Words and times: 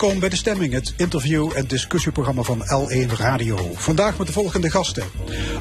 Welkom 0.00 0.20
bij 0.20 0.28
De 0.28 0.36
Stemming, 0.36 0.72
het 0.72 0.94
interview- 0.96 1.56
en 1.56 1.66
discussieprogramma 1.66 2.42
van 2.42 2.60
L1 2.60 3.16
Radio. 3.16 3.70
Vandaag 3.74 4.18
met 4.18 4.26
de 4.26 4.32
volgende 4.32 4.70
gasten. 4.70 5.04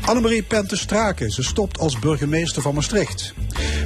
Annemarie 0.06 0.44
Pente-Straken, 0.44 1.32
ze 1.32 1.44
stopt 1.44 1.80
als 1.80 2.00
burgemeester 2.00 2.62
van 2.62 2.74
Maastricht. 2.74 3.34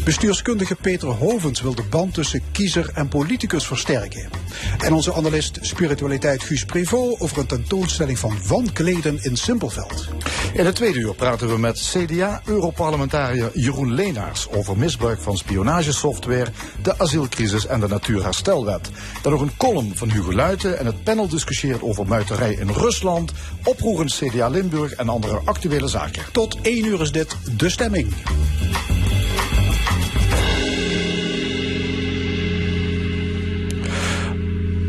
Bestuurskundige 0.07 0.75
Peter 0.75 1.07
Hovens 1.07 1.61
wil 1.61 1.75
de 1.75 1.84
band 1.84 2.13
tussen 2.13 2.41
kiezer 2.52 2.91
en 2.93 3.07
politicus 3.07 3.67
versterken. 3.67 4.30
En 4.77 4.93
onze 4.93 5.13
analist 5.13 5.57
spiritualiteit 5.61 6.43
Guus 6.43 6.66
Prevot 6.66 7.20
over 7.20 7.38
een 7.38 7.45
tentoonstelling 7.45 8.20
van 8.20 8.38
Van 8.41 8.73
Kleden 8.73 9.20
in 9.23 9.38
Simpelveld. 9.38 10.07
In 10.53 10.66
het 10.66 10.75
tweede 10.75 10.99
uur 10.99 11.16
praten 11.16 11.49
we 11.49 11.57
met 11.57 11.80
CDA-Europarlementariër 11.80 13.52
Jeroen 13.53 13.93
Leenaars 13.93 14.49
over 14.49 14.77
misbruik 14.77 15.20
van 15.20 15.38
spionagesoftware, 15.38 16.52
de 16.81 16.99
asielcrisis 16.99 17.66
en 17.66 17.80
de 17.80 17.88
Natuurherstelwet. 17.88 18.89
Dan 19.21 19.31
nog 19.31 19.41
een 19.41 19.58
column 19.58 19.95
van 19.95 20.11
Hugo 20.11 20.33
Luiten 20.33 20.80
en 20.80 20.85
het 20.85 21.03
panel 21.03 21.27
discussieert 21.27 21.81
over 21.81 22.08
muiterij 22.08 22.53
in 22.53 22.69
Rusland, 22.69 23.31
oproerend 23.64 24.14
CDA 24.14 24.47
Limburg 24.47 24.92
en 24.92 25.09
andere 25.09 25.42
actuele 25.45 25.88
zaken. 25.88 26.23
Tot 26.31 26.58
één 26.61 26.86
uur 26.86 27.02
is 27.02 27.11
dit 27.11 27.38
De 27.58 27.69
Stemming. 27.69 28.14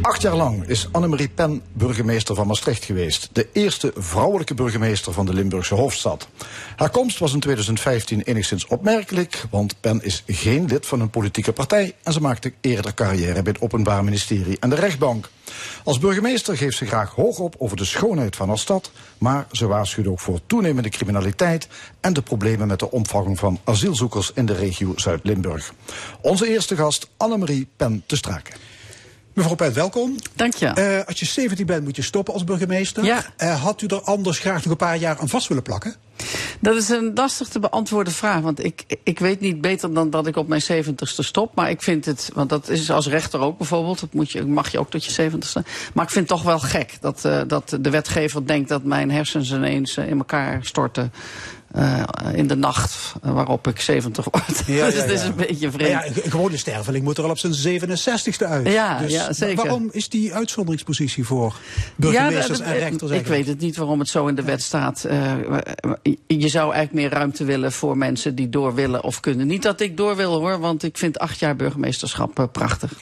Acht 0.08 0.22
jaar 0.22 0.36
lang 0.36 0.66
is 0.66 0.88
Annemarie 0.92 1.28
Pen 1.28 1.62
burgemeester 1.72 2.34
van 2.34 2.46
Maastricht 2.46 2.84
geweest. 2.84 3.28
De 3.32 3.48
eerste 3.52 3.92
vrouwelijke 3.96 4.54
burgemeester 4.54 5.12
van 5.12 5.26
de 5.26 5.34
Limburgse 5.34 5.74
hoofdstad. 5.74 6.28
Haar 6.76 6.90
komst 6.90 7.18
was 7.18 7.32
in 7.32 7.40
2015 7.40 8.20
enigszins 8.20 8.66
opmerkelijk, 8.66 9.44
want 9.50 9.80
Pen 9.80 10.02
is 10.02 10.22
geen 10.26 10.64
lid 10.64 10.86
van 10.86 11.00
een 11.00 11.10
politieke 11.10 11.52
partij 11.52 11.94
en 12.02 12.12
ze 12.12 12.20
maakte 12.20 12.52
eerder 12.60 12.94
carrière 12.94 13.42
bij 13.42 13.52
het 13.52 13.60
Openbaar 13.60 14.04
Ministerie 14.04 14.58
en 14.58 14.70
de 14.70 14.76
rechtbank. 14.76 15.28
Als 15.84 15.98
burgemeester 15.98 16.56
geeft 16.56 16.76
ze 16.76 16.86
graag 16.86 17.14
hoog 17.14 17.38
op 17.38 17.54
over 17.58 17.76
de 17.76 17.84
schoonheid 17.84 18.36
van 18.36 18.48
haar 18.48 18.58
stad, 18.58 18.90
maar 19.18 19.46
ze 19.52 19.66
waarschuwt 19.66 20.06
ook 20.06 20.20
voor 20.20 20.40
toenemende 20.46 20.88
criminaliteit 20.88 21.68
en 22.00 22.12
de 22.12 22.22
problemen 22.22 22.68
met 22.68 22.78
de 22.78 22.90
omvang 22.90 23.38
van 23.38 23.58
asielzoekers 23.64 24.30
in 24.34 24.46
de 24.46 24.54
regio 24.54 24.92
Zuid-Limburg. 24.96 25.72
Onze 26.20 26.48
eerste 26.48 26.76
gast, 26.76 27.08
Annemarie 27.16 27.68
Pen 27.76 28.02
te 28.06 28.16
Straken. 28.16 28.77
Mevrouw 29.38 29.56
Pent, 29.56 29.74
welkom. 29.74 30.14
Dank 30.34 30.54
je. 30.54 30.66
Eh, 30.66 31.06
als 31.06 31.18
je 31.18 31.26
17 31.26 31.66
bent, 31.66 31.84
moet 31.84 31.96
je 31.96 32.02
stoppen 32.02 32.34
als 32.34 32.44
burgemeester. 32.44 33.04
Ja. 33.04 33.24
Eh, 33.36 33.62
had 33.62 33.82
u 33.82 33.86
er 33.86 34.00
anders 34.00 34.38
graag 34.38 34.62
nog 34.62 34.70
een 34.70 34.76
paar 34.76 34.96
jaar 34.96 35.18
aan 35.18 35.28
vast 35.28 35.48
willen 35.48 35.62
plakken? 35.62 35.94
Dat 36.60 36.76
is 36.76 36.88
een 36.88 37.10
lastig 37.14 37.48
te 37.48 37.58
beantwoorden 37.58 38.12
vraag. 38.12 38.40
Want 38.40 38.64
ik, 38.64 38.84
ik 39.02 39.18
weet 39.18 39.40
niet 39.40 39.60
beter 39.60 39.94
dan 39.94 40.10
dat 40.10 40.26
ik 40.26 40.36
op 40.36 40.48
mijn 40.48 40.62
zeventigste 40.62 41.22
stop. 41.22 41.54
Maar 41.54 41.70
ik 41.70 41.82
vind 41.82 42.04
het, 42.04 42.30
want 42.34 42.50
dat 42.50 42.68
is 42.68 42.90
als 42.90 43.06
rechter 43.06 43.40
ook 43.40 43.58
bijvoorbeeld. 43.58 44.00
Dat 44.00 44.12
moet 44.12 44.30
je, 44.30 44.44
mag 44.44 44.72
je 44.72 44.78
ook 44.78 44.90
tot 44.90 45.04
je 45.04 45.12
zeventigste. 45.12 45.64
Maar 45.94 46.04
ik 46.04 46.10
vind 46.10 46.28
het 46.28 46.38
toch 46.38 46.46
wel 46.46 46.58
gek 46.58 46.96
dat, 47.00 47.22
uh, 47.26 47.40
dat 47.46 47.76
de 47.80 47.90
wetgever 47.90 48.46
denkt 48.46 48.68
dat 48.68 48.84
mijn 48.84 49.10
hersens 49.10 49.52
ineens 49.52 49.96
in 49.96 50.18
elkaar 50.18 50.58
storten. 50.64 51.12
Uh, 51.76 52.02
in 52.32 52.46
de 52.46 52.56
nacht 52.56 53.14
waarop 53.22 53.68
ik 53.68 53.80
70 53.80 54.24
word. 54.30 54.44
Ja, 54.66 54.84
dus 54.84 54.94
ja, 54.94 55.00
het 55.00 55.10
is 55.10 55.22
een 55.22 55.34
beetje 55.34 55.70
vreemd. 55.70 55.90
Ja, 55.90 56.06
een 56.06 56.30
gewone 56.30 56.56
sterveling 56.56 57.04
moet 57.04 57.18
er 57.18 57.24
al 57.24 57.30
op 57.30 57.38
zijn 57.38 57.80
67ste 57.80 58.46
uit. 58.46 58.66
Ja, 58.66 58.98
dus 58.98 59.26
zeker. 59.28 59.56
Waarom 59.56 59.88
is 59.92 60.08
die 60.08 60.34
uitzonderingspositie 60.34 61.24
voor 61.24 61.56
burgemeesters 61.96 62.60
en 62.60 62.78
rechters? 62.78 63.10
Ik 63.10 63.26
weet 63.26 63.46
het 63.46 63.60
niet 63.60 63.76
waarom 63.76 63.98
het 63.98 64.08
zo 64.08 64.26
in 64.26 64.34
de 64.34 64.42
wet 64.42 64.62
staat. 64.62 65.04
Uh, 65.06 65.32
je 66.26 66.48
zou 66.48 66.72
eigenlijk 66.72 66.92
meer 66.92 67.10
ruimte 67.18 67.44
willen 67.44 67.72
voor 67.72 67.96
mensen 67.96 68.34
die 68.34 68.48
door 68.48 68.74
willen 68.74 69.04
of 69.04 69.20
kunnen. 69.20 69.46
Niet 69.46 69.62
dat 69.62 69.80
ik 69.80 69.96
door 69.96 70.16
wil 70.16 70.38
hoor, 70.38 70.60
want 70.60 70.82
ik 70.82 70.98
vind 70.98 71.18
acht 71.18 71.38
jaar 71.38 71.56
burgemeesterschap 71.56 72.38
uh, 72.38 72.44
prachtig. 72.52 72.92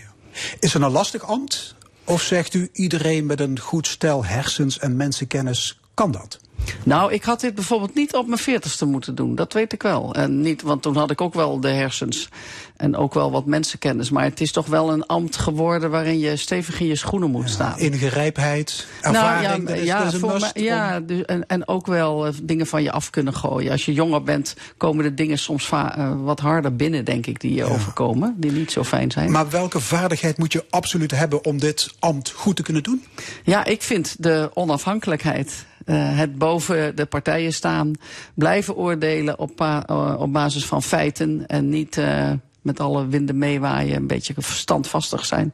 Is 0.60 0.72
het 0.72 0.82
een 0.82 0.90
lastig 0.90 1.22
ambt? 1.22 1.74
Of 2.04 2.22
zegt 2.22 2.54
u 2.54 2.68
iedereen 2.72 3.26
met 3.26 3.40
een 3.40 3.58
goed 3.58 3.86
stel 3.86 4.24
hersens 4.24 4.78
en 4.78 4.96
mensenkennis 4.96 5.78
kan 5.94 6.10
dat? 6.10 6.38
Nou, 6.84 7.12
ik 7.12 7.24
had 7.24 7.40
dit 7.40 7.54
bijvoorbeeld 7.54 7.94
niet 7.94 8.14
op 8.14 8.26
mijn 8.26 8.38
veertigste 8.38 8.84
moeten 8.84 9.14
doen. 9.14 9.34
Dat 9.34 9.52
weet 9.52 9.72
ik 9.72 9.82
wel. 9.82 10.14
En 10.14 10.40
niet, 10.40 10.62
want 10.62 10.82
toen 10.82 10.96
had 10.96 11.10
ik 11.10 11.20
ook 11.20 11.34
wel 11.34 11.60
de 11.60 11.68
hersens 11.68 12.28
en 12.76 12.96
ook 12.96 13.14
wel 13.14 13.30
wat 13.30 13.46
mensenkennis. 13.46 14.10
Maar 14.10 14.24
het 14.24 14.40
is 14.40 14.52
toch 14.52 14.66
wel 14.66 14.92
een 14.92 15.06
ambt 15.06 15.36
geworden 15.36 15.90
waarin 15.90 16.18
je 16.18 16.36
stevig 16.36 16.80
in 16.80 16.86
je 16.86 16.96
schoenen 16.96 17.30
moet 17.30 17.42
ja, 17.42 17.48
staan. 17.48 17.78
Ingrijpheid, 17.78 18.86
ervaring, 19.00 19.64
nou, 19.64 19.76
ja, 19.76 19.82
is, 19.82 19.86
ja, 19.86 20.06
is 20.06 20.12
een 20.12 20.20
voor 20.20 20.32
must. 20.32 20.54
mij, 20.54 20.64
ja 20.64 21.00
dus, 21.00 21.24
en, 21.24 21.46
en 21.46 21.68
ook 21.68 21.86
wel 21.86 22.26
uh, 22.26 22.32
dingen 22.42 22.66
van 22.66 22.82
je 22.82 22.92
af 22.92 23.10
kunnen 23.10 23.34
gooien. 23.34 23.70
Als 23.70 23.84
je 23.84 23.92
jonger 23.92 24.22
bent, 24.22 24.54
komen 24.76 25.04
de 25.04 25.14
dingen 25.14 25.38
soms 25.38 25.70
uh, 25.70 26.12
wat 26.22 26.40
harder 26.40 26.76
binnen, 26.76 27.04
denk 27.04 27.26
ik, 27.26 27.40
die 27.40 27.50
je 27.50 27.64
ja. 27.64 27.66
overkomen. 27.66 28.34
Die 28.36 28.52
niet 28.52 28.72
zo 28.72 28.84
fijn 28.84 29.10
zijn. 29.10 29.30
Maar 29.30 29.50
welke 29.50 29.80
vaardigheid 29.80 30.38
moet 30.38 30.52
je 30.52 30.64
absoluut 30.70 31.10
hebben 31.10 31.44
om 31.44 31.58
dit 31.58 31.94
ambt 31.98 32.30
goed 32.30 32.56
te 32.56 32.62
kunnen 32.62 32.82
doen? 32.82 33.04
Ja, 33.44 33.64
ik 33.64 33.82
vind 33.82 34.16
de 34.18 34.50
onafhankelijkheid. 34.54 35.66
Uh, 35.86 36.18
het 36.18 36.38
boven 36.38 36.96
de 36.96 37.06
partijen 37.06 37.52
staan, 37.52 37.92
blijven 38.34 38.76
oordelen 38.76 39.38
op, 39.38 39.60
uh, 39.60 40.14
op 40.18 40.32
basis 40.32 40.66
van 40.66 40.82
feiten 40.82 41.46
en 41.46 41.68
niet 41.68 41.96
uh, 41.96 42.32
met 42.62 42.80
alle 42.80 43.06
winden 43.06 43.38
meewaaien, 43.38 43.96
een 43.96 44.06
beetje 44.06 44.34
verstandvastig 44.36 45.24
zijn. 45.24 45.52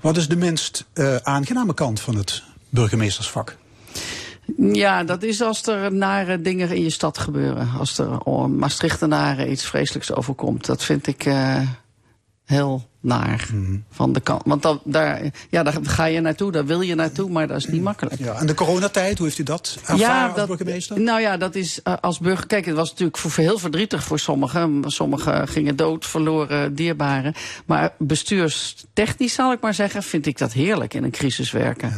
Wat 0.00 0.16
is 0.16 0.28
de 0.28 0.36
minst 0.36 0.86
aangename 1.22 1.74
kant 1.74 2.00
van 2.00 2.16
het 2.16 2.42
burgemeestersvak? 2.68 3.56
Ja, 4.56 5.04
dat 5.04 5.22
is 5.22 5.42
als 5.42 5.66
er 5.66 5.92
nare 5.92 6.40
dingen 6.40 6.70
in 6.70 6.82
je 6.82 6.90
stad 6.90 7.18
gebeuren. 7.18 7.68
Als 7.78 7.98
er 7.98 8.20
oh, 8.20 8.46
Maastrichtenaren 8.46 9.50
iets 9.50 9.66
vreselijks 9.66 10.12
overkomt. 10.12 10.66
Dat 10.66 10.84
vind 10.84 11.06
ik 11.06 11.26
heel 12.50 12.88
naar 13.00 13.48
mm. 13.52 13.84
van 13.90 14.12
de 14.12 14.20
kant. 14.20 14.42
Want 14.44 14.62
dan, 14.62 14.80
daar, 14.84 15.22
ja, 15.50 15.62
daar 15.62 15.78
ga 15.82 16.04
je 16.04 16.20
naartoe, 16.20 16.52
daar 16.52 16.66
wil 16.66 16.80
je 16.80 16.94
naartoe, 16.94 17.30
maar 17.30 17.48
dat 17.48 17.56
is 17.56 17.66
niet 17.66 17.82
makkelijk. 17.82 18.18
Ja, 18.18 18.34
en 18.34 18.46
de 18.46 18.54
coronatijd, 18.54 19.18
hoe 19.18 19.26
heeft 19.26 19.38
u 19.38 19.42
dat 19.42 19.76
ervaren 19.80 19.98
ja, 19.98 20.26
als 20.26 20.36
dat, 20.36 20.46
burgemeester? 20.46 21.00
Nou 21.00 21.20
ja, 21.20 21.36
dat 21.36 21.54
is 21.54 21.80
uh, 21.84 21.94
als 22.00 22.18
burger. 22.18 22.46
Kijk, 22.46 22.66
het 22.66 22.74
was 22.74 22.90
natuurlijk 22.90 23.18
voor, 23.18 23.32
heel 23.44 23.58
verdrietig 23.58 24.04
voor 24.04 24.18
sommigen. 24.18 24.82
Sommigen 24.86 25.48
gingen 25.48 25.76
dood, 25.76 26.06
verloren 26.06 26.74
dierbaren. 26.74 27.34
Maar 27.66 27.92
bestuurstechnisch, 27.98 29.34
zal 29.34 29.52
ik 29.52 29.60
maar 29.60 29.74
zeggen, 29.74 30.02
vind 30.02 30.26
ik 30.26 30.38
dat 30.38 30.52
heerlijk 30.52 30.94
in 30.94 31.04
een 31.04 31.10
crisis 31.10 31.50
werken. 31.50 31.88
Ja. 31.88 31.96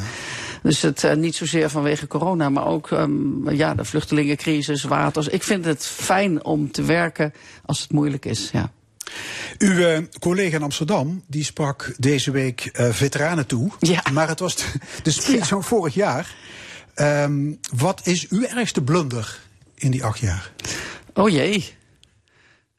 Dus 0.62 0.82
het 0.82 1.02
uh, 1.02 1.14
niet 1.14 1.34
zozeer 1.34 1.70
vanwege 1.70 2.06
corona, 2.06 2.48
maar 2.48 2.66
ook 2.66 2.90
um, 2.90 3.50
ja, 3.50 3.74
de 3.74 3.84
vluchtelingencrisis, 3.84 4.82
waters. 4.82 5.28
Ik 5.28 5.42
vind 5.42 5.64
het 5.64 5.86
fijn 5.86 6.44
om 6.44 6.72
te 6.72 6.82
werken 6.82 7.32
als 7.64 7.80
het 7.80 7.92
moeilijk 7.92 8.24
is. 8.24 8.50
Ja. 8.52 8.70
Uw 9.58 9.70
uh, 9.70 9.98
collega 10.18 10.56
in 10.56 10.62
Amsterdam 10.62 11.24
die 11.26 11.44
sprak 11.44 11.94
deze 11.98 12.30
week 12.30 12.70
uh, 12.72 12.88
veteranen 12.90 13.46
toe. 13.46 13.70
Ja. 13.78 14.02
Maar 14.12 14.28
het 14.28 14.40
was 14.40 14.56
de, 14.56 14.64
de 15.02 15.10
speech 15.10 15.38
ja. 15.38 15.44
van 15.44 15.64
vorig 15.64 15.94
jaar. 15.94 16.34
Um, 16.94 17.58
wat 17.76 18.06
is 18.06 18.28
uw 18.28 18.42
ergste 18.42 18.82
blunder 18.82 19.40
in 19.74 19.90
die 19.90 20.04
acht 20.04 20.18
jaar? 20.18 20.52
Oh 21.14 21.28
jee. 21.28 21.74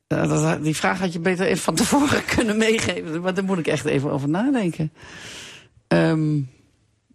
Uh, 0.08 0.30
dat, 0.30 0.64
die 0.64 0.76
vraag 0.76 1.00
had 1.00 1.14
je 1.14 1.20
beter 1.20 1.46
even 1.46 1.64
van 1.64 1.76
tevoren 1.76 2.26
kunnen 2.36 2.58
meegeven. 2.58 3.22
Maar 3.22 3.34
daar 3.34 3.44
moet 3.44 3.58
ik 3.58 3.68
echt 3.68 3.86
even 3.86 4.12
over 4.12 4.30
nadenken. 4.30 4.92
Um, 5.88 6.50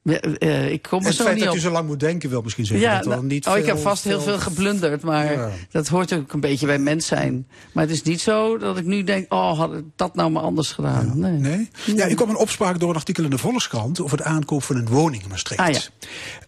uh, 0.08 0.70
ik 0.70 0.82
kom 0.82 1.04
het 1.04 1.14
zo 1.14 1.24
feit 1.24 1.34
niet 1.34 1.44
dat 1.44 1.52
op. 1.52 1.58
u 1.58 1.62
zo 1.62 1.70
lang 1.70 1.86
moet 1.86 2.00
denken 2.00 2.30
wil 2.30 2.42
misschien 2.42 2.66
zeggen. 2.66 2.88
Ja, 2.88 3.00
dat 3.00 3.12
er 3.12 3.24
niet 3.24 3.46
oh, 3.46 3.52
veel, 3.52 3.62
ik 3.62 3.68
heb 3.68 3.78
vast 3.78 4.02
veel... 4.02 4.10
heel 4.10 4.20
veel 4.20 4.38
geblunderd, 4.38 5.02
maar 5.02 5.32
ja. 5.32 5.50
dat 5.70 5.88
hoort 5.88 6.12
ook 6.12 6.32
een 6.32 6.40
beetje 6.40 6.66
bij 6.66 6.78
mens 6.78 7.06
zijn. 7.06 7.46
Maar 7.72 7.84
het 7.84 7.92
is 7.92 8.02
niet 8.02 8.20
zo 8.20 8.58
dat 8.58 8.78
ik 8.78 8.84
nu 8.84 9.04
denk, 9.04 9.32
oh, 9.32 9.58
had 9.58 9.72
ik 9.72 9.84
dat 9.96 10.14
nou 10.14 10.30
maar 10.30 10.42
anders 10.42 10.72
gedaan. 10.72 11.06
Ja. 11.06 11.14
Nee. 11.14 11.38
nee. 11.38 11.68
Ja, 11.96 12.04
ik 12.04 12.16
kwam 12.16 12.28
een 12.28 12.36
opspraak 12.36 12.80
door 12.80 12.90
een 12.90 12.96
artikel 12.96 13.24
in 13.24 13.30
de 13.30 13.38
Volkskrant 13.38 14.00
over 14.00 14.16
de 14.16 14.24
aankoop 14.24 14.62
van 14.62 14.76
een 14.76 14.88
woning 14.88 15.22
in 15.22 15.28
Maastricht. 15.28 15.60
Ah, 15.60 15.74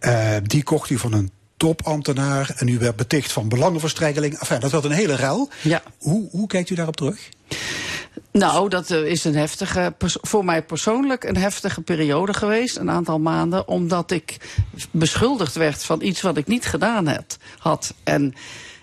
uh, 0.01 0.37
die 0.43 0.63
kocht 0.63 0.89
u 0.89 0.97
van 0.97 1.13
een 1.13 1.31
topambtenaar 1.57 2.53
en 2.55 2.67
u 2.67 2.77
werd 2.77 2.95
beticht 2.95 3.31
van 3.31 3.49
belangenverstrengeling. 3.49 4.39
Enfin, 4.39 4.59
dat 4.59 4.71
werd 4.71 4.83
een 4.83 4.91
hele 4.91 5.15
ruil. 5.15 5.49
Ja. 5.61 5.81
Hoe, 5.99 6.29
hoe 6.31 6.47
kijkt 6.47 6.69
u 6.69 6.75
daarop 6.75 6.95
terug? 6.95 7.29
Nou, 8.31 8.69
dat 8.69 8.89
is 8.89 9.23
een 9.23 9.35
heftige, 9.35 9.93
voor 10.21 10.45
mij 10.45 10.63
persoonlijk 10.63 11.23
een 11.23 11.37
heftige 11.37 11.81
periode 11.81 12.33
geweest, 12.33 12.77
een 12.77 12.89
aantal 12.89 13.19
maanden, 13.19 13.67
omdat 13.67 14.11
ik 14.11 14.37
beschuldigd 14.91 15.55
werd 15.55 15.83
van 15.83 16.01
iets 16.01 16.21
wat 16.21 16.37
ik 16.37 16.47
niet 16.47 16.65
gedaan 16.65 17.15
had. 17.57 17.93
En 18.03 18.33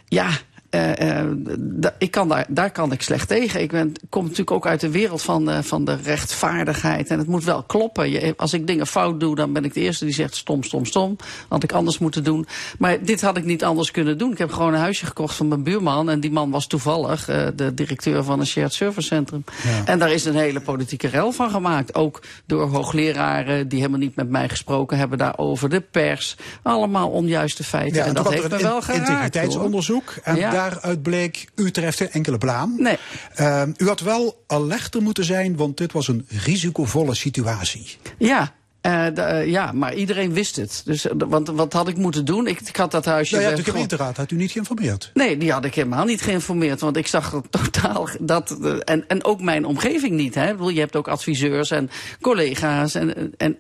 ja, 0.05 0.31
eh, 0.71 1.19
eh, 1.21 1.27
da- 1.59 1.95
ik 1.99 2.11
kan 2.11 2.29
daar, 2.29 2.47
daar 2.49 2.71
kan 2.71 2.93
ik 2.93 3.03
slecht 3.03 3.29
tegen. 3.29 3.61
Ik 3.61 3.71
ben, 3.71 3.93
kom 4.09 4.23
natuurlijk 4.23 4.51
ook 4.51 4.67
uit 4.67 4.81
de 4.81 4.91
wereld 4.91 5.23
van 5.23 5.45
de, 5.45 5.63
van 5.63 5.85
de 5.85 5.97
rechtvaardigheid. 6.05 7.09
En 7.11 7.19
het 7.19 7.27
moet 7.27 7.45
wel 7.45 7.63
kloppen. 7.63 8.11
Je, 8.11 8.35
als 8.37 8.53
ik 8.53 8.67
dingen 8.67 8.87
fout 8.87 9.21
doe, 9.21 9.35
dan 9.37 9.53
ben 9.53 9.65
ik 9.65 9.75
de 9.75 9.81
eerste 9.81 10.05
die 10.05 10.15
zegt 10.15 10.35
stom, 10.37 10.63
stom, 10.63 10.85
stom. 10.85 11.17
Had 11.49 11.63
ik 11.63 11.73
anders 11.73 11.99
moeten 11.99 12.25
doen. 12.25 12.47
Maar 12.79 13.05
dit 13.05 13.21
had 13.21 13.37
ik 13.37 13.45
niet 13.45 13.65
anders 13.65 13.91
kunnen 13.91 14.19
doen. 14.19 14.33
Ik 14.33 14.39
heb 14.39 14.53
gewoon 14.53 14.73
een 14.75 14.81
huisje 14.81 15.07
gekocht 15.07 15.35
van 15.37 15.49
mijn 15.49 15.63
buurman. 15.63 16.11
En 16.11 16.21
die 16.21 16.31
man 16.31 16.51
was 16.51 16.67
toevallig 16.67 17.29
eh, 17.29 17.47
de 17.55 17.75
directeur 17.75 18.25
van 18.25 18.41
een 18.41 18.47
shared 18.47 18.73
service 18.73 19.07
centrum. 19.07 19.45
En 19.85 19.99
daar 19.99 20.13
is 20.13 20.25
een 20.25 20.37
hele 20.37 20.61
politieke 20.61 21.09
rel 21.09 21.33
van 21.33 21.51
gemaakt. 21.51 21.95
Ook 21.95 22.23
door 22.47 22.69
hoogleraren 22.69 23.69
die 23.69 23.79
helemaal 23.79 24.01
niet 24.01 24.17
met 24.17 24.29
mij 24.29 24.49
gesproken 24.49 24.99
hebben 24.99 25.19
daarover. 25.19 25.69
De 25.69 25.81
pers. 25.81 26.37
Allemaal 26.63 27.09
onjuiste 27.11 27.65
feiten. 27.65 27.97
Ja, 27.97 28.03
en 28.03 28.09
en 28.09 28.15
dat 28.15 28.33
heeft 28.33 28.49
me 28.51 28.59
wel 28.63 28.83
geraakt. 28.83 29.09
integriteitsonderzoek. 29.09 30.15
En 30.23 30.37
Ja. 30.37 30.51
Daaruit 30.59 31.03
bleek, 31.03 31.49
u 31.55 31.71
treft 31.71 31.97
geen 31.97 32.11
enkele 32.11 32.39
blaam. 32.39 32.75
Nee. 32.77 32.97
Ehm, 33.35 33.73
u 33.77 33.87
had 33.87 34.01
wel 34.01 34.43
alerter 34.47 35.03
moeten 35.03 35.25
zijn, 35.25 35.57
want 35.57 35.77
dit 35.77 35.93
was 35.93 36.09
een 36.09 36.27
risicovolle 36.45 37.15
situatie. 37.15 37.97
Ja. 38.19 38.53
eh, 38.81 39.41
eh, 39.41 39.47
ja, 39.47 39.73
maar 39.73 39.95
iedereen 39.95 40.33
wist 40.33 40.57
het. 40.57 40.83
Dus, 40.85 41.07
eh, 41.09 41.13
want 41.29 41.49
wat 41.49 41.73
had 41.73 41.89
ik 41.89 41.97
moeten 41.97 42.25
doen? 42.25 42.47
Ik, 42.47 42.61
ik 42.61 42.77
had 42.77 42.91
dat 42.91 43.05
huisje. 43.05 43.37
Nou 43.37 43.51
ja, 43.51 43.57
de 43.57 43.65
gemeenteraad 43.65 44.17
had 44.17 44.31
u 44.31 44.37
niet 44.37 44.51
geïnformeerd. 44.51 45.11
Nee, 45.15 45.37
die 45.37 45.53
had 45.53 45.65
ik 45.65 45.75
helemaal 45.75 46.05
niet 46.05 46.23
geïnformeerd. 46.23 46.81
Want 46.81 46.97
ik 46.97 47.07
zag 47.07 47.33
er 47.33 47.43
totaal 47.61 48.09
dat. 48.21 48.51
En, 48.85 49.05
en 49.09 49.25
ook 49.25 49.41
mijn 49.41 49.65
omgeving 49.65 50.15
niet. 50.15 50.35
Hè. 50.35 50.45
Ik 50.45 50.57
bedoel, 50.57 50.69
je 50.69 50.81
hebt 50.81 50.97
ook 50.97 51.09
adviseurs 51.09 51.71
en 51.71 51.91
collega's. 52.21 52.95
En, 52.95 53.35
en 53.37 53.55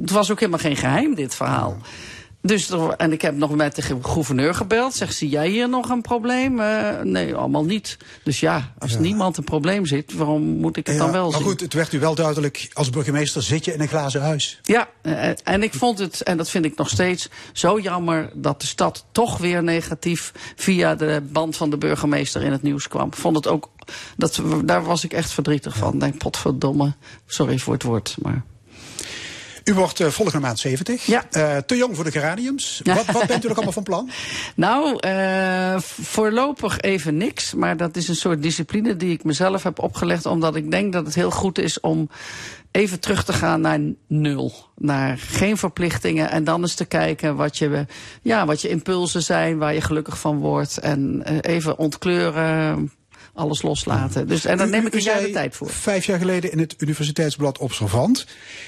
het 0.00 0.10
was 0.10 0.30
ook 0.30 0.38
helemaal 0.38 0.60
geen 0.60 0.76
geheim, 0.76 1.14
dit 1.14 1.34
verhaal. 1.34 1.78
Dus, 2.42 2.70
en 2.96 3.12
ik 3.12 3.22
heb 3.22 3.36
nog 3.36 3.54
met 3.54 3.74
de 3.76 3.82
gouverneur 4.02 4.54
gebeld. 4.54 4.94
Zeg, 4.94 5.12
zie 5.12 5.28
jij 5.28 5.48
hier 5.48 5.68
nog 5.68 5.88
een 5.88 6.02
probleem? 6.02 6.60
Eh, 6.60 7.00
nee, 7.02 7.34
allemaal 7.34 7.64
niet. 7.64 7.96
Dus 8.24 8.40
ja, 8.40 8.72
als 8.78 8.98
niemand 8.98 9.36
een 9.36 9.44
probleem 9.44 9.86
zit, 9.86 10.12
waarom 10.12 10.42
moet 10.42 10.76
ik 10.76 10.86
het 10.86 10.98
dan 10.98 11.12
wel 11.12 11.30
maar 11.30 11.38
zien? 11.38 11.48
goed, 11.48 11.60
het 11.60 11.72
werd 11.72 11.92
u 11.92 11.98
wel 11.98 12.14
duidelijk, 12.14 12.70
als 12.72 12.90
burgemeester 12.90 13.42
zit 13.42 13.64
je 13.64 13.72
in 13.72 13.80
een 13.80 13.88
glazen 13.88 14.22
huis. 14.22 14.60
Ja, 14.62 14.88
eh, 15.02 15.28
en 15.44 15.62
ik 15.62 15.74
vond 15.74 15.98
het, 15.98 16.22
en 16.22 16.36
dat 16.36 16.50
vind 16.50 16.64
ik 16.64 16.76
nog 16.76 16.88
steeds, 16.88 17.28
zo 17.52 17.78
jammer 17.78 18.30
dat 18.34 18.60
de 18.60 18.66
stad 18.66 19.04
toch 19.12 19.38
weer 19.38 19.62
negatief 19.62 20.32
via 20.56 20.94
de 20.94 21.22
band 21.32 21.56
van 21.56 21.70
de 21.70 21.76
burgemeester 21.76 22.42
in 22.42 22.52
het 22.52 22.62
nieuws 22.62 22.88
kwam. 22.88 23.06
Ik 23.06 23.14
vond 23.14 23.36
het 23.36 23.46
ook, 23.46 23.70
dat, 24.16 24.42
daar 24.64 24.84
was 24.84 25.04
ik 25.04 25.12
echt 25.12 25.30
verdrietig 25.30 25.76
van. 25.76 25.98
Denk, 25.98 26.18
potverdomme, 26.18 26.94
sorry 27.26 27.58
voor 27.58 27.72
het 27.72 27.82
woord, 27.82 28.16
maar... 28.22 28.44
U 29.64 29.74
wordt 29.74 30.00
eh, 30.00 30.08
volgende 30.08 30.40
maand 30.40 30.58
70. 30.58 31.06
Ja. 31.06 31.24
Eh, 31.30 31.56
te 31.56 31.76
jong 31.76 31.96
voor 31.96 32.04
de 32.04 32.10
geraniums. 32.10 32.80
Wat, 32.84 33.06
wat 33.06 33.26
bent 33.26 33.44
u 33.44 33.48
nog 33.48 33.56
allemaal 33.56 33.72
van 33.72 33.82
plan? 33.82 34.10
Nou, 34.54 34.98
eh, 34.98 35.80
voorlopig 36.00 36.80
even 36.80 37.16
niks. 37.16 37.54
Maar 37.54 37.76
dat 37.76 37.96
is 37.96 38.08
een 38.08 38.16
soort 38.16 38.42
discipline 38.42 38.96
die 38.96 39.12
ik 39.12 39.24
mezelf 39.24 39.62
heb 39.62 39.78
opgelegd. 39.78 40.26
Omdat 40.26 40.56
ik 40.56 40.70
denk 40.70 40.92
dat 40.92 41.06
het 41.06 41.14
heel 41.14 41.30
goed 41.30 41.58
is 41.58 41.80
om 41.80 42.08
even 42.70 43.00
terug 43.00 43.24
te 43.24 43.32
gaan 43.32 43.60
naar 43.60 43.80
nul. 44.06 44.52
Naar 44.76 45.18
geen 45.18 45.56
verplichtingen. 45.56 46.30
En 46.30 46.44
dan 46.44 46.60
eens 46.60 46.74
te 46.74 46.84
kijken 46.84 47.36
wat 47.36 47.58
je, 47.58 47.86
ja, 48.22 48.46
wat 48.46 48.60
je 48.60 48.68
impulsen 48.68 49.22
zijn. 49.22 49.58
Waar 49.58 49.74
je 49.74 49.80
gelukkig 49.80 50.18
van 50.18 50.38
wordt. 50.38 50.78
En 50.78 51.22
even 51.40 51.78
ontkleuren. 51.78 52.92
Alles 53.34 53.62
loslaten. 53.62 54.26
Dus, 54.28 54.44
en 54.44 54.56
daar 54.56 54.66
U- 54.66 54.70
neem 54.70 54.86
ik 54.86 54.94
een 54.94 55.00
jaar 55.00 55.20
de 55.20 55.30
tijd 55.30 55.56
voor. 55.56 55.70
Vijf 55.70 56.04
jaar 56.06 56.18
geleden 56.18 56.52
in 56.52 56.58
het 56.58 56.74
Universiteitsblad 56.78 57.58
Observant. 57.58 58.26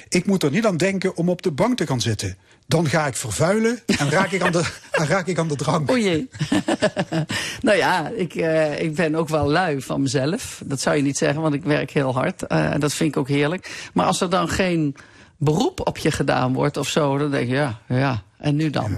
Ik 0.09 0.27
moet 0.27 0.43
er 0.43 0.51
niet 0.51 0.67
aan 0.67 0.77
denken 0.77 1.17
om 1.17 1.29
op 1.29 1.43
de 1.43 1.51
bank 1.51 1.77
te 1.77 1.87
gaan 1.87 2.01
zitten. 2.01 2.37
Dan 2.67 2.87
ga 2.87 3.07
ik 3.07 3.17
vervuilen 3.17 3.79
en 3.87 4.11
raak 4.11 4.31
ik 4.31 4.43
aan 4.43 4.53
de, 4.53 4.71
raak 5.09 5.27
ik 5.27 5.39
aan 5.39 5.49
de 5.49 5.57
drank. 5.57 5.91
O 5.91 5.99
jee. 5.99 6.29
nou 7.61 7.77
ja, 7.77 8.09
ik, 8.17 8.35
eh, 8.35 8.81
ik 8.81 8.95
ben 8.95 9.15
ook 9.15 9.29
wel 9.29 9.51
lui 9.51 9.81
van 9.83 10.03
mezelf. 10.03 10.63
Dat 10.65 10.81
zou 10.81 10.97
je 10.97 11.03
niet 11.03 11.17
zeggen, 11.19 11.43
want 11.43 11.55
ik 11.55 11.63
werk 11.65 11.91
heel 11.91 12.15
hard. 12.15 12.47
Eh, 12.47 12.73
En 12.73 12.81
dat 12.81 12.93
vind 12.93 13.11
ik 13.11 13.17
ook 13.17 13.29
heerlijk. 13.29 13.89
Maar 13.95 14.07
als 14.07 14.21
er 14.21 14.31
dan 14.31 14.49
geen 14.49 14.97
beroep 15.37 15.87
op 15.87 15.99
je 15.99 16.11
gedaan 16.11 16.53
wordt 16.53 16.77
of 16.77 16.89
zo, 16.89 17.19
dan 17.19 17.31
denk 17.31 17.49
je, 17.49 17.55
ja, 17.55 17.79
ja. 17.89 18.23
En 18.43 18.57
nu 18.57 18.71
dan? 18.71 18.97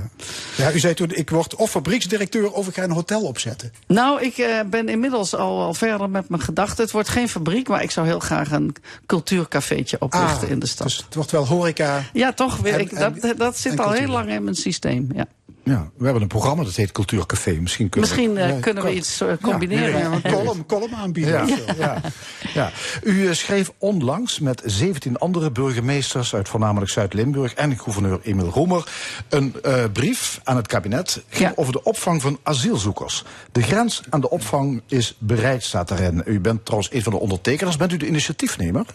Ja, 0.56 0.72
u 0.72 0.78
zei 0.78 0.94
toen, 0.94 1.10
ik 1.10 1.30
word 1.30 1.54
of 1.54 1.70
fabrieksdirecteur 1.70 2.52
of 2.52 2.68
ik 2.68 2.74
ga 2.74 2.82
een 2.82 2.90
hotel 2.90 3.22
opzetten. 3.22 3.72
Nou, 3.86 4.22
ik 4.22 4.38
eh, 4.38 4.60
ben 4.66 4.88
inmiddels 4.88 5.34
al, 5.34 5.60
al 5.62 5.74
verder 5.74 6.10
met 6.10 6.28
mijn 6.28 6.42
gedachten. 6.42 6.84
Het 6.84 6.92
wordt 6.92 7.08
geen 7.08 7.28
fabriek, 7.28 7.68
maar 7.68 7.82
ik 7.82 7.90
zou 7.90 8.06
heel 8.06 8.18
graag 8.18 8.50
een 8.50 8.76
cultuurcafeetje 9.06 9.96
oprichten 10.00 10.48
in 10.48 10.58
de 10.58 10.66
stad. 10.66 10.86
Dus 10.86 10.96
het 10.96 11.14
wordt 11.14 11.30
wel 11.30 11.46
horeca. 11.46 12.02
ja, 12.12 12.32
toch? 12.32 12.56
Weer, 12.56 12.72
En- 12.74 12.80
ik, 12.80 12.92
en- 12.92 13.18
dat, 13.20 13.36
dat 13.36 13.58
zit 13.58 13.80
al 13.80 13.92
heel 13.92 14.08
lang 14.08 14.30
in 14.30 14.44
mijn 14.44 14.56
systeem. 14.56 15.08
Ja. 15.14 15.26
Ja, 15.64 15.90
we 15.96 16.04
hebben 16.04 16.22
een 16.22 16.28
programma 16.28 16.64
dat 16.64 16.74
heet 16.74 16.92
Cultuurcafé. 16.92 17.52
Misschien 17.60 17.88
kunnen 17.88 18.10
Misschien 18.10 18.34
we, 18.34 18.40
eh, 18.40 18.48
Ja, 18.48 18.60
kunnen 18.60 18.84
we 18.84 18.94
iets 18.94 19.20
eh, 19.20 19.28
combineren. 19.42 19.98
ja, 19.98 20.12
een 20.12 20.22
column, 20.32 20.66
column 20.66 20.94
aanbieden. 20.94 21.46
Ja, 21.46 21.56
ja, 21.78 22.00
ja. 22.54 22.70
U 23.02 23.26
eh, 23.26 23.32
schreef 23.34 23.72
onlangs 23.78 24.38
met 24.38 24.62
17 24.64 25.18
andere 25.18 25.50
burgemeesters 25.50 26.34
uit 26.34 26.48
voornamelijk 26.48 26.90
Zuid-Limburg 26.90 27.54
en 27.54 27.78
gouverneur 27.78 28.20
Emil 28.22 28.48
Roemer 28.48 28.88
een 29.28 29.54
brief 29.92 30.40
aan 30.44 30.56
het 30.56 30.66
kabinet 30.66 31.22
ging 31.28 31.52
over 31.56 31.72
de 31.72 31.82
opvang 31.82 32.22
van 32.22 32.38
asielzoekers. 32.42 33.24
De 33.52 33.62
grens 33.62 34.02
aan 34.10 34.20
de 34.20 34.30
opvang 34.30 34.82
is 34.86 35.16
bereid, 35.18 35.62
staat 35.62 35.90
erin. 35.90 36.22
U 36.26 36.40
bent 36.40 36.64
trouwens 36.64 36.92
een 36.92 37.02
van 37.02 37.12
de 37.12 37.18
ondertekeners. 37.18 37.76
Bent 37.76 37.92
u 37.92 37.96
de 37.96 38.06
initiatiefnemer? 38.06 38.86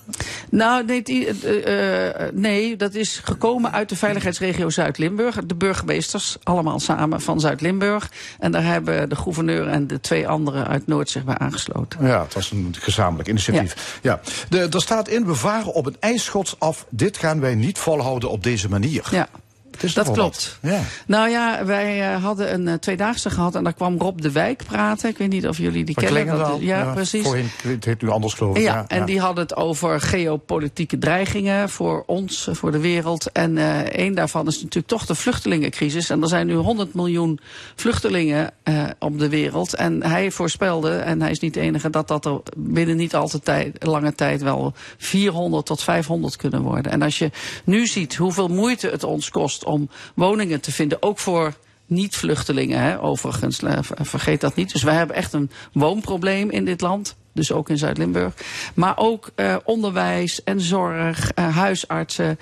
Nou, 0.50 0.86
nee, 0.86 1.02
die, 1.02 1.28
nee, 2.34 2.76
dat 2.76 2.94
is 2.94 3.22
gekomen 3.24 3.72
uit 3.72 3.90
de 3.90 3.96
veiligheidsregio 3.96 4.70
Zuid-Limburg. 4.70 5.46
De 5.46 5.56
burgemeesters, 5.56 6.38
allemaal 6.60 6.80
samen 6.80 7.22
van 7.22 7.40
Zuid-Limburg. 7.40 8.12
En 8.40 8.52
daar 8.52 8.64
hebben 8.64 9.10
de 9.10 9.16
gouverneur 9.16 9.68
en 9.68 9.88
de 9.88 10.00
twee 10.00 10.28
anderen 10.28 10.68
uit 10.68 10.88
Noord 10.88 11.10
zich 11.10 11.24
bij 11.24 11.38
aangesloten. 11.38 12.06
Ja, 12.06 12.22
het 12.24 12.34
was 12.34 12.52
een 12.52 12.76
gezamenlijk 12.80 13.30
initiatief. 13.30 14.00
Ja. 14.02 14.20
De, 14.50 14.60
er 14.60 14.82
staat 14.82 15.08
in, 15.08 15.26
we 15.26 15.36
varen 15.36 15.74
op 15.74 15.86
een 15.86 15.98
ijsschots 16.00 16.56
af. 16.60 16.86
Dit 16.90 17.18
gaan 17.18 17.40
wij 17.40 17.56
niet 17.56 17.78
volhouden 17.78 18.30
op 18.30 18.44
deze 18.44 18.70
manier. 18.70 19.08
Ja. 19.12 19.28
Is 19.82 19.94
Dat 19.94 20.12
klopt. 20.12 20.58
Ja. 20.62 20.82
Nou 21.08 21.30
ja, 21.30 21.66
wij 21.66 22.14
eh, 22.14 22.24
hadden 22.24 22.54
een 22.54 22.68
eh, 22.68 22.74
tweedaagse 22.74 23.30
gehad 23.30 23.56
en 23.56 23.64
daar 23.64 23.74
kwam 23.74 23.98
Rob 23.98 24.22
de 24.22 24.32
Wijk 24.32 24.64
praten. 24.66 25.10
Ik 25.10 25.18
weet 25.18 25.30
niet 25.30 25.48
of 25.48 25.58
jullie 25.58 25.84
die 25.84 25.96
kennen. 25.96 26.38
Dat- 26.38 26.58
ja, 26.60 26.94
precies. 26.94 27.24
Voorheen, 27.24 27.50
het 27.62 27.86
heet 27.86 28.02
nu 28.02 28.10
anders 28.10 28.34
geloof 28.34 28.58
ik. 28.58 28.64
Ja, 28.64 28.86
en 28.88 29.06
die 29.06 29.20
hadden 29.20 29.44
het 29.44 29.56
over 29.56 30.02
geopolitieke 30.02 30.98
dreigingen 30.98 31.70
voor 31.70 32.04
ons, 32.06 32.48
eh, 32.48 32.56
voor 32.56 32.72
de 32.72 32.80
wereld. 32.80 33.32
En 33.32 33.58
een 34.02 34.14
daarvan 34.16 34.48
is 34.48 34.56
natuurlijk 34.56 34.88
toch 34.88 35.06
de 35.06 35.16
vluchtelingencrisis. 35.16 36.10
En 36.10 36.22
er 36.22 36.28
zijn 36.28 36.48
nu 36.48 36.54
100 36.56 36.94
miljoen 36.94 37.40
vluchtelingen 37.76 38.52
op 39.00 39.20
de 39.20 39.30
wereld. 39.30 39.76
En 39.76 40.04
hij 40.04 40.32
voorspelde, 40.32 40.92
en 40.92 41.22
hij 41.22 41.32
is 41.32 41.40
niet 41.40 41.54
de 41.54 41.60
enige, 41.60 41.90
dat 41.90 42.08
dat 42.08 42.26
er 42.26 42.42
binnen 42.58 42.96
niet 42.96 43.16
al 43.16 43.28
te 43.28 43.40
tijd, 43.40 43.84
lange 43.86 44.16
tijd 44.16 44.42
wel 44.42 44.74
400 44.98 45.66
tot 45.66 45.84
500 45.84 46.36
kunnen 46.36 46.62
worden. 46.62 46.92
En 46.92 47.02
als 47.02 47.18
je 47.18 47.32
nu 47.64 47.88
ziet 47.88 48.16
hoeveel 48.16 48.48
moeite 48.48 48.88
het 48.88 49.04
ons 49.04 49.30
kost 49.30 49.64
om 49.70 49.90
woningen 50.16 50.62
te 50.62 50.72
vinden, 50.72 50.98
ook 51.04 51.20
voor 51.20 51.54
niet-vluchtelingen, 51.86 53.02
overigens, 53.02 53.60
eh, 53.60 53.78
ver- 53.82 54.06
vergeet 54.06 54.42
dat 54.42 54.56
niet. 54.56 54.72
Dus 54.74 54.84
wij 54.84 54.96
hebben 54.96 55.16
echt 55.16 55.34
een 55.34 55.52
woonprobleem 55.74 56.50
in 56.50 56.66
dit 56.66 56.82
land. 56.82 57.16
Dus 57.34 57.52
ook 57.52 57.70
in 57.70 57.78
Zuid-Limburg. 57.78 58.34
Maar 58.74 58.98
ook 58.98 59.30
eh, 59.36 59.56
onderwijs 59.64 60.44
en 60.44 60.62
zorg, 60.62 61.32
eh, 61.32 61.56
huisartsen. 61.56 62.40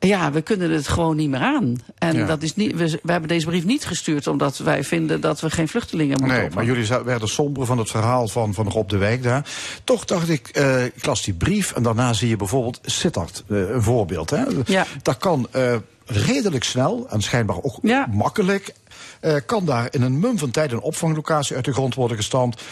Ja, 0.00 0.32
we 0.32 0.40
kunnen 0.42 0.70
het 0.70 0.88
gewoon 0.88 1.16
niet 1.16 1.28
meer 1.30 1.40
aan. 1.40 1.76
En 1.98 2.16
Ja. 2.16 2.26
dat 2.26 2.42
is 2.42 2.54
niet, 2.56 2.76
we, 2.76 2.98
we 3.02 3.10
hebben 3.12 3.28
deze 3.28 3.46
brief 3.46 3.64
niet 3.64 3.84
gestuurd 3.86 4.26
omdat 4.26 4.56
wij 4.58 4.84
vinden 4.84 5.20
dat 5.20 5.40
we 5.40 5.50
geen 5.50 5.68
vluchtelingen 5.68 6.18
moeten 6.20 6.38
Nee, 6.40 6.50
maar 6.54 6.64
jullie 6.64 6.86
werden 7.04 7.28
somber 7.28 7.66
van 7.66 7.78
het 7.78 7.90
verhaal 7.90 8.28
van, 8.28 8.54
van 8.54 8.68
Rob 8.68 8.88
de 8.88 8.96
Wijk 8.96 9.22
daar. 9.22 9.48
Toch 9.84 10.04
dacht 10.04 10.28
ik, 10.28 10.48
eh, 10.48 10.84
ik 10.84 11.06
las 11.06 11.22
die 11.24 11.34
brief 11.34 11.72
en 11.72 11.82
daarna 11.82 12.12
zie 12.12 12.28
je 12.28 12.36
bijvoorbeeld 12.36 12.80
Sittard, 12.82 13.44
eh, 13.48 13.56
een 13.70 13.82
voorbeeld. 13.82 14.30
Hè? 14.30 14.42
Ja. 14.66 14.86
Dat 15.02 15.16
kan 15.16 15.48
eh, 15.50 15.76
redelijk 16.06 16.64
snel 16.64 17.06
en 17.08 17.22
schijnbaar 17.22 17.56
ook 17.62 17.78
Ja. 17.82 18.06
makkelijk. 18.12 18.74
eh, 19.20 19.34
kan 19.46 19.64
daar 19.64 19.88
in 19.90 20.02
een 20.02 20.18
mum 20.18 20.38
van 20.38 20.50
tijd 20.50 20.72
een 20.72 20.80
opvanglocatie 20.80 21.56
uit 21.56 21.64
de 21.64 21.72
grond 21.72 21.94
worden 21.94 22.16
gestampt. 22.16 22.62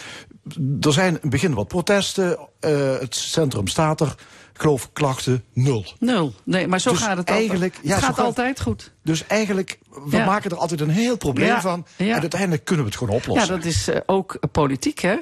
Er 0.81 0.93
zijn 0.93 1.07
in 1.07 1.13
het 1.21 1.29
begin 1.29 1.53
wat 1.53 1.67
protesten. 1.67 2.37
eh, 2.59 2.99
het 2.99 3.15
centrum 3.15 3.67
staat 3.67 4.01
er. 4.01 4.15
Ik 4.53 4.61
geloof 4.61 4.89
klachten 4.93 5.43
nul. 5.53 5.85
Nul. 5.99 6.33
Nee, 6.43 6.67
maar 6.67 6.79
zo 6.79 6.89
Dus 6.89 6.99
gaat 6.99 7.17
het 7.17 7.29
eigenlijk- 7.29 7.73
altijd. 7.75 7.87
ja, 7.89 7.95
het 7.95 8.03
gaat 8.05 8.15
gaat- 8.15 8.25
altijd 8.25 8.61
goed. 8.61 8.91
Dus 9.03 9.27
eigenlijk, 9.27 9.79
we 10.05 10.17
Ja. 10.17 10.25
maken 10.25 10.51
er 10.51 10.57
altijd 10.57 10.81
een 10.81 10.89
heel 10.89 11.17
probleem 11.17 11.47
Ja, 11.47 11.61
van. 11.61 11.85
ja. 11.97 12.15
En 12.15 12.21
uiteindelijk 12.21 12.65
kunnen 12.65 12.85
we 12.85 12.89
het 12.91 12.99
gewoon 12.99 13.13
Ja, 13.15 13.19
oplossen. 13.21 13.55
dat 13.55 13.65
is 13.65 13.87
eh, 13.87 13.99
ook 14.05 14.37
politiek, 14.51 14.99
hè? 14.99 15.15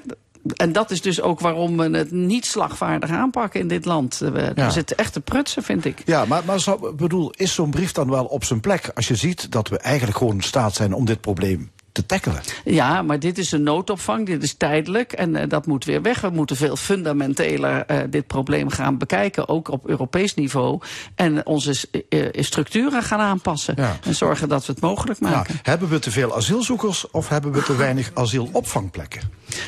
En 0.55 0.71
dat 0.71 0.91
is 0.91 1.01
dus 1.01 1.21
ook 1.21 1.39
waarom 1.39 1.77
we 1.77 1.97
het 1.97 2.11
niet 2.11 2.45
slagvaardig 2.45 3.09
aanpakken 3.09 3.59
in 3.59 3.67
dit 3.67 3.85
land. 3.85 4.17
We, 4.17 4.51
Ja. 4.55 4.65
we 4.65 4.71
zitten 4.71 4.97
echt 4.97 5.13
te 5.13 5.21
prutsen, 5.21 5.63
vind 5.63 5.85
ik. 5.85 6.01
Ja, 6.05 6.25
maar, 6.25 6.43
maar 6.45 6.59
bedoel, 6.95 7.31
is 7.31 7.53
zo'n 7.53 7.71
brief 7.71 7.91
dan 7.91 8.09
wel 8.09 8.25
op 8.25 8.43
zijn 8.43 8.59
plek 8.59 8.91
als 8.93 9.07
je 9.07 9.15
ziet 9.15 9.51
dat 9.51 9.67
we 9.67 9.77
eigenlijk 9.77 10.17
gewoon 10.17 10.35
in 10.35 10.43
staat 10.43 10.73
zijn 10.73 10.93
om 10.93 11.05
dit 11.05 11.21
probleem 11.21 11.71
te 11.93 12.05
tackelen. 12.05 12.41
Ja, 12.63 13.01
maar 13.01 13.19
dit 13.19 13.37
is 13.37 13.51
een 13.51 13.63
noodopvang, 13.63 14.25
dit 14.25 14.43
is 14.43 14.53
tijdelijk 14.53 15.13
en 15.13 15.35
uh, 15.35 15.41
dat 15.47 15.65
moet 15.65 15.85
weer 15.85 16.01
weg. 16.01 16.21
We 16.21 16.29
moeten 16.29 16.55
veel 16.55 16.75
fundamenteler 16.75 17.91
uh, 17.91 17.97
dit 18.09 18.27
probleem 18.27 18.69
gaan 18.69 18.97
bekijken, 18.97 19.47
ook 19.47 19.67
op 19.67 19.87
Europees 19.87 20.33
niveau. 20.33 20.81
En 21.15 21.45
onze 21.45 21.87
uh, 22.09 22.27
structuren 22.31 23.03
gaan 23.03 23.19
aanpassen 23.19 23.73
ja. 23.77 23.97
en 24.03 24.15
zorgen 24.15 24.49
dat 24.49 24.65
we 24.65 24.71
het 24.71 24.81
mogelijk 24.81 25.19
maken. 25.19 25.53
Ja, 25.53 25.59
hebben 25.63 25.89
we 25.89 25.99
te 25.99 26.11
veel 26.11 26.35
asielzoekers 26.35 27.11
of 27.11 27.29
hebben 27.29 27.51
we 27.51 27.63
te 27.63 27.75
weinig 27.75 28.11
asielopvangplekken? 28.23 29.21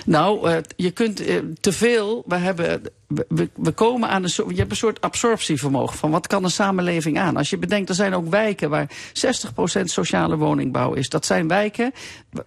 Nou, 0.06 0.62
je 0.76 0.92
kunt 0.92 1.16
te 1.62 1.72
veel, 1.72 2.24
we 2.28 2.36
hebben 2.36 2.82
we, 3.08 3.72
komen 3.72 4.10
aan 4.10 4.24
een 4.24 4.30
soort, 4.30 4.50
je 4.50 4.56
hebt 4.56 4.72
een 4.72 4.78
soort 4.78 5.02
absorptievermogen 5.02 5.98
van 5.98 6.12
wat 6.12 6.28
kan 6.28 6.44
een 6.44 6.52
samenleving 6.52 7.20
aan. 7.20 7.38
Als 7.38 7.50
je 7.50 7.58
bedenkt, 7.58 7.90
er 7.90 7.96
zijn 7.96 8.14
ook 8.14 8.30
wijken 8.30 8.70
waar 8.70 8.92
60% 9.14 9.84
sociale 9.84 10.38
woningbouw 10.38 10.94
is. 10.94 11.10
Dat 11.10 11.26
zijn 11.26 11.48
wijken 11.48 11.92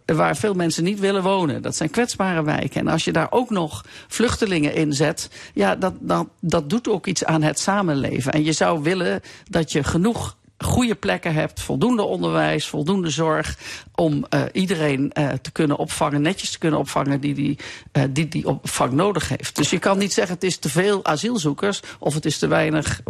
waar 0.05 0.37
veel 0.37 0.55
mensen 0.55 0.85
niet 0.85 1.01
willen 1.01 1.23
wonen. 1.23 1.63
Dat 1.63 1.77
zijn 1.77 1.91
kwetsbare 1.91 2.43
wijken. 2.43 2.81
En 2.81 2.89
als 2.89 3.05
je 3.05 3.13
daar 3.13 3.31
ook 3.31 3.51
nog 3.51 3.85
vluchtelingen 4.09 4.75
in 4.75 4.93
zet, 4.93 5.31
ja, 5.55 5.77
dat, 5.77 5.95
dat, 6.01 6.27
dat 6.41 6.71
doet 6.71 6.89
ook 6.89 7.07
iets 7.07 7.25
aan 7.25 7.43
het 7.43 7.59
samenleven. 7.59 8.33
En 8.33 8.45
je 8.45 8.53
zou 8.53 8.83
willen 8.83 9.21
dat 9.51 9.73
je 9.73 9.85
genoeg 9.85 10.37
goede 10.59 10.95
plekken 10.95 11.35
hebt, 11.35 11.61
voldoende 11.61 12.03
onderwijs, 12.03 12.69
voldoende 12.69 13.11
zorg 13.11 13.59
om 13.95 14.25
uh, 14.35 14.43
iedereen 14.53 15.13
uh, 15.19 15.29
te 15.33 15.51
kunnen 15.51 15.77
opvangen, 15.77 16.23
netjes 16.23 16.51
te 16.51 16.59
kunnen 16.59 16.79
opvangen 16.79 17.21
die 17.21 17.35
die, 17.35 17.59
uh, 17.93 18.03
die 18.11 18.29
die 18.29 18.47
opvang 18.47 18.93
nodig 18.93 19.29
heeft. 19.29 19.57
Dus 19.57 19.71
je 19.71 19.79
kan 19.79 19.99
niet 19.99 20.13
zeggen 20.13 20.35
het 20.35 20.45
is 20.45 20.57
te 20.57 20.69
veel 20.69 21.05
asielzoekers 21.05 21.83
of 21.99 22.15
het 22.15 22.25
is 22.25 22.39
te 22.39 22.47
weinig 22.47 23.01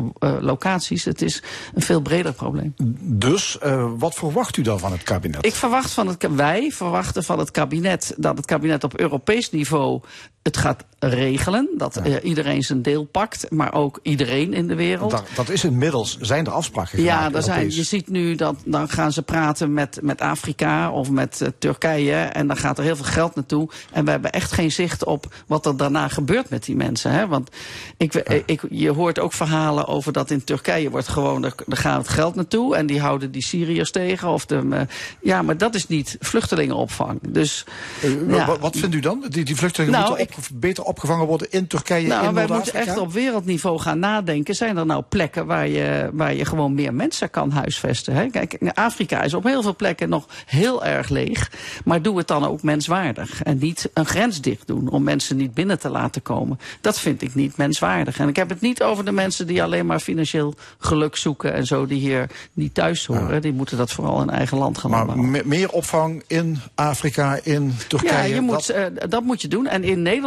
locaties. 0.40 1.04
Het 1.04 1.22
is 1.22 1.42
een 1.74 1.82
veel 1.82 2.00
breder 2.00 2.32
probleem. 2.32 2.74
Dus 3.02 3.58
wat 3.96 4.14
verwacht 4.14 4.56
u 4.56 4.62
dan 4.62 4.78
van 4.78 4.92
het 4.92 5.02
kabinet? 5.02 5.46
Ik 5.46 5.54
verwacht 5.54 5.90
van 5.90 6.06
het, 6.06 6.26
wij 6.34 6.70
verwachten 6.70 7.24
van 7.24 7.38
het 7.38 7.50
kabinet 7.50 8.14
dat 8.16 8.36
het 8.36 8.46
kabinet 8.46 8.84
op 8.84 8.98
Europees 8.98 9.50
niveau 9.50 10.00
het 10.48 10.56
gaat 10.56 10.84
regelen. 10.98 11.68
Dat 11.76 12.00
ja. 12.04 12.20
iedereen 12.20 12.62
zijn 12.62 12.82
deel 12.82 13.04
pakt, 13.04 13.50
maar 13.50 13.74
ook 13.74 13.98
iedereen 14.02 14.54
in 14.54 14.66
de 14.66 14.74
wereld. 14.74 15.10
Dat, 15.10 15.24
dat 15.34 15.48
is 15.48 15.64
inmiddels, 15.64 16.18
zijn 16.20 16.46
er 16.46 16.52
afspraken 16.52 16.98
gemaakt? 16.98 17.32
Ja, 17.32 17.32
er 17.36 17.42
zijn, 17.42 17.74
je 17.74 17.82
ziet 17.82 18.08
nu 18.08 18.34
dat 18.34 18.56
dan 18.64 18.88
gaan 18.88 19.12
ze 19.12 19.22
praten 19.22 19.72
met, 19.72 19.98
met 20.02 20.20
Afrika 20.20 20.90
of 20.90 21.10
met 21.10 21.40
uh, 21.42 21.48
Turkije. 21.58 22.14
En 22.14 22.46
dan 22.46 22.56
gaat 22.56 22.78
er 22.78 22.84
heel 22.84 22.96
veel 22.96 23.04
geld 23.04 23.34
naartoe. 23.34 23.68
En 23.92 24.04
we 24.04 24.10
hebben 24.10 24.32
echt 24.32 24.52
geen 24.52 24.72
zicht 24.72 25.04
op 25.04 25.34
wat 25.46 25.66
er 25.66 25.76
daarna 25.76 26.08
gebeurt 26.08 26.50
met 26.50 26.64
die 26.64 26.76
mensen. 26.76 27.10
Hè? 27.10 27.26
Want 27.26 27.50
ik, 27.96 28.12
ja. 28.12 28.42
ik, 28.46 28.62
je 28.70 28.90
hoort 28.90 29.18
ook 29.18 29.32
verhalen 29.32 29.86
over 29.86 30.12
dat 30.12 30.30
in 30.30 30.44
Turkije 30.44 30.90
wordt 30.90 31.08
gewoon, 31.08 31.44
er, 31.44 31.54
er 31.68 31.76
gaat 31.76 31.98
het 31.98 32.08
geld 32.08 32.34
naartoe. 32.34 32.76
En 32.76 32.86
die 32.86 33.00
houden 33.00 33.30
die 33.30 33.42
Syriërs 33.42 33.90
tegen. 33.90 34.28
Of 34.28 34.46
de, 34.46 34.60
uh, 34.64 34.80
ja, 35.22 35.42
maar 35.42 35.56
dat 35.56 35.74
is 35.74 35.86
niet 35.86 36.16
vluchtelingenopvang. 36.20 37.20
Dus, 37.28 37.64
uh, 38.04 38.36
ja. 38.36 38.58
wat 38.58 38.76
vindt 38.76 38.94
u 38.94 39.00
dan? 39.00 39.24
Die, 39.28 39.44
die 39.44 39.56
vluchtelingen 39.56 40.00
nou, 40.00 40.08
moeten 40.08 40.26
beter 40.54 40.84
opgevangen 40.84 41.26
worden 41.26 41.50
in 41.50 41.66
Turkije, 41.66 42.06
nou, 42.06 42.26
in 42.26 42.34
wij 42.34 42.46
moeten 42.46 42.74
echt 42.74 42.98
op 42.98 43.12
wereldniveau 43.12 43.78
gaan 43.78 43.98
nadenken. 43.98 44.54
Zijn 44.54 44.76
er 44.76 44.86
nou 44.86 45.02
plekken 45.08 45.46
waar 45.46 45.68
je, 45.68 46.10
waar 46.12 46.34
je 46.34 46.44
gewoon 46.44 46.74
meer 46.74 46.94
mensen 46.94 47.30
kan 47.30 47.50
huisvesten? 47.50 48.14
Hè? 48.14 48.26
Kijk, 48.26 48.58
Afrika 48.74 49.22
is 49.22 49.34
op 49.34 49.44
heel 49.44 49.62
veel 49.62 49.76
plekken 49.76 50.08
nog 50.08 50.26
heel 50.46 50.84
erg 50.84 51.08
leeg. 51.08 51.50
Maar 51.84 52.02
doe 52.02 52.18
het 52.18 52.28
dan 52.28 52.44
ook 52.44 52.62
menswaardig. 52.62 53.42
En 53.42 53.58
niet 53.58 53.90
een 53.94 54.06
grens 54.06 54.40
dicht 54.40 54.66
doen 54.66 54.90
om 54.90 55.02
mensen 55.02 55.36
niet 55.36 55.54
binnen 55.54 55.78
te 55.78 55.88
laten 55.88 56.22
komen. 56.22 56.60
Dat 56.80 56.98
vind 56.98 57.22
ik 57.22 57.34
niet 57.34 57.56
menswaardig. 57.56 58.18
En 58.18 58.28
ik 58.28 58.36
heb 58.36 58.48
het 58.48 58.60
niet 58.60 58.82
over 58.82 59.04
de 59.04 59.12
mensen 59.12 59.46
die 59.46 59.62
alleen 59.62 59.86
maar 59.86 60.00
financieel 60.00 60.54
geluk 60.78 61.16
zoeken 61.16 61.52
en 61.54 61.66
zo, 61.66 61.86
die 61.86 62.00
hier 62.00 62.30
niet 62.52 62.74
thuis 62.74 63.06
horen. 63.06 63.34
Ja. 63.34 63.40
Die 63.40 63.52
moeten 63.52 63.76
dat 63.76 63.92
vooral 63.92 64.22
in 64.22 64.30
eigen 64.30 64.58
land 64.58 64.78
gaan 64.78 64.90
maar 64.90 65.18
meer 65.46 65.70
opvang 65.70 66.22
in 66.26 66.58
Afrika, 66.74 67.38
in 67.42 67.74
Turkije? 67.88 68.28
Ja, 68.28 68.34
je 68.34 68.40
moet. 68.40 68.70
Uh, 68.70 68.84
dat 69.08 69.22
moet 69.22 69.42
je 69.42 69.48
doen. 69.48 69.66
En 69.66 69.84
in 69.84 70.02
Nederland 70.02 70.17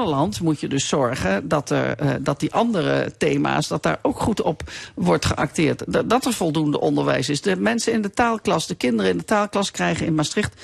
moet 0.41 0.60
je 0.60 0.67
dus 0.67 0.88
zorgen 0.88 1.48
dat, 1.48 1.69
er, 1.69 2.03
uh, 2.03 2.10
dat 2.19 2.39
die 2.39 2.53
andere 2.53 3.13
thema's, 3.17 3.67
dat 3.67 3.83
daar 3.83 4.00
ook 4.01 4.19
goed 4.19 4.41
op 4.41 4.63
wordt 4.95 5.25
geacteerd. 5.25 5.83
Dat, 5.88 6.10
dat 6.10 6.25
er 6.25 6.33
voldoende 6.33 6.79
onderwijs 6.79 7.29
is. 7.29 7.41
De 7.41 7.55
mensen 7.55 7.93
in 7.93 8.01
de 8.01 8.12
taalklas, 8.12 8.67
de 8.67 8.75
kinderen 8.75 9.12
in 9.12 9.17
de 9.17 9.25
taalklas 9.25 9.71
krijgen 9.71 10.05
in 10.05 10.15
Maastricht 10.15 10.62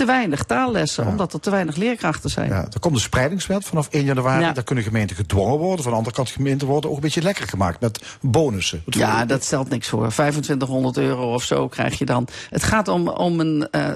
te 0.00 0.06
weinig 0.06 0.42
taallessen, 0.42 1.04
ja. 1.04 1.10
omdat 1.10 1.32
er 1.32 1.40
te 1.40 1.50
weinig 1.50 1.76
leerkrachten 1.76 2.30
zijn. 2.30 2.48
Ja, 2.48 2.66
er 2.72 2.80
komt 2.80 2.94
de 2.94 3.00
spreidingswet 3.00 3.64
vanaf 3.64 3.88
1 3.90 4.04
januari. 4.04 4.44
Ja. 4.44 4.52
Daar 4.52 4.64
kunnen 4.64 4.84
gemeenten 4.84 5.16
gedwongen 5.16 5.58
worden. 5.58 5.82
Van 5.82 5.92
de 5.92 5.98
andere 5.98 6.16
kant 6.16 6.30
gemeenten 6.30 6.66
worden 6.66 6.90
ook 6.90 6.96
een 6.96 7.02
beetje 7.02 7.22
lekker 7.22 7.48
gemaakt 7.48 7.80
met 7.80 8.02
bonussen. 8.20 8.82
Wat 8.84 8.94
ja, 8.94 9.24
dat 9.24 9.44
stelt 9.44 9.68
niks 9.68 9.88
voor. 9.88 10.08
2500 10.08 10.96
euro 10.96 11.34
of 11.34 11.42
zo 11.42 11.68
krijg 11.68 11.98
je 11.98 12.04
dan. 12.04 12.28
Het 12.50 12.62
gaat 12.62 12.88
om, 12.88 13.08
om 13.08 13.40
een... 13.40 13.68
Uh, 13.72 13.86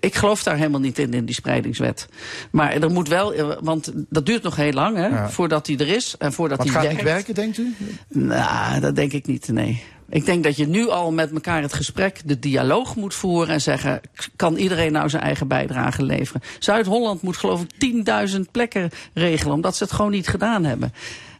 ik 0.00 0.14
geloof 0.14 0.42
daar 0.42 0.56
helemaal 0.56 0.80
niet 0.80 0.98
in, 0.98 1.12
in 1.12 1.24
die 1.24 1.34
spreidingswet. 1.34 2.08
Maar 2.50 2.72
er 2.72 2.90
moet 2.90 3.08
wel... 3.08 3.58
Want 3.60 3.92
dat 3.94 4.26
duurt 4.26 4.42
nog 4.42 4.56
heel 4.56 4.72
lang, 4.72 4.96
hè, 4.96 5.06
ja. 5.06 5.30
voordat 5.30 5.66
die 5.66 5.78
er 5.78 5.88
is. 5.88 6.14
En 6.18 6.32
voordat 6.32 6.60
die 6.62 6.70
gaat 6.70 6.82
werkt. 6.82 6.96
niet 6.96 7.04
werken, 7.04 7.34
denkt 7.34 7.58
u? 7.58 7.74
Nou, 8.08 8.80
dat 8.80 8.96
denk 8.96 9.12
ik 9.12 9.26
niet, 9.26 9.48
nee. 9.48 9.82
Ik 10.14 10.24
denk 10.24 10.44
dat 10.44 10.56
je 10.56 10.66
nu 10.66 10.88
al 10.88 11.12
met 11.12 11.32
elkaar 11.32 11.62
het 11.62 11.72
gesprek, 11.72 12.20
de 12.24 12.38
dialoog 12.38 12.96
moet 12.96 13.14
voeren 13.14 13.54
en 13.54 13.60
zeggen, 13.60 14.00
kan 14.36 14.56
iedereen 14.56 14.92
nou 14.92 15.08
zijn 15.08 15.22
eigen 15.22 15.48
bijdrage 15.48 16.02
leveren? 16.02 16.42
Zuid-Holland 16.58 17.22
moet 17.22 17.36
geloof 17.36 17.62
ik 17.62 18.04
10.000 18.30 18.40
plekken 18.50 18.90
regelen, 19.14 19.54
omdat 19.54 19.76
ze 19.76 19.82
het 19.82 19.92
gewoon 19.92 20.10
niet 20.10 20.28
gedaan 20.28 20.64
hebben. 20.64 20.92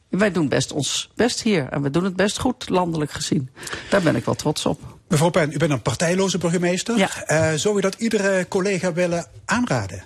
Wij 0.08 0.32
doen 0.32 0.48
best 0.48 0.72
ons 0.72 1.10
best 1.14 1.42
hier 1.42 1.68
en 1.68 1.82
we 1.82 1.90
doen 1.90 2.04
het 2.04 2.16
best 2.16 2.38
goed, 2.38 2.68
landelijk 2.68 3.10
gezien. 3.10 3.50
Daar 3.90 4.02
ben 4.02 4.16
ik 4.16 4.24
wel 4.24 4.34
trots 4.34 4.66
op. 4.66 4.80
Mevrouw 5.08 5.30
Pen, 5.30 5.52
u 5.52 5.56
bent 5.56 5.72
een 5.72 5.82
partijloze 5.82 6.38
burgemeester. 6.38 6.98
Ja. 6.98 7.08
Uh, 7.26 7.58
zou 7.58 7.78
u 7.78 7.80
dat 7.80 7.94
iedere 7.94 8.48
collega 8.48 8.92
willen 8.92 9.26
aanraden? 9.44 10.04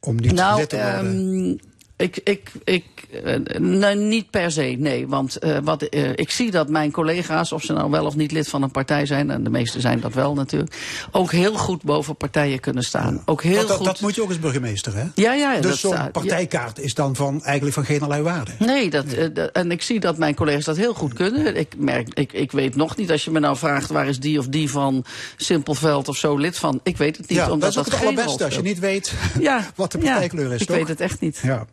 Om 0.00 0.16
niet 0.16 0.32
nou, 0.32 0.58
lid 0.58 0.68
te 0.68 0.76
worden? 0.76 1.06
Um, 1.06 1.60
ik, 2.02 2.20
ik, 2.24 2.50
ik, 2.64 2.84
uh, 3.24 3.36
nou, 3.58 3.96
niet 3.96 4.30
per 4.30 4.52
se, 4.52 4.62
nee. 4.78 5.08
Want 5.08 5.44
uh, 5.44 5.58
wat, 5.62 5.94
uh, 5.94 6.10
ik 6.14 6.30
zie 6.30 6.50
dat 6.50 6.68
mijn 6.68 6.90
collega's, 6.90 7.52
of 7.52 7.62
ze 7.62 7.72
nou 7.72 7.90
wel 7.90 8.06
of 8.06 8.16
niet 8.16 8.32
lid 8.32 8.48
van 8.48 8.62
een 8.62 8.70
partij 8.70 9.06
zijn, 9.06 9.30
en 9.30 9.44
de 9.44 9.50
meeste 9.50 9.80
zijn 9.80 10.00
dat 10.00 10.14
wel 10.14 10.34
natuurlijk, 10.34 10.74
ook 11.10 11.32
heel 11.32 11.54
goed 11.54 11.82
boven 11.82 12.16
partijen 12.16 12.60
kunnen 12.60 12.82
staan. 12.82 13.14
Ja. 13.14 13.22
Ook 13.24 13.42
heel 13.42 13.56
Want 13.56 13.68
dat, 13.68 13.76
goed... 13.76 13.86
dat 13.86 14.00
moet 14.00 14.14
je 14.14 14.22
ook 14.22 14.28
als 14.28 14.38
burgemeester, 14.38 14.94
hè? 14.94 15.04
Ja, 15.14 15.32
ja. 15.32 15.60
Dus 15.60 15.80
zo'n 15.80 16.10
partijkaart 16.12 16.76
ja. 16.76 16.82
is 16.82 16.94
dan 16.94 17.16
van, 17.16 17.42
eigenlijk 17.44 17.74
van 17.74 17.84
geen 17.84 18.00
allerlei 18.00 18.22
waarde. 18.22 18.50
Nee, 18.58 18.90
dat, 18.90 19.06
nee. 19.06 19.50
en 19.50 19.70
ik 19.70 19.82
zie 19.82 20.00
dat 20.00 20.18
mijn 20.18 20.34
collega's 20.34 20.64
dat 20.64 20.76
heel 20.76 20.94
goed 20.94 21.12
kunnen. 21.12 21.56
Ik, 21.56 21.74
merk, 21.76 22.08
ik, 22.14 22.32
ik 22.32 22.52
weet 22.52 22.76
nog 22.76 22.96
niet, 22.96 23.10
als 23.10 23.24
je 23.24 23.30
me 23.30 23.40
nou 23.40 23.56
vraagt 23.56 23.90
waar 23.90 24.08
is 24.08 24.20
die 24.20 24.38
of 24.38 24.46
die 24.46 24.70
van 24.70 25.04
Simpelveld 25.36 26.08
of 26.08 26.16
zo 26.16 26.36
lid 26.36 26.58
van, 26.58 26.80
ik 26.82 26.96
weet 26.96 27.16
het 27.16 27.28
niet. 27.28 27.38
Ja, 27.38 27.50
omdat 27.50 27.60
dat 27.60 27.70
is 27.70 27.78
ook 27.78 27.84
dat 27.84 27.94
het 27.94 28.08
allerbeste, 28.08 28.44
als 28.44 28.54
je 28.54 28.62
niet 28.62 28.78
weet 28.78 29.12
ja, 29.40 29.70
wat 29.74 29.92
de 29.92 29.98
partijkleur 29.98 30.52
is, 30.52 30.60
ik 30.60 30.66
toch? 30.66 30.76
weet 30.76 30.88
het 30.88 31.00
echt 31.00 31.20
niet. 31.20 31.40
Ja. 31.42 31.66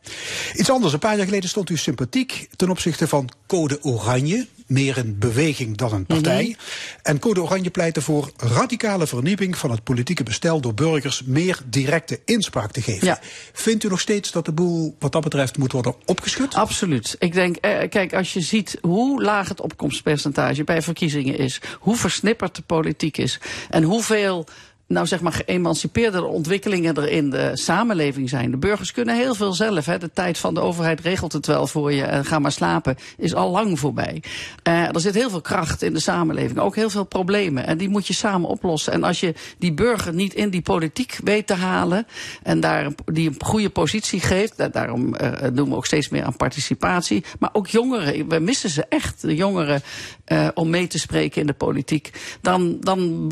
Iets 0.55 0.71
anders, 0.71 0.93
een 0.93 0.99
paar 0.99 1.17
jaar 1.17 1.25
geleden 1.25 1.49
stond 1.49 1.69
u 1.69 1.77
sympathiek 1.77 2.47
ten 2.55 2.69
opzichte 2.69 3.07
van 3.07 3.29
Code 3.47 3.83
Oranje. 3.83 4.47
Meer 4.67 4.97
een 4.97 5.19
beweging 5.19 5.77
dan 5.77 5.93
een 5.93 6.05
partij. 6.05 6.43
Mm 6.43 6.47
-hmm. 6.47 6.99
En 7.03 7.19
Code 7.19 7.41
Oranje 7.41 7.69
pleitte 7.69 8.01
voor 8.01 8.31
radicale 8.37 9.07
vernieuwing 9.07 9.57
van 9.57 9.71
het 9.71 9.83
politieke 9.83 10.23
bestel 10.23 10.61
door 10.61 10.73
burgers 10.73 11.23
meer 11.25 11.59
directe 11.65 12.19
inspraak 12.25 12.71
te 12.71 12.81
geven. 12.81 13.07
Ja. 13.07 13.19
Vindt 13.53 13.83
u 13.83 13.87
nog 13.87 13.99
steeds 13.99 14.31
dat 14.31 14.45
de 14.45 14.51
boel 14.51 14.95
wat 14.99 15.11
dat 15.11 15.23
betreft 15.23 15.57
moet 15.57 15.71
worden 15.71 15.95
opgeschud? 16.05 16.55
Absoluut. 16.55 17.15
Ik 17.19 17.33
denk, 17.33 17.55
eh, 17.55 17.89
kijk, 17.89 18.13
als 18.13 18.33
je 18.33 18.41
ziet 18.41 18.77
hoe 18.81 19.21
laag 19.21 19.47
het 19.47 19.61
opkomstpercentage 19.61 20.63
bij 20.63 20.81
verkiezingen 20.81 21.37
is, 21.37 21.61
hoe 21.79 21.95
versnipperd 21.95 22.55
de 22.55 22.61
politiek 22.61 23.17
is 23.17 23.39
en 23.69 23.83
hoeveel 23.83 24.47
nou 24.89 25.07
zeg 25.07 25.21
maar 25.21 25.31
geëmancipeerde 25.31 26.23
ontwikkelingen 26.23 26.95
er 26.95 27.09
in 27.09 27.29
de 27.29 27.51
samenleving 27.53 28.29
zijn. 28.29 28.51
De 28.51 28.57
burgers 28.57 28.91
kunnen 28.91 29.15
heel 29.15 29.35
veel 29.35 29.53
zelf. 29.53 29.85
Hè. 29.85 29.97
De 29.97 30.11
tijd 30.13 30.37
van 30.37 30.53
de 30.53 30.59
overheid 30.59 30.99
regelt 30.99 31.33
het 31.33 31.45
wel 31.45 31.67
voor 31.67 31.93
je. 31.93 32.03
En 32.03 32.25
ga 32.25 32.39
maar 32.39 32.51
slapen 32.51 32.95
is 33.17 33.33
al 33.33 33.51
lang 33.51 33.79
voorbij. 33.79 34.23
Uh, 34.67 34.87
er 34.87 34.99
zit 34.99 35.13
heel 35.13 35.29
veel 35.29 35.41
kracht 35.41 35.81
in 35.81 35.93
de 35.93 35.99
samenleving. 35.99 36.59
Ook 36.59 36.75
heel 36.75 36.89
veel 36.89 37.03
problemen. 37.03 37.65
En 37.65 37.77
die 37.77 37.89
moet 37.89 38.07
je 38.07 38.13
samen 38.13 38.49
oplossen. 38.49 38.93
En 38.93 39.03
als 39.03 39.19
je 39.19 39.33
die 39.57 39.73
burger 39.73 40.13
niet 40.13 40.33
in 40.33 40.49
die 40.49 40.61
politiek 40.61 41.19
weet 41.23 41.47
te 41.47 41.53
halen. 41.53 42.07
En 42.43 42.59
daar 42.59 42.91
die 43.05 43.29
een 43.29 43.35
goede 43.39 43.69
positie 43.69 44.19
geeft. 44.19 44.73
Daarom 44.73 45.15
uh, 45.21 45.31
doen 45.53 45.69
we 45.69 45.75
ook 45.75 45.85
steeds 45.85 46.09
meer 46.09 46.23
aan 46.23 46.35
participatie. 46.35 47.23
Maar 47.39 47.49
ook 47.53 47.67
jongeren. 47.67 48.29
We 48.29 48.39
missen 48.39 48.69
ze 48.69 48.85
echt. 48.89 49.21
De 49.21 49.35
jongeren 49.35 49.81
om 50.53 50.69
mee 50.69 50.87
te 50.87 50.99
spreken 50.99 51.41
in 51.41 51.47
de 51.47 51.53
politiek. 51.53 52.11
Dan, 52.41 52.77
dan 52.79 53.31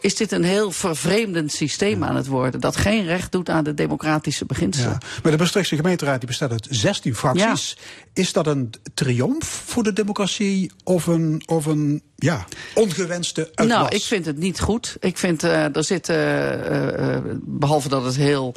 is 0.00 0.16
dit 0.16 0.32
een 0.32 0.44
heel 0.44 0.70
vervreemdend 0.70 1.52
systeem 1.52 2.04
aan 2.04 2.16
het 2.16 2.26
worden. 2.26 2.60
Dat 2.60 2.76
geen 2.76 3.04
recht 3.04 3.32
doet 3.32 3.48
aan 3.48 3.64
de 3.64 3.74
democratische 3.74 4.44
beginselen. 4.44 4.90
Ja. 4.90 5.08
Maar 5.22 5.32
de 5.32 5.38
Maastrichtse 5.38 5.76
gemeenteraad 5.76 6.18
die 6.18 6.28
bestaat 6.28 6.50
uit 6.50 6.66
16 6.70 7.14
fracties. 7.14 7.76
Ja. 7.78 7.82
Is 8.22 8.32
dat 8.32 8.46
een 8.46 8.70
triomf 8.94 9.62
voor 9.66 9.82
de 9.82 9.92
democratie 9.92 10.72
of 10.84 11.06
een, 11.06 11.42
of 11.46 11.66
een 11.66 12.02
ja, 12.16 12.44
ongewenste 12.74 13.40
uitwas? 13.40 13.66
Nou, 13.66 13.94
ik 13.94 14.02
vind 14.02 14.26
het 14.26 14.36
niet 14.36 14.60
goed. 14.60 14.96
Ik 15.00 15.18
vind 15.18 15.44
uh, 15.44 15.76
er 15.76 15.84
zit, 15.84 16.08
uh, 16.08 16.52
uh, 16.52 17.18
behalve 17.42 17.88
dat 17.88 18.04
het 18.04 18.16
heel 18.16 18.54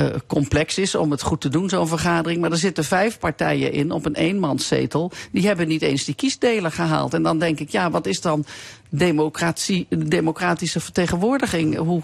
uh, 0.00 0.06
complex 0.26 0.78
is 0.78 0.94
om 0.94 1.10
het 1.10 1.22
goed 1.22 1.40
te 1.40 1.48
doen, 1.48 1.68
zo'n 1.68 1.88
vergadering. 1.88 2.40
Maar 2.40 2.50
er 2.50 2.56
zitten 2.56 2.84
vijf 2.84 3.18
partijen 3.18 3.72
in 3.72 3.90
op 3.90 4.06
een 4.06 4.14
eenmanszetel. 4.14 5.12
Die 5.32 5.46
hebben 5.46 5.68
niet 5.68 5.82
eens 5.82 6.04
die 6.04 6.14
kiesdelen 6.14 6.72
gehaald. 6.72 7.14
En 7.14 7.22
dan 7.22 7.38
denk 7.38 7.60
ik, 7.60 7.70
ja, 7.70 7.90
wat 7.90 8.06
is 8.06 8.20
dan 8.20 8.44
democratie, 8.90 9.86
democratische 9.88 10.80
vertegenwoordiging. 10.80 11.76
Hoe, 11.76 12.02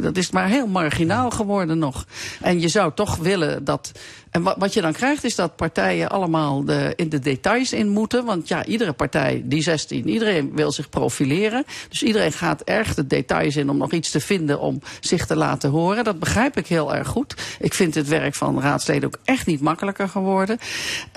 dat 0.00 0.16
is 0.16 0.30
maar 0.30 0.48
heel 0.48 0.66
marginaal 0.66 1.30
geworden 1.30 1.78
nog. 1.78 2.06
En 2.40 2.60
je 2.60 2.68
zou 2.68 2.92
toch 2.94 3.16
willen 3.16 3.64
dat. 3.64 3.92
En 4.30 4.42
wat, 4.42 4.54
wat 4.58 4.74
je 4.74 4.80
dan 4.80 4.92
krijgt 4.92 5.24
is 5.24 5.34
dat 5.34 5.56
partijen 5.56 6.08
allemaal 6.08 6.64
de, 6.64 6.92
in 6.96 7.08
de 7.08 7.18
details 7.18 7.72
in 7.72 7.88
moeten. 7.88 8.24
Want 8.24 8.48
ja, 8.48 8.64
iedere 8.64 8.92
partij, 8.92 9.42
die 9.44 9.62
16, 9.62 10.08
iedereen 10.08 10.54
wil 10.54 10.72
zich 10.72 10.88
profileren. 10.88 11.64
Dus 11.88 12.02
iedereen 12.02 12.32
gaat 12.32 12.62
erg 12.62 12.94
de 12.94 13.06
details 13.06 13.56
in 13.56 13.70
om 13.70 13.76
nog 13.76 13.92
iets 13.92 14.10
te 14.10 14.20
vinden 14.20 14.60
om 14.60 14.80
zich 15.00 15.26
te 15.26 15.36
laten 15.36 15.70
horen. 15.70 16.04
Dat 16.04 16.18
begrijp 16.18 16.56
ik 16.56 16.66
heel 16.66 16.94
erg 16.94 17.08
goed. 17.08 17.34
Ik 17.60 17.74
vind 17.74 17.94
het 17.94 18.08
werk 18.08 18.34
van 18.34 18.60
raadsleden 18.60 19.08
ook 19.08 19.18
echt 19.24 19.46
niet 19.46 19.60
makkelijker 19.60 20.08
geworden. 20.08 20.58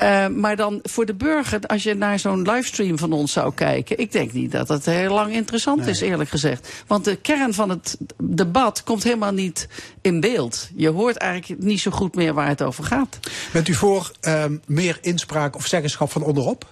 Uh, 0.03 0.27
maar 0.27 0.55
dan 0.55 0.79
voor 0.83 1.05
de 1.05 1.13
burger, 1.13 1.59
als 1.67 1.83
je 1.83 1.93
naar 1.93 2.19
zo'n 2.19 2.41
livestream 2.41 2.97
van 2.97 3.13
ons 3.13 3.31
zou 3.31 3.53
kijken. 3.53 3.97
Ik 3.97 4.11
denk 4.11 4.33
niet 4.33 4.51
dat 4.51 4.67
het 4.67 4.85
heel 4.85 5.13
lang 5.13 5.33
interessant 5.33 5.79
nee. 5.79 5.89
is, 5.89 6.01
eerlijk 6.01 6.29
gezegd. 6.29 6.83
Want 6.87 7.05
de 7.05 7.15
kern 7.15 7.53
van 7.53 7.69
het 7.69 7.97
debat 8.23 8.83
komt 8.83 9.03
helemaal 9.03 9.31
niet 9.31 9.67
in 10.01 10.19
beeld. 10.19 10.69
Je 10.75 10.89
hoort 10.89 11.17
eigenlijk 11.17 11.61
niet 11.61 11.79
zo 11.79 11.91
goed 11.91 12.15
meer 12.15 12.33
waar 12.33 12.47
het 12.47 12.61
over 12.61 12.83
gaat. 12.83 13.19
Bent 13.51 13.67
u 13.67 13.73
voor 13.73 14.11
um, 14.21 14.61
meer 14.65 14.97
inspraak 15.01 15.55
of 15.55 15.67
zeggenschap 15.67 16.11
van 16.11 16.23
onderop? 16.23 16.65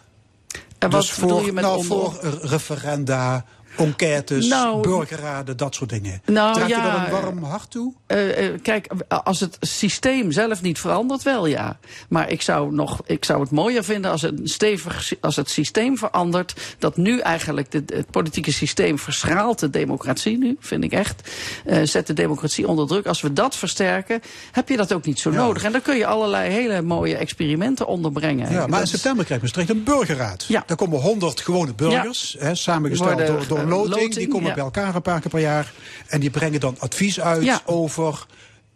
En 0.79 0.89
wat 0.89 1.01
dus 1.01 1.12
voor, 1.12 1.46
je 1.46 1.51
met 1.51 1.63
nou, 1.63 1.84
voor 1.84 2.20
referenda, 2.41 3.46
enquêtes, 3.79 4.48
Nou, 4.48 4.81
burgerraden, 4.81 5.57
dat 5.57 5.75
soort 5.75 5.89
dingen. 5.89 6.21
Nou, 6.25 6.53
Draagt 6.53 6.69
u 6.69 6.74
ja, 6.74 6.91
dat 6.98 7.05
een 7.05 7.21
warm 7.21 7.43
hart 7.43 7.71
toe? 7.71 7.93
Uh, 8.07 8.41
uh, 8.41 8.59
kijk, 8.62 8.88
als 9.07 9.39
het 9.39 9.57
systeem 9.59 10.31
zelf 10.31 10.62
niet 10.62 10.79
verandert, 10.79 11.24
wel 11.24 11.45
ja. 11.45 11.79
Maar 12.09 12.29
ik 12.29 12.41
zou, 12.41 12.74
nog, 12.74 13.01
ik 13.05 13.25
zou 13.25 13.41
het 13.41 13.51
mooier 13.51 13.83
vinden 13.83 14.12
als 14.12 14.21
het, 14.21 14.39
stevig, 14.43 15.13
als 15.21 15.36
het 15.36 15.50
systeem 15.50 15.98
verandert. 15.98 16.75
Dat 16.79 16.98
nu 16.98 17.19
eigenlijk 17.19 17.71
de, 17.71 17.83
het 17.86 18.12
politieke 18.12 18.51
systeem 18.51 19.00
verschraalt 19.00 19.59
de 19.59 19.69
democratie 19.69 20.38
nu, 20.38 20.57
vind 20.59 20.83
ik 20.83 20.91
echt. 20.91 21.29
Uh, 21.65 21.77
zet 21.83 22.07
de 22.07 22.13
democratie 22.13 22.67
onder 22.67 22.88
druk. 22.88 23.05
Als 23.07 23.21
we 23.21 23.33
dat 23.33 23.55
versterken, 23.55 24.21
heb 24.51 24.69
je 24.69 24.77
dat 24.77 24.93
ook 24.93 25.05
niet 25.05 25.19
zo 25.19 25.31
Ja. 25.31 25.38
nodig. 25.38 25.63
En 25.63 25.71
dan 25.71 25.81
kun 25.81 25.98
je 25.98 26.05
allerlei 26.05 26.51
hele 26.51 26.81
mooie 26.81 27.15
experimenten 27.17 27.88
onderbrengen. 27.88 28.51
Ja, 28.51 28.67
maar 28.67 28.81
in 28.81 28.88
september 28.88 29.25
krijgt 29.25 29.43
Maastricht 29.43 29.69
een 29.69 29.83
burgerraad. 29.83 30.45
Ja. 30.48 30.63
Daar 30.65 30.77
komen 30.77 31.00
honderd 31.00 31.39
gewone 31.41 31.74
burgers, 31.74 32.36
hè, 32.39 32.55
samengesteld 32.55 33.27
door, 33.27 33.48
door 33.48 33.57
eh, 33.57 33.63
een 33.63 33.68
loting. 33.69 33.89
loting, 33.95 34.13
Die 34.15 34.27
komen 34.27 34.47
ja. 34.47 34.53
bij 34.53 34.63
elkaar 34.63 34.95
een 34.95 35.01
paar 35.01 35.21
keer 35.21 35.31
per 35.31 35.39
jaar. 35.39 35.71
En 36.07 36.19
die 36.19 36.29
brengen 36.29 36.59
dan 36.59 36.75
advies 36.79 37.19
uit 37.21 37.43
Ja. 37.43 37.61
over, 37.65 38.25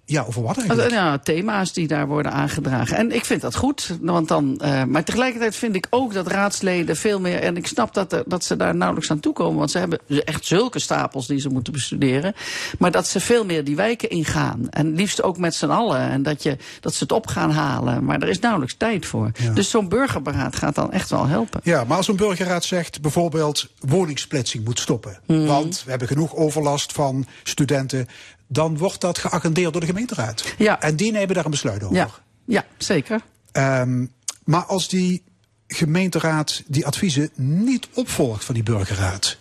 ja, 0.05 0.23
over 0.27 0.41
wat 0.41 0.57
eigenlijk? 0.57 0.91
nou, 0.91 1.19
thema's 1.23 1.73
die 1.73 1.87
daar 1.87 2.07
worden 2.07 2.31
aangedragen. 2.31 2.97
En 2.97 3.11
ik 3.11 3.25
vind 3.25 3.41
dat 3.41 3.55
goed. 3.55 3.97
Want 4.01 4.27
dan, 4.27 4.59
uh, 4.63 4.83
maar 4.83 5.03
tegelijkertijd 5.03 5.55
vind 5.55 5.75
ik 5.75 5.87
ook 5.89 6.13
dat 6.13 6.27
raadsleden 6.27 6.95
veel 6.95 7.19
meer. 7.19 7.39
En 7.39 7.57
ik 7.57 7.67
snap 7.67 7.93
dat, 7.93 8.13
er, 8.13 8.23
dat 8.25 8.43
ze 8.43 8.55
daar 8.55 8.75
nauwelijks 8.75 9.11
aan 9.11 9.19
toekomen. 9.19 9.57
Want 9.57 9.71
ze 9.71 9.77
hebben 9.77 9.99
echt 10.07 10.45
zulke 10.45 10.79
stapels 10.79 11.27
die 11.27 11.39
ze 11.39 11.49
moeten 11.49 11.73
bestuderen. 11.73 12.33
Maar 12.79 12.91
dat 12.91 13.07
ze 13.07 13.19
veel 13.19 13.45
meer 13.45 13.63
die 13.63 13.75
wijken 13.75 14.09
ingaan. 14.09 14.69
En 14.69 14.95
liefst 14.95 15.23
ook 15.23 15.37
met 15.37 15.55
z'n 15.55 15.69
allen. 15.69 15.99
En 15.99 16.23
dat, 16.23 16.43
je, 16.43 16.57
dat 16.79 16.93
ze 16.93 17.03
het 17.03 17.11
op 17.11 17.27
gaan 17.27 17.51
halen. 17.51 18.05
Maar 18.05 18.21
er 18.21 18.29
is 18.29 18.39
nauwelijks 18.39 18.75
tijd 18.77 19.05
voor. 19.05 19.31
Ja. 19.33 19.53
Dus 19.53 19.69
zo'n 19.69 19.89
burgerberaad 19.89 20.55
gaat 20.55 20.75
dan 20.75 20.91
echt 20.91 21.09
wel 21.09 21.27
helpen. 21.27 21.59
Ja, 21.63 21.83
maar 21.83 21.97
als 21.97 22.07
een 22.07 22.15
burgerraad 22.15 22.63
zegt 22.63 23.01
bijvoorbeeld 23.01 23.67
woningsplitsing 23.79 24.63
moet 24.63 24.79
stoppen. 24.79 25.19
Mhm. 25.25 25.45
Want 25.45 25.81
we 25.83 25.89
hebben 25.89 26.07
genoeg 26.07 26.35
overlast 26.35 26.91
van 26.91 27.25
studenten. 27.43 28.07
Dan 28.53 28.77
wordt 28.77 29.01
dat 29.01 29.17
geagendeerd 29.17 29.71
door 29.71 29.81
de 29.81 29.87
gemeenteraad. 29.87 30.53
Ja. 30.57 30.81
En 30.81 30.95
die 30.95 31.11
nemen 31.11 31.35
daar 31.35 31.45
een 31.45 31.51
besluit 31.51 31.83
over. 31.83 31.95
Ja, 31.95 32.09
ja 32.45 32.65
zeker. 32.77 33.21
Ehm, 33.51 34.05
maar 34.43 34.65
als 34.65 34.87
die 34.87 35.23
gemeenteraad 35.67 36.63
die 36.67 36.85
adviezen 36.85 37.29
niet 37.35 37.87
opvolgt 37.93 38.45
van 38.45 38.53
die 38.53 38.63
burgerraad. 38.63 39.37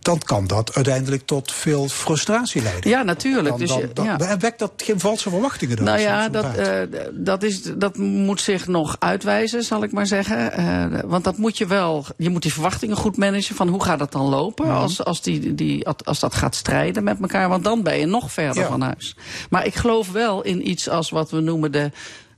Dan 0.00 0.18
kan 0.18 0.46
dat 0.46 0.74
uiteindelijk 0.74 1.26
tot 1.26 1.52
veel 1.52 1.88
frustratie 1.88 2.62
leiden. 2.62 2.90
Ja, 2.90 3.02
natuurlijk. 3.02 3.48
Dan, 3.48 3.58
dus 3.58 3.68
dan, 3.68 3.82
dan, 3.94 4.04
ja. 4.04 4.36
wekt 4.38 4.58
dat 4.58 4.72
geen 4.76 5.00
valse 5.00 5.30
verwachtingen 5.30 5.76
dan? 5.76 5.84
Nou 5.84 5.98
ja, 5.98 6.28
dat, 6.28 6.56
eh, 6.56 6.80
dat, 7.12 7.42
is, 7.42 7.62
dat 7.62 7.96
moet 7.96 8.40
zich 8.40 8.66
nog 8.66 8.96
uitwijzen, 8.98 9.62
zal 9.62 9.82
ik 9.82 9.92
maar 9.92 10.06
zeggen. 10.06 10.52
Eh, 10.52 11.00
want 11.04 11.24
dat 11.24 11.36
moet 11.36 11.58
je 11.58 11.66
wel, 11.66 12.04
je 12.16 12.30
moet 12.30 12.42
die 12.42 12.52
verwachtingen 12.52 12.96
goed 12.96 13.16
managen 13.16 13.54
van 13.56 13.68
hoe 13.68 13.82
gaat 13.84 14.00
het 14.00 14.12
dan 14.12 14.28
lopen 14.28 14.66
Mhm. 14.66 14.76
als, 14.76 15.04
als, 15.04 15.22
die, 15.22 15.54
die, 15.54 15.86
als 15.88 16.20
dat 16.20 16.34
gaat 16.34 16.54
strijden 16.54 17.04
met 17.04 17.20
elkaar. 17.20 17.48
Want 17.48 17.64
dan 17.64 17.82
ben 17.82 17.98
je 17.98 18.06
nog 18.06 18.32
verder 18.32 18.62
Ja. 18.62 18.68
van 18.68 18.80
huis. 18.80 19.16
Maar 19.50 19.66
ik 19.66 19.74
geloof 19.74 20.12
wel 20.12 20.42
in 20.42 20.68
iets 20.68 20.88
als 20.88 21.10
wat 21.10 21.30
we 21.30 21.40
noemen 21.40 21.72
de 21.72 21.90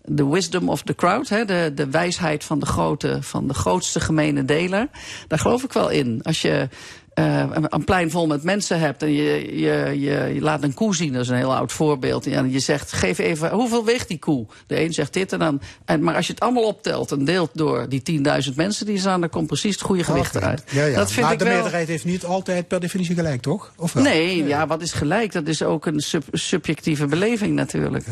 de 0.04 0.26
wisdom 0.28 0.68
of 0.68 0.82
the 0.82 0.94
crowd, 0.94 1.28
hè, 1.28 1.44
de, 1.44 1.72
de 1.74 1.90
wijsheid 1.90 2.44
van 2.44 2.58
de, 2.58 2.66
grote, 2.66 3.18
van 3.20 3.48
de 3.48 3.54
grootste 3.54 4.00
gemene 4.00 4.44
deler. 4.44 4.88
Daar 5.28 5.38
geloof 5.38 5.62
ik 5.62 5.72
wel 5.72 5.88
in. 5.88 6.20
Als 6.22 6.42
je 6.42 6.68
uh, 7.14 7.44
een, 7.68 7.84
plein 7.84 8.10
vol 8.10 8.26
met 8.26 8.42
mensen 8.42 8.78
hebt 8.78 9.02
en 9.02 9.12
je, 9.12 9.58
je, 9.60 10.00
je, 10.00 10.34
je 10.34 10.40
laat 10.40 10.62
een 10.62 10.74
koe 10.74 10.94
zien, 10.94 11.12
dat 11.12 11.22
is 11.22 11.28
een 11.28 11.36
heel 11.36 11.54
oud 11.54 11.72
voorbeeld. 11.72 12.26
En 12.26 12.50
je 12.50 12.58
zegt, 12.58 12.92
geef 12.92 13.18
even, 13.18 13.50
hoeveel 13.50 13.84
weegt 13.84 14.08
die 14.08 14.18
koe? 14.18 14.46
De 14.66 14.80
een 14.80 14.92
zegt 14.92 15.12
dit 15.12 15.32
en 15.32 15.38
dan. 15.38 15.60
En, 15.84 16.02
maar 16.02 16.14
als 16.14 16.26
je 16.26 16.32
het 16.32 16.42
allemaal 16.42 16.66
optelt 16.66 17.12
en 17.12 17.24
deelt 17.24 17.50
door 17.52 17.88
die 17.88 18.22
10.000 18.48 18.54
mensen 18.54 18.86
die 18.86 18.98
staan, 18.98 19.20
dan 19.20 19.30
komt 19.30 19.46
precies 19.46 19.74
het 19.74 19.82
goede 19.82 20.04
gewicht 20.04 20.34
eruit. 20.34 20.62
Ja, 20.70 20.84
ja. 20.84 20.96
Dat 20.96 21.12
vind 21.12 21.24
maar 21.24 21.32
ik 21.32 21.38
de 21.38 21.44
wel... 21.44 21.54
meerderheid 21.54 21.88
heeft 21.88 22.04
niet 22.04 22.24
altijd 22.24 22.68
per 22.68 22.80
definitie 22.80 23.14
gelijk, 23.14 23.42
toch? 23.42 23.72
Of 23.76 23.92
wel? 23.92 24.02
Nee, 24.02 24.46
ja, 24.46 24.66
wat 24.66 24.82
is 24.82 24.92
gelijk? 24.92 25.32
Dat 25.32 25.46
is 25.46 25.62
ook 25.62 25.86
een 25.86 26.00
sub 26.00 26.24
subjectieve 26.32 27.06
beleving 27.06 27.54
natuurlijk. 27.54 28.04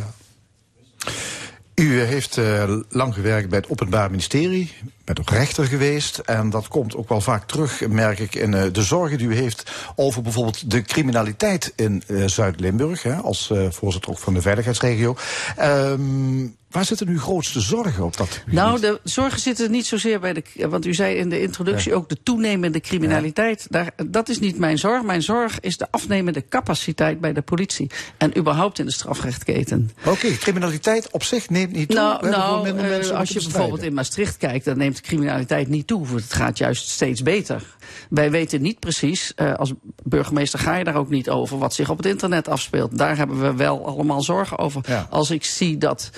U 1.81 2.01
heeft 2.01 2.37
uh, 2.37 2.77
lang 2.89 3.15
gewerkt 3.15 3.49
bij 3.49 3.59
het 3.59 3.71
Openbaar 3.71 4.11
Ministerie, 4.11 4.73
bent 5.05 5.21
ook 5.21 5.31
rechter 5.31 5.65
geweest. 5.65 6.19
En 6.19 6.51
dat 6.51 6.69
komt 6.69 6.97
ook 6.97 7.09
wel 7.09 7.21
vaak 7.21 7.47
terug, 7.47 7.89
merk 7.89 8.19
ik, 8.19 8.35
in 8.35 8.53
uh, 8.53 8.63
de 8.73 8.83
zorgen 8.83 9.19
die 9.19 9.27
u 9.27 9.35
heeft 9.35 9.71
over 9.97 10.23
bijvoorbeeld 10.23 10.71
de 10.71 10.83
criminaliteit 10.83 11.73
in 11.77 12.03
uh, 12.07 12.27
Zuid-Limburg, 12.27 13.23
als 13.23 13.53
voorzitter 13.71 14.11
ook 14.11 14.19
van 14.19 14.35
de 14.35 14.43
veiligheidsregio. 14.43 15.17
Um, 15.61 16.59
Waar 16.71 16.85
zitten 16.85 17.09
uw 17.09 17.19
grootste 17.19 17.61
zorgen 17.61 18.05
op 18.05 18.17
dat 18.17 18.29
gebied? 18.29 18.55
Nou, 18.55 18.81
de 18.81 19.01
zorgen 19.05 19.41
zitten 19.41 19.71
niet 19.71 19.87
zozeer 19.87 20.21
bij 20.21 20.33
de. 20.33 20.69
Want 20.69 20.87
u 20.87 20.95
zei 20.95 21.17
in 21.17 21.29
de 21.29 21.41
introductie 21.41 21.91
ja. 21.91 21.97
ook 21.97 22.09
de 22.09 22.23
toenemende 22.23 22.81
criminaliteit. 22.81 23.67
Ja. 23.71 23.83
Daar, 23.83 24.07
dat 24.11 24.29
is 24.29 24.39
niet 24.39 24.59
mijn 24.59 24.79
zorg. 24.79 25.03
Mijn 25.03 25.23
zorg 25.23 25.61
is 25.61 25.77
de 25.77 25.87
afnemende 25.91 26.49
capaciteit 26.49 27.21
bij 27.21 27.33
de 27.33 27.43
politie. 27.43 27.91
En 28.17 28.39
überhaupt 28.39 28.79
in 28.79 28.87
de 28.87 28.93
strafrechtketen. 28.93 29.91
Oké, 29.99 30.09
okay, 30.09 30.37
criminaliteit 30.37 31.11
op 31.11 31.23
zich 31.23 31.49
neemt 31.49 31.73
niet 31.73 31.89
toe. 31.89 31.99
Nou, 31.99 32.29
nou 32.29 32.69
uh, 32.69 33.11
als 33.11 33.29
je 33.29 33.41
bijvoorbeeld 33.43 33.83
in 33.83 33.95
Maastricht 33.95 34.37
kijkt, 34.37 34.65
dan 34.65 34.79
neemt 34.79 34.97
de 34.97 35.03
criminaliteit 35.03 35.69
niet 35.69 35.87
toe. 35.87 36.07
Het 36.15 36.33
gaat 36.33 36.59
juist 36.59 36.89
steeds 36.89 37.23
beter. 37.23 37.63
Wij 38.09 38.31
weten 38.31 38.63
niet 38.63 38.79
precies, 38.79 39.33
uh, 39.37 39.55
als 39.55 39.73
burgemeester 40.03 40.59
ga 40.59 40.77
je 40.77 40.85
daar 40.85 40.97
ook 40.97 41.11
niet 41.11 41.31
over, 41.31 41.59
wat 41.59 41.75
zich 41.75 41.91
op 41.91 41.97
het 41.97 42.07
internet 42.07 42.49
afspeelt. 42.49 42.99
Daar 42.99 43.17
hebben 43.17 43.41
we 43.41 43.55
wel 43.55 43.87
allemaal 43.87 44.23
zorgen 44.23 44.59
over. 44.59 44.83
Ja. 44.87 45.07
Als 45.11 45.31
ik 45.31 45.45
zie 45.45 45.79
dat 45.79 46.11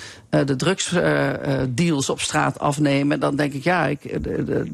de 0.45 0.55
drugsdeals 0.55 2.09
op 2.09 2.21
straat 2.21 2.59
afnemen, 2.59 3.19
dan 3.19 3.35
denk 3.35 3.53
ik, 3.53 3.63
ja, 3.63 3.85
ik, 3.85 3.99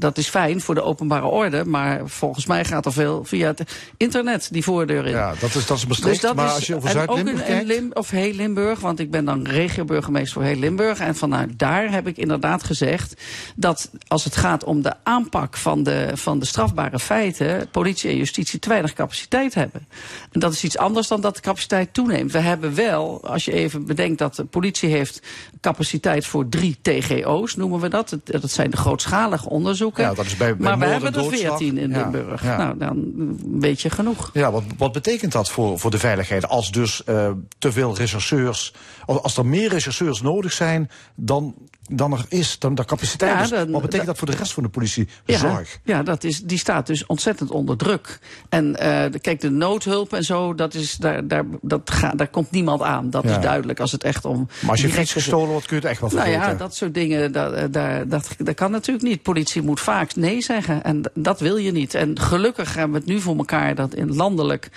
dat 0.02 0.18
is 0.18 0.28
fijn 0.28 0.62
voor 0.62 0.76
de 0.76 0.82
openbare 0.82 1.26
orde. 1.26 1.66
Maar 1.66 2.02
volgens 2.06 2.46
mij 2.46 2.66
gaat 2.66 2.86
er 2.86 2.94
veel 2.94 3.24
via 3.26 3.48
het 3.48 3.64
internet 3.98 4.48
die 4.52 4.64
voordeur 4.64 5.06
in. 5.06 5.12
Ja, 5.12 5.34
dat 5.40 5.56
is, 5.56 5.66
dat 5.66 5.78
is 5.78 5.86
Maastricht. 5.86 6.12
Dus 6.12 6.22
dat 6.22 6.36
maar 6.36 6.46
is, 6.46 6.54
als 6.54 6.68
je 6.68 6.76
over 6.76 6.90
Zuid-Limburg 6.90 7.42
ook 7.42 7.48
in, 7.48 7.54
in 7.54 7.66
kijkt... 7.66 7.68
Lim, 7.68 7.92
of 7.94 8.10
heel 8.10 8.34
Limburg, 8.34 8.80
want 8.80 9.00
ik 9.00 9.12
ben 9.12 9.26
dan 9.26 9.48
regioburgemeester 9.48 10.34
voor 10.34 10.44
heel 10.44 10.60
Limburg. 10.60 11.00
En 11.00 11.16
vanuit 11.16 11.60
daar 11.60 11.92
heb 11.92 12.08
ik 12.08 12.18
inderdaad 12.18 12.64
gezegd 12.64 13.22
dat 13.56 13.90
als 14.08 14.24
het 14.24 14.36
gaat 14.36 14.64
om 14.64 14.82
de 14.82 14.94
aanpak 15.04 15.58
van 15.58 15.84
de, 15.84 16.12
van 16.14 16.40
de 16.40 16.46
strafbare 16.46 17.00
feiten, 17.00 17.70
politie 17.72 18.10
en 18.10 18.18
justitie 18.18 18.60
te 18.60 18.70
weinig 18.70 18.94
capaciteit 18.94 19.54
hebben. 19.54 19.88
En 20.32 20.40
dat 20.40 20.54
is 20.54 20.64
iets 20.64 20.78
anders 20.78 21.08
dan 21.08 21.22
dat 21.22 21.36
de 21.36 21.42
capaciteit 21.42 21.94
toeneemt. 21.94 22.32
We 22.32 22.40
hebben 22.40 22.76
wel, 22.76 23.28
als 23.28 23.46
je 23.46 23.52
even 23.52 23.86
bedenkt 23.86 24.18
dat 24.18 24.36
de 24.36 24.46
politie 24.46 24.90
heeft 24.90 25.22
capaciteit 25.62 26.26
voor 26.26 26.50
drie 26.50 26.78
TGO's, 26.82 27.56
noemen 27.56 27.80
we 27.80 27.88
dat. 27.88 28.18
Dat 28.24 28.52
zijn 28.52 28.72
de 28.72 28.78
grootschalige 28.78 29.50
onderzoeken. 29.50 30.04
Ja, 30.04 30.14
dat 30.14 30.26
is 30.26 30.38
bij, 30.38 30.56
bij 30.58 30.68
maar 30.68 30.80
we 30.80 30.86
hebben 30.86 31.14
en 31.14 31.20
er 31.24 31.30
veertien 31.30 31.78
in 31.78 31.90
Ja, 31.90 31.98
Limburg. 31.98 32.44
ja. 32.44 32.58
Nou, 32.58 32.78
dan 32.78 33.12
weet 33.60 33.82
je 33.82 33.90
genoeg. 33.90 34.30
Ja, 34.34 34.52
wat, 34.52 34.64
wat 34.78 34.92
betekent 34.92 35.32
dat 35.32 35.50
voor, 35.50 35.80
voor 35.80 35.92
de 35.92 36.00
veiligheid? 36.00 36.48
Als 36.48 36.72
dus 36.72 37.02
uh, 37.10 37.32
te 37.58 37.72
veel 37.72 37.96
rechercheurs, 37.96 38.74
als 39.06 39.38
er 39.38 39.46
meer 39.46 39.70
rechercheurs 39.70 40.22
nodig 40.22 40.52
zijn 40.54 40.90
dan, 41.16 41.54
dan 41.90 42.12
er 42.14 42.26
is, 42.30 42.60
dan 42.60 42.76
de 42.76 42.86
capaciteit 42.86 43.32
Ja, 43.34 43.42
is. 43.42 43.50
dan- 43.50 43.72
wat 43.72 43.82
betekent 43.82 44.08
dat- 44.08 44.18
voor 44.18 44.30
de 44.32 44.36
rest 44.38 44.54
van 44.54 44.64
de 44.64 44.70
politie? 44.70 45.08
Ja, 45.26 45.38
Zorg. 45.38 45.80
ja 45.84 46.04
dat 46.04 46.24
is, 46.24 46.42
die 46.42 46.58
staat 46.58 46.88
dus 46.88 47.06
ontzettend 47.06 47.52
onder 47.52 47.78
druk. 47.78 48.20
En 48.50 48.76
eh, 48.76 49.20
kijk, 49.22 49.42
de 49.42 49.50
noodhulp 49.50 50.14
en 50.14 50.24
zo, 50.24 50.54
dat 50.56 50.74
is, 50.74 50.96
daar, 50.96 51.28
daar, 51.28 51.44
dat 51.62 51.92
ga, 51.92 52.12
daar 52.12 52.28
komt 52.28 52.52
niemand 52.52 52.82
aan. 52.82 53.10
Dat 53.10 53.24
Ja. 53.24 53.30
is 53.36 53.44
duidelijk 53.44 53.80
als 53.80 53.92
het 53.92 54.04
echt 54.04 54.26
om... 54.26 54.48
Maar 54.62 54.72
als 54.72 54.82
je 54.82 54.90
fiets 54.90 55.14
gestolen 55.14 55.50
wordt, 55.50 55.66
kun 55.66 55.76
je 55.76 55.82
het 55.82 55.92
echt 55.92 56.02
wel 56.02 56.10
Nou 56.10 56.22
vergeten. 56.22 56.50
ja, 56.52 56.56
dat 56.58 56.76
soort 56.76 56.94
dingen, 56.94 57.32
dat, 57.32 57.54
eh, 57.54 57.64
daar, 57.72 58.08
dat, 58.08 58.28
dat 58.38 58.56
kan 58.56 58.72
natuurlijk 58.72 59.08
niet. 59.08 59.22
Politie 59.22 59.62
moet 59.62 59.80
vaak 59.80 60.16
nee 60.16 60.42
zeggen 60.42 60.84
en 60.84 61.02
dat 61.14 61.40
wil 61.40 61.58
je 61.58 61.72
niet. 61.72 61.94
En 61.94 62.20
gelukkig 62.20 62.74
hebben 62.74 62.92
we 62.94 62.98
het 62.98 63.08
nu 63.08 63.20
voor 63.22 63.38
elkaar 63.38 63.76
dat 63.76 63.94
in 63.94 64.16
landelijk 64.16 64.70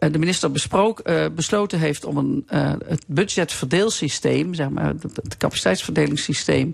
de 0.00 0.18
minister 0.18 0.50
besprook, 0.50 1.02
besloten 1.34 1.78
heeft 1.78 2.04
om 2.04 2.16
een, 2.16 2.44
het 2.86 3.04
budgetverdeelsysteem, 3.06 4.54
zeg 4.54 4.68
maar, 4.68 4.86
het, 4.86 5.02
het 5.02 5.36
capaciteitsverdelingssysteem, 5.36 6.72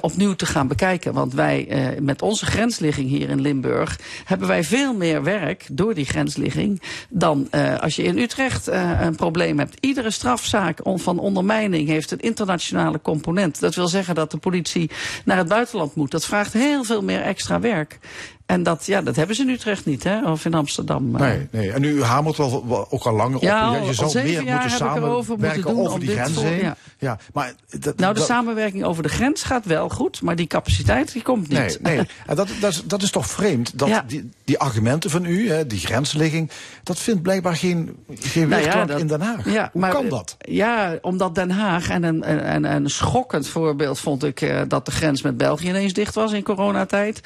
opnieuw 0.00 0.34
te 0.34 0.46
gaan 0.46 0.68
bekijken. 0.68 1.12
Want 1.12 1.34
wij, 1.34 1.68
met 2.00 2.22
onze 2.22 2.46
grensligging 2.46 3.08
hier 3.08 3.28
in 3.28 3.40
Limburg, 3.40 3.98
hebben 4.24 4.48
wij 4.48 4.64
veel 4.64 4.94
meer 4.94 5.22
werk 5.22 5.66
door 5.72 5.94
die 5.94 6.04
grensligging 6.04 6.82
dan 7.08 7.50
als 7.80 7.96
je 7.96 8.02
in 8.02 8.18
Utrecht 8.18 8.66
een 9.00 9.16
probleem 9.16 9.58
hebt. 9.58 9.76
Iedere 9.80 10.10
strafzaak 10.10 10.80
van 10.84 11.18
ondermijning 11.18 11.88
heeft 11.88 12.10
een 12.10 12.20
internationale 12.20 13.00
component. 13.02 13.60
Dat 13.60 13.74
wil 13.74 13.88
zeggen 13.88 14.14
dat 14.14 14.30
de 14.30 14.38
politie 14.38 14.90
naar 15.24 15.36
het 15.36 15.48
buitenland 15.48 15.94
moet. 15.94 16.10
Dat 16.10 16.24
vraagt 16.24 16.52
heel 16.52 16.84
veel 16.84 17.02
meer 17.02 17.20
extra 17.20 17.60
werk. 17.60 17.98
En 18.50 18.62
dat, 18.62 18.86
ja, 18.86 19.02
dat 19.02 19.16
hebben 19.16 19.36
ze 19.36 19.42
in 19.42 19.48
Utrecht 19.48 19.86
niet, 19.86 20.04
hè? 20.04 20.30
of 20.30 20.44
in 20.44 20.54
Amsterdam. 20.54 21.16
Eh. 21.16 21.20
Nee, 21.20 21.48
nee. 21.50 21.72
en 21.72 21.82
u 21.82 22.02
hamert 22.02 22.36
wel 22.36 22.86
ook 22.90 23.04
al 23.04 23.14
langer 23.14 23.42
ja, 23.44 23.68
op. 23.68 23.74
Ja, 23.74 23.86
je 23.86 23.94
zou 23.94 24.22
meer 24.22 24.42
moeten 24.44 24.70
samenwerken 24.70 25.62
doen 25.62 25.86
over 25.86 26.00
die 26.00 26.10
grenzen 26.10 26.46
heen. 26.46 26.74
Ja. 26.98 27.18
maar 27.32 27.54
nou, 27.96 28.14
de 28.14 28.20
samenwerking 28.20 28.84
over 28.84 29.02
de 29.02 29.08
grens 29.08 29.42
gaat 29.42 29.64
wel 29.64 29.88
goed, 29.88 30.22
maar 30.22 30.36
die 30.36 30.46
capaciteit 30.46 31.12
die 31.12 31.22
komt 31.22 31.48
niet. 31.48 31.78
Nee, 31.82 31.96
nee. 31.96 31.98
en 32.26 32.36
dat, 32.36 32.48
dat, 32.60 32.70
is, 32.70 32.82
dat 32.84 33.02
is 33.02 33.10
toch 33.10 33.26
vreemd, 33.26 33.78
dat 33.78 34.02
die, 34.06 34.30
die 34.44 34.58
argumenten 34.58 35.10
van 35.10 35.24
u, 35.24 35.50
hè, 35.50 35.66
die 35.66 35.78
grensligging, 35.78 36.50
dat 36.82 36.98
vindt 36.98 37.22
blijkbaar 37.22 37.56
geen, 37.56 37.96
geen 38.20 38.48
nou 38.48 38.98
in 38.98 39.06
Den 39.06 39.20
Haag. 39.20 39.44
Ja, 39.44 39.68
Hoe 39.72 39.80
maar, 39.80 39.90
kan 39.90 40.08
dat? 40.08 40.36
Ja, 40.38 40.98
omdat 41.00 41.34
Den 41.34 41.50
Haag, 41.50 41.88
en 41.88 42.02
een, 42.02 42.54
een, 42.54 42.64
een 42.64 42.90
schokkend 42.90 43.48
voorbeeld 43.48 43.98
vond 43.98 44.24
ik 44.24 44.40
uh, 44.40 44.60
dat 44.68 44.86
de 44.86 44.92
grens 44.92 45.22
met 45.22 45.36
België 45.36 45.68
ineens 45.68 45.92
dicht 45.92 46.14
was 46.14 46.32
in 46.32 46.42
coronatijd. 46.42 47.20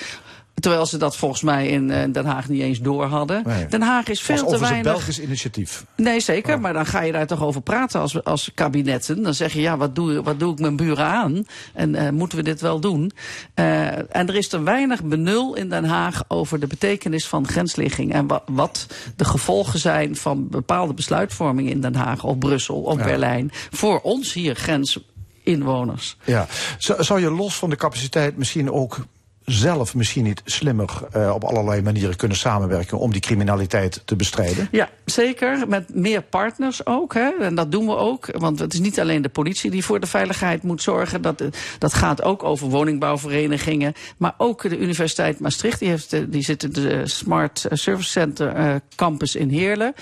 Terwijl 0.61 0.87
ze 0.87 0.97
dat 0.97 1.17
volgens 1.17 1.43
mij 1.43 1.69
in 1.69 1.91
uh, 1.91 2.03
Den 2.13 2.25
Haag 2.25 2.49
niet 2.49 2.63
eens 2.63 2.81
door 2.81 3.05
hadden. 3.05 3.43
Nee. 3.47 3.67
Den 3.67 3.83
Haag 3.83 4.09
is 4.09 4.21
veel 4.21 4.47
te 4.47 4.59
weinig. 4.59 4.77
een 4.77 4.83
Belgisch 4.93 5.21
initiatief. 5.21 5.85
Nee, 5.97 6.21
zeker. 6.21 6.61
Maar 6.61 6.73
dan 6.73 6.87
ga 6.87 7.03
je 7.03 7.13
daar 7.13 7.27
toch 7.27 7.43
over 7.43 7.61
praten 7.61 8.01
als, 8.01 8.25
als 8.25 8.51
kabinetten. 8.55 9.23
Dan 9.23 9.35
zeg 9.35 9.53
je, 9.53 9.61
ja, 9.61 9.77
wat 9.77 9.95
doe, 9.95 10.23
wat 10.23 10.39
doe 10.39 10.53
ik 10.53 10.59
mijn 10.59 10.77
buren 10.77 11.05
aan? 11.05 11.47
En 11.73 11.95
uh, 11.95 12.11
moeten 12.11 12.39
we 12.39 12.45
dit 12.45 12.61
wel 12.61 12.81
doen? 12.81 13.13
Uh, 13.55 14.17
en 14.17 14.29
er 14.29 14.35
is 14.35 14.49
te 14.49 14.63
weinig 14.63 15.03
benul 15.03 15.55
in 15.55 15.69
Den 15.69 15.85
Haag 15.85 16.25
over 16.29 16.61
de 16.61 16.67
betekenis 16.67 17.27
van 17.27 17.49
grensligging. 17.49 18.13
En 18.13 18.27
wa 18.27 18.43
wat 18.47 18.87
de 19.17 19.25
gevolgen 19.25 19.79
zijn 19.79 20.17
van 20.17 20.49
bepaalde 20.49 20.95
besluitvorming 20.95 21.71
in 21.71 21.81
Den 21.81 21.95
Haag 21.95 22.25
of 22.25 22.39
Brussel 22.39 22.81
of 22.83 22.99
ja. 22.99 23.05
Berlijn. 23.05 23.51
Voor 23.71 24.01
ons 24.01 24.33
hier 24.33 24.55
grensinwoners. 24.55 26.17
Ja. 26.25 26.47
Zou 26.79 27.21
je 27.21 27.31
los 27.31 27.57
van 27.57 27.71
de 27.71 27.77
capaciteit 27.77 28.37
misschien 28.37 28.71
ook 28.71 28.99
zelf 29.45 29.95
misschien 29.95 30.25
niet 30.25 30.43
slimmer 30.45 30.91
uh, 31.17 31.35
op 31.35 31.45
allerlei 31.45 31.83
manieren 31.83 32.17
kunnen 32.17 32.37
samenwerken 32.37 32.99
om 32.99 33.13
die 33.13 33.21
criminaliteit 33.21 34.03
te 34.05 34.17
bestrijden? 34.17 34.69
Ja, 34.71 34.89
zeker. 35.05 35.69
Met 35.69 35.95
meer 35.95 36.23
partners 36.23 36.87
ook. 36.87 37.15
Hè. 37.15 37.31
En 37.41 37.55
dat 37.55 37.73
doen 37.73 37.87
we 37.87 37.97
ook. 37.97 38.27
Want 38.39 38.59
het 38.59 38.73
is 38.73 38.81
niet 38.81 39.01
alleen 39.01 39.23
de 39.23 39.29
politie 39.29 39.71
die 39.71 39.85
voor 39.85 40.01
de 40.01 40.07
veiligheid 40.07 40.63
moet 40.63 40.83
zorgen. 40.83 41.23
Dat, 41.23 41.43
dat 41.79 41.95
gaat 41.95 42.23
ook 42.23 42.43
over 42.43 42.69
woningbouwverenigingen. 42.69 43.93
Maar 44.17 44.35
ook 44.39 44.63
de 44.63 44.79
Universiteit 44.79 45.41
Maastricht. 45.41 45.79
Die, 45.79 45.89
heeft, 45.89 46.33
die 46.33 46.43
zit 46.43 46.63
in 46.63 46.73
de 46.73 47.01
Smart 47.05 47.67
Service 47.71 48.11
Center 48.11 48.57
uh, 48.59 48.75
campus 48.97 49.37
in 49.37 49.49
Heerlen. 49.49 49.95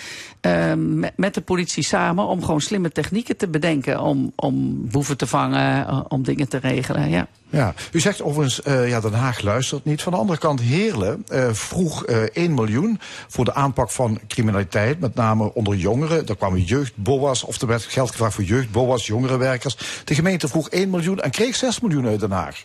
Uh, 0.46 0.72
met, 0.76 1.12
met 1.16 1.35
de 1.35 1.40
politie 1.40 1.85
samen 1.85 2.26
om 2.26 2.44
gewoon 2.44 2.61
slimme 2.61 2.90
technieken 2.90 3.37
te 3.37 3.48
bedenken. 3.48 4.00
Om, 4.00 4.33
om 4.37 4.88
boeven 4.90 5.16
te 5.16 5.26
vangen, 5.26 6.11
om 6.11 6.22
dingen 6.22 6.48
te 6.48 6.59
regelen. 6.59 7.11
Ja. 7.11 7.26
Ja, 7.50 7.74
u 7.92 8.00
zegt 8.00 8.22
overigens, 8.22 8.61
ja, 8.64 9.00
Den 9.00 9.12
Haag 9.12 9.31
luistert 9.40 9.84
niet. 9.84 10.02
Van 10.02 10.12
de 10.12 10.18
andere 10.18 10.38
kant, 10.38 10.60
Heerlen 10.60 11.24
uh, 11.32 11.52
vroeg 11.52 12.08
uh, 12.08 12.16
1 12.16 12.54
miljoen 12.54 13.00
voor 13.28 13.44
de 13.44 13.54
aanpak 13.54 13.90
van 13.90 14.20
criminaliteit, 14.28 15.00
met 15.00 15.14
name 15.14 15.54
onder 15.54 15.74
jongeren. 15.74 16.26
Er 16.26 16.36
kwamen 16.36 16.62
jeugdboa's, 16.62 17.42
of 17.42 17.60
er 17.60 17.66
werd 17.66 17.82
geld 17.82 18.10
gevraagd 18.10 18.34
voor 18.34 18.44
jeugdboa's, 18.44 19.06
jongerenwerkers. 19.06 19.76
De 20.04 20.14
gemeente 20.14 20.48
vroeg 20.48 20.68
1 20.68 20.90
miljoen 20.90 21.20
en 21.20 21.30
kreeg 21.30 21.56
6 21.56 21.80
miljoen 21.80 22.06
uit 22.06 22.20
Den 22.20 22.30
Haag. 22.30 22.64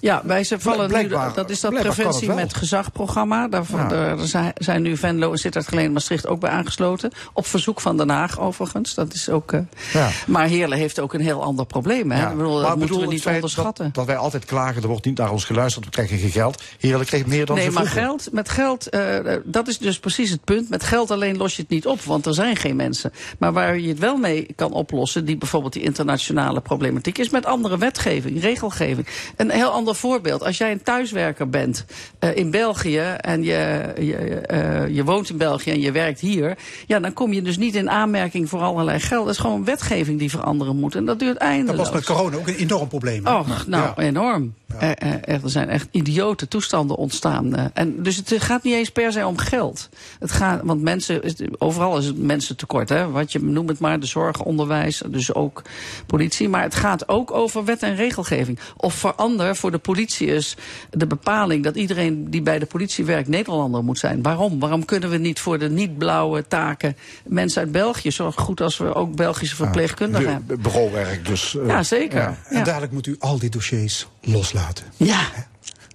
Ja, 0.00 0.22
wij 0.24 0.44
zijn 0.44 0.60
vallen 0.60 0.92
nu, 0.92 1.08
dat 1.34 1.50
is 1.50 1.60
dat 1.60 1.74
preventie 1.74 2.32
met 2.32 2.54
gezagprogramma. 2.54 3.48
Daar, 3.48 3.64
ja. 3.72 3.88
daar 3.88 4.52
zijn 4.54 4.82
nu 4.82 4.96
Venlo 4.96 5.32
en 5.32 5.38
Sittard 5.38 5.68
Geleen 5.68 5.92
Maastricht 5.92 6.26
ook 6.26 6.40
bij 6.40 6.50
aangesloten. 6.50 7.10
Op 7.32 7.46
verzoek 7.46 7.80
van 7.80 7.96
Den 7.96 8.08
Haag 8.08 8.40
overigens. 8.40 8.94
Dat 8.94 9.14
is 9.14 9.28
ook, 9.28 9.52
uh, 9.52 9.60
ja. 9.92 10.08
Maar 10.26 10.46
Heerlen 10.46 10.78
heeft 10.78 11.00
ook 11.00 11.14
een 11.14 11.20
heel 11.20 11.42
ander 11.42 11.66
probleem. 11.66 12.10
Hè? 12.10 12.20
Ja. 12.20 12.30
Ik 12.30 12.36
bedoel, 12.36 12.60
dat 12.60 12.76
moeten 12.76 13.00
we 13.00 13.06
niet 13.06 13.26
onderschatten. 13.26 13.84
Dat, 13.84 13.94
dat, 13.94 14.06
wij 14.06 14.16
altijd 14.16 14.44
klagen, 14.44 14.82
er 14.82 14.88
wordt 14.88 15.04
niet 15.04 15.18
naar 15.18 15.32
ons 15.32 15.44
geluisterd, 15.44 15.84
we 15.84 15.90
krijgen 15.90 16.18
geen 16.18 16.30
geld. 16.30 16.62
Heerlen 16.78 17.06
kreeg 17.06 17.26
meer 17.26 17.46
dan 17.46 17.56
nee, 17.56 17.64
ze 17.64 17.70
maar 17.70 17.86
geld, 17.86 18.28
met 18.32 18.48
geld, 18.48 18.94
uh, 18.94 19.16
dat 19.44 19.68
is 19.68 19.78
dus 19.78 19.98
precies 19.98 20.30
het 20.30 20.44
punt. 20.44 20.70
Met 20.70 20.82
geld 20.82 21.10
alleen 21.10 21.36
los 21.36 21.56
je 21.56 21.62
het 21.62 21.70
niet 21.70 21.86
op, 21.86 22.02
want 22.02 22.26
er 22.26 22.34
zijn 22.34 22.56
geen 22.56 22.76
mensen. 22.76 23.12
Maar 23.38 23.52
waar 23.52 23.78
je 23.78 23.88
het 23.88 23.98
wel 23.98 24.16
mee 24.16 24.46
kan 24.56 24.72
oplossen, 24.72 25.24
die 25.24 25.36
bijvoorbeeld 25.36 25.72
die 25.72 25.82
internationale 25.82 26.60
problematiek, 26.60 27.18
is 27.18 27.30
met 27.30 27.46
andere 27.46 27.78
wetgeving, 27.78 28.40
regelgeving. 28.40 29.06
Een 29.36 29.50
heel 29.50 29.70
ander 29.70 29.87
voorbeeld. 29.94 30.42
Als 30.42 30.58
jij 30.58 30.72
een 30.72 30.82
thuiswerker 30.82 31.48
bent 31.48 31.84
uh, 32.20 32.36
in 32.36 32.50
België 32.50 32.98
en 33.20 33.42
je, 33.42 33.92
je, 33.98 34.42
uh, 34.52 34.94
je 34.94 35.04
woont 35.04 35.30
in 35.30 35.36
België 35.36 35.70
en 35.70 35.80
je 35.80 35.92
werkt 35.92 36.20
hier, 36.20 36.56
ja, 36.86 37.00
dan 37.00 37.12
kom 37.12 37.32
je 37.32 37.42
dus 37.42 37.56
niet 37.56 37.74
in 37.74 37.90
aanmerking 37.90 38.48
voor 38.48 38.60
allerlei 38.60 39.00
geld. 39.00 39.24
Dat 39.24 39.34
is 39.34 39.40
gewoon 39.40 39.64
wetgeving 39.64 40.18
die 40.18 40.30
veranderen 40.30 40.76
moet. 40.76 40.94
En 40.94 41.04
dat 41.04 41.18
duurt 41.18 41.36
eindeloos. 41.36 41.76
Dat 41.76 41.86
was 41.86 41.94
met 41.94 42.16
corona 42.16 42.36
ook 42.36 42.48
een 42.48 42.54
enorm 42.54 42.88
probleem. 42.88 43.26
Och, 43.26 43.66
nou, 43.66 43.92
ja. 43.96 44.02
enorm. 44.02 44.54
Ja. 44.68 44.96
Er, 44.96 45.20
er, 45.24 45.40
zijn 45.44 45.68
echt 45.68 45.88
idiote 45.90 46.48
toestanden 46.48 46.96
ontstaan. 46.96 47.70
En 47.74 48.02
dus 48.02 48.16
het 48.16 48.34
gaat 48.38 48.62
niet 48.62 48.74
eens 48.74 48.90
per 48.90 49.12
se 49.12 49.26
om 49.26 49.38
geld. 49.38 49.88
Het 50.18 50.32
gaat, 50.32 50.60
want 50.64 50.82
mensen, 50.82 51.22
overal 51.58 51.98
is 51.98 52.06
het 52.06 52.18
mensen 52.18 52.56
tekort. 52.56 52.88
Hè? 52.88 53.10
Wat 53.10 53.32
je 53.32 53.42
noemt 53.42 53.68
het 53.68 53.78
maar, 53.78 54.00
de 54.00 54.06
zorg, 54.06 54.42
onderwijs, 54.42 55.02
dus 55.06 55.34
ook 55.34 55.62
politie. 56.06 56.48
Maar 56.48 56.62
het 56.62 56.74
gaat 56.74 57.08
ook 57.08 57.30
over 57.30 57.64
wet 57.64 57.82
en 57.82 57.96
regelgeving. 57.96 58.58
Of 58.76 58.94
verander 58.94 59.56
voor 59.56 59.70
de 59.70 59.78
politie 59.78 60.26
is 60.26 60.56
de 60.90 61.06
bepaling 61.06 61.64
dat 61.64 61.76
iedereen 61.76 62.30
die 62.30 62.42
bij 62.42 62.58
de 62.58 62.66
politie 62.66 63.04
werkt 63.04 63.28
Nederlander 63.28 63.84
moet 63.84 63.98
zijn. 63.98 64.22
Waarom? 64.22 64.58
Waarom 64.58 64.84
kunnen 64.84 65.10
we 65.10 65.16
niet 65.16 65.40
voor 65.40 65.58
de 65.58 65.70
niet-blauwe 65.70 66.46
taken 66.48 66.96
mensen 67.24 67.62
uit 67.62 67.72
België, 67.72 68.10
zo 68.10 68.30
goed 68.30 68.60
als 68.60 68.78
we 68.78 68.94
ook 68.94 69.16
Belgische 69.16 69.56
verpleegkundigen 69.56 70.26
ja, 70.26 70.32
hebben? 70.32 70.60
Bureauwerk 70.60 71.26
dus. 71.26 71.54
Uh, 71.54 71.66
ja, 71.66 71.82
zeker. 71.82 72.20
Ja. 72.20 72.36
En 72.48 72.64
dadelijk 72.64 72.92
moet 72.92 73.06
u 73.06 73.16
al 73.18 73.38
die 73.38 73.50
dossiers 73.50 74.06
loslaten. 74.20 74.57
Ja, 74.96 75.20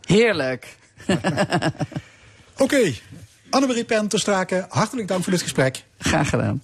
heerlijk. 0.06 0.78
Oké, 1.08 1.72
okay. 2.58 3.02
Annemarie 3.50 3.86
Penterstrake, 3.86 4.66
hartelijk 4.70 5.08
dank 5.08 5.24
voor 5.24 5.32
dit 5.32 5.42
gesprek. 5.42 5.84
Graag 5.98 6.30
gedaan. 6.30 6.60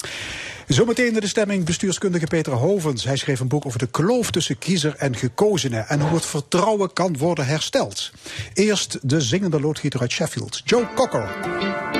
Zometeen 0.67 1.13
de 1.13 1.27
stemming 1.27 1.65
bestuurskundige 1.65 2.25
Peter 2.25 2.53
Hovens. 2.53 3.03
Hij 3.03 3.15
schreef 3.15 3.39
een 3.39 3.47
boek 3.47 3.65
over 3.65 3.79
de 3.79 3.88
kloof 3.88 4.31
tussen 4.31 4.57
kiezer 4.57 4.95
en 4.97 5.15
gekozenen 5.15 5.88
en 5.88 6.01
hoe 6.01 6.15
het 6.15 6.25
vertrouwen 6.25 6.93
kan 6.93 7.17
worden 7.17 7.45
hersteld. 7.45 8.12
Eerst 8.53 8.97
de 9.01 9.21
zingende 9.21 9.59
loodgieter 9.59 9.99
uit 9.99 10.12
Sheffield, 10.12 10.62
Joe 10.65 10.88
Cocker. 10.95 11.98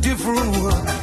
Different 0.00 0.56
world. 0.62 0.99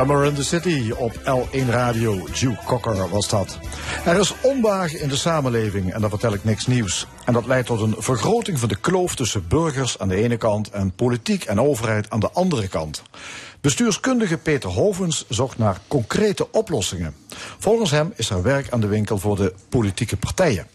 Summer 0.00 0.24
in 0.24 0.34
the 0.34 0.44
City 0.44 0.90
op 0.96 1.14
L1 1.14 1.68
Radio. 1.68 2.26
Joe 2.32 2.56
Cocker 2.66 3.08
was 3.08 3.28
dat. 3.28 3.58
Er 4.04 4.18
is 4.18 4.34
onwagen 4.42 5.00
in 5.00 5.08
de 5.08 5.16
samenleving 5.16 5.92
en 5.92 6.00
dat 6.00 6.10
vertel 6.10 6.32
ik 6.32 6.44
niks 6.44 6.66
nieuws. 6.66 7.06
En 7.24 7.32
dat 7.32 7.46
leidt 7.46 7.66
tot 7.66 7.80
een 7.80 7.94
vergroting 7.98 8.58
van 8.58 8.68
de 8.68 8.76
kloof 8.76 9.14
tussen 9.14 9.48
burgers 9.48 9.98
aan 9.98 10.08
de 10.08 10.14
ene 10.14 10.36
kant 10.36 10.70
en 10.70 10.92
politiek 10.92 11.44
en 11.44 11.60
overheid 11.60 12.10
aan 12.10 12.20
de 12.20 12.30
andere 12.30 12.68
kant. 12.68 13.02
Bestuurskundige 13.60 14.38
Peter 14.38 14.70
Hovens 14.70 15.24
zocht 15.28 15.58
naar 15.58 15.80
concrete 15.88 16.52
oplossingen. 16.52 17.14
Volgens 17.58 17.90
hem 17.90 18.12
is 18.16 18.30
er 18.30 18.42
werk 18.42 18.70
aan 18.70 18.80
de 18.80 18.86
winkel 18.86 19.18
voor 19.18 19.36
de 19.36 19.54
politieke 19.68 20.16
partijen. 20.16 20.66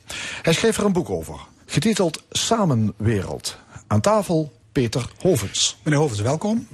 Hij 0.41 0.53
schreef 0.53 0.77
er 0.77 0.85
een 0.85 0.93
boek 0.93 1.09
over, 1.09 1.35
getiteld 1.65 2.23
Samenwereld. 2.29 3.57
Aan 3.88 4.01
tafel 4.01 4.53
Peter 4.71 5.09
Hovens. 5.21 5.77
Meneer 5.83 5.99
Hovens, 5.99 6.21
welkom. 6.21 6.67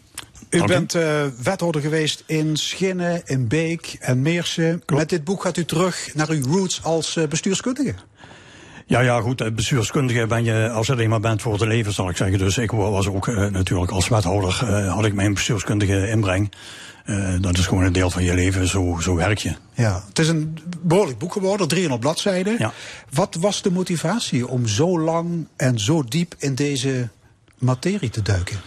U 0.51 0.65
bent 0.65 0.95
uh, 0.95 1.25
wethouder 1.43 1.81
geweest 1.81 2.23
in 2.25 2.57
Schinnen, 2.57 3.21
in 3.25 3.47
Beek 3.47 3.95
en 3.99 4.21
Meersen. 4.21 4.83
Met 4.85 5.09
dit 5.09 5.23
boek 5.23 5.41
gaat 5.41 5.57
u 5.57 5.65
terug 5.65 6.09
naar 6.13 6.29
uw 6.29 6.43
roots 6.43 6.83
als 6.83 7.15
uh, 7.15 7.27
bestuurskundige. 7.27 7.95
Ja, 8.85 8.99
ja, 8.99 9.21
goed. 9.21 9.41
eh, 9.41 9.51
Bestuurskundige 9.51 10.27
ben 10.27 10.43
je 10.43 10.69
als 10.69 10.87
je 10.87 11.07
maar 11.07 11.19
bent 11.19 11.41
voor 11.41 11.53
het 11.53 11.61
leven, 11.61 11.93
zal 11.93 12.09
ik 12.09 12.17
zeggen. 12.17 12.37
Dus 12.37 12.57
ik 12.57 12.71
was 12.71 13.07
ook 13.07 13.27
uh, 13.27 13.47
natuurlijk 13.47 13.91
als 13.91 14.07
wethouder, 14.07 14.61
uh, 14.63 14.93
had 14.93 15.05
ik 15.05 15.13
mijn 15.13 15.33
bestuurskundige 15.33 16.09
inbreng. 16.09 16.51
Uh, 17.05 17.33
dat 17.39 17.57
is 17.57 17.65
gewoon 17.65 17.83
een 17.83 17.93
deel 17.93 18.09
van 18.09 18.23
je 18.23 18.33
leven, 18.33 18.67
zo, 18.67 18.97
zo 19.01 19.15
werk 19.15 19.37
je. 19.37 19.55
Ja, 19.73 20.03
het 20.07 20.19
is 20.19 20.27
een 20.27 20.57
behoorlijk 20.81 21.17
boek 21.17 21.33
geworden, 21.33 21.67
300 21.67 22.01
bladzijden. 22.01 22.55
Ja. 22.57 22.73
Wat 23.09 23.37
was 23.39 23.61
de 23.61 23.71
motivatie 23.71 24.47
om 24.47 24.67
zo 24.67 24.99
lang 24.99 25.47
en 25.55 25.79
zo 25.79 26.03
diep 26.03 26.35
in 26.37 26.55
deze 26.55 27.09
materie 27.57 28.09
te 28.09 28.21
duiken? 28.21 28.59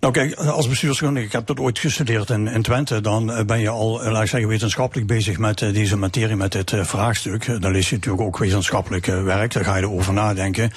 Nou 0.00 0.12
kijk, 0.12 0.34
als 0.34 0.68
bestuurskundige, 0.68 1.26
ik 1.26 1.32
heb 1.32 1.46
dat 1.46 1.60
ooit 1.60 1.78
gestudeerd 1.78 2.30
in, 2.30 2.46
in 2.46 2.62
Twente, 2.62 3.00
dan 3.00 3.44
ben 3.46 3.60
je 3.60 3.68
al, 3.68 4.02
laat 4.10 4.22
ik 4.22 4.28
zeggen, 4.28 4.48
wetenschappelijk 4.48 5.06
bezig 5.06 5.38
met 5.38 5.60
uh, 5.60 5.72
deze 5.72 5.96
materie, 5.96 6.36
met 6.36 6.52
dit 6.52 6.72
vraagstuk. 6.76 7.60
Dan 7.60 7.72
lees 7.72 7.88
je 7.88 7.94
natuurlijk 7.94 8.22
ook 8.22 8.38
wetenschappelijk 8.38 9.06
werk, 9.06 9.52
daar 9.52 9.64
ga 9.64 9.76
je 9.76 9.82
erover 9.82 10.12
nadenken. 10.12 10.72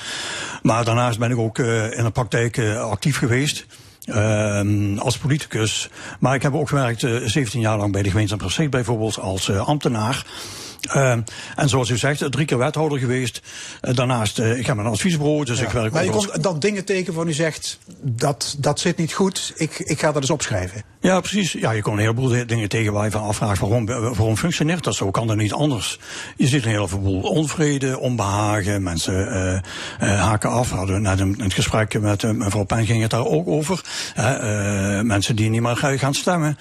Maar 0.61 0.85
daarnaast 0.85 1.19
ben 1.19 1.31
ik 1.31 1.37
ook 1.37 1.59
in 1.59 2.03
de 2.03 2.11
praktijk 2.13 2.59
actief 2.77 3.17
geweest. 3.17 3.65
Uh, 4.05 4.99
als 4.99 5.17
politicus. 5.17 5.89
Maar 6.19 6.35
ik 6.35 6.41
heb 6.41 6.53
ook 6.53 6.69
gewerkt 6.69 7.01
uh, 7.01 7.25
17 7.25 7.59
jaar 7.59 7.77
lang 7.77 7.91
bij 7.91 8.01
de 8.01 8.09
gemeente 8.09 8.35
Maastricht 8.35 8.69
bijvoorbeeld 8.69 9.19
als 9.19 9.51
ambtenaar. 9.51 10.25
Uh, 10.95 11.11
en 11.55 11.69
zoals 11.69 11.89
u 11.89 11.97
zegt, 11.97 12.31
drie 12.31 12.45
keer 12.45 12.57
wethouder 12.57 12.99
geweest. 12.99 13.41
Uh, 13.81 13.95
daarnaast, 13.95 14.39
uh, 14.39 14.57
ik 14.59 14.65
heb 14.65 14.77
een 14.77 14.85
adviesbureau, 14.85 15.45
dus 15.45 15.59
ja, 15.59 15.65
ik 15.65 15.71
werk 15.71 15.93
Maar 15.93 16.03
je 16.03 16.11
als- 16.11 16.27
komt 16.27 16.43
dan 16.43 16.59
dingen 16.59 16.85
tegen 16.85 17.05
waarvan 17.13 17.27
u 17.31 17.33
zegt, 17.33 17.79
dat, 18.01 18.55
dat 18.59 18.79
zit 18.79 18.97
niet 18.97 19.13
goed, 19.13 19.53
ik, 19.55 19.79
ik 19.79 19.99
ga 19.99 20.11
dat 20.11 20.21
eens 20.21 20.29
opschrijven. 20.31 20.83
Ja, 20.99 21.19
precies. 21.19 21.51
Ja, 21.51 21.71
je 21.71 21.81
komt 21.81 21.95
een 21.95 22.01
heleboel 22.01 22.27
di- 22.27 22.45
dingen 22.45 22.69
tegen 22.69 22.93
waar 22.93 23.05
je 23.05 23.11
van 23.11 23.21
afvraagt 23.23 23.59
waarom, 23.59 23.85
waarom 23.85 24.37
functioneert 24.37 24.83
dat 24.83 24.95
zo? 24.95 25.11
Kan 25.11 25.27
dat 25.27 25.37
niet 25.37 25.53
anders? 25.53 25.99
Je 26.37 26.47
ziet 26.47 26.65
een 26.65 26.71
heleboel 26.71 27.21
onvrede, 27.21 27.99
onbehagen, 27.99 28.83
mensen 28.83 29.61
haken 29.99 30.49
af. 30.49 30.69
We 30.69 30.75
hadden 30.75 31.01
net 31.01 31.19
een, 31.19 31.35
het 31.41 31.53
gesprek 31.53 31.99
met 32.01 32.33
mevrouw 32.37 32.63
Pen 32.63 32.85
ging 32.85 33.01
het 33.01 33.11
daar 33.11 33.25
ook 33.25 33.47
over. 33.47 33.81
Mensen 35.03 35.35
die 35.35 35.49
niet 35.49 35.61
meer 35.61 35.75
gaan- 35.77 35.99
gaan 35.99 36.13
stemmen. 36.13 36.57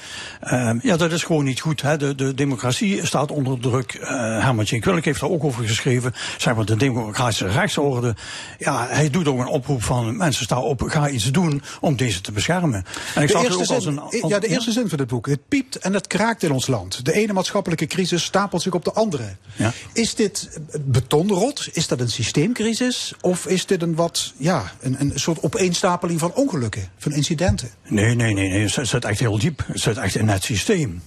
Ja, 0.83 0.97
dat 0.97 1.13
is 1.13 1.23
gewoon 1.25 1.45
niet 1.45 1.61
goed. 1.61 1.83
Hè. 1.83 1.97
De, 1.97 2.15
de 2.15 2.35
democratie 2.35 3.07
staat 3.07 3.31
onder 3.31 3.59
druk. 3.61 3.93
Uh, 4.13 4.45
Herman 4.45 4.67
Willink 4.69 5.05
heeft 5.05 5.21
daar 5.21 5.31
ook 5.31 5.45
over 5.45 5.65
geschreven. 5.67 6.15
Zeg 6.39 6.55
maar 6.55 6.65
de 6.65 6.77
democratische 6.77 7.47
rechtsorde. 7.47 8.15
Ja, 8.59 8.87
hij 8.89 9.11
doet 9.11 9.29
ook 9.29 9.39
een 9.39 9.47
oproep 9.47 9.83
van 9.83 10.17
mensen 10.17 10.45
sta 10.45 10.61
op, 10.61 10.83
ga 10.87 11.09
iets 11.09 11.31
doen 11.31 11.63
om 11.81 11.97
deze 11.97 12.21
te 12.21 12.33
beschermen. 12.33 12.85
En 13.15 13.23
ik 13.23 13.29
De 13.29 13.35
het 13.39 13.47
eerste, 13.47 13.63
ook 13.63 13.71
als 13.71 13.85
zin, 13.85 14.01
een... 14.23 14.29
ja, 14.29 14.39
de 14.39 14.49
eerste 14.49 14.73
zin 14.73 14.89
van 14.89 14.99
dit 14.99 15.07
boek. 15.07 15.27
Het 15.27 15.49
piept 15.49 15.77
en 15.77 15.95
het 15.95 16.07
kraakt 16.07 16.43
in 16.43 16.53
ons 16.53 16.67
land. 16.67 17.05
De 17.05 17.13
ene 17.13 17.33
maatschappelijke 17.33 17.87
crisis 17.87 18.25
stapelt 18.25 18.63
zich 18.63 18.73
op 18.73 18.85
de 18.85 18.93
andere. 18.93 19.37
Ja. 19.57 19.73
Is 19.93 20.15
dit 20.15 20.61
betonrot? 20.81 21.69
Is 21.73 21.87
dat 21.87 22.01
een 22.01 22.11
systeemcrisis? 22.11 23.13
Of 23.21 23.47
is 23.47 23.67
dit 23.67 23.83
een 23.83 23.95
wat, 23.95 24.33
ja, 24.37 24.73
een, 24.81 24.97
een 25.01 25.13
soort 25.15 25.43
opeenstapeling 25.43 26.21
van 26.21 26.33
ongelukken, 26.35 26.91
van 26.99 27.13
incidenten? 27.13 27.71
Nee, 27.89 28.15
nee, 28.15 28.35
nee, 28.35 28.49
nee. 28.49 28.63
Het 28.63 28.89
zit 28.89 29.05
echt 29.05 29.21
heel 29.21 29.39
diep. 29.39 29.65
Het 29.67 29.81
zit 29.81 29.97
echt 29.97 30.15
in 30.15 30.29
het 30.29 30.45
systeem. 30.45 31.03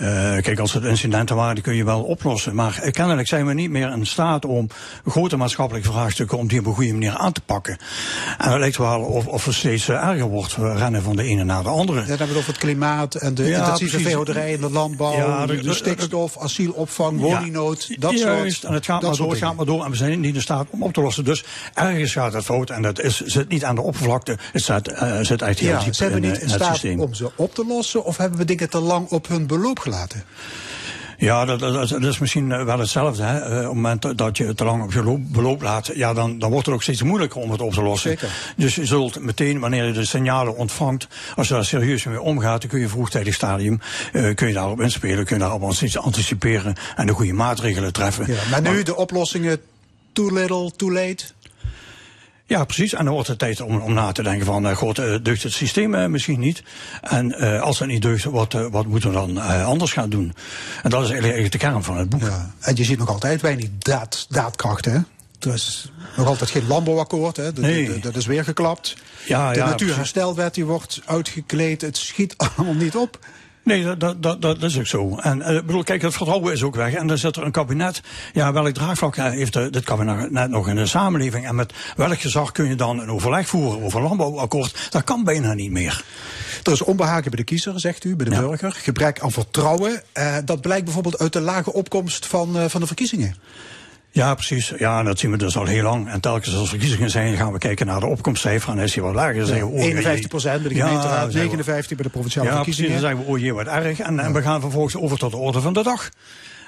Uh, 0.00 0.08
kijk, 0.40 0.58
als 0.58 0.72
het 0.72 0.84
incidenten 0.84 1.36
waren, 1.36 1.54
die 1.54 1.64
kun 1.64 1.74
je 1.74 1.84
wel 1.84 2.02
oplossen. 2.02 2.54
Maar 2.54 2.80
uh, 2.84 2.90
kennelijk 2.90 3.28
zijn 3.28 3.46
we 3.46 3.54
niet 3.54 3.70
meer 3.70 3.92
in 3.92 4.06
staat 4.06 4.44
om 4.44 4.68
grote 5.06 5.36
maatschappelijke 5.36 5.88
vraagstukken 5.92 6.38
om 6.38 6.48
die 6.48 6.58
op 6.58 6.66
een 6.66 6.74
goede 6.74 6.92
manier 6.92 7.16
aan 7.16 7.32
te 7.32 7.40
pakken. 7.40 7.78
En 8.38 8.50
het 8.50 8.58
lijkt 8.60 8.76
wel 8.76 9.00
of, 9.00 9.26
of 9.26 9.44
het 9.44 9.54
steeds 9.54 9.88
uh, 9.88 10.06
erger 10.08 10.26
wordt. 10.28 10.56
We 10.56 10.74
rennen 10.74 11.02
van 11.02 11.16
de 11.16 11.22
ene 11.22 11.44
naar 11.44 11.62
de 11.62 11.68
andere. 11.68 12.00
Ja, 12.00 12.06
dan 12.06 12.16
hebben 12.18 12.26
we 12.26 12.32
het 12.32 12.40
over 12.42 12.52
het 12.52 12.62
klimaat 12.62 13.14
en 13.14 13.34
de 13.34 13.44
Ja, 13.44 13.58
intensieve 13.58 13.98
veehouderij 13.98 14.54
en 14.54 14.60
de 14.60 14.70
landbouw, 14.70 15.12
Ja, 15.16 15.46
de, 15.46 15.54
de- 15.56 15.62
de 15.62 15.68
de- 15.68 15.74
stikstof, 15.74 16.38
asielopvang, 16.38 17.20
Ja. 17.20 17.26
woningnood, 17.26 18.00
dat 18.00 18.18
Juist, 18.18 18.54
soort 18.60 18.64
en 18.68 18.74
het 18.74 18.84
gaat 18.84 19.02
maar 19.02 19.16
door, 19.16 19.30
het 19.30 19.38
gaat 19.38 19.54
maar 19.56 19.66
door. 19.66 19.84
En 19.84 19.90
we 19.90 19.96
zijn 19.96 20.20
niet 20.20 20.34
in 20.34 20.42
staat 20.42 20.66
om 20.70 20.82
op 20.82 20.92
te 20.92 21.00
lossen. 21.00 21.24
Dus 21.24 21.44
ergens 21.74 22.12
gaat 22.12 22.32
het 22.32 22.44
fout. 22.44 22.70
En 22.70 22.82
dat 22.82 23.00
is, 23.00 23.20
zit 23.20 23.48
niet 23.48 23.64
aan 23.64 23.74
de 23.74 23.80
oppervlakte. 23.80 24.36
Het 24.52 24.62
zit, 24.62 24.88
uh, 24.88 25.18
zit 25.20 25.42
echt 25.42 25.58
heel 25.58 25.68
Ja, 25.70 25.78
diep 25.84 25.94
zijn 25.94 26.10
we 26.10 26.16
in, 26.16 26.22
niet 26.22 26.30
eh, 26.30 26.36
in 26.36 26.42
in 26.48 26.54
staat 26.54 26.70
systeem. 26.70 27.00
om 27.00 27.14
ze 27.14 27.30
op 27.36 27.54
te 27.54 27.64
lossen 27.68 28.04
of 28.04 28.16
hebben 28.16 28.38
we 28.38 28.44
dingen 28.44 28.70
te 28.70 28.78
lang 28.80 29.08
op 29.08 29.28
hun 29.28 29.46
beloop 29.46 29.82
Ja, 31.18 31.44
dat, 31.44 31.60
dat, 31.60 31.88
dat 31.88 32.04
is 32.04 32.18
misschien 32.18 32.52
eh, 32.52 32.64
wel 32.64 32.78
hetzelfde. 32.78 33.22
Hè. 33.22 33.38
Eh, 33.38 33.56
op 33.56 33.64
het 33.64 33.74
moment 33.74 34.18
dat 34.18 34.36
je 34.36 34.46
het 34.46 34.56
te 34.56 34.64
lang 34.64 34.82
op 34.82 34.92
je 34.92 35.02
loop, 35.02 35.20
beloop 35.32 35.62
laat, 35.62 35.90
ja, 35.94 36.14
dan, 36.14 36.38
dan 36.38 36.50
wordt 36.50 36.66
het 36.66 36.74
ook 36.74 36.82
steeds 36.82 37.02
moeilijker 37.02 37.40
om 37.40 37.50
het 37.50 37.60
op 37.60 37.72
te 37.72 37.82
lossen. 37.82 38.10
Zeker. 38.10 38.28
Dus 38.56 38.74
je 38.74 38.86
zult 38.86 39.20
meteen, 39.20 39.60
wanneer 39.60 39.84
je 39.84 39.92
de 39.92 40.04
signalen 40.04 40.56
ontvangt, 40.56 41.08
als 41.34 41.48
je 41.48 41.54
daar 41.54 41.64
serieus 41.64 42.04
mee 42.04 42.20
omgaat, 42.20 42.60
dan 42.60 42.70
kun 42.70 42.80
je 42.80 42.88
vroegtijdig 42.88 43.34
stadium, 43.34 43.80
uh, 44.12 44.34
kun 44.34 44.48
je 44.48 44.54
daarop 44.54 44.80
inspelen, 44.80 45.24
kun 45.24 45.36
je 45.36 45.42
daarop 45.42 45.62
antici- 45.62 45.98
anticiperen 45.98 46.74
en 46.96 47.06
de 47.06 47.12
goede 47.12 47.32
maatregelen 47.32 47.92
treffen. 47.92 48.26
Ja, 48.26 48.40
maar 48.50 48.62
nu 48.62 48.82
de 48.82 48.96
oplossingen 48.96 49.60
too 50.12 50.32
little, 50.32 50.70
too 50.76 50.92
late. 50.92 51.24
Ja, 52.46 52.64
precies. 52.64 52.94
En 52.94 53.04
dan 53.04 53.14
wordt 53.14 53.28
het 53.28 53.38
tijd 53.38 53.60
om, 53.60 53.80
om 53.80 53.92
na 53.92 54.12
te 54.12 54.22
denken 54.22 54.46
van, 54.46 54.66
uh, 54.66 54.76
god, 54.76 54.98
uh, 54.98 55.14
deugt 55.22 55.42
het 55.42 55.52
systeem 55.52 55.94
uh, 55.94 56.06
misschien 56.06 56.40
niet? 56.40 56.62
En 57.00 57.34
als 57.60 57.78
het 57.78 57.88
niet 57.88 58.02
deugt, 58.02 58.24
wat, 58.24 58.52
wat 58.52 58.86
moeten 58.86 59.10
we 59.10 59.16
dan 59.16 59.38
anders 59.64 59.92
gaan 59.92 60.10
doen? 60.10 60.34
En 60.82 60.90
dat 60.90 61.04
is 61.04 61.10
eigenlijk, 61.10 61.52
de 61.52 61.58
kern 61.58 61.82
van 61.82 61.96
het 61.96 62.08
boek. 62.08 62.20
Ja. 62.20 62.50
En 62.60 62.76
je 62.76 62.84
ziet 62.84 62.98
nog 62.98 63.08
altijd 63.08 63.40
weinig 63.40 63.68
daad, 63.78 64.26
daadkracht, 64.28 64.84
hè? 64.84 64.98
Er 65.40 65.54
is 65.54 65.92
nog 66.16 66.26
altijd 66.26 66.50
geen 66.50 66.66
landbouwakkoord, 66.66 67.36
hè? 67.36 67.52
Dat, 67.52 67.64
Nee. 67.64 67.88
dat, 67.88 68.02
dat 68.02 68.16
is 68.16 68.26
weer 68.26 68.44
geklapt. 68.44 68.94
Ja, 69.26 69.52
de 69.52 69.58
ja, 69.58 69.66
natuurherstelwet 69.66 70.54
die 70.54 70.64
wordt 70.64 71.00
uitgekleed. 71.04 71.80
Het 71.80 71.96
schiet 71.96 72.34
allemaal 72.56 72.74
niet 72.74 72.96
op. 72.96 73.18
Nee, 73.64 73.84
dat, 73.84 74.00
dat, 74.00 74.22
dat, 74.22 74.42
dat 74.42 74.62
is 74.62 74.78
ook 74.78 74.86
zo. 74.86 75.16
En 75.16 75.38
uh, 75.38 75.46
bedoel, 75.46 75.82
kijk, 75.82 76.02
het 76.02 76.14
vertrouwen 76.14 76.52
is 76.52 76.62
ook 76.62 76.74
weg. 76.74 76.94
En 76.94 77.06
dan 77.06 77.18
zit 77.18 77.36
er 77.36 77.42
een 77.42 77.50
kabinet. 77.50 78.00
Ja, 78.32 78.52
welk 78.52 78.74
draagvlak 78.74 79.16
eh, 79.16 79.30
heeft 79.30 79.56
uh, 79.56 79.66
dit 79.70 79.84
kabinet 79.84 80.30
net 80.30 80.50
nog 80.50 80.68
in 80.68 80.76
de 80.76 80.86
samenleving? 80.86 81.46
En 81.46 81.54
met 81.54 81.72
welk 81.96 82.20
gezag 82.20 82.52
kun 82.52 82.68
je 82.68 82.74
dan 82.74 83.00
een 83.00 83.10
overleg 83.10 83.48
voeren 83.48 83.82
over 83.82 83.98
een 83.98 84.04
landbouwakkoord? 84.06 84.88
Dat 84.90 85.04
kan 85.04 85.24
bijna 85.24 85.52
niet 85.54 85.70
meer. 85.70 86.04
Er 86.62 86.72
is 86.72 86.82
onbehagen 86.82 87.30
bij 87.30 87.38
de 87.38 87.44
kiezer, 87.44 87.80
zegt 87.80 88.04
u, 88.04 88.16
bij 88.16 88.26
de 88.26 88.32
Ja. 88.32 88.40
burger. 88.40 88.72
Gebrek 88.72 89.20
aan 89.20 89.32
vertrouwen. 89.32 90.02
Uh, 90.14 90.36
dat 90.44 90.60
blijkt 90.60 90.84
bijvoorbeeld 90.84 91.18
uit 91.18 91.32
de 91.32 91.40
lage 91.40 91.72
opkomst 91.72 92.26
van, 92.26 92.56
uh, 92.56 92.64
van 92.68 92.80
de 92.80 92.86
verkiezingen. 92.86 93.34
Ja, 94.14 94.34
precies. 94.34 94.72
Ja, 94.78 94.98
en 94.98 95.04
dat 95.04 95.18
zien 95.18 95.30
we 95.30 95.36
dus 95.36 95.56
al 95.56 95.66
heel 95.66 95.82
lang. 95.82 96.08
En 96.10 96.20
telkens 96.20 96.56
als 96.56 96.68
verkiezingen 96.68 97.10
zijn, 97.10 97.36
gaan 97.36 97.52
we 97.52 97.58
kijken 97.58 97.86
naar 97.86 98.00
de 98.00 98.06
opkomstcijfer. 98.06 98.72
En 98.72 98.78
is 98.78 98.92
die 98.92 99.02
wat 99.02 99.14
lager. 99.14 99.34
Dan 99.36 99.46
zeggen 99.46 99.66
we, 99.66 99.72
oh, 99.74 99.82
51 99.82 100.28
procent 100.28 100.62
bij 100.62 100.72
de 100.72 100.78
gemeenteraad, 100.80 101.32
zeggen 101.32 101.50
we- 101.50 101.56
59% 101.56 101.96
bij 101.96 102.04
de 102.04 102.08
provinciale 102.10 102.48
Ja, 102.48 102.54
precies. 102.54 102.74
verkiezingen. 102.76 102.90
Dan 102.90 103.10
zeggen 103.10 103.26
we, 103.26 103.32
oh 103.32 103.38
jee, 103.44 103.52
wat 103.54 103.66
erg. 103.84 103.98
En, 104.00 104.18
en 104.20 104.32
we 104.32 104.42
gaan 104.42 104.60
vervolgens 104.60 104.96
over 104.96 105.18
tot 105.18 105.30
de 105.30 105.36
orde 105.36 105.60
van 105.60 105.72
de 105.72 105.82
dag. 105.82 106.08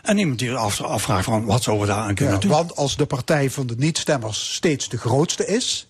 En 0.03 0.19
iemand 0.19 0.39
die 0.39 0.55
af, 0.55 0.81
afvraagt 0.83 1.25
van, 1.25 1.45
wat 1.45 1.63
zouden 1.63 1.87
we 1.87 1.93
daar 1.93 2.03
aan 2.03 2.15
kunnen 2.15 2.35
Ja, 2.35 2.41
doen? 2.41 2.51
want 2.51 2.77
als 2.77 2.97
de 2.97 3.07
partij 3.07 3.51
van 3.51 3.67
de 3.67 3.75
niet-stemmers 3.79 4.55
steeds 4.55 4.89
de 4.89 4.99
grootste 4.99 5.47
is, 5.47 5.86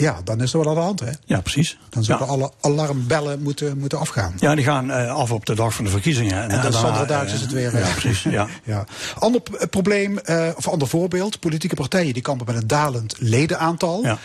ja, 0.00 0.20
dan 0.24 0.40
is 0.40 0.52
er 0.52 0.58
wel 0.58 0.68
aan 0.68 0.74
de 0.74 0.80
hand, 0.80 1.00
hè? 1.00 1.10
Ja, 1.24 1.40
precies. 1.40 1.78
Dan 1.88 2.04
zouden 2.04 2.26
ja. 2.26 2.32
alle 2.32 2.52
alarmbellen 2.60 3.42
moeten, 3.42 3.78
moeten 3.78 3.98
afgaan. 3.98 4.34
Ja, 4.38 4.54
die 4.54 4.64
gaan 4.64 4.90
uh, 4.90 5.14
af 5.14 5.32
op 5.32 5.46
de 5.46 5.54
dag 5.54 5.74
van 5.74 5.84
de 5.84 5.90
verkiezingen. 5.90 6.50
En 6.50 6.62
dan 6.62 6.72
Sandra 6.72 7.04
Duits 7.04 7.32
is 7.32 7.40
het 7.40 7.52
weer. 7.52 7.76
Ja, 7.76 7.80
eh, 7.80 7.92
precies. 7.92 8.22
Ja. 8.22 8.48
ja. 8.64 8.86
Ander 9.18 9.42
probleem, 9.70 10.18
uh, 10.24 10.48
of 10.54 10.68
ander 10.68 10.88
voorbeeld. 10.88 11.40
Politieke 11.40 11.74
partijen 11.74 12.12
die 12.12 12.22
kampen 12.22 12.46
met 12.46 12.56
een 12.56 12.66
dalend 12.66 13.14
ledenaantal. 13.18 14.02
Ja. 14.02 14.18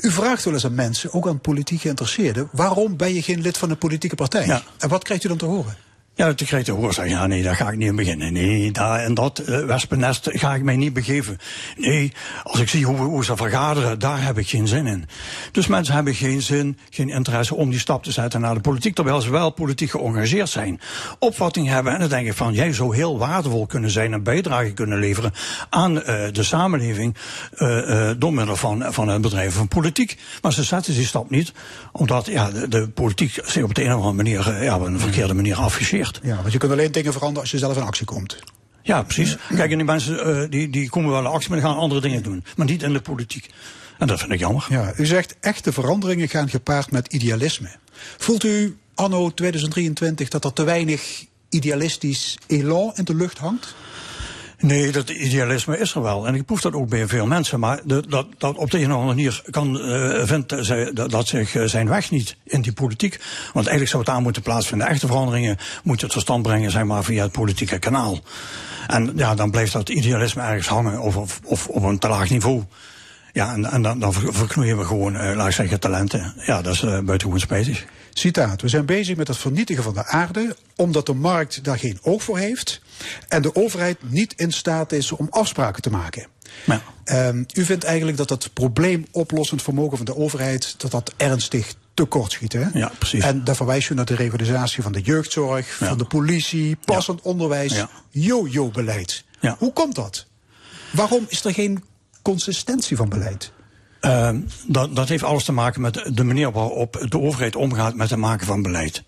U 0.00 0.10
vraagt 0.10 0.44
wel 0.44 0.54
eens 0.54 0.64
aan 0.64 0.74
mensen, 0.74 1.12
ook 1.12 1.28
aan 1.28 1.40
politiek 1.40 1.80
geïnteresseerden... 1.80 2.48
waarom 2.52 2.96
ben 2.96 3.14
je 3.14 3.22
geen 3.22 3.40
lid 3.40 3.58
van 3.58 3.70
een 3.70 3.78
politieke 3.78 4.16
partij? 4.16 4.46
Ja. 4.46 4.62
En 4.78 4.88
wat 4.88 5.04
krijgt 5.04 5.24
u 5.24 5.28
dan 5.28 5.36
te 5.36 5.44
horen? 5.44 5.76
Ja, 6.16 6.34
toen 6.34 6.46
kreeg 6.46 6.64
te 6.64 6.72
horen 6.72 6.94
zeggen, 6.94 7.14
ja 7.14 7.26
nee, 7.26 7.42
daar 7.42 7.56
ga 7.56 7.70
ik 7.70 7.76
niet 7.76 7.88
aan 7.88 7.96
beginnen. 7.96 8.32
Nee, 8.32 8.72
daar 8.72 9.00
en 9.00 9.14
dat 9.14 9.42
uh, 9.48 9.64
wespennest 9.64 10.28
ga 10.32 10.54
ik 10.54 10.62
mij 10.62 10.76
niet 10.76 10.92
begeven. 10.92 11.38
Nee, 11.76 12.12
als 12.42 12.60
ik 12.60 12.68
zie 12.68 12.84
hoe, 12.84 12.96
hoe 12.96 13.24
ze 13.24 13.36
vergaderen, 13.36 13.98
daar 13.98 14.24
heb 14.24 14.38
ik 14.38 14.48
geen 14.48 14.68
zin 14.68 14.86
in. 14.86 15.06
Dus 15.52 15.66
mensen 15.66 15.94
hebben 15.94 16.14
geen 16.14 16.42
zin, 16.42 16.78
geen 16.90 17.08
interesse 17.08 17.54
om 17.54 17.70
die 17.70 17.78
stap 17.78 18.02
te 18.02 18.12
zetten 18.12 18.40
naar 18.40 18.54
de 18.54 18.60
politiek, 18.60 18.94
terwijl 18.94 19.20
ze 19.20 19.30
wel 19.30 19.50
politiek 19.50 19.90
geëngageerd 19.90 20.48
zijn. 20.48 20.80
Opvatting 21.18 21.68
hebben 21.68 21.92
en 21.92 22.00
dan 22.00 22.08
denk 22.08 22.26
ik 22.26 22.34
van, 22.34 22.52
jij 22.52 22.72
zou 22.72 22.96
heel 22.96 23.18
waardevol 23.18 23.66
kunnen 23.66 23.90
zijn 23.90 24.12
en 24.12 24.22
bijdrage 24.22 24.72
kunnen 24.72 24.98
leveren 24.98 25.32
aan 25.70 25.96
uh, 25.96 26.02
de 26.32 26.42
samenleving 26.42 27.16
uh, 27.56 28.10
door 28.18 28.32
middel 28.32 28.56
van, 28.56 28.84
van 28.88 29.08
het 29.08 29.20
bedrijven 29.20 29.52
van 29.52 29.68
politiek. 29.68 30.18
Maar 30.42 30.52
ze 30.52 30.62
zetten 30.62 30.94
die 30.94 31.06
stap 31.06 31.30
niet, 31.30 31.52
omdat 31.92 32.26
ja, 32.26 32.50
de, 32.50 32.68
de 32.68 32.88
politiek 32.88 33.40
zich 33.44 33.62
op 33.62 33.74
de 33.74 33.84
een 33.84 33.94
of 33.94 34.04
andere 34.04 34.14
manier, 34.14 34.62
ja, 34.62 34.76
op 34.76 34.86
een 34.86 35.00
verkeerde 35.00 35.34
manier 35.34 35.56
Ja, 36.22 36.36
want 36.36 36.52
je 36.52 36.58
kunt 36.58 36.72
alleen 36.72 36.92
dingen 36.92 37.12
veranderen 37.12 37.42
als 37.42 37.50
je 37.50 37.58
zelf 37.58 37.76
in 37.76 37.82
actie 37.82 38.06
komt. 38.06 38.38
Ja, 38.82 39.02
precies. 39.02 39.36
Kijk, 39.48 39.70
en 39.70 39.76
die 39.76 39.86
mensen 39.86 40.28
uh, 40.28 40.50
die, 40.50 40.70
die 40.70 40.88
komen 40.88 41.10
wel 41.10 41.20
in 41.20 41.26
actie, 41.26 41.50
maar 41.50 41.58
die 41.58 41.68
gaan 41.68 41.76
andere 41.76 42.00
dingen 42.00 42.22
doen. 42.22 42.44
Maar 42.56 42.66
niet 42.66 42.82
in 42.82 42.92
de 42.92 43.00
politiek. 43.00 43.50
En 43.98 44.06
dat 44.06 44.18
vind 44.18 44.32
ik 44.32 44.38
jammer. 44.38 44.66
Ja, 44.68 44.92
u 44.96 45.06
zegt 45.06 45.36
echte 45.40 45.72
veranderingen 45.72 46.28
gaan 46.28 46.48
gepaard 46.48 46.90
met 46.90 47.12
idealisme. 47.12 47.68
Voelt 48.18 48.44
u 48.44 48.76
anno 48.94 49.30
2023 49.30 50.28
dat 50.28 50.44
er 50.44 50.52
te 50.52 50.64
weinig 50.64 51.24
idealistisch 51.48 52.38
elan 52.46 52.92
in 52.94 53.04
de 53.04 53.14
lucht 53.14 53.38
hangt? 53.38 53.74
Nee, 54.66 54.92
dat 54.92 55.10
idealisme 55.10 55.78
is 55.78 55.94
er 55.94 56.02
wel. 56.02 56.26
En 56.26 56.34
ik 56.34 56.44
proef 56.44 56.60
dat 56.60 56.72
ook 56.72 56.88
bij 56.88 57.06
veel 57.06 57.26
mensen. 57.26 57.60
Maar 57.60 57.80
de, 57.84 58.04
dat, 58.08 58.26
dat 58.38 58.56
op 58.56 58.70
de 58.70 58.78
een 58.78 58.90
andere 58.90 59.06
manier 59.06 59.42
kan, 59.50 59.76
uh, 59.76 60.22
vindt 60.24 60.54
zij, 60.60 60.92
dat, 60.92 61.10
dat 61.10 61.26
zich 61.26 61.54
uh, 61.54 61.64
zijn 61.64 61.88
weg 61.88 62.10
niet 62.10 62.36
in 62.44 62.60
die 62.60 62.72
politiek. 62.72 63.18
Want 63.42 63.54
eigenlijk 63.54 63.88
zou 63.88 64.02
het 64.02 64.12
aan 64.12 64.22
moeten 64.22 64.42
plaatsvinden. 64.42 64.86
Echte 64.86 65.06
veranderingen 65.06 65.56
moet 65.82 66.00
je 66.00 66.06
tot 66.06 66.22
stand 66.22 66.42
brengen, 66.42 66.70
zeg 66.70 66.84
maar, 66.84 67.04
via 67.04 67.22
het 67.22 67.32
politieke 67.32 67.78
kanaal. 67.78 68.18
En 68.86 69.12
ja, 69.16 69.34
dan 69.34 69.50
blijft 69.50 69.72
dat 69.72 69.88
idealisme 69.88 70.42
ergens 70.42 70.68
hangen 70.68 71.00
of, 71.00 71.16
of, 71.16 71.40
of 71.44 71.68
op 71.68 71.82
een 71.82 71.98
te 71.98 72.08
laag 72.08 72.30
niveau. 72.30 72.62
Ja, 73.32 73.52
en, 73.52 73.64
en 73.64 73.82
dan, 73.82 73.98
dan 73.98 74.12
verknoeien 74.12 74.78
we 74.78 74.84
gewoon, 74.84 75.14
uh, 75.14 75.32
laat 75.34 75.52
zeggen, 75.52 75.80
talenten. 75.80 76.34
Ja, 76.46 76.62
dat 76.62 76.74
is 76.74 76.80
buitengewoon 76.80 77.40
spijtig. 77.40 77.86
Citaat, 78.18 78.62
we 78.62 78.68
zijn 78.68 78.86
bezig 78.86 79.16
met 79.16 79.28
het 79.28 79.36
vernietigen 79.36 79.82
van 79.82 79.94
de 79.94 80.04
aarde 80.06 80.56
omdat 80.76 81.06
de 81.06 81.12
markt 81.14 81.64
daar 81.64 81.78
geen 81.78 81.98
oog 82.02 82.22
voor 82.22 82.38
heeft 82.38 82.80
en 83.28 83.42
de 83.42 83.54
overheid 83.54 83.98
niet 84.10 84.32
in 84.36 84.52
staat 84.52 84.92
is 84.92 85.12
om 85.12 85.26
afspraken 85.30 85.82
te 85.82 85.90
maken. 85.90 86.26
Ja. 86.64 86.82
Um, 87.28 87.46
u 87.54 87.64
vindt 87.64 87.84
eigenlijk 87.84 88.16
dat 88.16 88.30
het 88.30 88.52
probleemoplossend 88.52 89.62
vermogen 89.62 89.96
van 89.96 90.06
de 90.06 90.16
overheid 90.16 90.74
dat 90.80 90.90
dat 90.90 91.12
ernstig 91.16 91.74
tekort 91.94 92.32
schiet. 92.32 92.52
Hè? 92.52 92.64
Ja, 92.72 92.92
precies. 92.98 93.24
En 93.24 93.44
daar 93.44 93.56
verwijst 93.56 93.90
u 93.90 93.94
naar 93.94 94.04
de 94.04 94.14
revitalisatie 94.14 94.82
van 94.82 94.92
de 94.92 95.00
jeugdzorg, 95.00 95.78
ja. 95.78 95.88
van 95.88 95.98
de 95.98 96.04
politie, 96.04 96.76
passend 96.84 97.20
ja. 97.24 97.30
onderwijs, 97.30 97.72
Ja. 97.72 97.90
yo-yo-beleid. 98.10 99.24
Ja. 99.40 99.56
Hoe 99.58 99.72
komt 99.72 99.94
dat? 99.94 100.26
Waarom 100.92 101.24
is 101.28 101.44
er 101.44 101.54
geen 101.54 101.84
consistentie 102.22 102.96
van 102.96 103.08
beleid? 103.08 103.52
Uh, 104.06 104.28
dat, 104.66 104.96
dat 104.96 105.08
heeft 105.08 105.22
alles 105.22 105.44
te 105.44 105.52
maken 105.52 105.80
met 105.80 106.10
de 106.12 106.24
manier 106.24 106.52
waarop 106.52 107.06
de 107.08 107.20
overheid 107.20 107.56
omgaat 107.56 107.94
met 107.94 108.10
het 108.10 108.18
maken 108.18 108.46
van 108.46 108.62
beleid. 108.62 109.04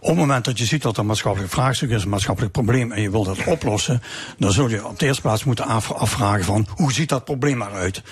Op 0.00 0.08
het 0.08 0.20
moment 0.20 0.44
dat 0.44 0.58
je 0.58 0.64
ziet 0.64 0.82
dat 0.82 0.94
er 0.94 1.00
een 1.00 1.06
maatschappelijk 1.06 1.52
vraagstuk 1.52 1.90
is, 1.90 2.02
een 2.02 2.08
maatschappelijk 2.08 2.52
probleem, 2.52 2.92
en 2.92 3.02
je 3.02 3.10
wilt 3.10 3.26
dat 3.26 3.44
oplossen, 3.46 4.02
dan 4.38 4.52
zul 4.52 4.68
je 4.68 4.86
op 4.86 4.98
de 4.98 5.06
eerste 5.06 5.22
plaats 5.22 5.44
moeten 5.44 5.64
afvragen 5.64 6.44
van 6.44 6.66
hoe 6.74 6.92
ziet 6.92 7.08
dat 7.08 7.24
probleem 7.24 7.62
eruit. 7.62 8.02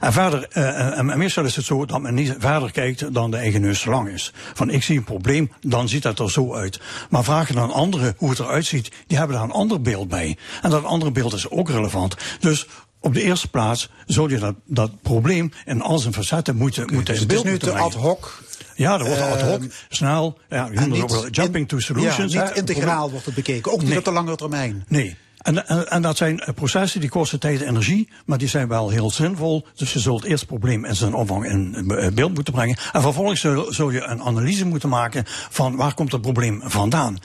En 0.00 0.12
verder, 0.12 0.48
uh, 0.52 0.98
en 0.98 1.18
meestal 1.18 1.44
is 1.44 1.56
het 1.56 1.64
zo 1.64 1.86
dat 1.86 2.00
men 2.00 2.14
niet 2.14 2.34
verder 2.38 2.72
kijkt 2.72 3.14
dan 3.14 3.30
de 3.30 3.36
eigen 3.36 3.60
neus 3.60 3.84
lang 3.84 4.08
is. 4.08 4.32
Van 4.54 4.70
ik 4.70 4.82
zie 4.82 4.96
een 4.96 5.04
probleem, 5.04 5.52
dan 5.60 5.88
ziet 5.88 6.02
dat 6.02 6.18
er 6.18 6.30
zo 6.30 6.54
uit. 6.54 6.80
Maar 7.10 7.24
vragen 7.24 7.54
dan 7.54 7.70
anderen 7.70 8.14
hoe 8.16 8.30
het 8.30 8.38
eruit 8.38 8.66
ziet, 8.66 8.90
die 9.06 9.18
hebben 9.18 9.36
daar 9.36 9.44
een 9.44 9.52
ander 9.52 9.80
beeld 9.80 10.08
bij. 10.08 10.36
En 10.62 10.70
dat 10.70 10.84
andere 10.84 11.12
beeld 11.12 11.32
is 11.32 11.50
ook 11.50 11.70
relevant. 11.70 12.16
Dus 12.40 12.66
op 13.02 13.14
de 13.14 13.22
eerste 13.22 13.48
plaats 13.48 13.88
zul 14.06 14.28
je 14.28 14.38
dat, 14.38 14.54
dat 14.66 15.02
probleem 15.02 15.52
in 15.64 15.82
al 15.82 15.98
zijn 15.98 16.12
facetten 16.12 16.56
moeten, 16.56 16.82
okay, 16.82 16.94
moeten 16.94 17.14
dus 17.14 17.22
in 17.22 17.28
het 17.28 17.36
is 17.36 17.42
beeld 17.42 17.62
nu 17.62 17.70
te 17.70 17.78
ad 17.78 17.94
hoc. 17.94 18.42
Ja, 18.74 18.98
dat 18.98 19.06
wordt 19.06 19.22
uh, 19.22 19.32
ad 19.32 19.40
hoc, 19.40 19.62
snel, 19.88 20.38
ja, 20.48 20.68
je 20.72 20.80
noemt 20.80 21.02
ook 21.02 21.10
wel 21.10 21.28
jumping 21.28 21.56
in, 21.56 21.66
to 21.66 21.78
solutions. 21.78 22.32
Ja, 22.32 22.44
niet 22.44 22.56
integraal 22.56 23.10
wordt 23.10 23.26
het 23.26 23.34
bekeken, 23.34 23.72
ook 23.72 23.78
niet 23.78 23.88
nee. 23.88 23.98
op 23.98 24.04
de 24.04 24.12
langere 24.12 24.36
termijn. 24.36 24.84
Nee. 24.88 25.16
En, 25.42 25.68
en, 25.68 25.90
en, 25.90 26.02
dat 26.02 26.16
zijn 26.16 26.42
processen 26.54 27.00
die 27.00 27.08
kosten 27.08 27.40
tijd 27.40 27.62
en 27.62 27.68
energie, 27.68 28.08
maar 28.26 28.38
die 28.38 28.48
zijn 28.48 28.68
wel 28.68 28.88
heel 28.88 29.10
zinvol. 29.10 29.66
Dus 29.74 29.92
je 29.92 29.98
zult 29.98 30.24
eerst 30.24 30.40
het 30.40 30.48
probleem 30.48 30.84
in 30.84 30.96
zijn 30.96 31.14
omvang 31.14 31.46
in 31.46 31.84
beeld 32.14 32.34
moeten 32.34 32.52
brengen. 32.52 32.76
En 32.92 33.02
vervolgens 33.02 33.40
zul, 33.40 33.72
zul 33.72 33.90
je 33.90 34.02
een 34.02 34.22
analyse 34.22 34.66
moeten 34.66 34.88
maken 34.88 35.24
van 35.50 35.76
waar 35.76 35.94
komt 35.94 36.12
het 36.12 36.20
probleem 36.20 36.62
vandaan. 36.64 37.18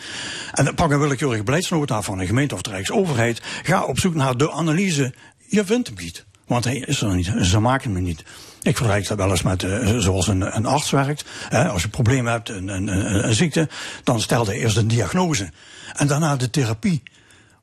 En 0.54 0.76
pak 0.76 0.92
een 0.92 1.00
willekeurige 1.00 1.44
beleidsnota 1.44 2.02
van 2.02 2.20
een 2.20 2.28
gemeente 2.28 2.54
of 2.56 2.62
de 2.62 2.70
Rijksoverheid. 2.70 3.42
Ga 3.64 3.84
op 3.84 4.00
zoek 4.00 4.14
naar 4.16 4.38
de 4.38 4.52
analyse. 4.52 5.14
Je 5.48 5.66
vindt 5.66 5.88
hem 5.88 5.98
niet. 5.98 6.26
Want 6.48 6.64
hij 6.64 6.78
is 6.78 7.02
er 7.02 7.16
niet. 7.16 7.32
Ze 7.42 7.60
maken 7.60 7.94
hem 7.94 8.04
niet. 8.04 8.24
Ik 8.62 8.78
vergelijk 8.78 9.08
dat 9.08 9.18
wel 9.18 9.30
eens 9.30 9.42
met 9.42 9.64
uh, 9.64 9.98
zoals 9.98 10.28
een, 10.28 10.56
een 10.56 10.66
arts 10.66 10.90
werkt. 10.90 11.26
Als 11.52 11.80
je 11.80 11.86
een 11.86 11.90
probleem 11.90 12.28
hebt, 12.28 12.50
een, 12.50 12.68
een, 12.68 12.88
een, 12.88 13.28
een 13.28 13.36
ziekte, 13.36 13.70
dan 14.04 14.22
stelt 14.22 14.48
hij 14.48 14.56
eerst 14.56 14.78
een 14.78 14.88
diagnose. 14.88 15.52
En 15.94 16.08
daarna 16.08 16.36
de 16.36 16.50
therapie. 16.50 17.04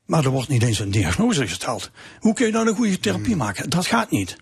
Maar 0.06 0.24
er 0.24 0.30
wordt 0.30 0.48
niet 0.48 0.62
eens 0.62 0.78
een 0.78 0.90
diagnose 0.90 1.46
gesteld. 1.46 1.90
Hoe 2.20 2.34
kun 2.34 2.46
je 2.46 2.52
dan 2.52 2.66
een 2.66 2.74
goede 2.74 3.00
therapie 3.00 3.36
maken? 3.36 3.70
Dat 3.70 3.86
gaat 3.86 4.10
niet. 4.10 4.36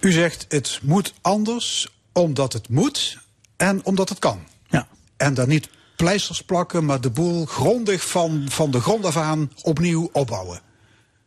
U 0.00 0.12
zegt 0.12 0.46
het 0.48 0.80
moet 0.82 1.14
anders 1.20 1.88
omdat 2.12 2.52
het 2.52 2.68
moet 2.68 3.18
en 3.56 3.84
omdat 3.84 4.08
het 4.08 4.18
kan. 4.18 4.40
Ja. 4.68 4.86
En 5.16 5.34
dan 5.34 5.48
niet 5.48 5.68
pleisters 5.96 6.42
plakken, 6.42 6.84
maar 6.84 7.00
de 7.00 7.10
boel 7.10 7.44
grondig 7.46 8.08
van, 8.08 8.46
van 8.48 8.70
de 8.70 8.80
grond 8.80 9.04
af 9.04 9.16
aan 9.16 9.52
opnieuw 9.62 10.08
opbouwen. 10.12 10.60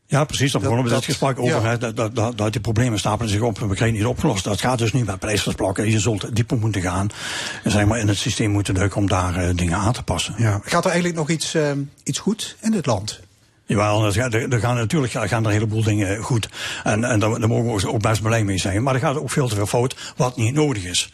Ja, 0.10 0.24
precies. 0.24 0.52
Dan 0.52 0.62
begonnen 0.62 0.86
we 0.86 0.92
dit 0.92 1.06
gesprek 1.06 1.40
over 1.40 1.62
ja. 1.62 1.78
dat, 1.78 1.96
dat, 1.96 2.16
dat, 2.16 2.38
dat 2.38 2.52
die 2.52 2.62
problemen 2.62 3.00
stapelen 3.00 3.32
zich 3.32 3.42
op 3.42 3.62
en 3.62 3.70
we 3.70 3.76
krijgen 3.76 3.98
niet 3.98 4.06
opgelost. 4.06 4.44
Dat 4.44 4.62
gaat 4.62 4.78
dus 4.78 4.94
niet 4.94 5.06
met 5.06 5.20
pleisters 5.20 5.56
plakken. 5.56 5.90
Je 5.90 6.00
zult 6.00 6.36
dieper 6.36 6.58
moeten 6.58 6.82
gaan 6.82 7.10
en 7.64 7.72
zeg 7.72 7.86
maar 7.86 8.00
in 8.00 8.08
het 8.08 8.18
systeem 8.18 8.52
moeten 8.52 8.74
duiken 8.74 8.98
om 8.98 9.08
daar 9.08 9.44
uh, 9.44 9.56
dingen 9.56 9.78
aan 9.78 9.94
te 9.94 10.04
passen. 10.04 10.34
Ja. 10.38 10.62
Gaat 10.64 10.84
er 10.84 10.92
eigenlijk 10.92 11.20
nog 11.20 11.30
iets, 11.30 11.56
uh, 11.56 11.72
iets 12.04 12.20
goed 12.20 12.56
in 12.62 12.72
dit 12.72 12.86
land? 12.86 13.20
Jawel, 13.66 14.06
er, 14.06 14.54
er 14.54 14.60
gaan 14.60 14.76
natuurlijk 14.76 15.14
gaan 15.14 15.44
er 15.44 15.46
een 15.46 15.52
heleboel 15.52 15.84
dingen 15.84 16.24
goed. 16.24 16.50
En, 16.84 17.04
en 17.04 17.20
daar, 17.20 17.40
daar 17.40 17.50
mogen 17.50 17.88
we 17.88 17.94
ook 17.94 18.02
best 18.02 18.22
blij 18.22 18.44
mee 18.44 18.58
zijn. 18.58 18.84
Maar 18.84 18.94
er 18.94 19.00
gaat 19.00 19.18
ook 19.18 19.32
veel 19.32 19.48
te 19.48 19.56
veel 19.56 19.68
fout 19.68 20.14
wat 20.16 20.38
niet 20.38 20.54
nodig 20.54 20.84
is. 20.84 21.12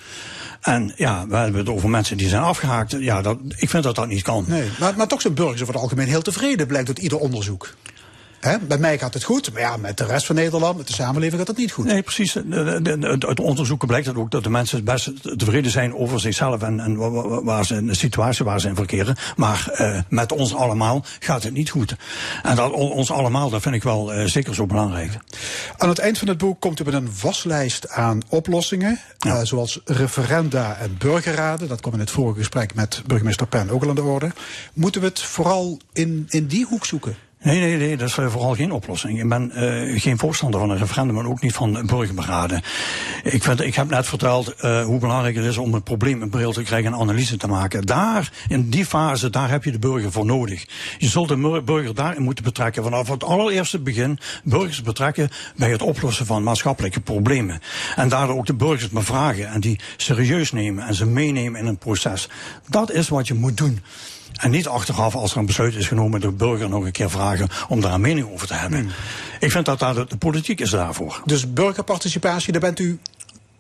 En 0.62 0.94
ja, 0.96 1.28
we 1.28 1.36
hebben 1.36 1.60
het 1.60 1.70
over 1.70 1.90
mensen 1.90 2.18
die 2.18 2.30
zijn 2.30 2.42
afgehaakt. 2.42 2.96
Ja, 3.00 3.22
dat, 3.22 3.38
ik 3.56 3.70
vind 3.70 3.84
dat 3.84 3.96
dat 3.96 4.08
niet 4.08 4.22
kan. 4.22 4.46
Nee, 4.48 4.70
maar, 4.80 4.94
maar 4.98 5.08
toch 5.08 5.22
zijn 5.22 5.34
burgers 5.34 5.62
over 5.62 5.74
het 5.74 5.84
algemeen 5.84 6.08
heel 6.08 6.22
tevreden, 6.22 6.68
blijkt 6.68 6.88
uit 6.88 7.00
ieder 7.00 7.18
onderzoek. 7.18 7.74
He, 8.46 8.60
bij 8.60 8.78
mij 8.78 8.98
gaat 8.98 9.14
het 9.14 9.24
goed, 9.24 9.52
maar 9.52 9.62
ja, 9.62 9.78
met 9.78 9.98
de 9.98 10.06
rest 10.06 10.26
van 10.26 10.36
Nederland, 10.36 10.78
met 10.78 10.88
de 10.88 10.94
samenleving 10.94 11.38
gaat 11.38 11.48
het 11.48 11.58
niet 11.58 11.72
goed. 11.72 11.86
Nee, 11.86 12.02
precies. 12.02 12.38
Uit 13.20 13.40
onderzoeken 13.40 13.88
blijkt 13.88 14.06
dat 14.06 14.16
ook 14.16 14.32
dat 14.32 14.44
de 14.44 14.50
mensen 14.50 14.84
best 14.84 15.12
tevreden 15.40 15.72
zijn 15.72 15.96
over 15.96 16.20
zichzelf 16.20 16.62
en, 16.62 16.80
en 16.80 16.96
waar 17.44 17.66
ze 17.66 17.76
in 17.76 17.88
de 17.88 17.94
situatie 17.96 18.46
waar 18.46 18.60
ze 18.60 18.68
in 18.68 18.76
verkeren. 18.76 19.16
Maar 19.36 19.70
uh, 19.72 20.00
met 20.10 20.32
ons 20.32 20.56
allemaal 20.56 21.06
gaat 21.20 21.44
het 21.44 21.54
niet 21.54 21.70
goed. 21.70 21.96
En 22.44 22.56
dat 22.56 22.72
ons 22.72 23.12
allemaal, 23.12 23.50
dat 23.50 23.62
vind 23.62 23.76
ik 23.76 23.84
wel 23.84 24.14
uh, 24.14 24.26
zeker 24.26 24.56
zo 24.56 24.66
belangrijk. 24.66 25.18
Aan 25.78 25.90
het 25.90 26.00
eind 26.00 26.18
van 26.18 26.28
het 26.28 26.38
boek 26.38 26.60
komt 26.60 26.80
u 26.80 26.84
met 26.84 26.94
een 26.94 27.10
waslijst 27.22 27.90
aan 27.90 28.22
oplossingen, 28.30 29.00
ja. 29.20 29.36
uh, 29.36 29.44
zoals 29.44 29.80
referenda 29.86 30.78
en 30.78 30.96
burgerraden. 30.98 31.68
Dat 31.68 31.82
kwam 31.82 31.94
in 31.94 32.00
het 32.00 32.12
vorige 32.12 32.40
gesprek 32.40 32.74
met 32.74 33.02
burgemeester 33.06 33.48
Pen 33.48 33.70
ook 33.70 33.84
al 33.84 33.90
aan 33.90 33.96
de 33.96 34.02
orde. 34.02 34.32
Moeten 34.74 35.02
we 35.02 35.08
het 35.08 35.22
vooral 35.22 35.80
in, 35.94 36.26
in 36.30 36.48
die 36.48 36.66
hoek 36.66 36.86
zoeken? 36.86 37.25
Nee, 37.46 37.60
nee, 37.60 37.78
nee, 37.78 37.98
dat 37.98 38.08
is 38.08 38.14
vooral 38.14 38.56
geen 38.56 38.72
oplossing. 38.72 39.20
Ik 39.20 39.30
ben 39.30 39.52
uh, 39.56 40.02
geen 40.02 40.18
voorstander 40.18 40.60
van 40.60 40.70
een 40.70 40.78
referendum 40.78 41.20
en 41.20 41.28
ook 41.28 41.42
niet 41.42 41.54
van 41.54 41.86
burgerberaden. 41.86 42.62
Ik, 43.24 43.44
vind, 43.44 43.62
ik 43.62 43.76
heb 43.76 43.90
net 43.90 44.08
verteld 44.08 44.56
uh, 44.62 44.84
hoe 44.84 45.00
belangrijk 45.00 45.36
het 45.36 45.46
is 45.46 45.58
om 45.58 45.74
het 45.74 45.84
probleem 45.84 46.22
in 46.22 46.30
beeld 46.30 46.54
te 46.54 46.64
krijgen 46.64 46.94
en 46.94 47.00
analyse 47.00 47.38
te 47.38 47.48
maken. 47.48 47.86
Daar, 47.86 48.32
in 48.48 48.70
die 48.70 48.86
fase, 48.86 49.30
daar 49.30 49.50
heb 49.50 49.64
je 49.64 49.72
de 49.72 49.80
burger 49.80 50.12
voor 50.12 50.26
nodig. 50.26 50.66
Je 50.98 51.08
zult 51.08 51.28
de 51.28 51.62
burger 51.66 51.96
daarin 51.96 52.22
moeten 52.22 52.44
betrekken. 52.44 52.84
Vanaf 52.84 53.08
het 53.08 53.24
allereerste 53.24 53.80
begin 53.80 54.20
burgers 54.44 54.82
betrekken 54.82 55.30
bij 55.56 55.72
het 55.72 55.82
oplossen 55.82 56.26
van 56.26 56.44
maatschappelijke 56.44 57.00
problemen. 57.00 57.60
En 57.96 58.10
daardoor 58.10 58.36
ook 58.36 58.46
de 58.46 58.54
burgers 58.54 58.90
maar 58.90 59.04
vragen 59.04 59.48
en 59.48 59.60
die 59.60 59.80
serieus 59.98 60.52
nemen 60.52 60.88
en 60.88 60.94
ze 60.94 61.06
meenemen 61.06 61.60
in 61.60 61.66
een 61.66 61.78
proces. 61.78 62.30
Dat 62.70 62.92
is 62.92 63.10
wat 63.10 63.28
je 63.28 63.34
moet 63.34 63.58
doen. 63.58 63.80
En 64.36 64.52
niet 64.52 64.68
achteraf, 64.68 65.16
als 65.16 65.32
er 65.32 65.38
een 65.38 65.46
besluit 65.46 65.76
is 65.76 65.88
genomen, 65.88 66.20
de 66.20 66.32
burger 66.32 66.70
nog 66.70 66.86
een 66.86 66.92
keer 66.92 67.10
vragen 67.10 67.48
om 67.68 67.82
daar 67.82 67.94
een 67.94 68.02
mening 68.02 68.32
over 68.32 68.48
te 68.48 68.54
hebben. 68.54 68.80
Hmm. 68.80 68.92
Ik 69.40 69.52
vind 69.52 69.66
dat 69.66 69.80
daar 69.80 69.94
de, 69.94 70.06
de, 70.08 70.18
politiek 70.18 70.60
is 70.60 70.70
daarvoor. 70.70 71.22
Dus 71.26 71.54
burgerparticipatie, 71.54 72.52
daar 72.52 72.62
bent 72.62 72.80
u 72.80 73.00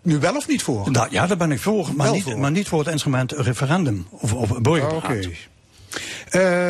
nu 0.01 0.19
wel 0.19 0.35
of 0.35 0.47
niet 0.47 0.63
voor? 0.63 0.91
Da, 0.91 1.07
ja, 1.09 1.27
daar 1.27 1.37
ben 1.37 1.51
ik 1.51 1.59
voor 1.59 1.89
maar, 1.95 2.11
niet, 2.11 2.23
voor. 2.23 2.39
maar 2.39 2.51
niet 2.51 2.67
voor 2.67 2.79
het 2.79 2.87
instrument 2.87 3.31
referendum 3.31 4.07
of, 4.09 4.33
of. 4.33 4.51
Oké. 4.51 4.85
Okay. 4.93 5.37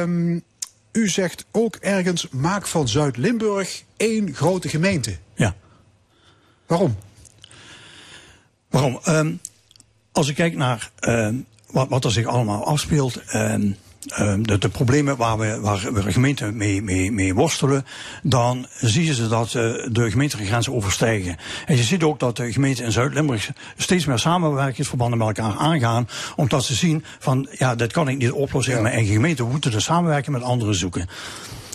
Um, 0.01 0.43
u 0.91 1.10
zegt 1.10 1.45
ook 1.51 1.76
ergens, 1.76 2.28
maak 2.30 2.68
van 2.68 2.88
Zuid-Limburg 2.88 3.84
één 3.97 4.34
grote 4.34 4.70
gemeente. 4.70 5.18
Ja. 5.36 5.56
Waarom? 6.68 6.95
Waarom? 8.70 8.99
Um, 9.08 9.39
als 10.12 10.28
ik 10.28 10.36
kijk 10.36 10.56
naar... 10.56 10.91
Uh, 11.01 11.30
wat, 11.72 11.89
wat 11.89 12.06
er 12.06 12.12
zich 12.12 12.26
allemaal 12.26 12.66
afspeelt. 12.66 13.18
Ehm, 13.18 13.72
de, 14.41 14.58
de 14.58 14.70
problemen 14.70 15.18
waar, 15.18 15.38
we, 15.38 15.60
waar 15.60 15.93
we 15.93 16.12
gemeenten 16.12 16.58
mee, 16.58 16.82
mee, 16.82 17.12
mee 17.12 17.34
worstelen, 17.34 17.86
dan 18.24 18.68
zie 18.82 19.06
je 19.06 19.14
ze 19.14 19.28
dat 19.28 19.47
eh, 19.47 19.53
de 19.91 20.12
gemeentelijke 20.12 20.49
grenzen 20.49 20.74
overstijgen. 20.74 21.38
En 21.66 21.76
je 21.76 21.84
ziet 21.84 22.03
ook 22.03 22.20
dat 22.20 22.38
de 22.38 22.51
gemeenten 22.51 22.86
in 22.86 22.91
Zuid-Limburg 22.91 23.51
steeds 23.78 24.06
meer 24.06 24.20
samenwerkingsverbanden 24.20 25.18
met 25.18 25.28
elkaar 25.28 25.58
aangaan, 25.58 26.08
omdat 26.36 26.64
ze 26.64 26.74
zien 26.74 27.03
van, 27.20 27.47
ja, 27.51 27.76
dat 27.76 27.91
kan 27.91 28.08
ik 28.08 28.18
niet 28.18 28.32
oplossen 28.32 28.76
in 28.76 28.82
mijn 28.82 28.93
eigen 28.93 29.14
gemeente, 29.14 29.43
we 29.43 29.51
moeten 29.51 29.72
de 29.72 29.80
samenwerking 29.80 30.36
met 30.36 30.45
anderen 30.45 30.76
zoeken. 30.76 31.10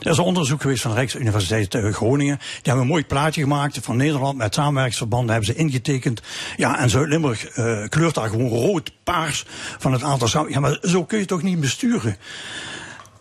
Er 0.01 0.11
is 0.11 0.18
een 0.18 0.24
onderzoek 0.24 0.61
geweest 0.61 0.82
van 0.82 0.90
de 0.90 0.96
Rijksuniversiteit 0.96 1.74
eh, 1.74 1.92
Groningen. 1.92 2.36
Die 2.36 2.61
hebben 2.62 2.82
een 2.82 2.90
mooi 2.90 3.05
plaatje 3.05 3.42
gemaakt 3.42 3.78
van 3.82 3.96
Nederland 3.96 4.36
met 4.36 4.55
samenwerkingsverbanden. 4.55 5.30
Hebben 5.30 5.55
ze 5.55 5.61
ingetekend. 5.61 6.22
Ja, 6.57 6.78
en 6.78 6.90
Zuid-Limburg 6.90 7.59
uh, 7.59 7.88
kleurt 7.88 8.14
daar 8.14 8.28
gewoon 8.28 8.48
rood, 8.48 8.92
paars 9.05 9.44
van 9.78 9.92
het 9.92 10.03
aantal 10.03 10.28
samen. 10.28 10.51
Ja, 10.53 10.61
maar 10.61 10.78
zo 10.82 11.05
kun 11.05 11.18
je 11.18 11.24
toch 11.24 11.42
niet 11.42 11.61
besturen. 11.61 12.16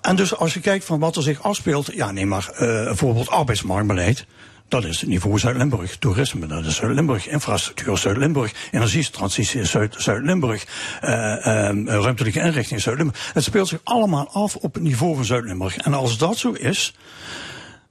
En 0.01 0.15
dus 0.15 0.36
als 0.36 0.53
je 0.53 0.59
kijkt 0.59 0.86
van 0.86 0.99
wat 0.99 1.15
er 1.15 1.23
zich 1.23 1.43
afspeelt. 1.43 1.93
Ja, 1.93 2.11
neem 2.11 2.27
maar 2.27 2.49
uh, 2.53 2.59
bijvoorbeeld 2.59 3.30
arbeidsmarktbeleid. 3.30 4.25
Dat 4.70 4.86
is 4.86 4.99
het 4.99 5.09
niveau 5.09 5.39
Zuid-Limburg. 5.39 5.97
Toerisme, 5.97 6.47
dat 6.47 6.65
is 6.65 6.76
Zuid-Limburg. 6.76 7.28
Infrastructuur 7.28 7.97
Zuid-Limburg. 7.97 8.53
Energietransitie 8.72 9.65
Zuid-Limburg. 9.97 10.65
Uh, 11.03 11.09
uh, 11.09 11.84
ruimtelijke 11.86 12.39
inrichting 12.39 12.82
Zuid-Limburg. 12.82 13.32
Het 13.34 13.43
speelt 13.43 13.67
zich 13.67 13.80
allemaal 13.84 14.30
af 14.30 14.55
op 14.55 14.74
het 14.74 14.84
niveau 14.84 15.15
van 15.15 15.26
Zuid-Limburg. 15.26 15.78
En 15.78 15.93
als 15.93 16.17
dat 16.17 16.38
zo 16.38 16.51
is, 16.51 16.93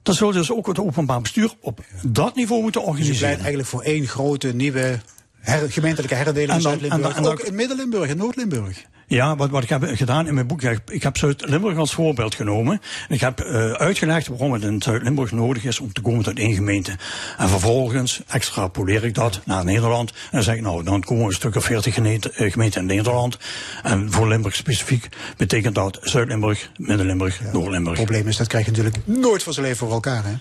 dan 0.03 0.15
zullen 0.15 0.33
dus 0.33 0.51
ook 0.51 0.67
het 0.67 0.79
openbaar 0.79 1.21
bestuur 1.21 1.51
op 1.61 1.79
dat 2.01 2.35
niveau 2.35 2.61
moeten 2.61 2.81
Dus 2.81 2.89
je 2.89 2.95
organiseren. 2.95 3.27
pleit 3.27 3.39
eigenlijk 3.39 3.69
voor 3.69 3.81
één 3.81 4.07
grote 4.07 4.55
nieuwe 4.55 4.99
her- 5.39 5.71
gemeentelijke 5.71 6.15
herdeling 6.15 6.53
in 6.53 6.61
Zuid-Limburg. 6.61 7.15
en 7.15 7.23
dan- 7.23 7.31
Ook 7.31 7.39
in 7.39 7.55
Midden-Limburg 7.55 8.09
en 8.09 8.17
Noord-Limburg. 8.17 8.85
Ja, 9.07 9.35
wat, 9.35 9.49
wat 9.49 9.63
ik 9.63 9.69
heb 9.69 9.83
gedaan 9.93 10.27
in 10.27 10.33
mijn 10.33 10.47
boek, 10.47 10.61
ik 10.85 11.03
heb, 11.03 11.17
Zuid-Limburg 11.17 11.77
als 11.77 11.93
voorbeeld 11.93 12.35
genomen. 12.35 12.81
En 13.07 13.15
ik 13.15 13.19
heb 13.21 13.41
uh, 13.43 13.71
uitgelegd 13.71 14.27
waarom 14.27 14.53
het 14.53 14.63
in 14.63 14.81
Zuid-Limburg 14.81 15.31
nodig 15.31 15.63
is 15.63 15.79
om 15.79 15.93
te 15.93 16.01
komen 16.01 16.23
tot 16.23 16.37
één 16.39 16.53
gemeente. 16.53 16.95
En 17.37 17.49
vervolgens 17.49 18.21
extrapoleer 18.27 19.03
ik 19.05 19.13
dat 19.13 19.41
naar 19.45 19.65
Nederland. 19.65 20.11
En 20.31 20.43
zeg 20.43 20.55
ik, 20.55 20.61
nou, 20.61 20.83
dan 20.83 21.01
komen 21.03 21.23
we 21.23 21.29
een 21.29 21.35
stuk 21.35 21.55
of 21.55 21.63
veertig 21.65 21.93
gemeenten, 21.93 22.33
eh, 22.35 22.51
gemeenten 22.51 22.81
in 22.81 22.87
Nederland. 22.87 23.37
En 23.83 24.11
voor 24.11 24.27
Limburg 24.27 24.55
specifiek 24.55 25.07
betekent 25.37 25.75
dat 25.75 25.97
Zuid-Limburg, 26.01 26.71
Midden-Limburg, 26.75 27.41
Noord-Limburg. 27.53 27.97
Het 27.97 28.05
probleem 28.05 28.27
is, 28.27 28.37
dat 28.37 28.47
krijg 28.47 28.65
je 28.65 28.71
natuurlijk 28.71 28.97
nooit 29.05 29.43
van 29.43 29.53
zijn 29.53 29.65
leven 29.65 29.79
voor 29.87 29.91
elkaar. 29.95 30.23
Hè? 30.25 30.33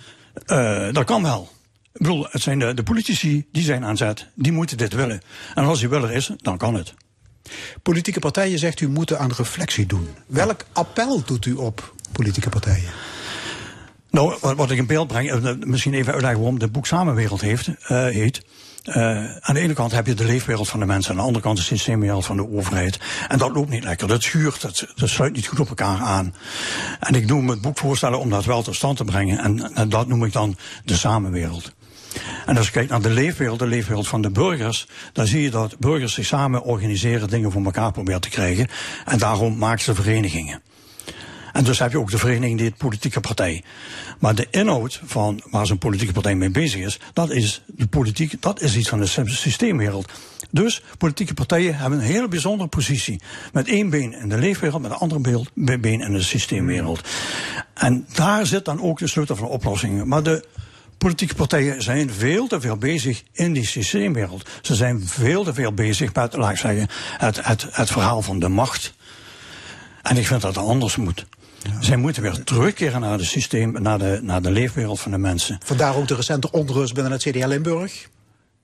Uh, 0.89 0.93
dat 0.95 1.05
kan 1.05 1.23
wel. 1.23 1.49
Ik 1.93 2.01
bedoel, 2.05 2.27
het 2.31 2.43
zijn 2.43 2.59
de, 2.59 2.75
de 2.75 2.83
politici, 2.83 3.47
die 3.53 3.63
zijn 3.63 3.85
aan 3.85 3.97
zet, 3.97 4.27
die 4.35 4.53
moeten 4.53 4.77
dit 4.77 4.93
willen. 4.93 5.21
En 5.55 5.65
als 5.65 5.81
die 5.81 5.89
willen 5.89 6.13
is, 6.13 6.31
dan 6.37 6.59
kan 6.59 6.75
het. 6.75 6.95
Politieke 7.83 8.21
partijen 8.21 8.59
zegt 8.59 8.81
u 8.81 8.89
moeten 8.89 9.19
aan 9.19 9.33
reflectie 9.37 9.87
doen. 9.87 10.09
Welk 10.27 10.65
appel 10.73 11.23
doet 11.25 11.47
u 11.47 11.55
op 11.55 11.95
politieke 12.13 12.49
partijen? 12.49 12.91
Nou, 14.11 14.37
wat, 14.41 14.57
wat 14.57 14.71
ik 14.71 14.79
in 14.79 14.87
beeld 14.87 15.09
breng, 15.09 15.31
eh, 15.31 15.53
misschien 15.61 15.95
even 15.95 16.13
uitleggen 16.13 16.41
waarom 16.41 16.61
het 16.61 16.73
boek 16.73 16.87
Samenwereld 16.87 17.41
heeft, 17.41 17.69
uh, 17.69 17.75
heet. 17.89 18.43
Uh, 18.85 19.37
aan 19.37 19.55
de 19.55 19.61
ene 19.61 19.73
kant 19.73 19.93
heb 19.93 20.07
je 20.07 20.15
de 20.15 20.25
leefwereld 20.25 20.69
van 20.69 20.81
de 20.81 20.87
mensen, 20.87 21.11
aan 21.11 21.17
de 21.17 21.23
andere 21.23 21.45
kant 21.45 21.57
de 21.57 21.63
systeemwereld 21.63 22.27
van 22.27 22.37
de 22.37 22.51
overheid. 22.51 22.99
En 23.29 23.39
dat 23.39 23.55
loopt 23.55 23.71
niet 23.71 23.85
lekker, 23.85 24.09
dat 24.09 24.23
schuurt, 24.23 24.61
dat, 24.61 24.87
dat 24.95 25.09
sluit 25.09 25.35
niet 25.35 25.47
goed 25.47 25.61
op 25.61 25.69
elkaar 25.69 25.99
aan. 25.99 26.35
En 27.01 27.15
ik 27.15 27.29
doe 27.29 27.43
me 27.43 27.51
het 27.51 27.61
boek 27.61 27.79
voorstellen 27.79 28.19
om 28.19 28.31
dat 28.31 28.45
wel 28.45 28.63
tot 28.63 28.75
stand 28.75 28.97
te 28.97 29.05
brengen. 29.05 29.39
En, 29.39 29.75
en 29.75 29.89
dat 29.89 30.09
noem 30.09 30.25
ik 30.25 30.33
dan 30.33 30.57
de 30.85 30.97
samenwereld. 30.97 31.73
En 32.47 32.57
als 32.57 32.67
je 32.67 32.73
kijkt 32.73 32.91
naar 32.91 33.03
de 33.03 33.11
leefwereld, 33.11 33.59
de 33.59 33.67
leefwereld 33.67 34.09
van 34.09 34.23
de 34.23 34.31
burgers, 34.31 34.87
dan 35.13 35.27
zie 35.27 35.43
je 35.43 35.51
dat 35.51 35.79
burgers 35.79 36.15
zich 36.15 36.27
samen 36.27 36.63
organiseren, 36.63 37.29
dingen 37.29 37.53
voor 37.53 37.65
elkaar 37.65 37.93
proberen 37.93 38.21
te 38.21 38.29
krijgen. 38.29 38.69
En 39.05 39.19
daarom 39.19 39.59
maken 39.59 39.85
ze 39.85 39.95
verenigingen. 39.95 40.63
En 41.53 41.65
dus 41.65 41.79
heb 41.79 41.91
je 41.91 41.99
ook 41.99 42.11
de 42.11 42.19
vereniging 42.19 42.59
die 42.59 42.69
het 42.69 42.77
politieke 42.77 43.21
partij. 43.21 43.63
Maar 44.19 44.35
de 44.35 44.47
inhoud 44.51 45.01
van 45.05 45.41
waar 45.51 45.67
zo'n 45.67 45.79
politieke 45.79 46.13
partij 46.13 46.35
mee 46.35 46.51
bezig 46.51 46.85
is, 46.85 47.01
dat 47.13 47.31
is 47.31 47.63
de 47.67 47.87
politiek, 47.87 48.43
dat 48.43 48.61
is 48.61 48.77
iets 48.77 48.89
van 48.89 49.01
de 49.01 49.07
systeemwereld. 49.25 50.13
Dus 50.51 50.83
politieke 50.99 51.35
partijen 51.35 51.77
hebben 51.77 51.99
een 51.99 52.05
hele 52.05 52.29
bijzondere 52.29 52.69
positie. 52.69 53.21
Met 53.53 53.69
één 53.69 53.91
been 53.91 54.13
in 54.13 54.29
de 54.29 54.39
leefwereld, 54.39 54.83
met 54.83 54.91
een 54.91 54.97
andere 54.97 55.45
been 55.55 56.01
in 56.01 56.13
de 56.13 56.23
systeemwereld. 56.23 57.09
En 57.75 58.07
daar 58.15 58.47
zit 58.47 58.65
dan 58.65 58.81
ook 58.81 58.99
de 58.99 59.07
sleutel 59.07 59.37
van 59.37 59.49
oplossingen. 59.49 60.09
Maar 60.09 60.23
de 60.23 60.45
politieke 60.99 61.35
partijen 61.35 61.83
zijn 61.83 62.11
veel 62.11 62.47
te 62.47 62.61
veel 62.61 62.77
bezig 62.77 63.23
in 63.33 63.53
die 63.53 63.67
systeemwereld. 63.67 64.49
Ze 64.63 64.75
zijn 64.75 65.07
veel 65.07 65.45
te 65.45 65.55
veel 65.55 65.73
bezig 65.73 66.15
met, 66.15 66.37
laat 66.37 66.51
ik 66.51 66.57
zeggen, 66.57 66.89
het, 67.19 67.45
het, 67.45 67.67
het 67.71 67.91
verhaal 67.91 68.23
van 68.23 68.39
de 68.39 68.49
macht. 68.49 68.95
En 70.03 70.17
ik 70.17 70.27
vind 70.27 70.41
dat 70.41 70.55
het 70.55 70.65
anders 70.65 70.97
moet. 70.97 71.27
Ja. 71.63 71.83
Zij 71.83 71.97
moeten 71.97 72.23
weer 72.23 72.45
terugkeren 72.45 73.01
naar, 73.01 73.19
de 73.19 73.25
systeem, 73.25 73.83
naar, 73.83 73.99
de, 73.99 74.19
naar 74.23 74.43
de 74.43 74.51
leefwereld 74.51 75.01
van 75.01 75.11
de 75.11 75.19
mensen. 75.19 75.59
Vandaar 75.65 75.97
ook 75.97 76.09
de 76.09 76.15
recente 76.15 76.51
onrust 76.51 76.95
binnen 76.95 77.13
het 77.13 77.23
CDL 77.23 77.47
Limburg. 77.47 78.09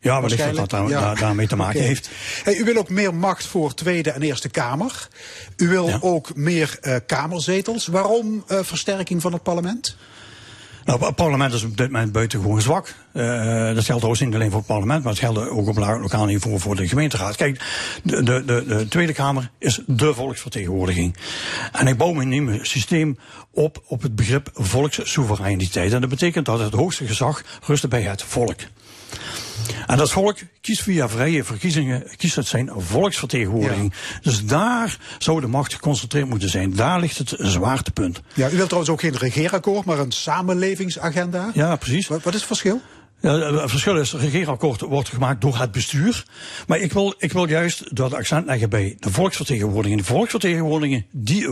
Ja, 0.01 0.21
wellicht 0.21 0.45
dat 0.45 0.55
dat 0.55 0.71
daar, 0.71 0.89
ja. 0.89 1.01
daar, 1.01 1.19
daarmee 1.19 1.47
te 1.47 1.57
maken 1.57 1.77
okay. 1.77 1.89
heeft. 1.89 2.11
Hey, 2.43 2.57
u 2.57 2.65
wil 2.65 2.77
ook 2.77 2.89
meer 2.89 3.15
macht 3.15 3.47
voor 3.47 3.75
Tweede 3.75 4.11
en 4.11 4.23
Eerste 4.23 4.49
Kamer. 4.49 5.09
U 5.57 5.69
wil 5.69 5.89
ja. 5.89 5.99
ook 6.01 6.37
meer 6.37 6.79
uh, 6.83 6.97
kamerzetels. 7.07 7.87
Waarom 7.87 8.45
uh, 8.49 8.59
versterking 8.63 9.23
van 9.23 9.33
het 9.33 9.43
parlement? 9.43 9.97
Nou, 10.85 11.05
het 11.05 11.15
parlement 11.15 11.53
is 11.53 11.63
op 11.63 11.77
dit 11.77 11.91
moment 11.91 12.13
buitengewoon 12.13 12.61
zwak. 12.61 12.95
Uh, 13.13 13.25
dat 13.75 13.85
geldt 13.85 14.05
overigens 14.05 14.21
niet 14.21 14.35
alleen 14.35 14.51
voor 14.51 14.59
het 14.59 14.67
parlement, 14.67 15.03
maar 15.03 15.13
het 15.13 15.21
geldt 15.21 15.39
ook 15.39 15.69
op 15.69 15.77
lokaal 15.77 16.25
niveau 16.25 16.59
voor 16.59 16.77
de 16.77 16.89
gemeenteraad. 16.89 17.37
Kijk, 17.37 17.61
de, 18.03 18.23
de, 18.23 18.45
de, 18.45 18.65
de 18.67 18.89
Tweede 18.89 19.13
Kamer 19.13 19.51
is 19.59 19.81
de 19.87 20.15
volksvertegenwoordiging. 20.15 21.17
En 21.73 21.87
ik 21.87 21.97
bouw 21.97 22.13
mijn 22.13 22.29
nieuwe 22.29 22.59
systeem 22.63 23.19
op 23.51 23.83
op 23.87 24.03
het 24.03 24.15
begrip 24.15 24.51
volkssoevereiniteit. 24.53 25.93
En 25.93 26.01
dat 26.01 26.11
betekent 26.11 26.47
dat 26.47 26.59
het 26.59 26.73
hoogste 26.73 27.07
gezag 27.07 27.43
rust 27.67 27.89
bij 27.89 28.03
het 28.03 28.23
volk. 28.23 28.61
En 29.87 29.97
dat 29.97 30.11
volk 30.11 30.39
kiest 30.61 30.83
via 30.83 31.09
vrije 31.09 31.45
verkiezingen, 31.45 32.07
kiest 32.17 32.37
het 32.37 32.47
zijn 32.47 32.71
volksvertegenwoordiging. 32.77 33.93
Ja. 33.93 34.19
Dus 34.23 34.45
daar 34.45 34.99
zou 35.19 35.41
de 35.41 35.47
macht 35.47 35.75
geconcentreerd 35.75 36.29
moeten 36.29 36.49
zijn. 36.49 36.75
Daar 36.75 37.01
ligt 37.01 37.19
het 37.19 37.35
zwaartepunt. 37.39 38.21
Ja, 38.35 38.51
u 38.51 38.57
wilt 38.57 38.69
trouwens 38.69 38.93
ook 38.93 39.01
geen 39.01 39.17
regeerakkoord, 39.17 39.85
maar 39.85 39.99
een 39.99 40.13
samenlevingsagenda. 40.13 41.51
Ja, 41.55 41.77
precies. 41.77 42.09
Wat, 42.09 42.23
wat 42.23 42.33
is 42.33 42.39
het 42.39 42.49
verschil? 42.49 42.81
Ja, 43.21 43.39
het 43.39 43.71
verschil 43.71 43.97
is, 43.97 44.13
het 44.13 44.21
regeerakkoord 44.21 44.81
wordt 44.81 45.09
gemaakt 45.09 45.41
door 45.41 45.59
het 45.59 45.73
bestuur. 45.73 46.25
Maar 46.67 46.79
ik 46.79 46.93
wil, 46.93 47.15
ik 47.19 47.33
wil 47.33 47.49
juist 47.49 47.97
dat 47.97 48.15
accent 48.15 48.47
leggen 48.47 48.71
bij 48.71 48.97
de 48.99 49.11
volksvertegenwoordiging. 49.11 50.01
De 50.01 50.07
volksvertegenwoordiging, 50.07 51.05
die 51.11 51.49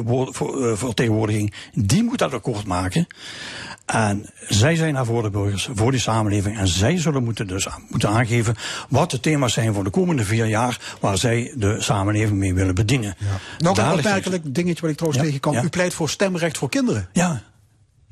vertegenwoordiging, 0.75 1.55
die 1.73 2.03
moet 2.03 2.19
dat 2.19 2.33
akkoord 2.33 2.67
maken. 2.67 3.07
En 3.87 4.31
zij 4.49 4.77
zijn 4.77 4.95
daar 4.95 5.05
voor 5.05 5.23
de 5.23 5.31
burgers, 5.31 5.69
voor 5.75 5.91
die 5.91 6.01
samenleving. 6.01 6.59
En 6.59 6.69
zij 6.69 6.99
zullen 6.99 7.25
moeten 7.25 7.47
dus 7.47 7.67
moeten 7.89 8.09
aangeven 8.09 8.55
wat 8.89 9.11
de 9.11 9.21
thema's 9.21 9.53
zijn 9.53 9.75
voor 9.75 9.85
de 9.85 9.91
komende 9.91 10.25
vier 10.25 10.47
jaar 10.47 10.97
waar 11.01 11.19
zij 11.19 11.53
de 11.57 11.81
samenleving 11.81 12.39
mee 12.39 12.55
willen 12.55 12.75
bedienen. 12.75 13.15
Ja. 13.19 13.27
Nog 13.59 13.79
een 13.79 13.93
opmerkelijk 13.93 14.55
dingetje 14.55 14.81
wat 14.81 14.91
ik 14.91 14.97
trouwens 14.97 15.23
ja, 15.23 15.29
tegenkwam. 15.29 15.55
Ja. 15.55 15.63
U 15.63 15.69
pleit 15.69 15.95
voor 15.95 16.09
stemrecht 16.09 16.59
voor 16.59 16.69
kinderen. 16.69 17.09
Ja. 17.13 17.43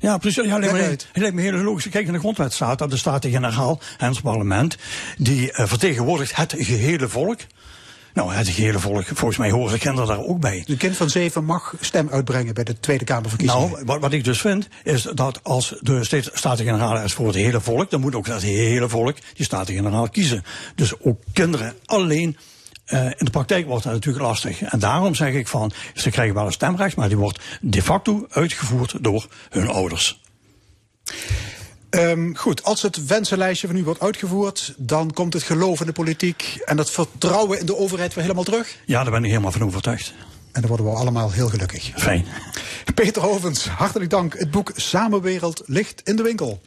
Ja, 0.01 0.17
precies. 0.17 0.45
Ja, 0.45 0.57
lijkt 0.57 0.73
me, 0.73 0.79
het 0.79 1.07
lijkt 1.13 1.35
me 1.35 1.41
heel 1.41 1.51
logisch. 1.51 1.89
Kijk, 1.89 2.07
in 2.07 2.13
de 2.13 2.19
grondwet 2.19 2.53
staat 2.53 2.79
dat 2.79 2.89
de 2.89 2.97
Staten-Generaal 2.97 3.79
en 3.97 4.09
het 4.09 4.21
parlement, 4.21 4.77
die 5.17 5.51
uh, 5.51 5.67
vertegenwoordigt 5.67 6.35
het 6.35 6.53
gehele 6.57 7.09
volk. 7.09 7.39
Nou, 8.13 8.33
het 8.33 8.47
gehele 8.47 8.79
volk, 8.79 9.05
volgens 9.05 9.37
mij 9.37 9.51
horen 9.51 9.79
kinderen 9.79 10.07
daar 10.07 10.25
ook 10.25 10.39
bij. 10.39 10.63
Een 10.65 10.77
kind 10.77 10.97
van 10.97 11.09
zeven 11.09 11.45
mag 11.45 11.73
stem 11.79 12.09
uitbrengen 12.09 12.53
bij 12.53 12.63
de 12.63 12.79
Tweede 12.79 13.03
Kamerverkiezingen. 13.03 13.69
Nou, 13.69 13.85
wat, 13.85 13.99
wat 13.99 14.13
ik 14.13 14.23
dus 14.23 14.41
vind, 14.41 14.67
is 14.83 15.01
dat 15.01 15.39
als 15.43 15.75
de 15.79 16.21
Staten-Generaal 16.33 17.03
is 17.03 17.13
voor 17.13 17.27
het 17.27 17.35
hele 17.35 17.61
volk, 17.61 17.89
dan 17.89 18.01
moet 18.01 18.15
ook 18.15 18.25
dat 18.25 18.41
hele 18.41 18.89
volk 18.89 19.15
die 19.33 19.45
Staten-Generaal 19.45 20.09
kiezen. 20.09 20.43
Dus 20.75 20.99
ook 20.99 21.21
kinderen 21.33 21.73
alleen. 21.85 22.37
Uh, 22.93 23.05
in 23.05 23.25
de 23.25 23.31
praktijk 23.31 23.65
wordt 23.65 23.83
dat 23.83 23.93
natuurlijk 23.93 24.25
lastig. 24.25 24.61
En 24.61 24.79
daarom 24.79 25.15
zeg 25.15 25.33
ik 25.33 25.47
van, 25.47 25.71
ze 25.93 26.09
krijgen 26.09 26.35
wel 26.35 26.45
een 26.45 26.51
stemrecht, 26.51 26.95
maar 26.95 27.07
die 27.07 27.17
wordt 27.17 27.39
de 27.61 27.81
facto 27.81 28.25
uitgevoerd 28.29 28.95
door 29.01 29.27
hun 29.49 29.67
ouders. 29.67 30.21
Um, 31.89 32.37
goed, 32.37 32.63
als 32.63 32.81
het 32.81 33.05
wensenlijstje 33.05 33.67
van 33.67 33.75
u 33.75 33.83
wordt 33.83 33.99
uitgevoerd, 33.99 34.73
dan 34.77 35.13
komt 35.13 35.33
het 35.33 35.43
geloof 35.43 35.79
in 35.79 35.85
de 35.85 35.91
politiek 35.91 36.61
en 36.65 36.77
het 36.77 36.89
vertrouwen 36.89 37.59
in 37.59 37.65
de 37.65 37.77
overheid 37.77 38.13
weer 38.13 38.23
helemaal 38.23 38.43
terug? 38.43 38.77
Ja, 38.85 39.03
daar 39.03 39.11
ben 39.11 39.23
ik 39.23 39.29
helemaal 39.29 39.51
van 39.51 39.63
overtuigd. 39.63 40.13
En 40.51 40.61
dan 40.61 40.69
worden 40.69 40.85
we 40.85 40.91
allemaal 40.91 41.31
heel 41.31 41.49
gelukkig. 41.49 41.91
Fijn. 41.95 42.25
Peter 42.95 43.21
Hovens, 43.21 43.67
hartelijk 43.67 44.09
dank. 44.09 44.39
Het 44.39 44.51
boek 44.51 44.71
Samenwereld 44.75 45.61
ligt 45.65 46.01
in 46.03 46.15
de 46.15 46.23
winkel. 46.23 46.61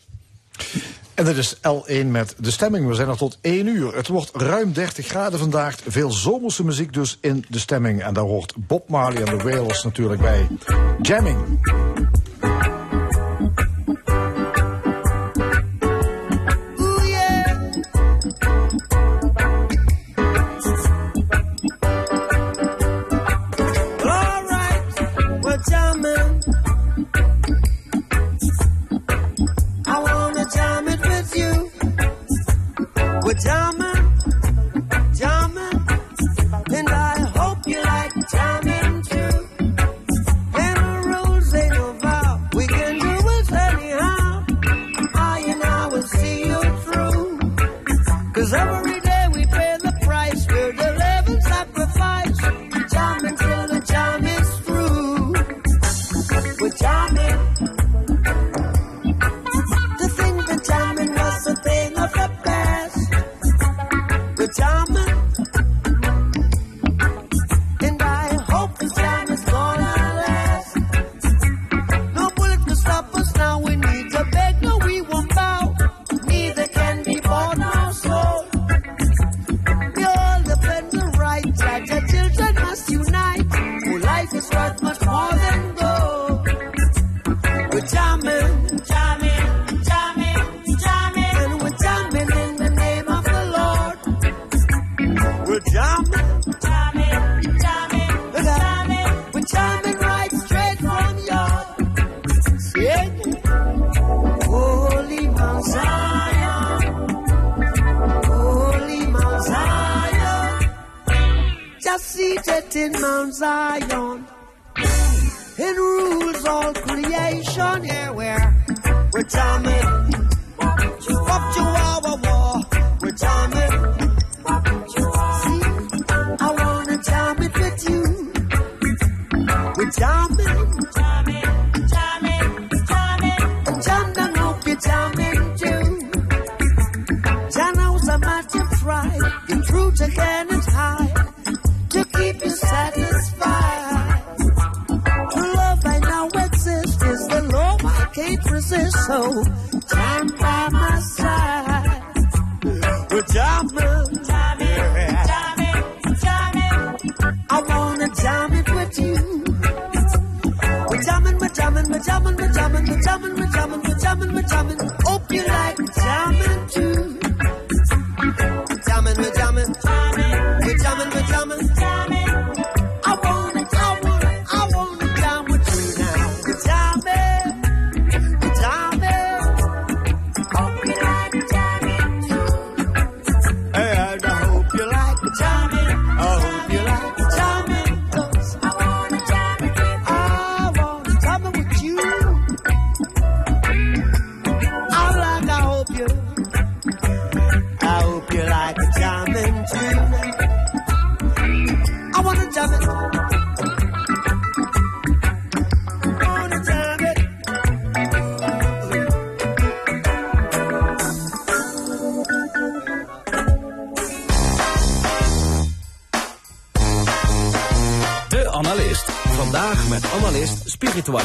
En 1.14 1.24
dit 1.24 1.36
is 1.36 1.56
L1 1.56 2.06
met 2.06 2.34
de 2.38 2.50
stemming. 2.50 2.86
We 2.86 2.94
zijn 2.94 3.08
er 3.08 3.16
tot 3.16 3.38
1 3.40 3.66
uur. 3.66 3.96
Het 3.96 4.08
wordt 4.08 4.30
ruim 4.34 4.72
30 4.72 5.06
graden 5.06 5.38
vandaag. 5.38 5.76
Veel 5.86 6.10
zomerse 6.10 6.64
muziek 6.64 6.92
dus 6.92 7.18
in 7.20 7.44
de 7.48 7.58
stemming. 7.58 8.02
En 8.02 8.14
daar 8.14 8.24
hoort 8.24 8.54
Bob 8.56 8.88
Marley 8.88 9.22
en 9.22 9.38
de 9.38 9.44
Wailers 9.44 9.82
natuurlijk 9.82 10.20
bij. 10.20 10.48
Jamming. 11.00 11.60
We're 33.24 33.32
jamming, 33.32 34.12
jamming, 35.16 35.80
and 36.76 36.88
I 36.90 37.20
hope 37.34 37.58
you 37.66 37.82
like 37.82 38.12
jamming 38.30 39.02
too. 39.02 39.34
And 40.64 40.76
the 40.76 40.92
rules 41.08 41.50
they 41.50 41.68
don't 41.70 42.54
we 42.54 42.66
can 42.66 42.98
do 42.98 43.14
it 43.38 43.52
anyhow. 43.52 44.44
I 45.14 45.44
and 45.48 45.62
I 45.62 45.86
will 45.86 46.02
see 46.02 46.40
you 46.40 46.60
through, 46.84 47.38
cause 48.34 48.52
every 48.52 48.83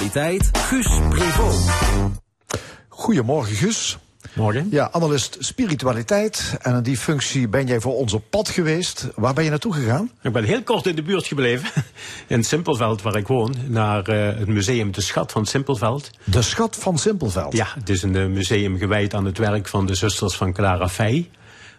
spiritualiteit 0.10 0.58
Guus 0.58 1.00
Prevot. 1.10 1.56
Goedemorgen, 2.88 3.56
Gus. 3.56 3.98
Morgen. 4.34 4.68
Ja, 4.72 4.90
analist 4.92 5.38
spiritualiteit. 5.40 6.58
En 6.62 6.76
in 6.76 6.84
die 6.84 6.98
functie 6.98 7.48
ben 7.48 7.68
jij 7.68 7.80
voor 7.80 7.96
ons 7.96 8.14
op 8.14 8.24
pad 8.30 8.50
geweest. 8.50 9.08
Waar 9.16 9.34
ben 9.34 9.44
je 9.44 9.50
naartoe 9.50 9.74
gegaan? 9.74 10.12
Ik 10.22 10.32
ben 10.32 10.44
heel 10.44 10.64
kort 10.64 10.86
in 10.86 10.96
de 10.96 11.02
buurt 11.02 11.28
gebleven. 11.28 11.84
In 12.28 12.44
Simpelveld, 12.44 13.02
waar 13.02 13.16
ik 13.16 13.28
woon. 13.28 13.56
Naar 13.68 14.08
eh, 14.08 14.38
het 14.40 14.48
museum 14.48 14.92
De 14.92 15.02
Schat 15.02 15.32
van 15.32 15.46
Simpelveld. 15.46 16.10
De 16.24 16.42
schat 16.42 16.76
van 16.76 16.98
Simpelveld. 16.98 17.54
Ja, 17.54 17.68
het 17.80 17.90
is 17.90 18.02
een 18.02 18.16
eh, 18.16 18.26
museum 18.26 18.78
gewijd 18.78 19.14
aan 19.14 19.26
het 19.26 19.38
werk 19.38 19.68
van 19.68 19.86
de 19.86 19.96
zusters 19.96 20.36
van 20.36 20.54
Clara 20.54 20.90
Fey. 20.90 21.30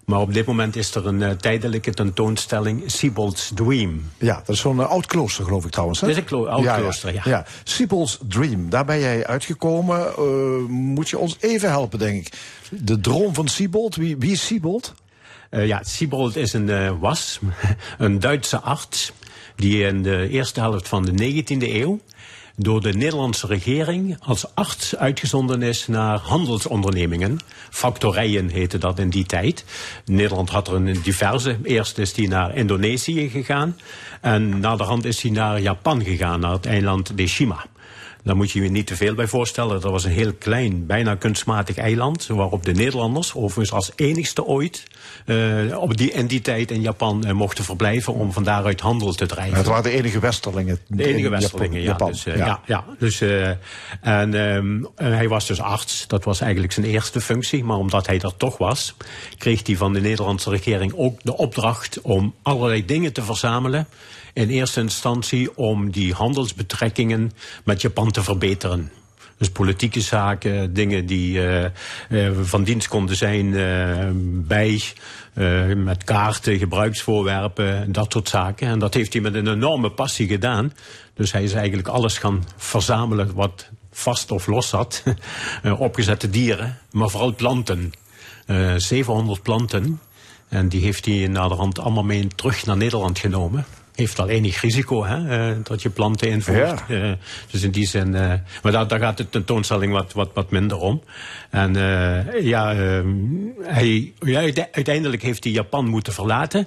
Maar 0.05 0.21
op 0.21 0.33
dit 0.33 0.47
moment 0.47 0.77
is 0.77 0.95
er 0.95 1.07
een 1.07 1.23
eh, 1.23 1.31
tijdelijke 1.31 1.91
tentoonstelling 1.95 2.83
Siebold's 2.87 3.51
Dream. 3.55 4.11
Ja, 4.19 4.35
dat 4.35 4.49
is 4.55 4.61
zo'n 4.61 4.81
eh, 4.81 4.89
oud 4.89 5.07
klooster, 5.07 5.45
geloof 5.45 5.65
ik 5.65 5.71
trouwens. 5.71 6.01
Hè? 6.01 6.07
Het 6.07 6.17
is 6.17 6.23
een 6.23 6.29
klo- 6.29 6.47
oud 6.47 6.77
klooster, 6.77 7.15
ja. 7.15 7.23
ja. 7.25 7.47
Siebel's 7.65 8.19
Dream, 8.29 8.71
daar 8.71 8.85
ben 8.85 8.99
jij 9.01 9.27
uitgekomen. 9.27 10.07
Eh, 10.17 10.25
moet 10.69 11.09
je 11.09 11.19
ons 11.19 11.37
even 11.41 11.69
helpen, 11.69 11.99
denk 11.99 12.27
ik. 12.27 12.33
De 12.71 13.01
droom 13.01 13.35
van 13.35 13.49
Siebold, 13.49 13.97
wie, 13.97 14.17
wie 14.17 14.33
is 14.33 14.47
Siebold? 14.47 14.95
Ja, 15.51 15.83
Siebold 15.83 16.37
is 16.37 16.53
een, 16.53 16.99
was 16.99 17.41
een 17.99 18.19
Duitse 18.19 18.61
arts 18.61 19.13
die 19.57 19.85
in 19.85 20.03
de 20.03 20.29
eerste 20.29 20.61
helft 20.61 20.89
van 20.89 21.03
de 21.05 21.43
19e 21.43 21.57
eeuw 21.59 22.01
door 22.63 22.81
de 22.81 22.93
Nederlandse 22.93 23.47
regering 23.47 24.17
als 24.21 24.55
arts 24.55 24.97
uitgezonden 24.97 25.63
is 25.63 25.87
naar 25.87 26.19
handelsondernemingen. 26.19 27.39
Factorijen 27.71 28.49
heette 28.49 28.79
dat 28.79 28.99
in 28.99 29.11
die 29.11 29.25
tijd. 29.25 29.65
Nederland 30.05 30.51
had 30.51 30.69
er 30.69 30.75
een 30.75 31.01
diverse. 31.03 31.59
Eerst 31.63 31.99
is 31.99 32.17
hij 32.17 32.27
naar 32.27 32.55
Indonesië 32.55 33.29
gegaan. 33.29 33.77
En 34.21 34.61
naderhand 34.61 35.05
is 35.05 35.23
hij 35.23 35.31
naar 35.31 35.61
Japan 35.61 36.05
gegaan, 36.05 36.41
naar 36.41 36.53
het 36.53 36.67
eiland 36.67 37.17
Deshima. 37.17 37.65
Daar 38.23 38.37
moet 38.37 38.51
je 38.51 38.63
je 38.63 38.71
niet 38.71 38.87
te 38.87 38.97
veel 38.97 39.15
bij 39.15 39.27
voorstellen. 39.27 39.81
Dat 39.81 39.91
was 39.91 40.05
een 40.05 40.11
heel 40.11 40.33
klein, 40.33 40.87
bijna 40.87 41.15
kunstmatig 41.15 41.77
eiland. 41.77 42.27
Waarop 42.27 42.65
de 42.65 42.73
Nederlanders, 42.73 43.35
overigens 43.35 43.73
als 43.73 43.93
enigste 43.97 44.45
ooit, 44.45 44.85
eh, 45.27 45.37
op 45.79 45.97
die, 45.97 46.11
in 46.13 46.27
die 46.27 46.41
tijd 46.41 46.71
in 46.71 46.81
Japan 46.81 47.25
eh, 47.25 47.33
mochten 47.33 47.65
verblijven 47.65 48.15
om 48.15 48.33
van 48.33 48.45
daaruit 48.45 48.81
handel 48.81 49.13
te 49.13 49.27
drijven. 49.27 49.57
Het 49.57 49.67
waren 49.67 49.83
de 49.83 49.91
enige 49.91 50.19
westerlingen. 50.19 50.79
De 50.87 51.05
enige 51.05 51.25
in 51.25 51.31
westerlingen, 51.31 51.81
ja. 51.81 51.87
Japan. 51.87 52.11
Dus, 52.11 52.27
eh, 52.27 52.37
ja. 52.37 52.61
ja, 52.67 52.85
Dus, 52.99 53.21
en 53.21 54.35
ehm, 54.35 54.85
en 54.97 55.13
hij 55.13 55.29
was 55.29 55.47
dus 55.47 55.61
arts. 55.61 56.07
Dat 56.07 56.25
was 56.25 56.41
eigenlijk 56.41 56.73
zijn 56.73 56.87
eerste 56.87 57.21
functie. 57.21 57.65
Maar 57.65 57.77
omdat 57.77 58.07
hij 58.07 58.19
dat 58.19 58.35
toch 58.37 58.59
was, 58.59 58.95
kreeg 59.39 59.67
hij 59.67 59.77
van 59.77 59.93
de 59.93 60.01
Nederlandse 60.01 60.51
regering 60.51 60.93
ook 60.97 61.19
de 61.23 61.37
opdracht 61.37 62.01
om 62.01 62.35
allerlei 62.43 62.85
dingen 62.85 63.13
te 63.13 63.23
verzamelen. 63.23 63.87
In 64.33 64.49
eerste 64.49 64.81
instantie 64.81 65.57
om 65.57 65.91
die 65.91 66.13
handelsbetrekkingen 66.13 67.33
met 67.65 67.81
Japan 67.81 68.11
te 68.11 68.23
verbeteren. 68.23 68.91
Dus 69.41 69.51
politieke 69.51 70.01
zaken, 70.01 70.75
dingen 70.75 71.07
die 71.07 71.41
eh, 71.41 71.65
eh, 71.65 72.37
van 72.43 72.65
dienst 72.65 72.89
konden 72.89 73.17
zijn 73.17 73.57
eh, 73.57 74.09
bij, 74.47 74.83
met 75.77 76.05
kaarten, 76.05 76.59
gebruiksvoorwerpen, 76.59 77.93
dat 77.93 78.13
soort 78.13 78.29
zaken. 78.29 78.69
En 78.69 78.79
dat 78.79 78.95
heeft 78.95 79.13
hij 79.13 79.23
met 79.23 79.35
een 79.35 79.49
enorme 79.49 79.91
passie 79.91 80.29
gedaan. 80.29 80.73
Dus 81.15 81.33
hij 81.33 81.43
is 81.43 81.53
eigenlijk 81.53 81.89
alles 81.89 82.19
gaan 82.19 82.45
verzamelen 82.57 83.35
wat 83.35 83.71
vast 83.93 84.31
of 84.31 84.47
los 84.47 84.69
zat. 84.69 85.03
Opgezette 85.79 86.31
dieren, 86.31 86.79
maar 86.91 87.09
vooral 87.09 87.35
planten. 87.35 87.93
Eh 88.47 88.75
700 88.77 89.43
planten. 89.43 90.01
En 90.49 90.69
die 90.69 90.81
heeft 90.81 91.05
hij 91.05 91.27
naderhand 91.27 91.79
allemaal 91.79 92.05
mee 92.05 92.27
terug 92.27 92.67
naar 92.67 92.77
Nederland 92.77 93.19
genomen. 93.19 93.67
Heeft 94.01 94.17
wel 94.17 94.29
enig 94.29 94.61
risico, 94.61 95.05
hè, 95.05 95.49
eh, 95.51 95.57
dat 95.63 95.83
je 95.83 95.91
planten 95.91 96.29
invoert. 96.29 96.83
Eh, 96.89 97.11
dus 97.51 97.63
in 97.63 97.71
die 97.71 97.87
zin, 97.87 98.15
eh, 98.15 98.33
maar 98.63 98.73
daar, 98.73 98.89
daar 98.89 98.99
gaat 98.99 99.17
de 99.17 99.29
tentoonstelling 99.29 99.93
wat, 99.93 100.13
wat, 100.13 100.31
wat 100.35 100.51
minder 100.51 100.79
om. 100.79 101.03
En 101.51 101.75
ja, 102.43 102.73
eh, 102.75 103.01
hij, 103.63 104.13
uiteindelijk 104.73 105.23
heeft 105.23 105.45
hij 105.45 105.53
Japan 105.53 105.87
moeten 105.89 106.13
verlaten. 106.13 106.67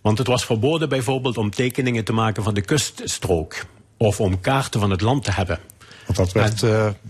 Want 0.00 0.18
het 0.18 0.26
was 0.26 0.44
verboden 0.44 0.88
bijvoorbeeld 0.88 1.36
om 1.38 1.50
tekeningen 1.50 2.04
te 2.04 2.12
maken 2.12 2.42
van 2.42 2.54
de 2.54 2.60
kuststrook. 2.60 3.64
Of 3.96 4.20
om 4.20 4.40
kaarten 4.40 4.80
van 4.80 4.90
het 4.90 5.00
land 5.00 5.24
te 5.24 5.32
hebben. 5.32 5.58
Want 6.06 6.18
dat 6.18 6.32
werd 6.32 6.60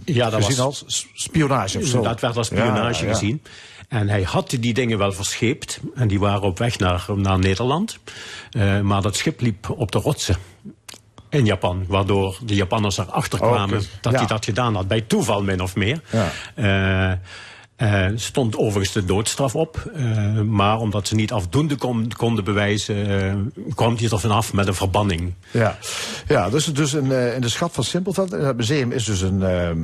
Ja, 0.05 0.30
dat 0.30 0.44
gezien 0.44 0.64
was- 0.64 0.84
als 0.84 1.07
spionage 1.14 1.78
of 1.78 1.84
zo. 1.84 2.03
Dat 2.03 2.20
werd 2.20 2.36
als 2.36 2.47
spionage 2.47 3.03
Ja, 3.03 3.09
ja. 3.09 3.12
gezien. 3.12 3.42
En 3.89 4.09
hij 4.09 4.22
had 4.22 4.51
die 4.61 4.74
dingen 4.74 4.99
wel 4.99 5.12
verscheept. 5.12 5.80
En 5.95 6.09
die 6.09 6.18
waren 6.20 6.43
op 6.43 6.59
weg 6.59 6.78
naar, 6.78 7.05
naar 7.14 7.39
Nederland. 7.39 7.99
Eh, 8.51 8.80
maar 8.80 9.03
dat 9.03 9.16
schip 9.16 9.41
liep 9.41 9.70
op 9.70 9.93
de 9.93 9.99
rotsen 9.99 10.37
in 11.30 11.45
Japan. 11.45 11.84
Waardoor 11.89 12.39
de 12.45 12.55
Japanners 12.55 12.99
erachter 12.99 13.43
Oh, 13.43 13.53
kwamen 13.53 13.82
dat 14.01 14.12
Ja. 14.12 14.18
hij 14.18 14.26
dat 14.26 14.45
gedaan 14.45 14.74
had. 14.74 14.89
Bij 14.89 15.01
toeval 15.01 15.43
min 15.43 15.61
of 15.61 15.74
meer. 15.76 16.01
Ja. 16.12 16.30
Eh, 17.12 17.18
eh, 17.77 18.07
stond 18.14 18.57
overigens 18.57 18.93
de 18.95 19.05
doodstraf 19.05 19.55
op. 19.55 19.91
eh, 19.95 20.41
maar 20.41 20.79
omdat 20.79 21.09
ze 21.09 21.14
niet 21.14 21.33
afdoende 21.33 21.77
kon- 21.77 22.11
konden 22.16 22.45
bewijzen... 22.45 23.07
eh, 23.66 23.74
kwam 23.74 23.97
hij 23.97 24.09
er 24.11 24.18
vanaf 24.20 24.53
met 24.53 24.66
een 24.66 24.74
verbanning. 24.74 25.35
Ja, 25.51 25.79
ja 26.29 26.51
dus, 26.51 26.64
dus 26.64 26.95
in, 26.95 27.11
in 27.12 27.41
de 27.41 27.49
schat 27.49 27.72
van 27.72 27.85
Simpelveld, 27.85 28.33
in 28.33 28.41
het 28.41 28.57
museum, 28.57 28.93
is 28.93 29.05
dus 29.05 29.20
een 29.20 29.39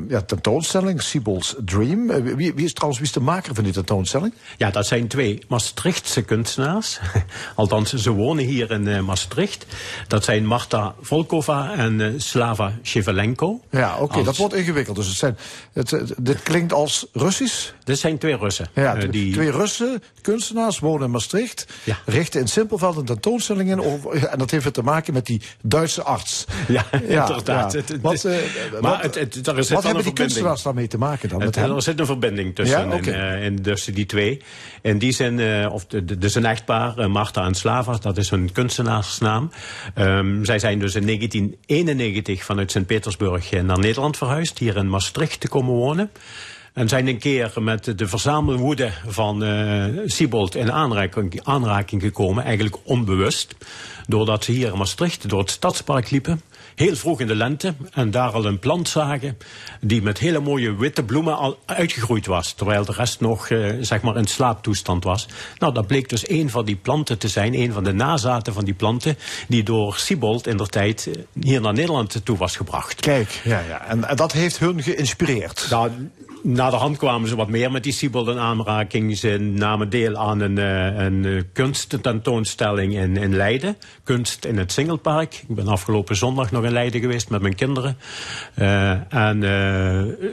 ja, 0.08 0.20
tentoonstelling, 0.22 1.02
Siebel's 1.02 1.54
Dream. 1.64 2.06
Wie, 2.36 2.54
wie 2.54 2.64
is 2.64 2.72
trouwens 2.72 3.00
wie 3.00 3.08
is 3.08 3.14
de 3.14 3.20
maker 3.20 3.54
van 3.54 3.64
die 3.64 3.72
tentoonstelling? 3.72 4.34
Ja, 4.58 4.70
dat 4.70 4.86
zijn 4.86 5.08
twee 5.08 5.38
Maastrichtse 5.48 6.22
kunstenaars. 6.22 7.00
Althans, 7.54 7.92
ze 7.94 8.10
wonen 8.10 8.44
hier 8.44 8.70
in 8.70 9.04
Maastricht. 9.04 9.66
Dat 10.08 10.24
zijn 10.24 10.46
Marta 10.46 10.94
Volkova 11.00 11.74
en 11.74 12.14
Slava 12.22 12.72
Shevelenko. 12.82 13.60
Ja, 13.70 13.96
oké, 13.98 14.14
Als- 14.16 14.24
dat 14.24 14.36
wordt 14.36 14.54
ingewikkeld. 14.54 14.96
Dus 14.96 15.06
het 15.06 15.16
zijn, 15.16 15.36
het, 15.72 15.90
het- 15.90 16.14
dit 16.18 16.42
klinkt 16.42 16.72
als 16.72 17.06
Russisch. 17.12 17.72
Dit 17.84 17.98
zijn 17.98 18.18
twee 18.18 18.36
Russen. 18.36 18.68
Ja, 18.74 18.96
eh, 18.96 19.10
die... 19.10 19.32
Twee 19.32 19.50
Russen, 19.50 20.02
kunstenaars, 20.20 20.78
wonen 20.78 21.04
in 21.06 21.10
Maastricht. 21.10 21.66
Ja. 21.84 21.98
Richten 22.06 22.40
in 22.40 22.48
Simpelveld 22.48 22.96
een 22.96 23.04
tentoonstelling 23.04 23.70
in. 23.70 23.80
Over, 23.80 24.24
en 24.24 24.38
dat 24.38 24.50
heeft 24.50 24.62
weer 24.62 24.72
te 24.72 24.82
maken 24.82 25.12
met 25.14 25.26
die 25.26 25.40
Duitse 25.62 26.02
arts. 26.02 26.44
Ja, 26.68 26.84
Ja, 27.08 27.26
inderdaad. 27.28 27.72
ja. 27.72 27.78
Het- 27.78 27.88
het 27.88 28.00
Wat, 28.00 28.24
maar 28.80 29.02
wat- 29.02 29.14
het, 29.14 29.46
er 29.46 29.54
hebben 29.84 30.04
die 30.04 30.12
kunstenaars 30.12 30.62
daarmee 30.62 30.86
te 30.86 30.98
maken 30.98 31.28
dan? 31.28 31.38
Met 31.38 31.56
er 31.56 31.82
zit 31.82 32.00
een 32.00 32.06
verbinding 32.06 32.54
tussen, 32.54 32.88
Ja, 32.88 32.96
en, 32.96 33.04
eh, 33.04 33.44
en 33.44 33.62
tussen 33.62 33.94
die 33.94 34.06
twee. 34.06 34.42
In 34.82 34.98
die 34.98 35.12
eh, 35.62 35.72
of 35.72 35.86
de, 35.86 36.04
de, 36.04 36.18
dus 36.18 36.34
een 36.34 36.44
echtpaar, 36.44 37.10
Marta 37.10 37.44
en 37.44 37.54
Slava, 37.54 37.96
dat 38.00 38.16
is 38.16 38.30
hun 38.30 38.52
kunstenaarsnaam. 38.52 39.50
Ehm, 39.94 40.44
zij 40.44 40.58
zijn 40.58 40.78
dus 40.78 40.94
in 40.94 41.04
1991 41.06 42.44
vanuit 42.44 42.70
Sint-Petersburg 42.70 43.50
naar 43.50 43.78
Nederland 43.78 44.16
verhuisd, 44.16 44.58
hier 44.58 44.76
in 44.76 44.88
Maastricht 44.88 45.40
te 45.40 45.48
komen 45.48 45.74
wonen. 45.74 46.10
En 46.72 46.88
zijn 46.88 47.06
een 47.06 47.18
keer 47.18 47.52
met 47.60 47.98
de 47.98 48.08
verzamelwoede 48.08 48.90
van 49.06 49.44
eh 49.44 49.84
Siebold 50.04 50.54
in 50.54 50.72
aanraking, 50.72 51.40
aanraking 51.42 52.02
gekomen, 52.02 52.44
eigenlijk 52.44 52.76
onbewust. 52.82 53.54
Doordat 54.06 54.44
ze 54.44 54.52
hier 54.52 54.72
in 54.72 54.78
Maastricht 54.78 55.28
door 55.28 55.38
het 55.38 55.50
stadspark 55.50 56.10
liepen. 56.10 56.40
Heel 56.74 56.96
vroeg 56.96 57.20
in 57.20 57.26
de 57.26 57.34
lente. 57.34 57.74
En 57.92 58.10
daar 58.10 58.30
al 58.30 58.44
een 58.44 58.58
plant 58.58 58.88
zagen. 58.88 59.38
Die 59.80 60.02
met 60.02 60.18
hele 60.18 60.40
mooie 60.40 60.76
witte 60.76 61.02
bloemen 61.04 61.36
al 61.36 61.58
uitgegroeid 61.66 62.26
was. 62.26 62.52
Terwijl 62.52 62.84
de 62.84 62.92
rest 62.92 63.20
nog 63.20 63.48
eh, 63.48 63.70
zeg 63.80 64.02
maar 64.02 64.16
in 64.16 64.26
slaaptoestand 64.26 65.04
was. 65.04 65.26
Nou, 65.58 65.74
dat 65.74 65.86
bleek 65.86 66.08
dus 66.08 66.28
een 66.28 66.50
van 66.50 66.64
die 66.64 66.76
planten 66.76 67.18
te 67.18 67.28
zijn. 67.28 67.54
Een 67.54 67.72
van 67.72 67.84
de 67.84 67.92
nazaten 67.92 68.52
van 68.52 68.64
die 68.64 68.74
planten. 68.74 69.18
Die 69.48 69.62
door 69.62 69.96
Siebold 69.96 70.46
in 70.46 70.56
der 70.56 70.68
tijd 70.68 71.06
eh, 71.06 71.44
hier 71.44 71.60
naar 71.60 71.74
Nederland 71.74 72.20
toe 72.24 72.36
was 72.36 72.56
gebracht. 72.56 73.00
Kijk, 73.00 73.40
ja, 73.44 73.60
ja. 73.68 73.86
En, 73.86 74.08
en 74.08 74.16
dat 74.16 74.32
heeft 74.32 74.58
hun 74.58 74.82
geïnspireerd. 74.82 75.66
Nou, 75.70 75.90
na 76.42 76.70
de 76.70 76.76
hand 76.76 76.96
kwamen 76.96 77.28
ze 77.28 77.36
wat 77.36 77.48
meer 77.48 77.70
met 77.70 77.82
die 77.82 77.92
Siebold 77.92 78.28
in 78.28 78.38
aanraking. 78.38 79.16
Ze 79.16 79.38
namen 79.38 79.90
deel 79.90 80.16
aan 80.16 80.40
een, 80.40 80.58
eh, 80.58 81.04
een 81.04 81.24
eh, 81.24 81.42
kunsttentoonstelling 81.52 82.94
in, 82.94 83.16
in 83.16 83.36
Leiden. 83.36 83.76
Kunst 84.04 84.44
in 84.44 84.58
het 84.58 84.72
Singelpark. 84.72 85.44
Ik 85.48 85.54
ben 85.54 85.68
afgelopen 85.68 86.16
zondag 86.16 86.50
nog 86.50 86.64
in 86.64 86.72
Leiden 86.72 87.00
geweest 87.00 87.30
met 87.30 87.42
mijn 87.42 87.54
kinderen. 87.54 87.96
Eh, 88.54 89.14
en 89.14 89.40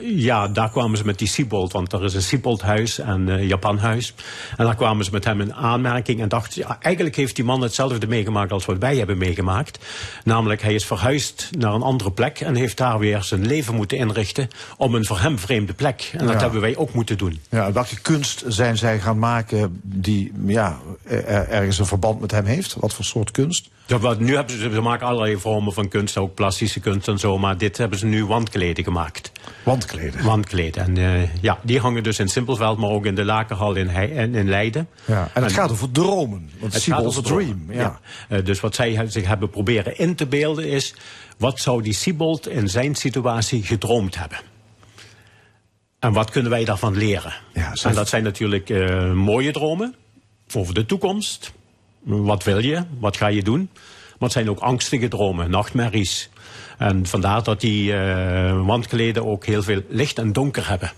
ja, 0.02 0.48
daar 0.48 0.70
kwamen 0.70 0.98
ze 0.98 1.04
met 1.04 1.18
die 1.18 1.28
Siebold. 1.28 1.72
Want 1.72 1.92
er 1.92 2.04
is 2.04 2.14
een 2.14 2.22
Sieboldhuis 2.22 2.98
en 2.98 3.28
eh 3.28 3.48
Japanhuis. 3.48 4.14
En 4.56 4.64
daar 4.64 4.76
kwamen 4.76 5.04
ze 5.04 5.10
met 5.10 5.24
hem 5.24 5.40
in 5.40 5.54
aanmerking. 5.54 6.20
En 6.20 6.28
dachten, 6.28 6.78
eigenlijk 6.80 7.16
heeft 7.16 7.36
die 7.36 7.44
man 7.44 7.62
hetzelfde 7.62 8.06
meegemaakt 8.06 8.52
als 8.52 8.64
wat 8.64 8.78
wij 8.78 8.96
hebben 8.96 9.18
meegemaakt. 9.18 9.78
Namelijk, 10.24 10.62
hij 10.62 10.74
is 10.74 10.86
verhuisd 10.86 11.48
naar 11.58 11.74
een 11.74 11.82
andere 11.82 12.12
plek. 12.12 12.40
En 12.40 12.54
heeft 12.54 12.76
daar 12.76 12.98
weer 12.98 13.22
zijn 13.22 13.46
leven 13.46 13.74
moeten 13.74 13.98
inrichten. 13.98 14.48
Om 14.76 14.94
een 14.94 15.04
voor 15.04 15.20
hem 15.20 15.38
vreemde 15.38 15.72
plek. 15.72 15.99
En 16.12 16.26
dat 16.26 16.34
Ja. 16.34 16.40
hebben 16.40 16.60
wij 16.60 16.76
ook 16.76 16.92
moeten 16.92 17.18
doen. 17.18 17.40
Ja, 17.50 17.72
welke 17.72 18.00
kunst 18.00 18.44
zijn 18.46 18.76
zij 18.78 19.00
gaan 19.00 19.18
maken 19.18 19.80
die 19.82 20.32
ja, 20.46 20.78
er- 21.04 21.24
ergens 21.48 21.78
een 21.78 21.86
verband 21.86 22.20
met 22.20 22.30
hem 22.30 22.44
heeft? 22.44 22.76
Wat 22.78 22.94
voor 22.94 23.04
soort 23.04 23.30
kunst? 23.30 23.68
Ja, 23.86 23.98
wat, 23.98 24.18
nu 24.20 24.34
hebben 24.34 24.58
ze, 24.58 24.70
ze 24.72 24.80
maken 24.80 25.06
allerlei 25.06 25.36
vormen 25.36 25.72
van 25.72 25.88
kunst, 25.88 26.16
ook 26.16 26.34
plastische 26.34 26.80
kunst 26.80 27.08
en 27.08 27.18
zo. 27.18 27.38
Maar 27.38 27.58
dit 27.58 27.76
hebben 27.76 27.98
ze 27.98 28.06
nu 28.06 28.24
wandkleden 28.26 28.84
gemaakt. 28.84 29.32
Wandkleden. 29.62 30.24
Wandkleden. 30.24 30.82
En 30.84 30.96
eh, 30.96 31.34
ja, 31.42 31.58
die 31.62 31.80
hangen 31.80 32.02
dus 32.02 32.18
in 32.18 32.28
Simpelveld, 32.28 32.78
maar 32.78 32.90
ook 32.90 33.06
in 33.06 33.14
de 33.14 33.24
Lakenhal 33.24 33.74
in, 33.74 33.88
in 34.34 34.48
Leiden. 34.48 34.88
Ja, 35.04 35.28
en 35.34 35.42
het 35.42 35.52
gaat 35.52 35.70
over 35.70 35.90
dromen. 35.90 36.50
Want 36.60 36.72
Het 36.72 36.82
gaat 36.82 37.04
over 37.04 37.22
Dream. 37.22 37.46
dromen. 37.66 37.76
Ja. 37.76 38.00
Eh, 38.28 38.44
dus 38.44 38.60
wat 38.60 38.74
zij 38.74 39.04
zich 39.08 39.26
hebben 39.26 39.50
proberen 39.50 39.98
in 39.98 40.14
te 40.14 40.26
beelden 40.26 40.68
is... 40.68 40.94
wat 41.38 41.60
zou 41.60 41.82
die 41.82 41.92
Siebold 41.94 42.48
in 42.48 42.68
zijn 42.68 42.94
situatie 42.94 43.62
gedroomd 43.62 44.18
hebben? 44.18 44.38
En 46.00 46.12
wat 46.12 46.30
kunnen 46.30 46.50
wij 46.50 46.64
daarvan 46.64 46.96
leren? 46.96 47.32
Ja, 47.54 47.72
en 47.82 47.94
dat 47.94 48.08
zijn 48.08 48.22
natuurlijk 48.22 48.70
eh, 48.70 49.12
mooie 49.12 49.52
dromen 49.52 49.94
over 50.54 50.74
de 50.74 50.86
toekomst. 50.86 51.52
Wat 52.02 52.44
wil 52.44 52.58
je? 52.58 52.82
Wat 52.98 53.16
ga 53.16 53.26
je 53.26 53.42
doen? 53.42 53.68
Maar 53.72 54.28
het 54.28 54.32
zijn 54.32 54.50
ook 54.50 54.58
angstige 54.58 55.08
dromen, 55.08 55.50
nachtmerries. 55.50 56.30
En 56.78 57.06
vandaar 57.06 57.42
dat 57.42 57.60
die 57.60 57.92
eh, 57.96 58.66
wandkleden 58.66 59.26
ook 59.26 59.44
heel 59.46 59.62
veel 59.62 59.82
licht 59.88 60.18
en 60.18 60.32
donker 60.32 60.68
hebben. 60.68 60.92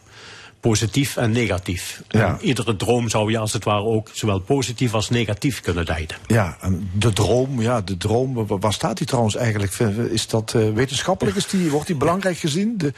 Positief 0.60 1.16
en 1.16 1.30
negatief. 1.30 2.02
Ja. 2.08 2.26
En 2.28 2.38
iedere 2.46 2.76
droom 2.76 3.08
zou 3.08 3.30
je 3.30 3.38
als 3.38 3.52
het 3.52 3.64
ware 3.64 3.82
ook 3.82 4.08
zowel 4.12 4.38
positief 4.38 4.94
als 4.94 5.08
negatief 5.10 5.60
kunnen 5.60 5.84
duiden. 5.86 6.16
Ja, 6.26 6.56
en 6.60 6.90
de 6.92 7.12
droom, 7.12 7.60
ja, 7.60 7.80
de 7.80 7.96
droom, 7.96 8.34
wa- 8.46 8.58
waar 8.58 8.72
staat 8.72 8.96
die 8.96 9.06
trouwens 9.06 9.34
eigenlijk? 9.36 9.72
Is 10.10 10.26
dat 10.28 10.54
eh, 10.54 10.70
wetenschappelijk? 10.70 11.36
Is 11.36 11.46
die, 11.46 11.70
wordt 11.70 11.86
die 11.86 11.96
belangrijk 11.96 12.38
gezien? 12.38 12.74
De, 12.78 12.92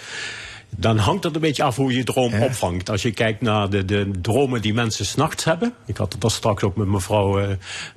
Dan 0.77 0.99
hangt 0.99 1.25
het 1.25 1.35
een 1.35 1.41
beetje 1.41 1.63
af 1.63 1.77
hoe 1.77 1.93
je 1.97 2.05
droom 2.05 2.33
Ja. 2.33 2.45
opvangt. 2.45 2.91
Als 2.91 3.03
je 3.03 3.11
kijkt 3.11 3.41
naar 3.41 3.71
de, 3.71 3.85
de 3.85 4.11
dromen 4.23 4.63
die 4.63 4.75
mensen 4.75 5.07
s'nachts 5.07 5.45
hebben. 5.45 5.75
Ik 5.87 5.97
had 5.97 6.13
het 6.13 6.21
daar 6.21 6.31
straks 6.31 6.63
ook 6.63 6.77
met 6.77 6.87
mevrouw 6.89 7.39
eh 7.41 7.49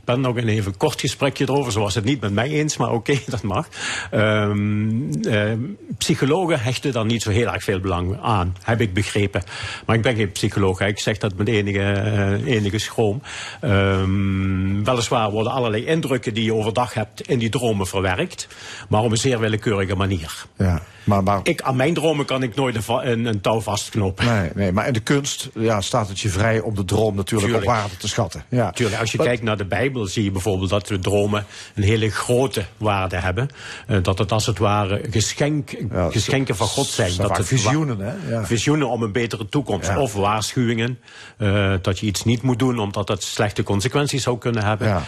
Pen 0.03 0.21
nog 0.21 0.36
een 0.38 0.47
even 0.47 0.78
kort 0.78 0.99
gesprekje 0.99 1.43
erover. 1.43 1.71
Ze 1.71 1.80
was 1.80 1.95
het 1.95 2.03
niet 2.03 2.21
met 2.21 2.32
mij 2.32 2.49
eens, 2.49 2.78
maar 2.78 2.91
oké, 2.91 3.17
dat 3.28 3.41
mag. 3.43 3.67
Ehm, 4.11 5.11
eh, 5.23 5.51
psychologen 5.97 6.59
hechten 6.59 6.91
daar 6.91 7.05
niet 7.05 7.21
zo 7.21 7.30
heel 7.30 7.47
erg 7.53 7.63
veel 7.63 7.80
belang 7.80 8.17
aan, 8.21 8.55
heb 8.63 8.82
ik 8.82 8.93
begrepen. 8.93 9.43
Maar 9.86 9.95
ik 9.95 10.01
ben 10.01 10.15
geen 10.15 10.32
psycholoog, 10.32 10.80
hè. 10.80 10.88
ik 10.88 10.99
zeg 10.99 11.17
dat 11.17 11.36
met 11.36 11.47
enige, 11.47 11.80
eh, 11.91 12.45
enige 12.55 12.78
schroom. 12.80 13.21
Ehm, 13.61 14.84
weliswaar 14.84 15.32
worden 15.32 15.51
allerlei 15.51 15.86
indrukken 15.86 16.34
die 16.34 16.43
je 16.43 16.53
overdag 16.53 16.93
hebt 16.93 17.21
in 17.21 17.39
die 17.39 17.49
dromen 17.49 17.88
verwerkt. 17.88 18.47
Maar 18.89 19.01
op 19.03 19.11
een 19.11 19.17
zeer 19.17 19.39
willekeurige 19.39 19.95
manier. 19.95 20.45
ja, 20.57 20.82
maar, 21.03 21.23
maar, 21.23 21.39
Ik, 21.43 21.61
aan 21.61 21.75
mijn 21.75 21.93
dromen 21.93 22.25
kan 22.25 22.43
ik 22.43 22.55
nooit 22.55 22.66
een, 22.76 22.84
va- 22.84 23.03
een, 23.05 23.26
een 23.26 23.41
touw 23.41 23.59
vastknopen. 23.61 24.26
nee, 24.26 24.49
nee, 24.55 24.72
maar 24.72 24.88
in 24.88 24.93
de 24.93 24.99
kunst 24.99 25.49
ja, 25.53 25.82
staat 25.82 26.07
het 26.07 26.20
je 26.20 26.30
vrij 26.30 26.59
om 26.59 26.76
de 26.76 26.86
droom 26.86 27.15
natuurlijk 27.15 27.51
Tuurlijk. 27.51 27.72
op 27.72 27.78
waarde 27.80 27.97
te 27.97 28.07
schatten. 28.07 28.43
Ja. 28.49 28.72
Tuurlijk, 28.72 28.99
als 29.01 29.11
je 29.11 29.18
kijkt 29.18 29.43
naar 29.43 29.57
de 29.57 29.65
Bijbel 29.65 30.05
zie 30.05 30.24
je 30.24 30.32
bijvoorbeeld 30.32 30.70
dat 30.70 30.88
de 30.88 30.99
dromen 30.99 31.45
een 31.76 31.84
hele 31.84 32.09
grote 32.09 32.65
waarde 32.78 33.15
hebben. 33.18 33.49
Eh, 33.88 33.97
dat 34.01 34.18
het 34.18 34.32
als 34.32 34.45
het 34.45 34.57
ware 34.57 35.01
geschenk, 35.09 35.76
Ja, 35.91 36.09
geschenken 36.09 36.55
van 36.55 36.68
God 36.68 36.86
zijn. 36.88 37.15
dat 37.18 37.38
het 37.38 37.47
visioenen, 37.47 37.99
hè? 37.99 38.13
Ja. 38.32 38.45
Visioenen 38.45 38.89
om 38.89 39.03
een 39.03 39.11
betere 39.11 39.49
toekomst. 39.49 39.88
Ja. 39.88 39.99
Of 39.99 40.13
waarschuwingen. 40.13 40.99
eh, 41.38 41.74
dat 41.82 41.99
je 41.99 42.05
iets 42.05 42.24
niet 42.24 42.41
moet 42.41 42.59
doen 42.59 42.80
omdat 42.80 43.07
het 43.07 43.24
slechte 43.24 43.63
consequenties 43.63 44.24
zou 44.24 44.38
kunnen 44.38 44.63
hebben. 44.65 45.03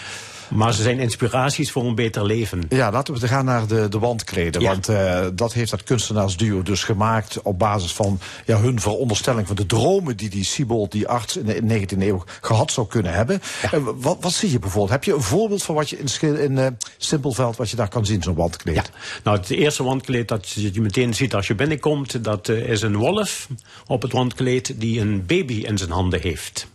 Maar 0.50 0.74
ze 0.74 0.82
zijn 0.82 1.00
inspiraties 1.00 1.72
voor 1.72 1.86
een 1.86 1.96
beter 1.96 2.26
leven. 2.26 2.64
Ja, 2.70 2.92
laten 2.92 3.14
we 3.14 3.28
gaan 3.28 3.46
naar 3.46 3.68
de, 3.68 3.88
de 3.90 4.00
wandkleden. 4.00 4.62
Ja. 4.62 4.70
Want 4.70 4.90
eh, 4.90 5.26
dat 5.34 5.54
heeft 5.54 5.72
dat 5.72 5.84
kunstenaarsduo 5.84 6.62
dus 6.62 6.84
gemaakt 6.84 7.42
op 7.42 7.60
basis 7.60 7.94
van 7.94 8.20
ja, 8.46 8.60
hun 8.60 8.80
veronderstelling 8.80 9.48
van 9.48 9.56
de 9.56 9.66
dromen 9.66 10.18
die 10.18 10.30
die 10.30 10.44
Siebold, 10.44 10.92
die 10.92 11.08
arts 11.08 11.38
in 11.38 11.46
de, 11.46 11.56
in 11.56 11.68
de 11.68 11.80
19e 11.80 12.00
eeuw 12.00 12.24
gehad 12.42 12.72
zou 12.72 12.88
kunnen 12.88 13.14
hebben. 13.14 13.42
En 13.72 14.02
wat, 14.02 14.18
wat 14.22 14.34
zie 14.34 14.52
je 14.52 14.60
bijvoorbeeld? 14.60 14.92
Heb 14.92 15.04
je 15.04 15.14
een 15.14 15.22
voorbeeld 15.22 15.64
van 15.64 15.76
wat 15.76 15.90
je 15.90 15.98
in, 15.98 16.40
in 16.40 16.58
eh, 16.58 16.68
Simpelveld, 16.98 17.56
wat 17.56 17.70
je 17.70 17.76
daar 17.76 17.90
kan 17.90 18.06
zien, 18.06 18.22
zo'n 18.22 18.36
wandkleed? 18.36 18.76
Ja, 18.76 18.84
nou 19.24 19.38
het 19.38 19.50
eerste 19.50 19.84
wandkleed 19.84 20.28
dat 20.28 20.50
je 20.50 20.82
meteen 20.82 21.14
ziet 21.14 21.36
als 21.36 21.48
je 21.48 21.56
binnenkomt, 21.56 22.24
dat 22.24 22.50
eh, 22.50 22.70
is 22.70 22.82
een 22.82 22.98
wolf 22.98 23.48
op 23.88 24.02
het 24.02 24.12
wandkleed 24.12 24.74
die 24.78 25.00
een 25.00 25.26
baby 25.26 25.54
in 25.54 25.78
zijn 25.78 25.92
handen 25.92 26.22
heeft. 26.22 26.68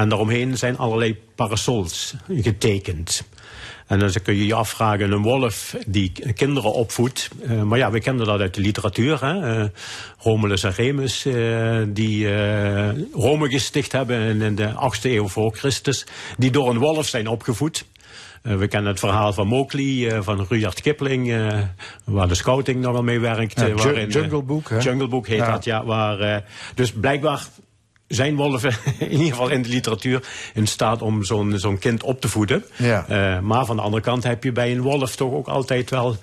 En 0.00 0.08
daaromheen 0.08 0.58
zijn 0.58 0.78
allerlei 0.78 1.16
parasols 1.34 2.14
getekend. 2.28 3.24
En 3.86 3.98
dan 3.98 4.10
kun 4.22 4.34
je 4.34 4.46
je 4.46 4.54
afvragen, 4.54 5.12
een 5.12 5.22
wolf 5.22 5.76
die 5.86 6.12
kinderen 6.34 6.72
opvoedt. 6.72 7.28
eh, 7.46 7.62
maar 7.62 7.78
ja, 7.78 7.90
we 7.90 8.00
kennen 8.00 8.26
dat 8.26 8.40
uit 8.40 8.54
de 8.54 8.60
literatuur. 8.60 9.24
Hè? 9.24 9.60
eh, 9.62 9.68
Romulus 10.18 10.62
en 10.62 10.72
Remus, 10.72 11.24
eh, 11.24 11.82
die 11.88 12.28
Rome 13.12 13.48
gesticht 13.48 13.92
hebben 13.92 14.42
in, 14.42 14.54
de 14.54 14.72
8e 14.74 15.10
eeuw 15.10 15.28
voor 15.28 15.56
Christus. 15.56 16.06
Die 16.38 16.50
door 16.50 16.70
een 16.70 16.78
wolf 16.78 17.08
zijn 17.08 17.26
opgevoed. 17.28 17.84
We 18.42 18.66
kennen 18.68 18.90
het 18.90 19.00
verhaal 19.00 19.32
van 19.32 19.46
Mowgli, 19.46 20.10
van 20.20 20.46
Rudyard 20.48 20.80
Kipling, 20.80 21.34
waar 22.04 22.28
de 22.28 22.34
scouting 22.34 22.80
nogal 22.80 23.02
mee 23.02 23.20
werkt. 23.20 23.60
Ja, 23.60 23.72
waarin, 23.72 24.08
Jungle 24.08 24.42
Book, 24.42 24.68
hè? 24.68 24.78
Jungle 24.78 25.08
Book 25.08 25.26
heet 25.26 25.38
Ja. 25.38 25.50
dat, 25.50 25.64
ja. 25.64 25.84
Waar, 25.84 26.44
dus 26.74 26.92
blijkbaar 26.92 27.46
zijn 28.14 28.36
wolven, 28.36 28.72
in 28.98 29.10
ieder 29.10 29.26
geval 29.26 29.48
in 29.48 29.62
de 29.62 29.68
literatuur, 29.68 30.22
in 30.54 30.66
staat 30.66 31.02
om 31.02 31.24
zo'n 31.24 31.58
zo'n 31.58 31.78
kind 31.78 32.02
op 32.02 32.20
te 32.20 32.28
voeden. 32.28 32.64
Ja. 32.76 33.06
Eh, 33.08 33.40
maar 33.40 33.64
van 33.64 33.76
de 33.76 33.82
andere 33.82 34.02
kant 34.02 34.22
heb 34.24 34.44
je 34.44 34.52
bij 34.52 34.72
een 34.72 34.82
wolf 34.82 35.16
toch 35.16 35.32
ook 35.32 35.48
altijd 35.48 35.90
wel 35.90 36.16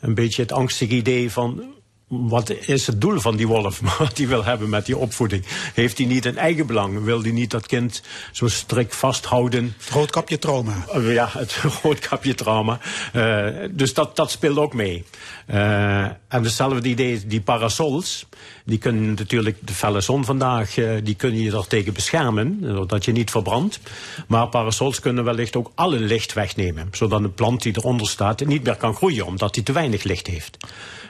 een 0.00 0.14
beetje 0.14 0.42
het 0.42 0.52
angstige 0.52 0.94
idee 0.94 1.30
van. 1.30 1.73
Wat 2.08 2.50
is 2.50 2.86
het 2.86 3.00
doel 3.00 3.20
van 3.20 3.36
die 3.36 3.46
wolf? 3.46 3.80
Wat 3.98 4.18
hij 4.18 4.28
wil 4.28 4.44
hebben 4.44 4.68
met 4.68 4.86
die 4.86 4.96
opvoeding? 4.96 5.44
Heeft 5.74 5.98
hij 5.98 6.06
niet 6.06 6.24
een 6.24 6.38
eigen 6.38 6.66
belang? 6.66 7.04
Wil 7.04 7.22
hij 7.22 7.30
niet 7.30 7.50
dat 7.50 7.66
kind 7.66 8.02
zo 8.32 8.48
strikt 8.48 8.96
vasthouden? 8.96 9.74
Het 9.78 9.90
roodkapje 9.90 10.38
trauma. 10.38 10.86
Uh, 10.96 11.12
Ja, 11.14 11.28
het 11.32 11.56
roodkapje 11.82 12.34
trauma. 12.34 12.78
Uh, 13.16 13.46
dus 13.70 13.94
dat, 13.94 14.16
dat 14.16 14.30
speelt 14.30 14.58
ook 14.58 14.74
mee. 14.74 15.04
Uh, 15.50 16.02
en 16.04 16.18
hetzelfde 16.28 16.88
idee, 16.88 17.26
die 17.26 17.40
parasols, 17.40 18.26
die 18.64 18.78
kunnen 18.78 19.14
natuurlijk 19.14 19.56
de 19.60 19.72
felle 19.72 20.00
zon 20.00 20.24
vandaag, 20.24 20.76
uh, 20.76 20.98
die 21.02 21.14
kunnen 21.14 21.40
je 21.40 21.56
er 21.56 21.66
tegen 21.66 21.92
beschermen, 21.92 22.58
zodat 22.62 23.04
je 23.04 23.12
niet 23.12 23.30
verbrandt. 23.30 23.80
Maar 24.26 24.48
parasols 24.48 25.00
kunnen 25.00 25.24
wellicht 25.24 25.56
ook 25.56 25.72
alle 25.74 25.98
licht 25.98 26.32
wegnemen, 26.32 26.88
zodat 26.92 27.22
een 27.22 27.34
plant 27.34 27.62
die 27.62 27.76
eronder 27.76 28.08
staat 28.08 28.44
niet 28.44 28.64
meer 28.64 28.76
kan 28.76 28.94
groeien, 28.94 29.26
omdat 29.26 29.54
die 29.54 29.62
te 29.62 29.72
weinig 29.72 30.02
licht 30.02 30.26
heeft. 30.26 30.56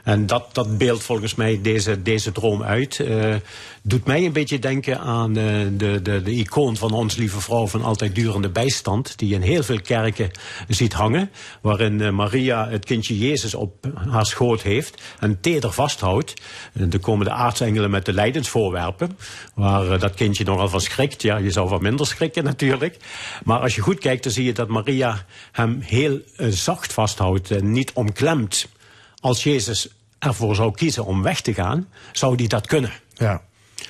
En 0.05 0.27
dat, 0.27 0.55
dat 0.55 0.79
beeldt 0.79 1.03
volgens 1.03 1.35
mij 1.35 1.61
deze, 1.63 2.03
deze 2.03 2.33
droom 2.33 2.63
uit. 2.63 2.99
Uh, 2.99 3.35
doet 3.83 4.05
mij 4.05 4.25
een 4.25 4.33
beetje 4.33 4.59
denken 4.59 5.01
aan 5.01 5.39
uh, 5.39 5.45
de, 5.77 6.03
de, 6.03 6.23
de 6.23 6.31
icoon 6.31 6.77
van 6.77 6.93
ons 6.93 7.17
lieve 7.17 7.41
vrouw 7.41 7.67
van 7.67 7.83
altijd 7.83 8.15
durende 8.15 8.49
bijstand. 8.49 9.19
Die 9.19 9.35
in 9.35 9.41
heel 9.41 9.63
veel 9.63 9.81
kerken 9.81 10.31
ziet 10.69 10.93
hangen. 10.93 11.31
Waarin 11.61 12.01
uh, 12.01 12.11
Maria 12.11 12.69
het 12.69 12.85
kindje 12.85 13.19
Jezus 13.19 13.55
op 13.55 13.87
haar 14.09 14.27
schoot 14.27 14.63
heeft. 14.63 15.03
En 15.21 15.41
teder 15.41 15.73
vasthoudt. 15.73 16.35
En 16.73 16.91
dan 16.91 17.01
komen 17.01 17.27
de 17.27 17.33
aartsengelen 17.33 17.91
met 17.91 18.05
de 18.05 18.13
lijdensvoorwerpen. 18.13 19.19
Waar 19.55 19.99
dat 19.99 20.15
kindje 20.15 20.45
nogal 20.45 20.69
van 20.69 20.81
schrikt. 20.81 21.23
Ja, 21.23 21.37
je 21.37 21.51
zou 21.51 21.69
wat 21.69 21.81
minder 21.81 22.07
schrikken 22.07 22.45
natuurlijk. 22.45 22.97
Maar 23.45 23.61
als 23.61 23.75
je 23.75 23.81
goed 23.81 23.99
kijkt 23.99 24.23
dan 24.23 24.33
zie 24.33 24.45
je 24.45 24.53
dat 24.53 24.69
Maria 24.69 25.25
hem 25.53 25.81
heel 25.81 26.21
zacht 26.37 26.93
vasthoudt. 26.93 27.51
En 27.51 27.73
niet 27.73 27.93
omklemt 27.93 28.67
als 29.25 29.43
Jezus 29.43 29.89
ervoor 30.25 30.55
zou 30.55 30.75
kiezen 30.75 31.05
om 31.05 31.23
weg 31.23 31.41
te 31.41 31.55
gaan, 31.55 31.89
zou 32.13 32.37
die 32.37 32.49
dat 32.49 32.67
kunnen. 32.67 32.93
Ja. 33.15 33.43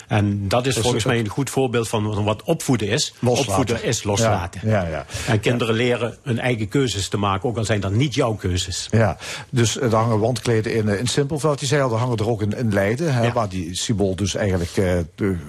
En 0.08 0.48
dat 0.48 0.66
is 0.66 0.74
dus 0.74 0.82
volgens 0.82 1.04
mij 1.04 1.18
een 1.18 1.28
goed 1.28 1.50
voorbeeld 1.50 1.88
van 1.88 2.24
wat 2.24 2.42
opvoeden 2.42 2.88
is. 2.88 3.14
Loslaten. 3.18 3.48
Opvoeden 3.50 3.84
is 3.84 4.02
loslaten. 4.02 4.60
Ja, 4.68 4.82
ja, 4.82 4.88
ja. 4.88 5.06
En 5.26 5.40
kinderen 5.40 5.74
leren 5.74 6.16
hun 6.22 6.38
eigen 6.38 6.68
keuzes 6.68 7.08
te 7.08 7.16
maken, 7.16 7.48
ook 7.48 7.56
al 7.56 7.64
zijn 7.64 7.80
dat 7.80 7.92
niet 7.92 8.14
jouw 8.14 8.34
keuzes. 8.34 8.88
Ja, 8.90 9.16
dus 9.50 9.80
er 9.80 9.94
hangen 9.94 10.18
wandkleden 10.18 10.74
in, 10.74 10.88
in 10.88 11.06
Simpelveld. 11.06 11.58
Die 11.58 11.68
zei 11.68 11.82
al, 11.82 11.92
er 11.92 11.98
hangen 11.98 12.16
er 12.16 12.28
ook 12.28 12.42
in, 12.42 12.56
in 12.56 12.72
Leiden. 12.72 13.14
Hè. 13.14 13.32
Waar 13.32 13.48
die 13.48 13.74
Sibol 13.74 14.16
dus 14.16 14.34
eigenlijk 14.34 14.76
eh, 14.76 14.92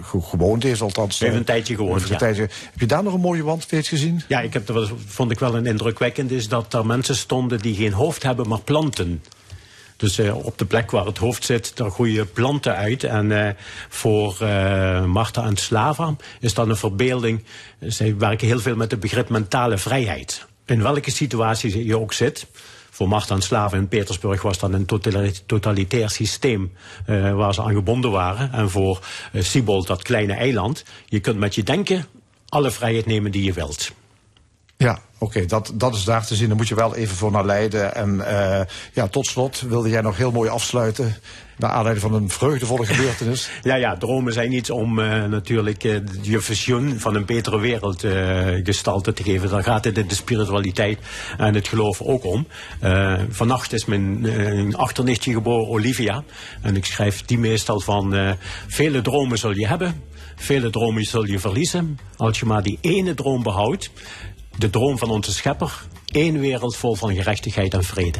ge- 0.01 0.21
gewoond 0.21 0.65
is, 0.65 0.81
althans. 0.81 1.15
Even 1.15 1.33
eh, 1.33 1.39
een 1.39 1.45
tijdje 1.45 1.75
gewoond, 1.75 2.09
een 2.09 2.17
tijdje. 2.17 2.41
Heb 2.41 2.79
je 2.79 2.85
daar 2.85 3.03
nog 3.03 3.13
een 3.13 3.19
mooie 3.19 3.43
wandkleed 3.43 3.87
gezien? 3.87 4.21
Ja, 4.27 4.39
ik 4.41 4.53
heb 4.53 4.67
er 4.67 4.73
wel, 4.73 4.87
vond 5.07 5.31
ik 5.31 5.39
wel 5.39 5.55
een 5.55 5.65
indrukwekkend 5.65 6.31
is 6.31 6.47
dat 6.47 6.73
er 6.73 6.85
mensen 6.85 7.15
stonden 7.15 7.59
die 7.59 7.75
geen 7.75 7.93
hoofd 7.93 8.23
hebben, 8.23 8.47
maar 8.47 8.61
planten. 8.61 9.23
Dus 9.97 10.17
eh, 10.17 10.45
op 10.45 10.57
de 10.57 10.65
plek 10.65 10.91
waar 10.91 11.05
het 11.05 11.17
hoofd 11.17 11.45
zit, 11.45 11.77
daar 11.77 11.91
groeien 11.91 12.31
planten 12.31 12.75
uit. 12.75 13.03
En 13.03 13.47
eh, 13.47 13.53
voor 13.89 14.37
eh 14.39 15.05
Marta 15.05 15.43
en 15.43 15.57
Slava 15.57 16.15
is 16.39 16.53
dat 16.53 16.67
een 16.67 16.75
verbeelding. 16.75 17.43
Zij 17.79 18.17
werken 18.17 18.47
heel 18.47 18.59
veel 18.59 18.75
met 18.75 18.91
het 18.91 18.99
begrip 18.99 19.29
mentale 19.29 19.77
vrijheid. 19.77 20.45
In 20.65 20.81
welke 20.81 21.11
situatie 21.11 21.85
je 21.85 21.99
ook 21.99 22.13
zit. 22.13 22.47
Voor 22.89 23.07
Marta 23.07 23.35
en 23.35 23.41
Slava 23.41 23.77
in 23.77 23.87
Petersburg 23.87 24.41
was 24.41 24.59
dat 24.59 24.73
een 24.73 24.85
totali- 24.85 25.39
totalitair 25.45 26.09
systeem 26.09 26.71
waar 27.05 27.53
ze 27.53 27.61
aan 27.61 27.73
gebonden 27.73 28.11
waren. 28.11 28.51
En 28.53 28.69
voor 28.69 28.99
Sibold, 29.33 29.87
dat 29.87 30.01
kleine 30.01 30.33
eiland. 30.33 30.83
Je 31.05 31.19
kunt 31.19 31.37
met 31.37 31.55
je 31.55 31.63
denken 31.63 32.05
alle 32.49 32.71
vrijheid 32.71 33.05
nemen 33.05 33.31
die 33.31 33.43
je 33.43 33.53
wilt. 33.53 33.91
Ja, 34.77 34.99
oké, 35.17 35.45
dat, 35.45 35.71
dat 35.73 35.95
is 35.95 36.03
daar 36.03 36.25
te 36.25 36.35
zien. 36.35 36.47
Dan 36.47 36.57
moet 36.57 36.67
je 36.67 36.75
wel 36.75 36.95
even 36.95 37.15
voor 37.15 37.31
naar 37.31 37.45
Leiden. 37.45 37.95
En 37.95 38.27
eh, 38.27 38.65
ja, 38.93 39.07
tot 39.07 39.25
slot 39.25 39.61
wilde 39.61 39.89
jij 39.89 40.01
nog 40.01 40.17
heel 40.17 40.31
mooi 40.31 40.49
afsluiten. 40.49 41.15
Naar 41.57 41.69
aanleiding 41.69 42.11
van 42.11 42.21
een 42.21 42.29
vreugdevolle 42.29 42.85
gebeurtenis. 42.85 43.49
Ja, 43.61 43.75
ja, 43.75 43.97
dromen 43.97 44.33
zijn 44.33 44.51
iets 44.51 44.69
om 44.69 44.99
eh, 44.99 45.25
natuurlijk 45.25 45.83
eh, 45.83 45.95
je 46.21 46.39
visioen 46.39 46.99
van 46.99 47.15
een 47.15 47.25
betere 47.25 47.59
wereld 47.59 48.05
gestalte 48.63 49.13
te 49.13 49.23
geven. 49.23 49.49
Daar 49.49 49.63
gaat 49.63 49.83
het 49.83 49.97
in 49.97 50.07
de 50.07 50.15
spiritualiteit 50.15 50.99
en 51.37 51.53
het 51.53 51.67
geloof 51.67 52.01
ook 52.01 52.25
om. 52.25 52.47
Vannacht 53.29 53.73
is 53.73 53.85
mijn 53.85 54.75
achternichtje 54.75 55.33
geboren, 55.33 55.67
Olivia. 55.67 56.23
En 56.61 56.75
ik 56.75 56.85
schrijf 56.85 57.25
die 57.25 57.39
meestal 57.39 57.79
van... 57.79 58.35
vele 58.67 59.01
dromen 59.01 59.37
zul 59.37 59.51
je 59.51 59.67
hebben, 59.67 60.01
vele 60.35 60.69
dromen 60.69 61.03
zul 61.03 61.25
je 61.25 61.39
verliezen. 61.39 61.99
Als 62.17 62.39
je 62.39 62.45
maar 62.45 62.63
die 62.63 62.77
ene 62.81 63.13
droom 63.13 63.43
behoudt, 63.43 63.91
de 64.57 64.69
droom 64.69 64.97
van 64.97 65.09
onze 65.09 65.31
schepper... 65.31 65.87
één 66.11 66.39
wereld 66.39 66.75
vol 66.75 66.95
van 66.95 67.15
gerechtigheid 67.15 67.73
en 67.73 67.83
vrede. 67.83 68.19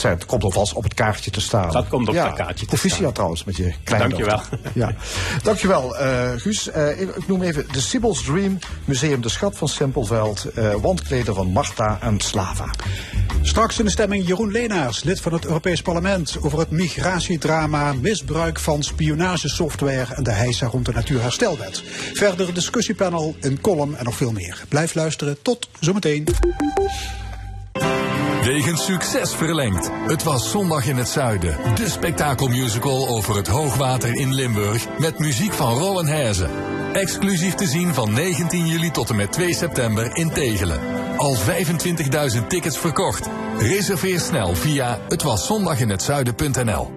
Dat 0.00 0.26
komt 0.26 0.44
alvast 0.44 0.72
op 0.72 0.82
het 0.82 0.94
kaartje 0.94 1.30
te 1.30 1.40
staan. 1.40 1.70
Dat 1.70 1.88
komt 1.88 2.08
op 2.08 2.14
ja, 2.14 2.24
dat 2.24 2.34
kaartje 2.34 2.54
te 2.58 2.64
proficiat 2.66 2.98
staan. 2.98 3.12
trouwens 3.12 3.44
met 3.44 3.56
je 3.56 3.72
kleindochter. 3.84 4.26
Dankjewel. 4.26 4.70
Ja. 4.74 4.94
Dankjewel, 5.42 5.96
eh 5.96 6.30
Guus. 6.36 6.70
Eh, 6.70 7.00
ik, 7.00 7.16
ik 7.16 7.28
noem 7.28 7.42
even 7.42 7.66
de 7.72 7.80
Sibyl's 7.80 8.22
Dream, 8.22 8.58
Museum 8.84 9.20
De 9.20 9.28
Schat 9.28 9.56
van 9.56 9.68
Simpelveld, 9.68 10.44
eh 10.44 10.74
wandkleden 10.74 11.34
van 11.34 11.46
Marta 11.46 11.98
en 12.00 12.20
Slava. 12.20 12.70
Straks 13.42 13.78
in 13.78 13.84
de 13.84 13.90
stemming 13.90 14.26
Jeroen 14.26 14.50
Leenaars, 14.50 15.02
lid 15.04 15.20
van 15.20 15.32
het 15.32 15.44
Europees 15.44 15.82
Parlement, 15.82 16.36
over 16.40 16.58
het 16.58 16.70
migratiedrama, 16.70 17.92
misbruik 17.92 18.58
van 18.58 18.82
spionagesoftware 18.82 20.14
en 20.14 20.22
de 20.22 20.30
heisa 20.30 20.66
rond 20.66 20.86
de 20.86 20.92
Natuurherstelwet. 20.92 21.82
Verder 22.14 22.54
discussiepanel, 22.54 23.36
een 23.40 23.60
column 23.60 23.96
en 23.96 24.04
nog 24.04 24.16
veel 24.16 24.32
meer. 24.32 24.64
Blijf 24.68 24.94
luisteren. 24.94 25.42
Tot 25.42 25.68
zometeen. 25.80 26.26
Wegens 28.46 28.84
succes 28.84 29.34
verlengd. 29.34 29.90
Het 30.06 30.22
was 30.22 30.50
Zondag 30.50 30.86
in 30.86 30.96
het 30.96 31.08
Zuiden. 31.08 31.74
De 31.74 31.88
spektakelmusical 31.88 33.08
over 33.08 33.36
het 33.36 33.46
hoogwater 33.46 34.14
in 34.14 34.34
Limburg. 34.34 34.98
Met 34.98 35.18
muziek 35.18 35.52
van 35.52 35.78
Rowan 35.78 36.06
Herzen. 36.06 36.50
Exclusief 36.92 37.54
te 37.54 37.66
zien 37.66 37.94
van 37.94 38.12
19 38.12 38.66
juli 38.66 38.90
tot 38.90 39.10
en 39.10 39.16
met 39.16 39.32
2 39.32 39.54
september 39.54 40.16
in 40.16 40.30
Tegelen. 40.30 40.80
Al 41.16 41.36
25.000 42.36 42.46
tickets 42.48 42.78
verkocht. 42.78 43.28
Reserveer 43.58 44.20
snel 44.20 44.54
via 44.54 44.98
hetwaszondaginhetzuiden.nl 45.08 46.95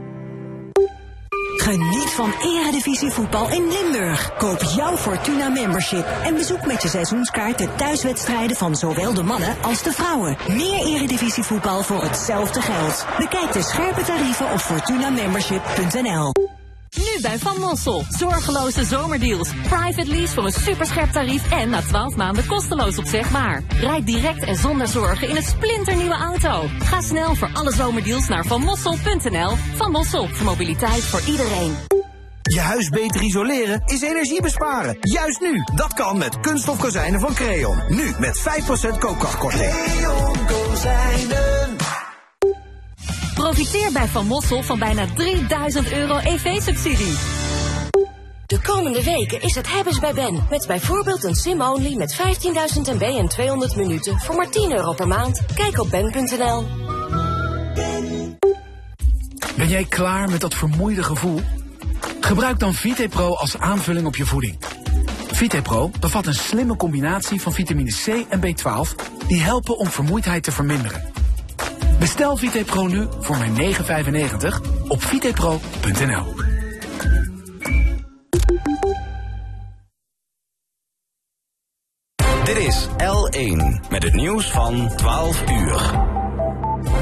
Geniet 1.59 2.09
van 2.09 2.33
Eredivisie 2.41 3.11
voetbal 3.11 3.51
in 3.51 3.71
Limburg. 3.71 4.33
Koop 4.37 4.61
jouw 4.61 4.97
Fortuna 4.97 5.49
membership 5.49 6.05
en 6.23 6.35
bezoek 6.35 6.65
met 6.65 6.81
je 6.81 6.87
seizoenskaart 6.87 7.57
de 7.57 7.75
thuiswedstrijden 7.75 8.57
van 8.57 8.75
zowel 8.75 9.13
de 9.13 9.23
mannen 9.23 9.55
als 9.61 9.83
de 9.83 9.91
vrouwen. 9.91 10.37
Meer 10.47 10.85
Eredivisie 10.85 11.43
voetbal 11.43 11.83
voor 11.83 12.03
hetzelfde 12.03 12.61
geld. 12.61 13.05
Bekijk 13.17 13.53
de 13.53 13.61
scherpe 13.61 14.01
tarieven 14.01 14.51
op 14.51 14.59
fortunamembership.nl. 14.59 16.58
Nu 16.97 17.21
bij 17.21 17.39
Van 17.39 17.59
Mossel. 17.59 18.03
Zorgeloze 18.09 18.83
zomerdeals. 18.83 19.49
Private 19.67 20.07
lease 20.07 20.33
voor 20.33 20.45
een 20.45 20.51
superscherp 20.51 21.11
tarief 21.11 21.51
en 21.51 21.69
na 21.69 21.81
12 21.81 22.15
maanden 22.15 22.45
kosteloos 22.45 22.97
opzegbaar. 22.97 23.63
Rijd 23.79 24.05
direct 24.05 24.43
en 24.43 24.55
zonder 24.55 24.87
zorgen 24.87 25.29
in 25.29 25.35
een 25.35 25.43
splinternieuwe 25.43 26.15
auto. 26.15 26.69
Ga 26.79 27.01
snel 27.01 27.35
voor 27.35 27.49
alle 27.53 27.73
zomerdeals 27.73 28.27
naar 28.27 28.45
vanmossel.nl. 28.45 29.55
Van 29.75 29.91
Mossel, 29.91 30.27
voor 30.27 30.45
mobiliteit 30.45 31.03
voor 31.03 31.21
iedereen. 31.27 31.75
Je 32.41 32.59
huis 32.59 32.89
beter 32.89 33.21
isoleren 33.21 33.81
is 33.85 34.01
energie 34.01 34.41
besparen. 34.41 34.97
Juist 34.99 35.39
nu. 35.39 35.63
Dat 35.75 35.93
kan 35.93 36.17
met 36.17 36.39
kunststof 36.39 36.79
kozijnen 36.79 37.19
van 37.19 37.33
Creon. 37.33 37.83
Nu 37.87 38.13
met 38.19 38.41
5% 38.95 38.97
koopkrachtkorting. 38.99 39.73
Profiteer 43.39 43.91
bij 43.91 44.07
Van 44.07 44.25
Mossel 44.25 44.63
van 44.63 44.79
bijna 44.79 45.05
3000 45.15 45.91
euro 45.91 46.17
EV-subsidie. 46.17 47.17
De 48.45 48.61
komende 48.61 49.03
weken 49.03 49.41
is 49.41 49.55
het 49.55 49.71
hebben's 49.71 49.99
bij 49.99 50.13
Ben. 50.13 50.45
Met 50.49 50.67
bijvoorbeeld 50.67 51.23
een 51.23 51.35
sim-only 51.35 51.95
met 51.95 52.15
15.000 52.15 52.19
MB 52.93 53.01
en 53.01 53.27
200 53.27 53.75
minuten 53.75 54.19
voor 54.19 54.35
maar 54.35 54.49
10 54.49 54.71
euro 54.71 54.93
per 54.93 55.07
maand. 55.07 55.45
Kijk 55.55 55.79
op 55.79 55.89
ben.nl. 55.89 56.65
Ben 59.55 59.67
jij 59.67 59.85
klaar 59.85 60.29
met 60.29 60.41
dat 60.41 60.55
vermoeide 60.55 61.03
gevoel? 61.03 61.41
Gebruik 62.19 62.59
dan 62.59 62.73
VitePro 62.73 63.33
als 63.35 63.57
aanvulling 63.57 64.07
op 64.07 64.15
je 64.15 64.25
voeding. 64.25 64.57
VitePro 65.31 65.91
bevat 65.99 66.25
een 66.25 66.33
slimme 66.33 66.75
combinatie 66.75 67.41
van 67.41 67.53
vitamine 67.53 67.91
C 67.91 68.25
en 68.29 68.41
B12 68.41 68.95
die 69.27 69.41
helpen 69.41 69.77
om 69.77 69.87
vermoeidheid 69.87 70.43
te 70.43 70.51
verminderen. 70.51 71.18
Bestel 71.99 72.37
VitePro 72.37 72.87
nu 72.87 73.07
voor 73.19 73.37
maar 73.37 73.49
9,95 73.49 74.87
op 74.87 75.03
vitepro.nl. 75.03 76.33
Dit 82.43 82.57
is 82.57 82.87
L1 82.87 83.89
met 83.89 84.03
het 84.03 84.13
nieuws 84.13 84.51
van 84.51 84.91
12 84.95 85.49
uur. 85.49 86.07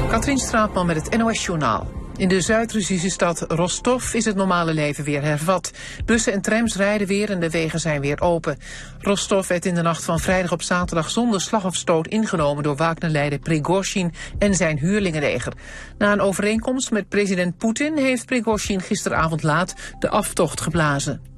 Katrien 0.08 0.38
Straatman 0.38 0.86
met 0.86 0.96
het 0.96 1.16
NOS 1.16 1.44
Journaal. 1.44 1.97
In 2.18 2.28
de 2.28 2.40
Zuid-Russische 2.40 3.10
stad 3.10 3.44
Rostov 3.48 4.14
is 4.14 4.24
het 4.24 4.36
normale 4.36 4.74
leven 4.74 5.04
weer 5.04 5.22
hervat. 5.22 5.70
Bussen 6.04 6.32
en 6.32 6.40
trams 6.40 6.76
rijden 6.76 7.06
weer 7.06 7.30
en 7.30 7.40
de 7.40 7.50
wegen 7.50 7.80
zijn 7.80 8.00
weer 8.00 8.20
open. 8.20 8.58
Rostov 8.98 9.48
werd 9.48 9.66
in 9.66 9.74
de 9.74 9.82
nacht 9.82 10.04
van 10.04 10.18
vrijdag 10.18 10.52
op 10.52 10.62
zaterdag 10.62 11.10
zonder 11.10 11.40
slag 11.40 11.64
of 11.64 11.74
stoot 11.74 12.06
ingenomen 12.06 12.62
door 12.62 12.76
Wagner-leider 12.76 13.38
Prigozhin 13.38 14.12
en 14.38 14.54
zijn 14.54 14.78
huurlingenleger. 14.78 15.52
Na 15.98 16.12
een 16.12 16.20
overeenkomst 16.20 16.90
met 16.90 17.08
president 17.08 17.56
Poetin 17.56 17.96
heeft 17.96 18.26
Prigozhin 18.26 18.80
gisteravond 18.80 19.42
laat 19.42 19.74
de 19.98 20.08
aftocht 20.08 20.60
geblazen. 20.60 21.37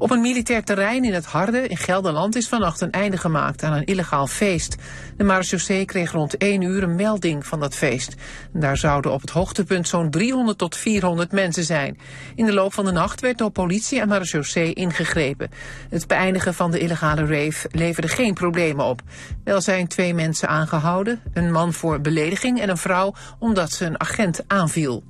Op 0.00 0.10
een 0.10 0.20
militair 0.20 0.64
terrein 0.64 1.04
in 1.04 1.14
het 1.14 1.26
Harde 1.26 1.68
in 1.68 1.76
Gelderland 1.76 2.36
is 2.36 2.48
vannacht 2.48 2.80
een 2.80 2.90
einde 2.90 3.16
gemaakt 3.16 3.62
aan 3.62 3.72
een 3.72 3.84
illegaal 3.84 4.26
feest. 4.26 4.76
De 5.16 5.24
marechaussee 5.24 5.84
kreeg 5.84 6.12
rond 6.12 6.36
1 6.36 6.62
uur 6.62 6.82
een 6.82 6.94
melding 6.94 7.46
van 7.46 7.60
dat 7.60 7.74
feest. 7.74 8.14
Daar 8.52 8.76
zouden 8.76 9.12
op 9.12 9.20
het 9.20 9.30
hoogtepunt 9.30 9.88
zo'n 9.88 10.10
300 10.10 10.58
tot 10.58 10.76
400 10.76 11.32
mensen 11.32 11.64
zijn. 11.64 11.98
In 12.34 12.46
de 12.46 12.52
loop 12.52 12.74
van 12.74 12.84
de 12.84 12.90
nacht 12.90 13.20
werd 13.20 13.38
door 13.38 13.50
politie 13.50 14.00
en 14.00 14.08
marechaussee 14.08 14.72
ingegrepen. 14.72 15.50
Het 15.90 16.06
beëindigen 16.06 16.54
van 16.54 16.70
de 16.70 16.78
illegale 16.78 17.26
rave 17.26 17.68
leverde 17.72 18.08
geen 18.08 18.34
problemen 18.34 18.84
op. 18.84 19.02
Wel 19.44 19.60
zijn 19.60 19.88
twee 19.88 20.14
mensen 20.14 20.48
aangehouden, 20.48 21.20
een 21.32 21.52
man 21.52 21.72
voor 21.72 22.00
belediging 22.00 22.60
en 22.60 22.68
een 22.68 22.76
vrouw 22.76 23.14
omdat 23.38 23.72
ze 23.72 23.84
een 23.84 24.00
agent 24.00 24.44
aanviel. 24.46 25.04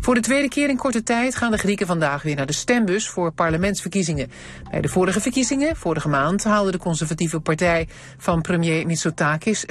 Voor 0.00 0.14
de 0.14 0.20
tweede 0.20 0.48
keer 0.48 0.68
in 0.68 0.76
korte 0.76 1.02
tijd 1.02 1.36
gaan 1.36 1.50
de 1.50 1.58
Grieken 1.58 1.86
vandaag 1.86 2.22
weer 2.22 2.36
naar 2.36 2.46
de 2.46 2.52
stembus 2.52 3.08
voor 3.08 3.32
parlementsverkiezingen. 3.32 4.30
Bij 4.70 4.80
de 4.80 4.88
vorige 4.88 5.20
verkiezingen, 5.20 5.76
vorige 5.76 6.08
maand, 6.08 6.44
haalde 6.44 6.70
de 6.70 6.78
conservatieve 6.78 7.40
partij 7.40 7.88
van 8.16 8.40
premier 8.40 8.86
Mitsotakis 8.86 9.64
40% 9.64 9.66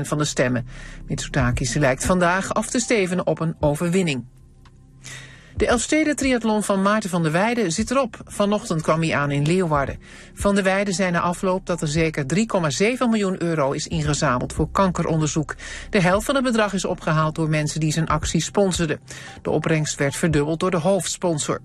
van 0.00 0.18
de 0.18 0.24
stemmen. 0.24 0.66
Mitsotakis 1.06 1.74
lijkt 1.74 2.04
vandaag 2.04 2.54
af 2.54 2.70
te 2.70 2.80
stevenen 2.80 3.26
op 3.26 3.40
een 3.40 3.56
overwinning. 3.60 4.24
De 5.56 5.66
Elfsteden 5.66 6.16
triathlon 6.16 6.62
van 6.62 6.82
Maarten 6.82 7.10
van 7.10 7.22
der 7.22 7.32
Weijden 7.32 7.72
zit 7.72 7.90
erop. 7.90 8.16
Vanochtend 8.24 8.82
kwam 8.82 9.02
hij 9.02 9.14
aan 9.14 9.30
in 9.30 9.46
Leeuwarden. 9.46 9.98
Van 10.34 10.54
der 10.54 10.64
Weijden 10.64 10.94
zei 10.94 11.10
na 11.10 11.20
afloop 11.20 11.66
dat 11.66 11.80
er 11.80 11.88
zeker 11.88 12.24
3,7 12.34 12.98
miljoen 12.98 13.42
euro 13.42 13.72
is 13.72 13.86
ingezameld 13.86 14.52
voor 14.52 14.70
kankeronderzoek. 14.70 15.54
De 15.90 16.00
helft 16.00 16.26
van 16.26 16.34
het 16.34 16.44
bedrag 16.44 16.72
is 16.72 16.84
opgehaald 16.84 17.34
door 17.34 17.48
mensen 17.48 17.80
die 17.80 17.92
zijn 17.92 18.08
actie 18.08 18.42
sponsorden. 18.42 19.00
De 19.42 19.50
opbrengst 19.50 19.98
werd 19.98 20.16
verdubbeld 20.16 20.60
door 20.60 20.70
de 20.70 20.76
hoofdsponsor. 20.76 21.60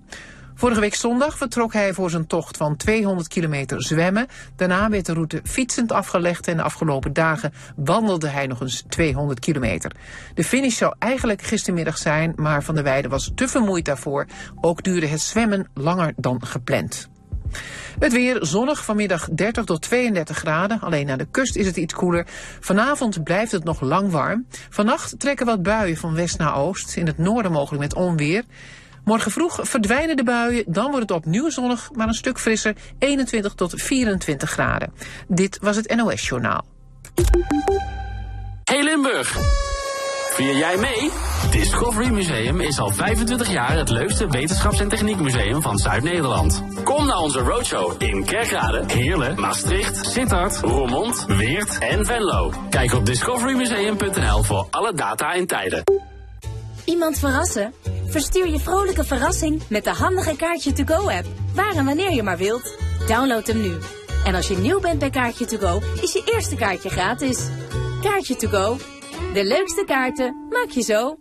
Vorige 0.58 0.80
week 0.80 0.94
zondag 0.94 1.36
vertrok 1.36 1.72
hij 1.72 1.92
voor 1.92 2.10
zijn 2.10 2.26
tocht 2.26 2.56
van 2.56 2.76
200 2.76 3.28
kilometer 3.28 3.82
zwemmen. 3.82 4.26
Daarna 4.56 4.88
werd 4.88 5.06
de 5.06 5.12
route 5.12 5.40
fietsend 5.44 5.92
afgelegd 5.92 6.48
en 6.48 6.56
de 6.56 6.62
afgelopen 6.62 7.12
dagen 7.12 7.52
wandelde 7.76 8.28
hij 8.28 8.46
nog 8.46 8.60
eens 8.60 8.84
200 8.88 9.40
kilometer. 9.40 9.92
De 10.34 10.44
finish 10.44 10.76
zou 10.76 10.94
eigenlijk 10.98 11.42
gistermiddag 11.42 11.98
zijn, 11.98 12.32
maar 12.36 12.62
Van 12.62 12.74
der 12.74 12.84
Weijden 12.84 13.10
was 13.10 13.32
te 13.34 13.48
vermoeid 13.48 13.84
daarvoor. 13.84 14.26
Ook 14.60 14.82
duurde 14.82 15.06
het 15.06 15.20
zwemmen 15.20 15.68
langer 15.74 16.12
dan 16.16 16.46
gepland. 16.46 17.08
Het 17.98 18.12
weer 18.12 18.38
zonnig, 18.40 18.84
vanmiddag 18.84 19.28
30 19.28 19.64
tot 19.64 19.82
32 19.82 20.36
graden. 20.36 20.80
Alleen 20.80 21.10
aan 21.10 21.18
de 21.18 21.28
kust 21.30 21.56
is 21.56 21.66
het 21.66 21.76
iets 21.76 21.94
koeler. 21.94 22.26
Vanavond 22.60 23.22
blijft 23.22 23.52
het 23.52 23.64
nog 23.64 23.80
lang 23.80 24.10
warm. 24.10 24.46
Vannacht 24.70 25.18
trekken 25.18 25.46
wat 25.46 25.62
buien 25.62 25.96
van 25.96 26.14
west 26.14 26.38
naar 26.38 26.56
oost. 26.56 26.96
In 26.96 27.06
het 27.06 27.18
noorden 27.18 27.52
mogelijk 27.52 27.82
met 27.82 27.94
onweer. 27.94 28.44
Morgen 29.08 29.30
vroeg 29.30 29.58
verdwijnen 29.62 30.16
de 30.16 30.24
buien, 30.24 30.64
dan 30.66 30.84
wordt 30.90 31.08
het 31.08 31.10
opnieuw 31.10 31.50
zonnig, 31.50 31.90
maar 31.92 32.08
een 32.08 32.14
stuk 32.14 32.38
frisser, 32.38 32.76
21 32.98 33.54
tot 33.54 33.72
24 33.76 34.50
graden. 34.50 34.92
Dit 35.28 35.58
was 35.60 35.76
het 35.76 35.94
NOS 35.96 36.28
Journaal. 36.28 36.64
Hey 38.64 38.82
Limburg! 38.82 39.36
Vier 40.34 40.56
jij 40.56 40.76
mee? 40.76 41.10
Discovery 41.50 42.10
Museum 42.10 42.60
is 42.60 42.78
al 42.78 42.90
25 42.90 43.50
jaar 43.52 43.76
het 43.76 43.88
leukste 43.88 44.26
wetenschaps- 44.26 44.80
en 44.80 44.88
techniekmuseum 44.88 45.62
van 45.62 45.78
Zuid-Nederland. 45.78 46.64
Kom 46.84 47.06
naar 47.06 47.18
onze 47.18 47.40
roadshow 47.40 48.02
in 48.02 48.24
Kerkrade, 48.24 48.82
Heerlen, 48.86 49.40
Maastricht, 49.40 50.06
Sittard, 50.06 50.58
Roermond, 50.60 51.24
Weert 51.26 51.78
en 51.78 52.04
Venlo. 52.06 52.52
Kijk 52.70 52.94
op 52.94 53.06
discoverymuseum.nl 53.06 54.42
voor 54.42 54.66
alle 54.70 54.94
data 54.94 55.32
en 55.32 55.46
tijden. 55.46 55.82
Iemand 56.88 57.18
verrassen? 57.18 57.72
Verstuur 58.06 58.48
je 58.48 58.58
vrolijke 58.58 59.04
verrassing 59.04 59.62
met 59.68 59.84
de 59.84 59.90
handige 59.90 60.36
Kaartje 60.36 60.72
To 60.72 60.84
Go 60.84 61.08
app. 61.08 61.26
Waar 61.54 61.76
en 61.76 61.84
wanneer 61.84 62.12
je 62.12 62.22
maar 62.22 62.36
wilt. 62.36 62.74
Download 63.06 63.46
hem 63.46 63.60
nu. 63.60 63.78
En 64.24 64.34
als 64.34 64.48
je 64.48 64.56
nieuw 64.56 64.80
bent 64.80 64.98
bij 64.98 65.10
Kaartje 65.10 65.44
To 65.44 65.58
Go, 65.58 65.80
is 66.02 66.12
je 66.12 66.22
eerste 66.34 66.54
kaartje 66.54 66.88
gratis. 66.88 67.48
Kaartje 68.02 68.36
To 68.36 68.48
Go. 68.48 68.76
De 69.32 69.44
leukste 69.44 69.84
kaarten 69.86 70.46
maak 70.50 70.70
je 70.70 70.82
zo. 70.82 71.16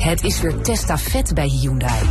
Het 0.00 0.24
is 0.24 0.40
weer 0.40 0.62
testafet 0.62 1.34
bij 1.34 1.48
Hyundai. 1.48 2.08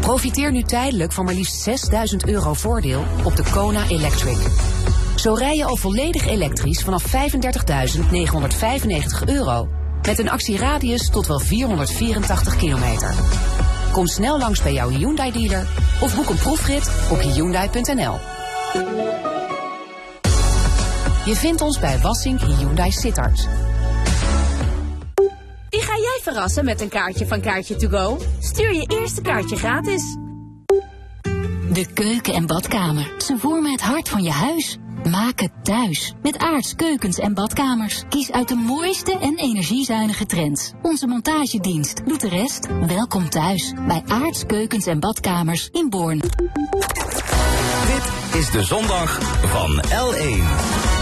Profiteer 0.00 0.52
nu 0.52 0.62
tijdelijk 0.62 1.12
van 1.12 1.24
maar 1.24 1.34
liefst 1.34 1.62
6000 1.62 2.28
euro 2.28 2.52
voordeel 2.52 3.04
op 3.24 3.36
de 3.36 3.44
Kona 3.52 3.88
Electric. 3.88 4.38
Zo 5.26 5.34
rij 5.34 5.56
je 5.56 5.64
al 5.64 5.76
volledig 5.76 6.26
elektrisch 6.26 6.82
vanaf 6.82 7.04
35.995 7.06 7.12
euro. 9.24 9.68
Met 10.02 10.18
een 10.18 10.30
actieradius 10.30 11.10
tot 11.10 11.26
wel 11.26 11.40
484 11.40 12.56
kilometer. 12.56 13.14
Kom 13.92 14.06
snel 14.06 14.38
langs 14.38 14.62
bij 14.62 14.72
jouw 14.72 14.88
Hyundai 14.88 15.32
dealer 15.32 15.68
of 16.00 16.16
boek 16.16 16.28
een 16.28 16.36
proefrit 16.36 16.90
op 17.10 17.20
Hyundai.nl. 17.20 18.14
Je 21.24 21.34
vindt 21.34 21.60
ons 21.60 21.78
bij 21.78 21.98
Wassink 21.98 22.40
Hyundai 22.40 22.90
Sittard. 22.90 23.48
Wie 25.68 25.80
ga 25.80 25.96
jij 25.96 26.18
verrassen 26.22 26.64
met 26.64 26.80
een 26.80 26.88
kaartje 26.88 27.26
van 27.26 27.40
Kaartje 27.40 27.76
To 27.76 27.88
Go? 27.88 28.18
Stuur 28.40 28.74
je 28.74 29.00
eerste 29.00 29.20
kaartje 29.20 29.56
gratis. 29.56 30.02
De 31.72 31.86
keuken 31.94 32.34
en 32.34 32.46
badkamer. 32.46 33.14
Ze 33.18 33.36
vormen 33.38 33.72
het 33.72 33.82
hart 33.82 34.08
van 34.08 34.22
je 34.22 34.30
huis. 34.30 34.78
Maak 35.10 35.40
het 35.40 35.52
thuis. 35.62 36.14
Met 36.22 36.38
Aarts 36.38 36.74
Keukens 36.74 37.18
en 37.18 37.34
Badkamers. 37.34 38.02
Kies 38.08 38.32
uit 38.32 38.48
de 38.48 38.54
mooiste 38.54 39.18
en 39.18 39.36
energiezuinige 39.36 40.26
trends. 40.26 40.72
Onze 40.82 41.06
montagedienst 41.06 42.06
doet 42.06 42.20
de 42.20 42.28
rest. 42.28 42.68
Welkom 42.86 43.30
thuis 43.30 43.72
bij 43.86 44.02
Aarts 44.06 44.46
Keukens 44.46 44.86
en 44.86 45.00
Badkamers 45.00 45.68
in 45.72 45.90
Born. 45.90 46.18
Dit 47.86 48.40
is 48.40 48.50
de 48.50 48.62
zondag 48.62 49.18
van 49.42 49.84
L1. 49.84 50.95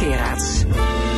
Geraerts. 0.00 1.09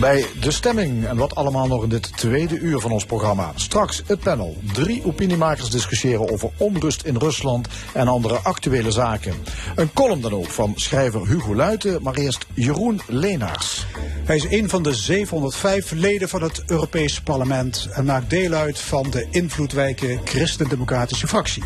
Bij 0.00 0.26
de 0.40 0.50
stemming 0.50 1.06
en 1.06 1.16
wat 1.16 1.34
allemaal 1.34 1.66
nog 1.66 1.82
in 1.82 1.88
dit 1.88 2.16
tweede 2.16 2.58
uur 2.58 2.80
van 2.80 2.90
ons 2.90 3.04
programma. 3.04 3.52
Straks 3.54 4.02
het 4.06 4.20
panel. 4.20 4.56
Drie 4.72 5.04
opiniemakers 5.04 5.70
discussiëren 5.70 6.30
over 6.30 6.50
onrust 6.56 7.02
in 7.02 7.16
Rusland 7.16 7.68
en 7.94 8.08
andere 8.08 8.34
actuele 8.34 8.90
zaken. 8.90 9.34
Een 9.76 9.92
column 9.92 10.20
dan 10.20 10.32
ook 10.32 10.50
van 10.50 10.72
schrijver 10.76 11.28
Hugo 11.28 11.54
Luiten, 11.54 12.02
maar 12.02 12.14
eerst 12.14 12.46
Jeroen 12.54 13.00
Leenaars. 13.06 13.86
Hij 14.24 14.36
is 14.36 14.46
een 14.50 14.68
van 14.68 14.82
de 14.82 14.94
705 14.94 15.90
leden 15.90 16.28
van 16.28 16.42
het 16.42 16.62
Europees 16.66 17.20
Parlement 17.20 17.88
en 17.92 18.04
maakt 18.04 18.30
deel 18.30 18.52
uit 18.52 18.78
van 18.78 19.10
de 19.10 19.26
invloedrijke 19.30 20.18
christendemocratische 20.24 21.26
fractie. 21.26 21.64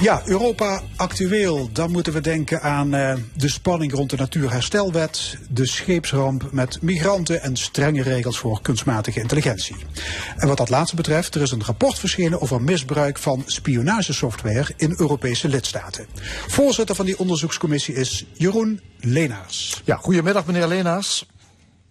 Ja, 0.00 0.22
Europa 0.24 0.82
actueel. 0.96 1.68
Dan 1.72 1.90
moeten 1.90 2.12
we 2.12 2.20
denken 2.20 2.62
aan 2.62 2.94
uh, 2.94 3.14
de 3.34 3.48
spanning 3.48 3.92
rond 3.92 4.10
de 4.10 4.16
Natuurherstelwet, 4.16 5.38
de 5.48 5.66
scheepsramp 5.66 6.48
met 6.52 6.78
migranten 6.82 7.29
en 7.34 7.56
strenge 7.56 8.02
regels 8.02 8.38
voor 8.38 8.60
kunstmatige 8.62 9.20
intelligentie. 9.20 9.76
En 10.36 10.48
wat 10.48 10.56
dat 10.56 10.68
laatste 10.68 10.96
betreft, 10.96 11.34
er 11.34 11.42
is 11.42 11.50
een 11.50 11.64
rapport 11.64 11.98
verschenen 11.98 12.40
over 12.40 12.62
misbruik 12.62 13.18
van 13.18 13.42
spionagesoftware 13.46 14.72
in 14.76 14.94
Europese 14.96 15.48
lidstaten. 15.48 16.06
Voorzitter 16.46 16.94
van 16.94 17.06
die 17.06 17.18
onderzoekscommissie 17.18 17.94
is 17.94 18.24
Jeroen 18.32 18.80
Leenaars. 19.00 19.82
Ja, 19.84 19.96
goedemiddag 19.96 20.46
meneer 20.46 20.66
Leenaars. 20.66 21.26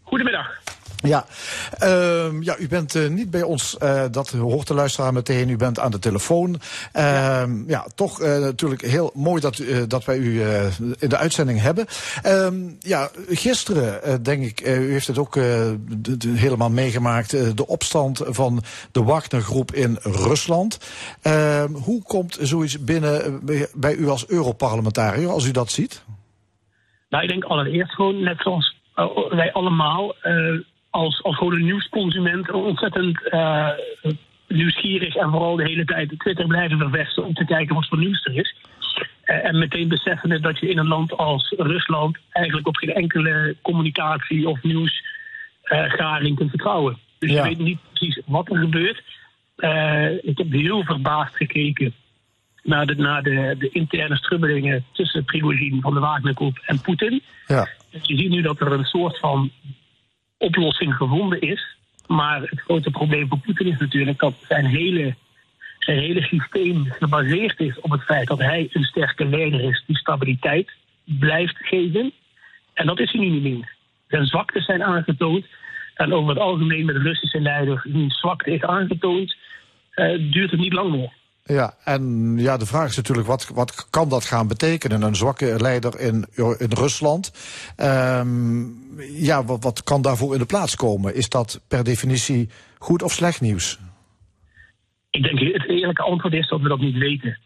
Goedemiddag. 0.04 0.62
Ja, 1.02 1.26
ehm, 1.78 2.42
ja, 2.42 2.58
u 2.58 2.68
bent 2.68 2.96
eh, 2.96 3.08
niet 3.08 3.30
bij 3.32 3.42
ons, 3.42 3.78
eh, 3.78 4.04
dat 4.12 4.30
hoort 4.30 4.68
de 4.68 4.74
luisteraar 4.74 5.14
meteen, 5.14 5.50
u 5.50 5.58
bent 5.58 5.80
aan 5.80 5.92
de 5.92 6.00
telefoon. 6.00 6.60
Ehm, 6.92 7.70
ja. 7.70 7.86
toch 7.96 8.22
eh, 8.22 8.40
natuurlijk 8.40 8.82
heel 8.82 9.12
mooi 9.14 9.42
dat, 9.42 9.64
dat 9.88 10.06
wij 10.06 10.18
u 10.18 10.42
in 11.00 11.10
de 11.10 11.18
uitzending 11.18 11.62
hebben. 11.62 11.86
Ehm, 12.24 12.56
ja, 12.80 13.10
gisteren, 13.30 14.24
denk 14.24 14.44
ik, 14.44 14.62
u 14.68 14.92
heeft 14.92 15.08
het 15.08 15.18
ook 15.18 15.36
helemaal 16.28 16.70
meegemaakt, 16.70 17.58
de 17.58 17.68
opstand 17.68 18.22
van 18.26 18.64
de 18.92 19.04
Wagner-groep 19.04 19.72
in 19.72 19.98
Rusland. 20.02 20.80
Hoe 21.84 22.04
komt 22.04 22.38
zoiets 22.42 22.84
binnen 22.84 23.42
bij- 23.74 23.96
u 23.96 24.08
als 24.08 24.28
Europarlementariër, 24.28 25.30
als 25.30 25.46
u 25.46 25.52
dat 25.52 25.72
ziet? 25.72 26.04
Nou, 27.10 27.24
ik 27.24 27.30
denk 27.30 27.44
allereerst 27.44 27.94
gewoon, 27.94 28.24
net 28.24 28.42
zoals 28.42 28.76
wij 29.30 29.54
allemaal, 29.54 30.16
als, 30.90 31.24
als 31.24 31.38
gewoon 31.38 31.54
een 31.54 31.66
nieuwsconsument, 31.66 32.52
ontzettend 32.52 33.30
eh, 33.30 33.70
nieuwsgierig 34.48 35.16
en 35.16 35.30
vooral 35.30 35.56
de 35.56 35.68
hele 35.68 35.86
tijd 35.86 36.20
Twitter 36.20 36.48
blijven 36.48 36.78
vervesten 36.78 37.26
om 37.26 37.34
te 37.34 37.46
kijken 37.46 37.76
wat 37.76 37.88
voor 37.88 37.98
nieuws 37.98 38.26
er 38.26 38.36
is. 38.36 38.56
Eh, 39.22 39.46
en 39.46 39.58
meteen 39.58 39.88
beseffen 39.88 40.42
dat 40.42 40.60
je 40.60 40.70
in 40.70 40.78
een 40.78 40.88
land 40.88 41.18
als 41.18 41.54
Rusland 41.58 42.18
eigenlijk 42.32 42.68
op 42.68 42.76
geen 42.76 42.94
enkele 42.94 43.56
communicatie 43.62 44.48
of 44.50 44.64
nieuwsgaring 44.64 46.36
kunt 46.36 46.50
vertrouwen. 46.50 46.98
Dus 47.20 47.32
Ja. 47.32 47.44
je 47.44 47.50
weet 47.50 47.66
niet 47.66 47.80
precies 47.94 48.22
wat 48.26 48.50
er 48.50 48.58
gebeurt. 48.58 49.04
Eh, 49.56 50.24
ik 50.24 50.38
heb 50.38 50.52
heel 50.52 50.84
verbaasd 50.84 51.36
gekeken 51.36 51.94
naar 52.64 52.86
de, 52.86 52.96
naar 52.96 53.24
de, 53.24 53.56
de 53.60 53.70
interne 53.70 54.16
strubbelingen 54.16 54.86
tussen 54.92 55.24
Prigozhin 55.26 55.82
van 55.82 55.94
de 55.94 56.00
Wagnergroep 56.00 56.60
en 56.66 56.82
Poetin. 56.82 57.22
Ja. 57.48 57.68
Dus 57.92 58.02
je 58.04 58.18
ziet 58.18 58.30
nu 58.30 58.42
dat 58.42 58.60
er 58.60 58.72
een 58.72 58.84
soort 58.86 59.20
van 59.20 59.52
oplossing 60.40 60.96
gevonden 60.96 61.42
is. 61.42 61.78
Maar 62.08 62.42
het 62.42 62.60
grote 62.60 62.92
probleem 62.92 63.28
voor 63.28 63.38
Poetin 63.38 63.68
is 63.68 63.80
natuurlijk 63.80 64.20
dat 64.20 64.34
zijn 64.48 64.66
hele, 64.66 65.16
zijn 65.80 66.00
hele 66.00 66.22
systeem 66.22 66.86
gebaseerd 66.86 67.60
is 67.60 67.80
op 67.80 67.92
het 67.92 68.04
feit 68.04 68.28
dat 68.28 68.40
hij 68.40 68.70
een 68.72 68.84
sterke 68.84 69.26
leider 69.26 69.62
is 69.62 69.84
die 69.88 69.98
stabiliteit 69.98 70.72
blijft 71.04 71.58
geven. 71.58 72.12
En 72.74 72.86
dat 72.86 73.00
is 73.00 73.12
hij 73.12 73.22
nu 73.22 73.30
niet 73.30 73.44
meer. 73.44 73.74
Zijn 74.08 74.26
zwaktes 74.26 74.66
zijn 74.66 74.84
aangetoond. 74.84 75.46
En 75.96 76.14
over 76.14 76.30
het 76.30 76.40
algemeen 76.40 76.86
met 76.86 76.96
de 76.96 77.02
Russische 77.02 77.42
leider 77.42 77.82
die 77.86 78.12
zwakte 78.12 78.52
is 78.52 78.62
aangetoond, 78.62 79.36
eh, 79.94 80.18
duurt 80.32 80.52
het 80.52 80.60
niet 80.60 80.74
lang 80.74 80.92
meer. 80.92 81.14
Ja, 81.52 81.74
en 81.84 82.34
ja, 82.38 82.58
de 82.58 82.66
vraag 82.66 82.90
is 82.90 82.96
natuurlijk, 82.96 83.28
wat, 83.28 83.48
wat 83.54 83.90
kan 83.90 84.10
dat 84.10 84.26
gaan 84.26 84.48
betekenen? 84.48 85.02
Een 85.02 85.16
zwakke 85.16 85.56
leider 85.60 86.00
in, 86.00 86.26
in 86.36 86.72
Rusland. 86.74 87.32
Ehm, 87.76 88.62
ja, 89.26 89.44
wat, 89.44 89.64
wat 89.64 89.84
kan 89.84 90.02
daarvoor 90.02 90.34
in 90.34 90.40
de 90.40 90.46
plaats 90.46 90.76
komen? 90.76 91.16
Is 91.16 91.30
dat 91.30 91.62
per 91.68 91.84
definitie 91.84 92.50
goed 92.78 93.04
of 93.04 93.12
slecht 93.12 93.42
nieuws? 93.42 93.80
Ik 95.10 95.24
denk 95.24 95.40
het 95.40 95.70
eerlijke 95.70 96.02
antwoord 96.02 96.34
is 96.34 96.48
dat 96.48 96.62
we 96.62 96.68
dat 96.68 96.80
niet 96.80 96.98
weten. 96.98 97.40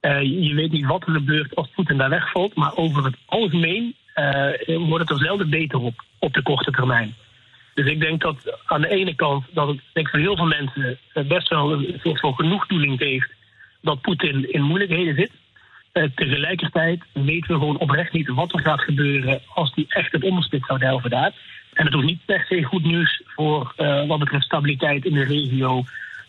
Eh, 0.00 0.22
je 0.22 0.54
weet 0.54 0.72
niet 0.72 0.86
wat 0.86 1.06
er 1.06 1.12
gebeurt 1.12 1.54
als 1.54 1.68
Poetin 1.74 1.96
daar 1.96 2.10
wegvalt, 2.10 2.54
maar 2.54 2.76
over 2.76 3.04
het 3.04 3.16
algemeen 3.26 3.94
eh, 4.14 4.78
wordt 4.88 5.08
het 5.08 5.20
er 5.20 5.26
zelden 5.26 5.50
beter 5.50 5.78
op, 5.78 6.04
op 6.18 6.32
de 6.32 6.42
korte 6.42 6.70
termijn. 6.70 7.14
Dus 7.76 7.86
ik 7.86 8.00
denk 8.00 8.20
dat 8.20 8.58
aan 8.66 8.80
de 8.80 8.88
ene 8.88 9.14
kant 9.14 9.44
dat 9.52 9.68
het 9.68 9.80
denk 9.92 10.08
voor 10.08 10.18
heel 10.18 10.36
veel 10.36 10.46
mensen 10.46 10.98
eh, 11.12 11.24
best 11.24 11.48
wel 11.48 11.72
een 11.72 12.00
soort 12.02 12.20
van 12.20 12.34
genoegdoening 12.34 12.98
geeft 12.98 13.30
dat 13.80 14.00
Poetin 14.00 14.52
in 14.52 14.62
moeilijkheden 14.62 15.14
zit. 15.14 15.30
Eh, 15.92 16.04
tegelijkertijd 16.14 17.02
weten 17.12 17.52
we 17.52 17.58
gewoon 17.58 17.78
oprecht 17.78 18.12
niet 18.12 18.28
wat 18.28 18.52
er 18.52 18.60
gaat 18.60 18.80
gebeuren 18.80 19.40
als 19.54 19.74
die 19.74 19.86
echt 19.88 20.12
het 20.12 20.22
onderspit 20.22 20.64
zou 20.66 20.78
delven 20.78 21.10
daar. 21.10 21.32
En 21.72 21.84
het 21.84 21.94
hoeft 21.94 22.06
niet 22.06 22.24
per 22.24 22.44
se 22.48 22.62
goed 22.62 22.84
nieuws 22.84 23.22
voor 23.24 23.72
eh, 23.76 24.06
wat 24.06 24.18
betreft 24.18 24.44
stabiliteit 24.44 25.04
in 25.04 25.14
de 25.14 25.24
regio 25.24 25.84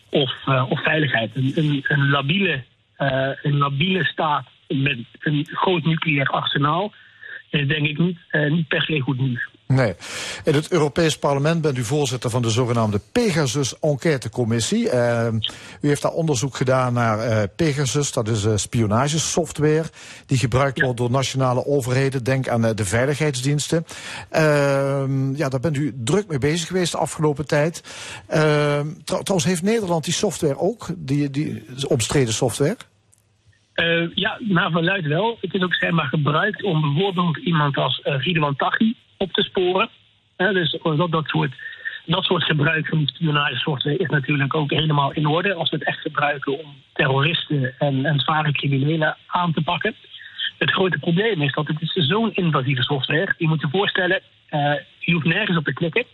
of, 0.08 0.46
of 0.68 0.82
veiligheid. 0.82 1.30
Een, 1.34 1.84
een, 1.88 2.10
labiele, 2.10 2.62
een 3.42 3.56
labiele 3.56 4.04
staat 4.04 4.48
met 4.66 4.98
een 5.20 5.46
groot 5.52 5.84
nucleair 5.84 6.26
arsenaal 6.26 6.92
is 7.50 7.66
denk 7.66 7.86
ik 7.86 7.98
niet, 7.98 8.18
niet 8.48 8.68
per 8.68 8.82
se 8.82 9.00
goed 9.00 9.18
nieuws. 9.18 9.48
Nee. 9.68 9.94
In 10.44 10.54
het 10.54 10.72
Europees 10.72 11.18
Parlement 11.18 11.62
bent 11.62 11.78
u 11.78 11.84
voorzitter 11.84 12.30
van 12.30 12.42
de 12.42 12.50
zogenaamde 12.50 13.00
Pegasus-enquêtecommissie. 13.12 14.84
Uh, 14.84 15.26
u 15.80 15.88
heeft 15.88 16.02
daar 16.02 16.12
onderzoek 16.12 16.56
gedaan 16.56 16.92
naar 16.92 17.28
uh, 17.28 17.42
Pegasus, 17.56 18.12
dat 18.12 18.28
is 18.28 18.44
uh, 18.44 18.56
spionagesoftware 18.56 19.84
die 20.26 20.38
gebruikt 20.38 20.80
wordt 20.80 20.96
door 20.96 21.10
nationale 21.10 21.66
overheden. 21.66 22.24
Denk 22.24 22.48
aan 22.48 22.64
uh, 22.64 22.70
de 22.74 22.84
veiligheidsdiensten. 22.84 23.84
Uh, 24.32 25.02
ja, 25.34 25.48
daar 25.48 25.60
bent 25.60 25.76
u 25.76 25.94
druk 26.04 26.28
mee 26.28 26.38
bezig 26.38 26.66
geweest 26.66 26.92
de 26.92 26.98
afgelopen 26.98 27.46
tijd. 27.46 27.82
Trouw, 29.04 29.22
trouwens, 29.22 29.44
heeft 29.44 29.62
Nederland 29.62 30.04
die 30.04 30.14
software 30.14 30.58
ook, 30.58 30.86
die, 30.96 31.30
die 31.30 31.64
omstreden 31.88 32.34
software? 32.34 32.76
Ja, 34.14 34.38
naar 34.40 34.70
verluid 34.70 35.06
wel. 35.06 35.38
Het 35.40 35.54
is 35.54 35.62
ook 35.62 35.72
schijnbaar 35.72 36.06
gebruikt 36.06 36.62
om 36.62 36.80
bijvoorbeeld 36.80 37.36
iemand 37.36 37.76
als 37.76 38.02
uh, 38.04 38.24
Ridwan 38.24 38.56
Taghi 38.56 38.96
op 39.18 39.32
te 39.32 39.42
sporen. 39.42 39.88
Dus 40.36 40.78
dat, 40.82 41.10
dat, 41.10 41.28
soort, 41.28 41.52
dat 42.06 42.24
soort 42.24 42.44
gebruik 42.44 42.86
van 42.86 43.06
spionagesoftware 43.06 43.96
is 43.96 44.08
natuurlijk 44.08 44.54
ook 44.54 44.70
helemaal 44.70 45.12
in 45.12 45.26
orde. 45.26 45.54
Als 45.54 45.70
we 45.70 45.76
het 45.76 45.86
echt 45.86 46.00
gebruiken 46.00 46.58
om 46.58 46.74
terroristen 46.92 47.74
en, 47.78 48.04
en 48.04 48.20
zware 48.20 48.52
criminelen 48.52 49.16
aan 49.26 49.52
te 49.52 49.62
pakken. 49.62 49.94
Het 50.58 50.70
grote 50.70 50.98
probleem 50.98 51.42
is 51.42 51.52
dat 51.52 51.66
het 51.66 51.80
is 51.80 52.06
zo'n 52.06 52.34
invasieve 52.34 52.82
software. 52.82 53.34
Je 53.38 53.48
moet 53.48 53.60
je 53.60 53.68
voorstellen, 53.70 54.20
uh, 54.50 54.74
je 54.98 55.12
hoeft 55.12 55.26
nergens 55.26 55.56
op 55.56 55.64
te 55.64 55.72
klikken. 55.72 56.04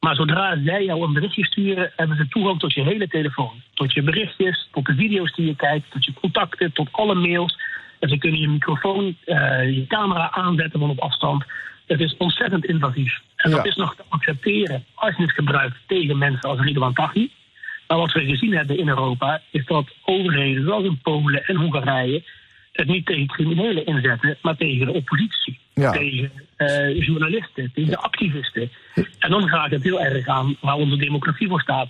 Maar 0.00 0.14
zodra 0.14 0.58
zij 0.64 0.84
jou 0.84 1.02
een 1.02 1.12
berichtje 1.12 1.44
sturen, 1.44 1.92
hebben 1.96 2.16
ze 2.16 2.28
toegang 2.28 2.58
tot 2.58 2.72
je 2.72 2.82
hele 2.82 3.08
telefoon. 3.08 3.62
Tot 3.74 3.92
je 3.92 4.02
berichtjes, 4.02 4.68
tot 4.72 4.86
de 4.86 4.94
video's 4.94 5.34
die 5.34 5.46
je 5.46 5.56
kijkt, 5.56 5.90
tot 5.90 6.04
je 6.04 6.12
contacten, 6.12 6.72
tot 6.72 6.88
alle 6.92 7.14
mails. 7.14 7.58
En 7.98 8.08
ze 8.08 8.18
kunnen 8.18 8.40
je 8.40 8.48
microfoon, 8.48 9.16
uh, 9.26 9.76
je 9.76 9.84
camera 9.88 10.30
aanzetten 10.30 10.80
van 10.80 10.90
op 10.90 10.98
afstand. 10.98 11.44
Het 11.86 12.00
is 12.00 12.16
ontzettend 12.16 12.64
invasief. 12.64 13.20
En 13.36 13.50
dat 13.50 13.66
is 13.66 13.76
nog 13.76 13.96
te 13.96 14.02
accepteren 14.08 14.84
als 14.94 15.16
je 15.16 15.22
het 15.22 15.32
gebruikt 15.32 15.76
tegen 15.86 16.18
mensen 16.18 16.48
als 16.48 16.60
Ridwan 16.60 16.94
Taghi. 16.94 17.30
Maar 17.88 17.98
wat 17.98 18.12
we 18.12 18.24
gezien 18.24 18.54
hebben 18.56 18.78
in 18.78 18.88
Europa 18.88 19.40
is 19.50 19.66
dat 19.66 19.86
overheden 20.04 20.64
zoals 20.64 20.84
in 20.84 20.98
Polen 21.02 21.46
en 21.46 21.56
Hongarije 21.56 22.22
het 22.72 22.86
niet 22.86 23.06
tegen 23.06 23.26
criminelen 23.26 23.86
inzetten, 23.86 24.36
maar 24.42 24.56
tegen 24.56 24.86
de 24.86 24.92
oppositie. 24.92 25.58
Ja. 25.74 25.90
Tegen 25.90 26.32
eh, 26.56 27.06
journalisten, 27.06 27.70
tegen 27.74 27.96
activisten. 27.96 28.70
En 29.18 29.30
dan 29.30 29.48
gaat 29.48 29.70
het 29.70 29.82
heel 29.82 30.00
erg 30.00 30.26
aan 30.26 30.56
waar 30.60 30.76
onze 30.76 30.96
democratie 30.96 31.48
voor 31.48 31.60
staat. 31.60 31.88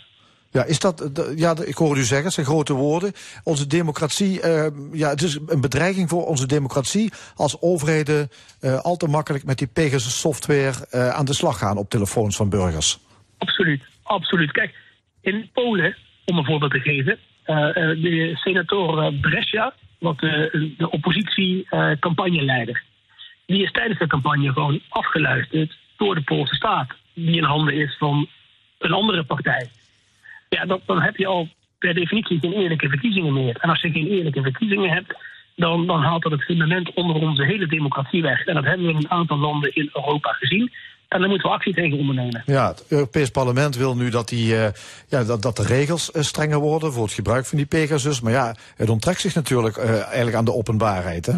Ja, 0.57 0.65
is 0.65 0.79
dat, 0.79 1.11
ja, 1.37 1.55
ik 1.65 1.75
hoor 1.75 1.97
u 1.97 2.03
zeggen, 2.03 2.25
het 2.25 2.35
zijn 2.35 2.47
grote 2.47 2.73
woorden. 2.73 3.13
Onze 3.45 3.67
democratie, 3.67 4.41
eh, 4.41 4.67
ja, 4.93 5.09
het 5.09 5.23
is 5.23 5.39
een 5.47 5.61
bedreiging 5.61 6.09
voor 6.09 6.27
onze 6.27 6.47
democratie 6.47 7.13
als 7.37 7.61
overheden 7.61 8.29
eh, 8.61 8.81
al 8.81 8.97
te 8.97 9.09
makkelijk 9.09 9.45
met 9.45 9.59
die 9.59 9.67
Pegasus 9.67 10.21
software 10.21 10.87
eh, 10.91 11.09
aan 11.09 11.25
de 11.25 11.35
slag 11.35 11.59
gaan 11.59 11.77
op 11.77 11.91
telefoons 11.91 12.37
van 12.37 12.49
burgers. 12.49 12.99
Absoluut, 13.39 13.83
absoluut. 14.03 14.53
Kijk, 14.53 14.75
in 15.21 15.51
Polen, 15.53 15.97
om 16.25 16.39
een 16.39 16.45
voorbeeld 16.45 16.73
te 16.73 16.81
geven, 16.81 17.19
de 18.03 18.33
senator 18.35 19.15
Brescia, 19.15 19.75
wat 19.99 20.19
de, 20.19 20.75
de 20.79 20.91
oppositiecampagneleider, 20.91 22.83
die 23.47 23.63
is 23.63 23.73
tijdens 23.73 23.99
de 23.99 24.07
campagne 24.07 24.53
gewoon 24.53 24.81
afgeluisterd 24.89 25.77
door 25.97 26.15
de 26.15 26.23
Poolse 26.23 26.55
staat, 26.55 26.91
die 27.15 27.37
in 27.37 27.45
handen 27.45 27.75
is 27.75 27.97
van 27.99 28.29
een 28.79 28.93
andere 28.93 29.25
partij. 29.25 29.69
Ja, 30.55 30.79
dan 30.87 31.03
heb 31.03 31.17
je 31.17 31.27
al 31.27 31.49
per 31.79 31.95
definitie 31.95 32.39
geen 32.39 32.53
eerlijke 32.53 32.89
verkiezingen 32.89 33.33
meer. 33.33 33.57
En 33.61 33.71
als 33.71 33.81
je 33.81 33.91
geen 33.91 34.07
eerlijke 34.07 34.43
verkiezingen 34.43 34.91
hebt, 34.91 35.15
dan, 35.57 35.87
dan 35.87 36.03
haalt 36.03 36.23
dat 36.23 36.33
het 36.33 36.45
fundament 36.45 36.95
onder 36.95 37.17
onze 37.17 37.45
hele 37.45 37.67
democratie 37.67 38.23
weg. 38.23 38.45
En 38.45 38.55
dat 38.55 38.65
hebben 38.65 38.87
we 38.87 38.93
in 38.93 38.99
een 38.99 39.11
aantal 39.11 39.39
landen 39.39 39.75
in 39.75 39.91
Europa 39.93 40.33
gezien. 40.33 40.73
En 41.09 41.21
daar 41.21 41.29
moeten 41.29 41.49
we 41.49 41.55
actie 41.55 41.75
tegen 41.75 41.99
ondernemen. 41.99 42.43
Ja, 42.47 42.69
het 42.69 42.87
Europees 42.89 43.31
Parlement 43.31 43.77
wil 43.77 43.97
nu 43.97 44.11
dat, 44.11 44.29
die, 44.29 44.57
eh, 44.57 44.73
ja, 45.09 45.25
dat, 45.25 45.43
dat 45.43 45.57
de 45.57 45.63
regels 45.63 46.11
eh, 46.11 46.23
strenger 46.23 46.59
worden 46.59 46.93
voor 46.93 47.05
het 47.05 47.13
gebruik 47.13 47.47
van 47.47 47.59
die 47.59 47.67
Pegasus. 47.67 48.21
Maar 48.21 48.33
ja, 48.33 48.55
het 48.77 48.89
onttrekt 48.89 49.21
zich 49.21 49.35
natuurlijk 49.35 49.77
eh, 49.77 50.05
eigenlijk 50.07 50.37
aan 50.37 50.45
de 50.45 50.53
openbaarheid. 50.53 51.27
Hè? 51.27 51.37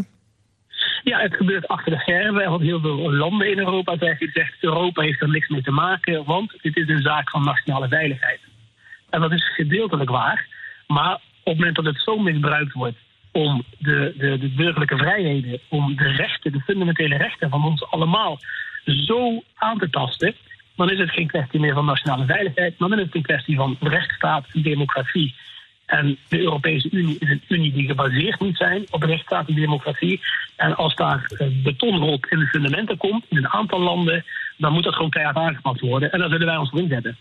Ja, 1.03 1.19
het 1.19 1.35
gebeurt 1.35 1.69
achter 1.69 1.93
de 1.93 1.99
schermen. 1.99 2.51
Want 2.51 2.63
heel 2.63 2.81
veel 2.81 3.13
landen 3.13 3.51
in 3.51 3.59
Europa 3.59 3.97
zeggen 3.99 4.31
zegt 4.33 4.55
Europa 4.61 5.03
heeft 5.03 5.23
er 5.23 5.29
niks 5.29 5.49
mee 5.49 5.63
te 5.63 5.71
maken, 5.71 6.25
want 6.25 6.53
dit 6.63 6.77
is 6.77 6.89
een 6.89 7.03
zaak 7.03 7.31
van 7.31 7.45
nationale 7.45 7.89
veiligheid. 7.89 8.41
En 9.11 9.21
dat 9.21 9.33
is 9.33 9.55
gedeeltelijk 9.55 10.11
waar. 10.11 10.47
Maar 10.87 11.15
op 11.15 11.21
het 11.43 11.59
moment 11.59 11.77
dat 11.77 11.85
het 11.85 12.01
zo 12.01 12.19
misbruikt 12.19 12.73
wordt 12.73 12.97
om 13.33 13.65
de, 13.79 14.15
de, 14.19 14.39
de 14.39 14.49
burgerlijke 14.49 14.97
vrijheden, 14.97 15.61
om 15.69 15.97
de 15.97 16.09
rechten, 16.09 16.53
de 16.53 16.61
fundamentele 16.61 17.17
rechten 17.17 17.51
van 17.51 17.65
ons 17.65 17.91
allemaal 17.91 18.39
zo 18.85 19.43
aan 19.55 19.79
te 19.79 19.91
tasten, 19.91 20.35
dan 20.77 20.91
is 20.91 20.99
het 20.99 21.11
geen 21.11 21.27
kwestie 21.27 21.61
meer 21.61 21.75
van 21.75 21.85
nationale 21.85 22.27
veiligheid, 22.27 22.79
maar 22.79 22.89
dan 22.89 22.99
is 22.99 23.05
het 23.05 23.15
een 23.15 23.23
kwestie 23.23 23.57
van 23.57 23.77
rechtsstaat 23.81 24.47
en 24.53 24.63
democratie. 24.63 25.35
En 25.87 26.19
de 26.29 26.41
Europese 26.41 26.89
Unie 26.91 27.17
is 27.19 27.31
een 27.31 27.43
unie 27.49 27.73
die 27.73 27.87
gebaseerd 27.87 28.41
moet 28.41 28.57
zijn 28.57 28.87
op 28.91 29.03
rechtsstaat 29.03 29.49
en 29.49 29.55
democratie. 29.55 30.21
En 30.57 30.77
als 30.77 30.95
daar 30.95 31.31
eh, 31.39 31.47
beton 31.63 32.03
op 32.03 32.27
in 32.27 32.39
de 32.39 32.47
fundamenten 32.47 32.97
komt, 32.97 33.25
in 33.29 33.37
een 33.37 33.49
aantal 33.49 33.81
landen, 33.81 34.25
dan 34.57 34.73
moet 34.73 34.85
dat 34.85 34.95
gewoon 34.95 35.11
keihard 35.11 35.37
aangepakt 35.37 35.81
worden. 35.81 36.13
En 36.13 36.19
daar 36.19 36.29
zullen 36.29 36.47
wij 36.47 36.57
ons 36.57 36.71
voor 36.71 36.81
inzetten. 36.81 37.17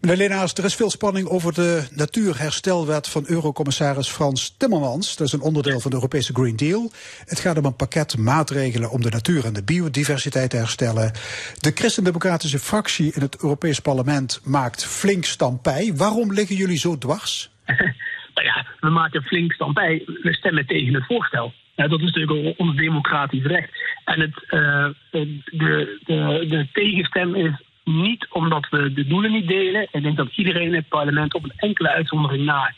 Meneer 0.00 0.16
Lenaars, 0.16 0.52
er 0.52 0.64
is 0.64 0.74
veel 0.74 0.90
spanning 0.90 1.28
over 1.28 1.54
de 1.54 1.88
natuurherstelwet 1.96 3.08
van 3.08 3.24
Eurocommissaris 3.26 4.08
Frans 4.08 4.56
Timmermans. 4.56 5.16
Dat 5.16 5.26
is 5.26 5.32
een 5.32 5.40
onderdeel 5.40 5.80
van 5.80 5.90
de 5.90 5.96
Europese 5.96 6.32
Green 6.32 6.56
Deal. 6.56 6.90
Het 7.24 7.40
gaat 7.40 7.58
om 7.58 7.64
een 7.64 7.76
pakket 7.76 8.18
maatregelen 8.18 8.90
om 8.90 9.02
de 9.02 9.10
natuur 9.10 9.44
en 9.44 9.52
de 9.52 9.64
biodiversiteit 9.64 10.50
te 10.50 10.56
herstellen. 10.56 11.12
De 11.58 11.72
christendemocratische 11.74 12.58
fractie 12.58 13.12
in 13.14 13.20
het 13.20 13.42
Europees 13.42 13.80
Parlement 13.80 14.40
maakt 14.44 14.86
flink 14.86 15.24
stampij. 15.24 15.92
Waarom 15.96 16.32
liggen 16.32 16.56
jullie 16.56 16.78
zo 16.78 16.98
dwars? 16.98 17.50
nou 18.34 18.46
ja, 18.46 18.66
we 18.80 18.90
maken 18.90 19.22
flink 19.22 19.52
stampij. 19.52 20.02
We 20.22 20.34
stemmen 20.34 20.66
tegen 20.66 20.94
het 20.94 21.06
voorstel. 21.06 21.52
Dat 21.74 22.00
is 22.00 22.12
natuurlijk 22.12 22.58
ons 22.58 22.76
democratisch 22.76 23.44
recht. 23.44 23.70
En 24.04 24.20
het, 24.20 24.44
uh, 24.50 24.88
de, 25.10 25.98
de, 26.04 26.46
de 26.48 26.66
tegenstem 26.72 27.34
is 27.34 27.66
niet 27.88 28.26
omdat 28.30 28.68
we 28.70 28.92
de 28.92 29.06
doelen 29.06 29.32
niet 29.32 29.48
delen. 29.48 29.88
Ik 29.92 30.02
denk 30.02 30.16
dat 30.16 30.36
iedereen 30.36 30.66
in 30.66 30.74
het 30.74 30.88
parlement 30.88 31.34
op 31.34 31.44
een 31.44 31.52
enkele 31.56 31.88
uitzondering 31.88 32.44
na 32.44 32.74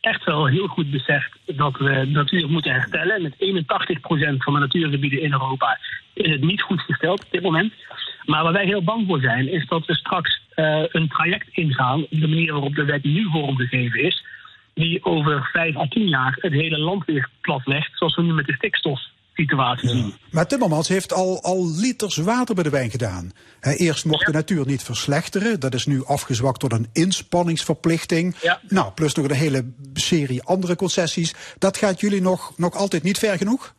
echt 0.00 0.24
wel 0.24 0.46
heel 0.46 0.66
goed 0.66 0.90
beseft 0.90 1.30
dat 1.46 1.76
we 1.76 2.04
natuur 2.06 2.48
moeten 2.48 2.72
herstellen. 2.72 3.22
Met 3.22 3.34
81% 3.34 3.36
van 4.36 4.54
de 4.54 4.58
natuurgebieden 4.58 5.20
in 5.20 5.32
Europa 5.32 5.78
is 6.12 6.30
het 6.30 6.40
niet 6.40 6.62
goed 6.62 6.80
gesteld 6.80 7.24
op 7.24 7.30
dit 7.30 7.42
moment. 7.42 7.72
Maar 8.24 8.42
waar 8.42 8.52
wij 8.52 8.64
heel 8.64 8.82
bang 8.82 9.06
voor 9.06 9.20
zijn, 9.20 9.48
is 9.48 9.66
dat 9.66 9.86
we 9.86 9.94
straks 9.94 10.40
uh, 10.56 10.82
een 10.88 11.08
traject 11.08 11.48
ingaan 11.50 12.02
op 12.02 12.20
de 12.20 12.28
manier 12.28 12.52
waarop 12.52 12.74
de 12.74 12.84
wet 12.84 13.04
nu 13.04 13.28
vormgegeven 13.30 14.02
is, 14.02 14.24
die 14.74 15.04
over 15.04 15.48
5 15.52 15.76
à 15.76 15.86
10 15.88 16.08
jaar 16.08 16.36
het 16.40 16.52
hele 16.52 16.78
land 16.78 17.04
weer 17.04 17.28
platlegt, 17.40 17.90
zoals 17.98 18.16
we 18.16 18.22
nu 18.22 18.32
met 18.32 18.46
de 18.46 18.54
stikstof 18.54 19.00
situatie 19.42 19.88
zien. 19.88 20.14
Maar 20.30 20.46
Timmermans 20.46 20.88
heeft 20.88 21.12
al, 21.12 21.42
al 21.42 21.74
liters 21.80 22.16
water 22.16 22.54
bij 22.54 22.64
de 22.64 22.70
wijn 22.70 22.90
gedaan. 22.90 23.32
eerst 23.60 24.04
mocht 24.04 24.26
de 24.26 24.32
natuur 24.32 24.66
niet 24.66 24.82
verslechteren. 24.82 25.60
Dat 25.60 25.74
is 25.74 25.86
nu 25.86 26.04
afgezwakt 26.04 26.60
tot 26.60 26.72
een 26.72 26.88
inspanningsverplichting. 26.92 28.36
Nou, 28.68 28.92
plus 28.92 29.14
nog 29.14 29.28
een 29.28 29.34
hele 29.34 29.72
serie 29.92 30.42
andere 30.42 30.76
concessies. 30.76 31.34
Dat 31.58 31.76
gaat 31.76 32.00
jullie 32.00 32.20
nog, 32.20 32.58
nog 32.58 32.74
altijd 32.74 33.02
niet 33.02 33.18
ver 33.18 33.36
genoeg? 33.36 33.74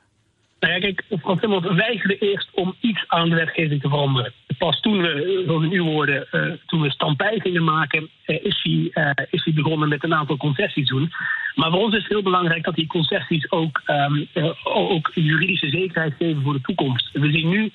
Nou 0.59 0.73
ja, 0.73 0.79
kijk, 0.79 1.03
Frans 1.19 1.39
Timmermans 1.39 1.77
weigerde 1.77 2.17
eerst 2.17 2.49
om 2.53 2.75
iets 2.79 3.03
aan 3.07 3.29
de 3.29 3.35
wetgeving 3.35 3.81
te 3.81 3.89
veranderen. 3.89 4.33
Pas 4.59 4.79
toen 4.79 5.01
we, 5.01 5.43
zoals 5.45 5.63
in 5.63 5.71
uw 5.71 5.83
woorden, 5.83 6.27
uh, 6.31 6.53
toen 6.65 6.81
we 6.81 6.91
stampij 6.91 7.39
gingen 7.39 7.63
maken, 7.63 8.09
uh, 8.25 8.45
is, 8.45 8.59
hij, 8.63 9.03
uh, 9.03 9.25
is 9.29 9.43
hij 9.43 9.53
begonnen 9.53 9.89
met 9.89 10.03
een 10.03 10.13
aantal 10.13 10.37
concessies 10.37 10.87
doen. 10.87 11.11
Maar 11.55 11.71
voor 11.71 11.79
ons 11.79 11.95
is 11.95 12.01
het 12.01 12.11
heel 12.11 12.23
belangrijk 12.23 12.63
dat 12.63 12.75
die 12.75 12.87
concessies 12.87 13.51
ook, 13.51 13.81
um, 13.87 14.27
ook 14.63 15.11
juridische 15.13 15.69
zekerheid 15.69 16.13
geven 16.17 16.41
voor 16.41 16.53
de 16.53 16.61
toekomst. 16.61 17.09
We 17.13 17.31
zien 17.31 17.49
nu, 17.49 17.71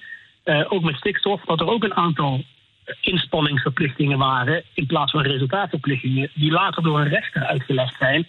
ook 0.69 0.83
met 0.83 0.97
stikstof, 0.97 1.45
dat 1.45 1.61
er 1.61 1.67
ook 1.67 1.85
een 1.85 1.95
aantal 1.95 2.45
inspanningsverplichtingen 3.01 4.19
waren, 4.19 4.63
in 4.75 4.87
plaats 4.87 5.13
van 5.13 5.23
resultaatverplichtingen, 5.23 6.31
die 6.35 6.51
later 6.51 6.83
door 6.83 7.01
een 7.01 7.09
rechter 7.09 7.45
uitgelegd 7.45 7.97
zijn 7.99 8.27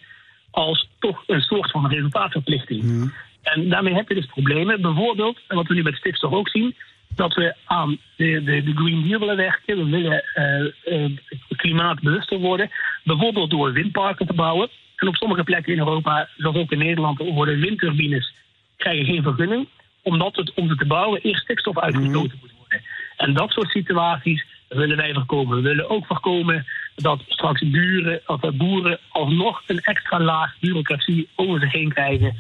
als 0.52 0.90
toch 1.00 1.24
een 1.28 1.42
soort 1.42 1.72
van 1.72 1.90
resultaatverplichting. 1.90 2.84
Mm. 2.84 3.14
En 3.42 3.70
daarmee 3.70 3.94
heb 3.94 4.10
je 4.10 4.16
dus 4.16 4.26
problemen. 4.26 4.82
Bijvoorbeeld, 4.82 5.40
wat 5.48 5.68
we 5.68 5.74
nu 5.74 5.84
met 5.84 5.96
stikstof 5.96 6.32
ook 6.32 6.50
zien, 6.50 6.76
dat 7.16 7.34
we 7.34 7.56
aan 7.66 7.98
de, 8.16 8.44
de, 8.44 8.64
de 8.64 8.76
Green 8.76 9.04
Deal 9.04 9.20
willen 9.20 9.36
werken. 9.36 9.78
We 9.78 9.90
willen 9.90 10.24
uh, 10.36 11.02
uh, 11.02 11.18
klimaatbewuster 11.56 12.40
worden. 12.40 12.72
Bijvoorbeeld 13.04 13.50
door 13.50 13.74
windparken 13.74 14.28
te 14.28 14.34
bouwen. 14.34 14.70
En 14.96 15.08
op 15.08 15.16
sommige 15.16 15.44
plekken 15.44 15.74
in 15.74 15.80
Europa, 15.80 16.30
zoals 16.38 16.56
ook 16.56 16.72
in 16.72 16.78
Nederland, 16.78 17.18
worden 17.18 17.60
windturbines 17.60 18.34
krijgen 18.78 19.06
geen 19.06 19.24
vergunning. 19.24 19.68
Omdat 20.02 20.36
het 20.36 20.54
om 20.54 20.68
ze 20.68 20.76
te 20.76 20.86
bouwen 20.86 21.22
eerst 21.22 21.44
stikstof 21.44 21.80
uitgestoten 21.80 22.38
moet 22.42 22.52
worden. 22.58 22.82
En 23.18 23.34
dat 23.34 23.52
soort 23.52 23.70
situaties 23.70 24.46
willen 24.68 24.98
wij 24.98 25.14
voorkomen. 25.14 25.56
We 25.56 25.62
willen 25.62 25.90
ook 25.90 26.06
voorkomen 26.06 26.66
dat 26.96 27.22
straks 27.28 27.70
buren, 27.70 28.22
of 28.26 28.40
boeren 28.54 29.00
alsnog 29.10 29.64
een 29.68 29.80
extra 29.80 30.20
laag 30.20 30.56
bureaucratie 30.60 31.28
over 31.36 31.60
zich 31.60 31.72
heen 31.72 31.94
krijgen 31.94 32.36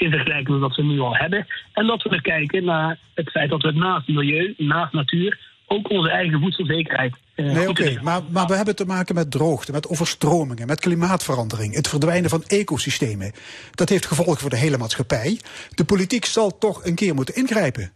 in 0.00 0.10
vergelijking 0.10 0.48
met 0.48 0.60
wat 0.60 0.76
we 0.76 0.82
nu 0.82 1.00
al 1.00 1.16
hebben. 1.16 1.46
En 1.72 1.86
dat 1.86 2.02
we 2.02 2.20
kijken 2.20 2.64
naar 2.64 2.98
het 3.14 3.30
feit 3.30 3.50
dat 3.50 3.62
we 3.62 3.72
naast 3.72 4.08
milieu, 4.08 4.54
naast 4.56 4.92
natuur, 4.92 5.38
ook 5.66 5.90
onze 5.90 6.10
eigen 6.10 6.40
voedselzekerheid. 6.40 7.14
Eh, 7.34 7.44
nee, 7.44 7.68
oké, 7.68 8.00
maar, 8.02 8.20
maar 8.30 8.46
we 8.46 8.56
hebben 8.56 8.76
te 8.76 8.84
maken 8.84 9.14
met 9.14 9.30
droogte, 9.30 9.72
met 9.72 9.88
overstromingen, 9.88 10.66
met 10.66 10.80
klimaatverandering, 10.80 11.74
het 11.74 11.88
verdwijnen 11.88 12.30
van 12.30 12.42
ecosystemen. 12.42 13.32
Dat 13.74 13.88
heeft 13.88 14.06
gevolgen 14.06 14.40
voor 14.40 14.50
de 14.50 14.56
hele 14.56 14.78
maatschappij. 14.78 15.40
De 15.70 15.84
politiek 15.84 16.24
zal 16.24 16.58
toch 16.58 16.84
een 16.84 16.94
keer 16.94 17.14
moeten 17.14 17.34
ingrijpen. 17.34 17.92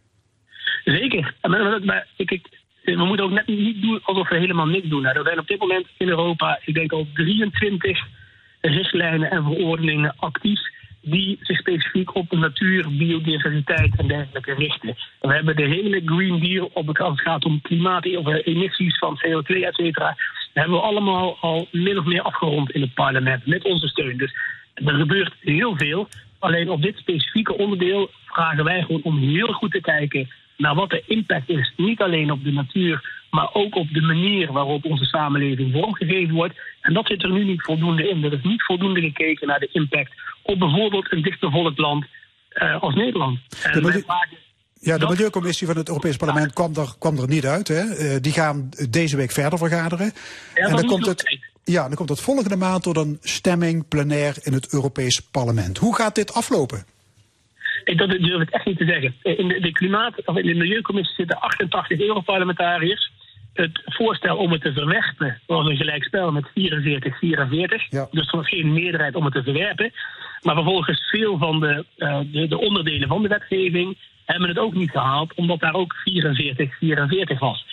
Zeker. 0.85 1.35
Maar, 1.41 2.07
ik, 2.17 2.31
ik, 2.31 2.47
we 2.83 3.05
moeten 3.05 3.25
ook 3.25 3.31
net 3.31 3.47
niet 3.47 3.83
doen 3.83 4.01
alsof 4.03 4.29
we 4.29 4.37
helemaal 4.37 4.67
niks 4.67 4.89
doen. 4.89 5.03
Nou, 5.03 5.17
er 5.17 5.25
zijn 5.25 5.39
op 5.39 5.49
dit 5.49 5.59
moment 5.59 5.87
in 5.99 6.09
Europa, 6.09 6.61
ik 6.65 6.75
denk 6.75 6.93
al 6.93 7.07
23 7.15 7.99
richtlijnen 8.61 9.31
en 9.31 9.45
verordeningen 9.45 10.15
actief 10.17 10.61
die 11.05 11.39
zich 11.41 11.59
specifiek 11.59 12.15
op 12.15 12.31
de 12.31 12.37
natuur, 12.37 12.97
biodiversiteit 12.97 13.97
en 13.97 14.09
dergelijke 14.09 14.55
richten. 14.55 14.97
We 15.21 15.35
hebben 15.35 15.57
de 15.57 15.65
hele 15.65 16.03
Green 16.05 16.41
Deal 16.41 16.71
op 16.73 16.87
het, 16.87 16.99
als 16.99 17.11
het 17.11 17.21
gaat 17.21 17.45
om 17.45 17.61
klimaat, 17.61 18.17
of 18.17 18.27
emissies 18.45 18.99
van 18.99 19.21
CO2, 19.27 19.63
et 19.63 19.75
cetera. 19.75 20.17
hebben 20.53 20.77
we 20.77 20.83
allemaal 20.83 21.37
al 21.41 21.69
min 21.71 21.99
of 21.99 22.05
meer 22.05 22.23
afgerond 22.23 22.71
in 22.71 22.81
het 22.81 22.95
parlement 22.95 23.47
met 23.47 23.65
onze 23.65 23.89
steun. 23.89 24.17
Dus 24.17 24.35
er 24.75 24.95
gebeurt 24.95 25.33
heel 25.41 25.77
veel. 25.77 26.09
Alleen 26.39 26.71
op 26.71 26.83
dit 26.83 26.97
specifieke 26.97 27.57
onderdeel 27.57 28.11
vragen 28.27 28.65
wij 28.65 28.83
gewoon 28.83 29.03
om 29.03 29.19
heel 29.19 29.53
goed 29.53 29.71
te 29.71 29.81
kijken 29.81 30.31
naar 30.57 30.75
wat 30.75 30.91
de 30.91 31.03
impact 31.07 31.49
is. 31.49 31.73
Niet 31.77 32.01
alleen 32.01 32.31
op 32.31 32.45
de 32.45 32.53
natuur, 32.53 33.25
maar 33.31 33.49
ook 33.53 33.75
op 33.75 33.89
de 33.93 34.01
manier 34.01 34.53
waarop 34.53 34.85
onze 34.85 35.05
samenleving 35.05 35.73
vormgegeven 35.73 36.35
wordt. 36.35 36.55
En 36.81 36.95
dat 36.95 37.07
zit 37.07 37.23
er 37.23 37.33
nu 37.33 37.45
niet 37.45 37.63
voldoende 37.63 38.09
in. 38.09 38.25
Er 38.25 38.33
is 38.33 38.43
niet 38.43 38.63
voldoende 38.63 39.01
gekeken 39.01 39.47
naar 39.47 39.61
de 39.61 39.69
impact 39.73 40.13
op 40.43 40.59
bijvoorbeeld 40.59 41.13
een 41.13 41.23
dichtbevolkt 41.23 41.79
land 41.79 42.05
uh, 42.55 42.83
als 42.83 42.95
Nederland. 42.95 43.39
En 43.63 43.83
de 43.83 44.05
ja, 44.85 44.99
de 44.99 45.07
Milieucommissie 45.07 45.67
van 45.67 45.77
het 45.77 45.89
Europees 45.89 46.17
Parlement 46.17 46.53
kwam 46.53 46.75
er, 46.75 46.95
kwam 46.99 47.19
er 47.19 47.29
niet 47.29 47.47
uit. 47.47 47.69
Hè. 47.69 47.83
Uh, 47.83 48.17
die 48.21 48.33
gaan 48.33 48.69
deze 48.91 49.17
week 49.17 49.31
verder 49.31 49.59
vergaderen. 49.59 50.13
Ja, 50.55 50.67
en 50.67 50.77
dan 50.77 50.87
komt, 50.87 51.07
het, 51.07 51.39
ja, 51.65 51.87
dan 51.87 51.95
komt 51.95 52.09
het 52.09 52.21
volgende 52.21 52.57
maand 52.57 52.83
tot 52.83 52.97
een 52.97 53.19
stemming 53.23 53.89
plenair 53.89 54.37
in 54.43 54.53
het 54.53 54.73
Europees 54.73 55.21
Parlement. 55.21 55.79
Hoe 55.79 55.95
gaat 55.95 56.15
dit 56.15 56.35
aflopen? 56.35 56.85
Ik, 57.85 57.99
dat 57.99 58.11
durf 58.11 58.43
ik 58.43 58.51
echt 58.51 58.65
niet 58.65 58.79
te 58.79 58.85
zeggen. 58.85 59.15
In 59.23 59.49
de, 59.49 59.61
de 59.61 59.73
klimaat, 59.73 60.25
of 60.25 60.37
in 60.37 60.47
de 60.47 60.55
Milieucommissie 60.55 61.15
zitten 61.15 61.41
88 61.41 62.01
Europarlementariërs 62.01 63.11
het 63.55 63.83
voorstel 63.85 64.37
om 64.37 64.53
het 64.53 64.63
te 64.63 64.73
verwerpen 64.73 65.41
was 65.47 65.67
een 65.67 65.77
gelijkspel 65.77 66.33
met 66.33 66.49
44-44. 66.49 66.53
Dus 68.11 68.27
er 68.27 68.37
was 68.37 68.49
geen 68.49 68.73
meerderheid 68.73 69.15
om 69.15 69.25
het 69.25 69.35
te 69.35 69.43
verwerpen. 69.43 69.93
Maar 70.43 70.55
vervolgens 70.55 71.09
veel 71.11 71.39
van 71.39 71.61
de, 71.61 71.85
uh, 71.97 72.19
de, 72.33 72.49
de, 72.49 72.59
onderdelen 72.59 73.09
van 73.09 73.23
de 73.23 73.29
wetgeving 73.29 73.97
hebben 74.25 74.49
het 74.49 74.59
ook 74.59 74.75
niet 74.75 74.91
gehaald, 74.91 75.35
omdat 75.35 75.61
daar 75.61 75.75
ook 75.75 75.95
44-44 75.95 77.39
was. 77.39 77.67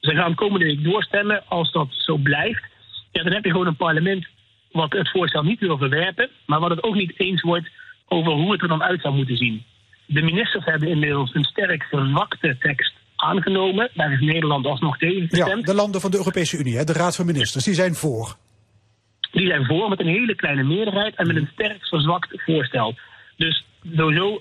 Ze 0.00 0.14
gaan 0.14 0.34
komende 0.34 0.64
week 0.64 0.84
doorstemmen. 0.84 1.42
Als 1.48 1.72
dat 1.72 1.88
zo 1.90 2.16
blijft, 2.16 2.64
ja, 3.12 3.22
dan 3.22 3.32
heb 3.32 3.44
je 3.44 3.50
gewoon 3.50 3.66
een 3.66 3.76
parlement 3.76 4.26
wat 4.72 4.92
het 4.92 5.10
voorstel 5.10 5.42
niet 5.42 5.60
wil 5.60 5.78
verwerpen, 5.78 6.28
maar 6.46 6.60
wat 6.60 6.70
het 6.70 6.82
ook 6.82 6.94
niet 6.94 7.12
eens 7.16 7.42
wordt 7.42 7.70
over 8.08 8.32
hoe 8.32 8.52
het 8.52 8.62
er 8.62 8.68
dan 8.68 8.82
uit 8.82 9.00
zou 9.00 9.14
moeten 9.14 9.36
zien. 9.36 9.64
De 10.06 10.22
ministers 10.22 10.64
hebben 10.64 10.88
inmiddels 10.88 11.34
een 11.34 11.44
sterk 11.44 11.82
verzwakte 11.82 12.56
tekst 12.58 12.92
aangenomen. 13.16 13.90
Daar 13.94 14.12
is 14.12 14.20
Nederland 14.20 14.66
alsnog 14.66 14.98
tegen 14.98 15.28
gestemd. 15.28 15.66
Ja, 15.66 15.72
de 15.72 15.74
landen 15.74 16.00
van 16.00 16.10
de 16.10 16.16
Europese 16.16 16.58
Unie, 16.58 16.76
hè, 16.76 16.84
de 16.84 16.92
Raad 16.92 17.16
van 17.16 17.26
Ministers, 17.26 17.64
die 17.64 17.74
zijn 17.74 17.94
voor. 17.94 18.36
Die 19.32 19.46
zijn 19.46 19.64
voor 19.64 19.88
met 19.88 20.00
een 20.00 20.06
hele 20.06 20.34
kleine 20.34 20.62
meerderheid 20.62 21.14
en 21.14 21.26
met 21.26 21.36
een 21.36 21.48
sterk 21.52 21.86
verzwakt 21.86 22.42
voorstel. 22.44 22.94
Dus 23.36 23.64
sowieso, 23.96 24.40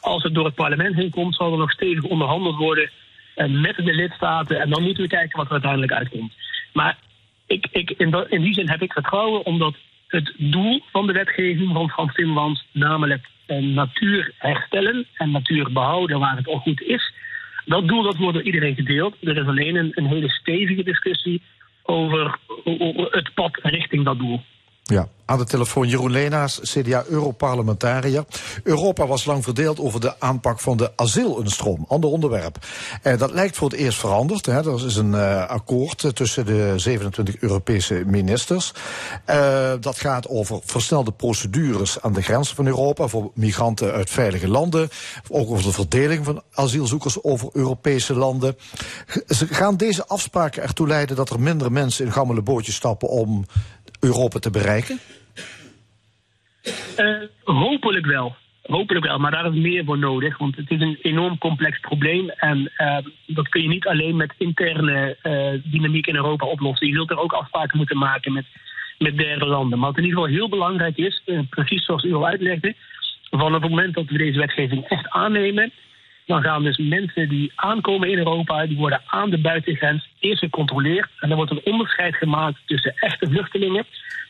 als 0.00 0.22
het 0.22 0.34
door 0.34 0.44
het 0.44 0.54
parlement 0.54 0.94
heen 0.94 1.10
komt, 1.10 1.34
zal 1.34 1.52
er 1.52 1.58
nog 1.58 1.70
stevig 1.70 2.02
onderhandeld 2.02 2.56
worden 2.56 2.90
eh, 3.34 3.46
met 3.46 3.76
de 3.76 3.94
lidstaten. 3.94 4.60
En 4.60 4.70
dan 4.70 4.82
moeten 4.82 5.02
we 5.02 5.08
kijken 5.08 5.36
wat 5.36 5.46
er 5.46 5.52
uiteindelijk 5.52 5.92
uitkomt. 5.92 6.32
Maar 6.72 6.98
ik, 7.46 7.66
ik, 7.70 7.90
in, 7.90 8.26
in 8.28 8.42
die 8.42 8.54
zin 8.54 8.70
heb 8.70 8.82
ik 8.82 8.92
vertrouwen, 8.92 9.44
omdat 9.44 9.74
het 10.16 10.32
doel 10.36 10.82
van 10.92 11.06
de 11.06 11.12
wetgeving 11.12 11.72
van 11.72 11.90
Frans 11.90 12.14
Timmermans, 12.14 12.66
namelijk 12.72 13.26
eh, 13.46 13.58
natuur 13.58 14.32
herstellen 14.38 15.06
en 15.14 15.30
natuur 15.30 15.72
behouden 15.72 16.18
waar 16.18 16.36
het 16.36 16.48
al 16.48 16.58
goed 16.58 16.82
is, 16.82 17.12
dat 17.64 17.88
doel 17.88 18.02
dat 18.02 18.16
wordt 18.16 18.34
door 18.34 18.46
iedereen 18.46 18.74
gedeeld. 18.74 19.16
Er 19.20 19.36
is 19.36 19.46
alleen 19.46 19.76
een, 19.76 19.92
een 19.94 20.06
hele 20.06 20.28
stevige 20.28 20.82
discussie 20.82 21.42
over, 21.82 22.38
het 23.10 23.34
pad 23.34 23.58
richting 23.62 24.04
dat 24.04 24.18
doel. 24.18 24.42
Ja, 24.88 25.08
aan 25.24 25.38
de 25.38 25.44
telefoon 25.44 25.88
Jeroen 25.88 26.10
Leenaars, 26.10 26.60
CDA-Europarlementariër. 26.62 28.24
Europa 28.62 29.06
was 29.06 29.24
lang 29.24 29.44
verdeeld 29.44 29.80
over 29.80 30.00
de 30.00 30.20
aanpak 30.20 30.60
van 30.60 30.76
de 30.76 30.92
asielinstroom. 30.96 31.84
Ander 31.88 32.10
onderwerp. 32.10 32.58
Eh, 33.02 33.18
dat 33.18 33.30
lijkt 33.30 33.56
voor 33.56 33.68
het 33.68 33.78
eerst 33.78 33.98
veranderd. 33.98 34.46
Hè. 34.46 34.72
Er 34.72 34.86
is 34.86 34.96
een 34.96 35.12
uh, 35.12 35.46
akkoord 35.46 36.02
uh, 36.02 36.10
tussen 36.10 36.46
de 36.46 36.72
27 36.76 37.40
Europese 37.40 38.02
ministers. 38.06 38.72
Dat 39.80 39.98
gaat 39.98 40.28
over 40.28 40.60
versnelde 40.64 41.12
procedures 41.12 42.02
aan 42.02 42.12
de 42.12 42.22
grenzen 42.22 42.56
van 42.56 42.66
Europa... 42.66 43.06
voor 43.06 43.30
migranten 43.34 43.92
uit 43.92 44.10
veilige 44.10 44.48
landen. 44.48 44.88
Ook 45.28 45.50
over 45.50 45.64
de 45.64 45.72
verdeling 45.72 46.24
van 46.24 46.42
asielzoekers 46.52 47.22
over 47.22 47.48
Europese 47.52 48.14
landen. 48.14 48.56
Gaan 49.26 49.76
deze 49.76 50.06
afspraken 50.06 50.62
ertoe 50.62 50.86
leiden 50.86 51.16
dat 51.16 51.30
er 51.30 51.40
minder 51.40 51.72
mensen 51.72 52.04
in 52.04 52.12
gammele 52.12 52.42
bootjes 52.42 52.74
stappen... 52.74 53.08
om 53.08 53.46
Europa 54.06 54.38
te 54.38 54.50
bereiken? 54.50 54.98
Uh, 56.98 57.22
hopelijk 57.44 58.06
wel. 58.06 58.36
Hopelijk 58.62 59.06
wel, 59.06 59.18
maar 59.18 59.30
daar 59.30 59.46
is 59.46 59.60
meer 59.60 59.84
voor 59.84 59.98
nodig. 59.98 60.38
Want 60.38 60.56
het 60.56 60.70
is 60.70 60.80
een 60.80 60.98
enorm 61.02 61.38
complex 61.38 61.80
probleem. 61.80 62.28
En 62.30 62.72
uh, 62.78 62.98
dat 63.26 63.48
kun 63.48 63.62
je 63.62 63.68
niet 63.68 63.86
alleen 63.86 64.16
met 64.16 64.34
interne 64.38 65.16
uh, 65.22 65.72
dynamiek 65.72 66.06
in 66.06 66.16
Europa 66.16 66.46
oplossen. 66.46 66.86
Je 66.86 66.94
zult 66.94 67.10
er 67.10 67.18
ook 67.18 67.32
afspraken 67.32 67.76
moeten 67.76 67.98
maken 67.98 68.32
met, 68.32 68.44
met 68.98 69.18
derde 69.18 69.46
landen. 69.46 69.78
Maar 69.78 69.88
wat 69.88 69.98
in 69.98 70.04
ieder 70.04 70.18
geval 70.18 70.34
heel 70.34 70.48
belangrijk 70.48 70.96
is, 70.96 71.22
precies 71.50 71.84
zoals 71.84 72.04
u 72.04 72.14
al 72.14 72.26
uitlegde. 72.26 72.74
Van 73.30 73.52
het 73.52 73.62
moment 73.62 73.94
dat 73.94 74.04
we 74.08 74.18
deze 74.18 74.38
wetgeving 74.38 74.84
echt 74.84 75.08
aannemen. 75.08 75.72
Dan 76.26 76.42
gaan 76.42 76.62
dus 76.62 76.76
mensen 76.76 77.28
die 77.28 77.52
aankomen 77.54 78.10
in 78.10 78.18
Europa, 78.18 78.66
die 78.66 78.76
worden 78.76 79.02
aan 79.06 79.30
de 79.30 79.38
buitengrens 79.38 80.08
eerst 80.18 80.38
gecontroleerd. 80.38 81.08
En 81.20 81.28
dan 81.28 81.36
wordt 81.36 81.52
een 81.52 81.72
onderscheid 81.72 82.16
gemaakt 82.16 82.58
tussen 82.66 82.94
echte 82.96 83.26
vluchtelingen 83.30 83.84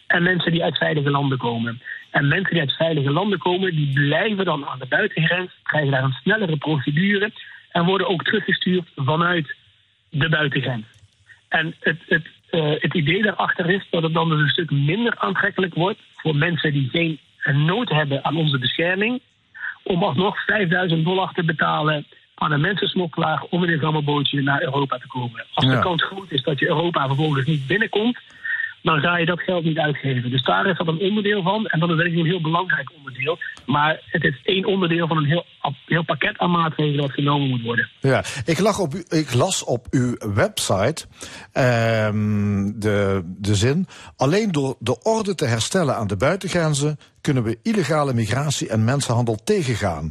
en 0.06 0.22
mensen 0.22 0.52
die 0.52 0.64
uit 0.64 0.78
veilige 0.78 1.10
landen 1.10 1.38
komen. 1.38 1.82
En 2.10 2.28
mensen 2.28 2.50
die 2.50 2.60
uit 2.60 2.72
veilige 2.72 3.10
landen 3.10 3.38
komen, 3.38 3.76
die 3.76 3.92
blijven 3.92 4.44
dan 4.44 4.66
aan 4.66 4.78
de 4.78 4.86
buitengrens, 4.86 5.50
krijgen 5.62 5.90
daar 5.90 6.04
een 6.04 6.16
snellere 6.22 6.56
procedure 6.56 7.32
en 7.70 7.84
worden 7.84 8.08
ook 8.08 8.24
teruggestuurd 8.24 8.88
vanuit 8.96 9.54
de 10.10 10.28
buitengrens. 10.28 10.84
En 11.48 11.74
het, 11.80 11.98
het, 12.06 12.26
uh, 12.50 12.72
het 12.78 12.94
idee 12.94 13.22
daarachter 13.22 13.70
is 13.70 13.86
dat 13.90 14.02
het 14.02 14.14
dan 14.14 14.28
dus 14.28 14.40
een 14.40 14.48
stuk 14.48 14.70
minder 14.70 15.14
aantrekkelijk 15.18 15.74
wordt 15.74 15.98
voor 16.16 16.36
mensen 16.36 16.72
die 16.72 16.88
geen 16.88 17.18
nood 17.52 17.88
hebben 17.88 18.24
aan 18.24 18.36
onze 18.36 18.58
bescherming, 18.58 19.20
om 19.86 20.02
alsnog 20.02 20.44
5000 20.44 21.04
dollar 21.04 21.32
te 21.32 21.44
betalen 21.44 22.06
aan 22.34 22.52
een 22.52 22.60
mensensmokkelaar 22.60 23.44
om 23.50 23.64
in 23.64 23.72
een 23.72 23.80
gammelbootje 23.80 24.42
naar 24.42 24.62
Europa 24.62 24.98
te 24.98 25.06
komen. 25.06 25.44
Als 25.54 25.66
de 25.66 25.78
kans 25.78 26.04
groot 26.04 26.32
is 26.32 26.42
dat 26.42 26.58
je 26.58 26.68
Europa 26.68 27.06
vervolgens 27.06 27.46
niet 27.46 27.66
binnenkomt, 27.66 28.18
dan 28.86 29.00
ga 29.00 29.16
je 29.16 29.26
dat 29.26 29.40
geld 29.40 29.64
niet 29.64 29.78
uitgeven. 29.78 30.30
Dus 30.30 30.42
daar 30.42 30.66
is 30.66 30.78
dat 30.78 30.86
een 30.86 31.00
onderdeel 31.00 31.42
van. 31.42 31.66
En 31.66 31.80
dat 31.80 31.90
is 31.90 31.96
denk 31.96 32.10
ik 32.10 32.18
een 32.18 32.26
heel 32.26 32.40
belangrijk 32.40 32.92
onderdeel. 32.96 33.38
Maar 33.66 34.00
het 34.06 34.24
is 34.24 34.40
één 34.42 34.64
onderdeel 34.64 35.06
van 35.06 35.16
een 35.16 35.24
heel, 35.24 35.44
heel 35.86 36.04
pakket 36.04 36.38
aan 36.38 36.50
maatregelen 36.50 37.00
dat 37.00 37.10
genomen 37.10 37.48
moet 37.48 37.62
worden. 37.62 37.90
Ja, 38.00 38.24
ik, 38.44 38.58
lag 38.58 38.78
op, 38.78 38.94
ik 38.94 39.34
las 39.34 39.64
op 39.64 39.86
uw 39.90 40.16
website 40.34 41.04
um, 41.52 42.80
de, 42.80 43.22
de 43.24 43.54
zin... 43.54 43.86
alleen 44.16 44.52
door 44.52 44.76
de 44.78 45.02
orde 45.02 45.34
te 45.34 45.46
herstellen 45.46 45.96
aan 45.96 46.06
de 46.06 46.16
buitengrenzen... 46.16 46.98
kunnen 47.20 47.42
we 47.42 47.58
illegale 47.62 48.14
migratie 48.14 48.68
en 48.68 48.84
mensenhandel 48.84 49.36
tegengaan. 49.44 50.10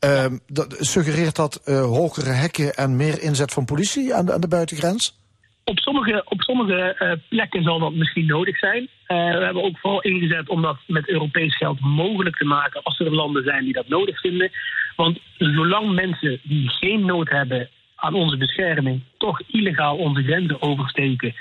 Um, 0.00 0.40
dat, 0.46 0.76
suggereert 0.78 1.36
dat 1.36 1.62
uh, 1.64 1.82
hogere 1.82 2.30
hekken 2.30 2.74
en 2.74 2.96
meer 2.96 3.22
inzet 3.22 3.52
van 3.52 3.64
politie 3.64 4.14
aan 4.14 4.26
de, 4.26 4.32
aan 4.32 4.40
de 4.40 4.48
buitengrens? 4.48 5.24
Op 5.68 5.78
sommige, 5.78 6.22
op 6.28 6.42
sommige 6.42 6.96
uh, 6.98 7.12
plekken 7.28 7.62
zal 7.62 7.78
dat 7.78 7.94
misschien 7.94 8.26
nodig 8.26 8.58
zijn. 8.58 8.82
Uh, 8.82 8.88
we 9.08 9.44
hebben 9.44 9.62
ook 9.62 9.78
vooral 9.78 10.02
ingezet 10.02 10.48
om 10.48 10.62
dat 10.62 10.76
met 10.86 11.08
Europees 11.08 11.56
geld 11.56 11.80
mogelijk 11.80 12.36
te 12.36 12.44
maken 12.44 12.82
als 12.82 12.98
er 12.98 13.14
landen 13.14 13.44
zijn 13.44 13.64
die 13.64 13.72
dat 13.72 13.88
nodig 13.88 14.20
vinden. 14.20 14.50
Want 14.96 15.18
zolang 15.38 15.94
mensen 15.94 16.40
die 16.42 16.68
geen 16.68 17.04
nood 17.04 17.28
hebben 17.28 17.68
aan 17.96 18.14
onze 18.14 18.36
bescherming 18.36 19.02
toch 19.18 19.40
illegaal 19.46 19.96
onze 19.96 20.22
grenzen 20.22 20.62
oversteken 20.62 21.34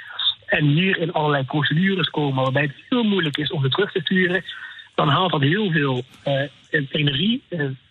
en 0.45 0.65
hier 0.65 0.97
in 0.97 1.14
allerlei 1.14 1.43
procedures 1.43 2.10
komen 2.10 2.43
waarbij 2.43 2.64
het 2.64 2.84
heel 2.89 3.03
moeilijk 3.03 3.38
is 3.38 3.52
om 3.52 3.61
ze 3.61 3.69
terug 3.69 3.91
te 3.91 4.02
sturen, 4.02 4.43
dan 4.95 5.07
haalt 5.07 5.31
dat 5.31 5.41
heel 5.41 5.72
veel 5.72 6.03
uh, 6.27 6.41
energie, 6.89 7.43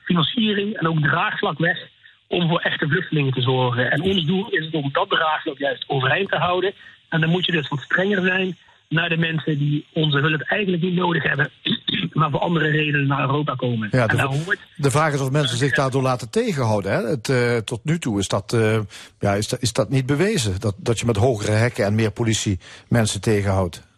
financiering 0.02 0.76
en 0.76 0.88
ook 0.88 1.00
draagvlak 1.00 1.58
weg 1.58 1.88
om 2.34 2.48
voor 2.48 2.60
echte 2.60 2.88
vluchtelingen 2.88 3.32
te 3.32 3.40
zorgen. 3.40 3.90
En 3.90 4.02
ons 4.02 4.24
doel 4.24 4.48
is 4.48 4.64
het 4.64 4.74
om 4.74 4.88
dat 4.92 5.10
draagvlak 5.10 5.58
juist 5.58 5.84
overeind 5.86 6.30
te 6.30 6.36
houden. 6.36 6.72
En 7.08 7.20
dan 7.20 7.30
moet 7.30 7.46
je 7.46 7.52
dus 7.52 7.68
wat 7.68 7.80
strenger 7.80 8.22
zijn 8.22 8.56
naar 8.88 9.08
de 9.08 9.16
mensen 9.16 9.58
die 9.58 9.86
onze 9.92 10.18
hulp 10.18 10.40
eigenlijk 10.40 10.82
niet 10.82 10.94
nodig 10.94 11.22
hebben, 11.22 11.50
maar 12.12 12.30
voor 12.30 12.40
andere 12.40 12.68
redenen 12.70 13.06
naar 13.06 13.20
Europa 13.20 13.54
komen. 13.54 13.88
Ja, 13.90 14.06
de, 14.06 14.22
hoort... 14.22 14.58
de 14.76 14.90
vraag 14.90 15.12
is 15.12 15.20
of 15.20 15.30
mensen 15.30 15.58
zich 15.58 15.74
daardoor 15.74 16.02
laten 16.02 16.30
tegenhouden. 16.30 16.92
Hè? 16.92 17.08
Het, 17.08 17.28
uh, 17.28 17.56
tot 17.56 17.84
nu 17.84 17.98
toe 17.98 18.18
is 18.18 18.28
dat, 18.28 18.52
uh, 18.52 18.78
ja, 19.18 19.32
is, 19.32 19.48
dat, 19.48 19.62
is 19.62 19.72
dat 19.72 19.90
niet 19.90 20.06
bewezen, 20.06 20.60
dat, 20.60 20.74
dat 20.78 20.98
je 20.98 21.06
met 21.06 21.16
hogere 21.16 21.52
hekken 21.52 21.84
en 21.84 21.94
meer 21.94 22.12
politie 22.12 22.58
mensen 22.88 23.20
tegenhoudt. 23.20 23.92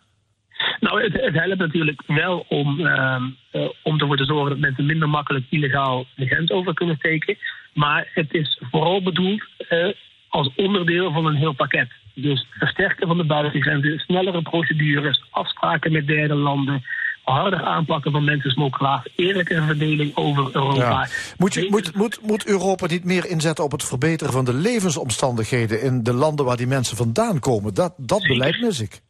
Nou, 0.81 1.03
het, 1.03 1.13
het, 1.13 1.35
helpt 1.35 1.59
natuurlijk 1.59 2.03
wel 2.07 2.45
om, 2.49 2.81
uh, 2.81 3.23
uh, 3.53 3.69
om 3.83 4.01
ervoor 4.01 4.17
te 4.17 4.25
zorgen 4.25 4.51
dat 4.51 4.59
mensen 4.59 4.87
minder 4.87 5.09
makkelijk 5.09 5.45
illegaal 5.51 6.07
de 6.17 6.27
grens 6.27 6.51
over 6.51 6.75
kunnen 6.75 6.97
steken. 6.97 7.37
Maar 7.77 8.11
het 8.15 8.35
is 8.35 8.61
vooral 8.71 9.03
bedoeld 9.03 9.43
uh, 9.71 9.93
als 10.29 10.51
onderdeel 10.57 11.13
van 11.13 11.27
een 11.27 11.35
heel 11.35 11.53
pakket. 11.53 11.89
Dus 12.15 12.47
versterken 12.51 13.07
van 13.07 13.17
de 13.17 13.25
buitengrenzen, 13.25 13.99
snellere 13.99 14.43
procedures, 14.43 15.25
afspraken 15.31 15.93
met 15.93 16.07
derde 16.07 16.35
landen, 16.35 16.85
harder 17.23 17.63
aanpakken 17.63 18.13
van 18.13 18.25
mensensmokkelaars, 18.25 19.09
eerlijke 19.17 19.63
verdeling 19.63 20.17
over 20.17 20.49
Europa. 20.53 20.81
Ja. 20.81 21.09
Moet, 21.37 21.55
je, 21.55 21.67
moet, 21.71 21.95
moet, 21.95 22.19
moet 22.23 22.47
Europa 22.47 22.87
niet 22.87 23.05
meer 23.05 23.27
inzetten 23.27 23.65
op 23.65 23.73
het 23.73 23.85
verbeteren 23.85 24.33
van 24.33 24.45
de 24.45 24.55
levensomstandigheden 24.55 25.83
in 25.83 26.03
de 26.03 26.13
landen 26.13 26.45
waar 26.45 26.57
die 26.57 26.67
mensen 26.67 26.97
vandaan 26.97 27.39
komen? 27.39 27.75
Dat, 27.75 27.95
dat 27.97 28.23
beleid 28.23 28.61
mis 28.61 28.81
ik. 28.81 29.01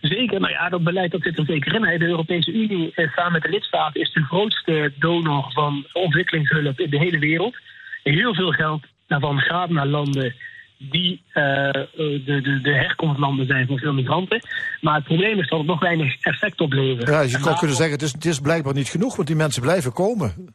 Zeker, 0.00 0.40
nou 0.40 0.52
ja, 0.52 0.68
dat 0.68 0.84
beleid 0.84 1.10
dat 1.10 1.22
zit 1.22 1.38
er 1.38 1.44
zeker 1.44 1.74
in. 1.74 1.98
De 1.98 2.06
Europese 2.06 2.52
Unie, 2.52 2.92
eh, 2.94 3.12
samen 3.12 3.32
met 3.32 3.42
de 3.42 3.48
lidstaten, 3.48 4.00
is 4.00 4.12
de 4.12 4.22
grootste 4.22 4.92
donor 4.98 5.52
van 5.52 5.86
ontwikkelingshulp 5.92 6.80
in 6.80 6.90
de 6.90 6.98
hele 6.98 7.18
wereld. 7.18 7.56
Heel 8.02 8.34
veel 8.34 8.50
geld 8.50 8.84
daarvan 9.06 9.38
gaat 9.38 9.70
naar 9.70 9.86
landen 9.86 10.34
die 10.78 11.22
uh, 11.28 11.34
de, 11.72 12.22
de, 12.24 12.60
de 12.62 12.74
herkomstlanden 12.74 13.46
zijn 13.46 13.66
van 13.66 13.78
veel 13.78 13.92
migranten. 13.92 14.40
Maar 14.80 14.94
het 14.94 15.04
probleem 15.04 15.38
is 15.38 15.48
dat 15.48 15.58
het 15.58 15.68
nog 15.68 15.80
weinig 15.80 16.16
effect 16.20 16.60
oplevert. 16.60 17.08
Ja, 17.08 17.20
je 17.20 17.40
kan 17.40 17.56
kunnen 17.56 17.76
zeggen, 17.76 17.94
het 17.94 18.02
is, 18.02 18.12
het 18.12 18.24
is 18.24 18.40
blijkbaar 18.40 18.74
niet 18.74 18.88
genoeg, 18.88 19.16
want 19.16 19.28
die 19.28 19.36
mensen 19.36 19.62
blijven 19.62 19.92
komen. 19.92 20.54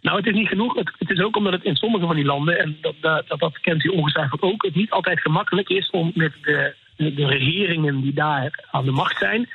Nou, 0.00 0.16
het 0.16 0.26
is 0.26 0.34
niet 0.34 0.48
genoeg. 0.48 0.74
Het, 0.74 0.92
het, 0.98 1.10
is 1.10 1.22
ook 1.22 1.36
omdat 1.36 1.52
het 1.52 1.64
in 1.64 1.76
sommige 1.76 2.06
van 2.06 2.16
die 2.16 2.24
landen, 2.24 2.58
en 2.58 2.76
dat, 2.80 2.94
dat, 3.00 3.38
dat 3.38 3.58
kent 3.60 3.84
u 3.84 3.88
ongetwijfeld 3.88 4.42
ook, 4.42 4.64
het 4.64 4.74
niet 4.74 4.90
altijd 4.90 5.20
gemakkelijk 5.20 5.68
is 5.68 5.90
om 5.90 6.10
met 6.14 6.32
de 6.42 6.74
de 6.96 7.26
regeringen 7.26 8.00
die 8.00 8.14
daar 8.14 8.64
aan 8.70 8.84
de 8.84 8.90
macht 8.90 9.18
zijn, 9.18 9.48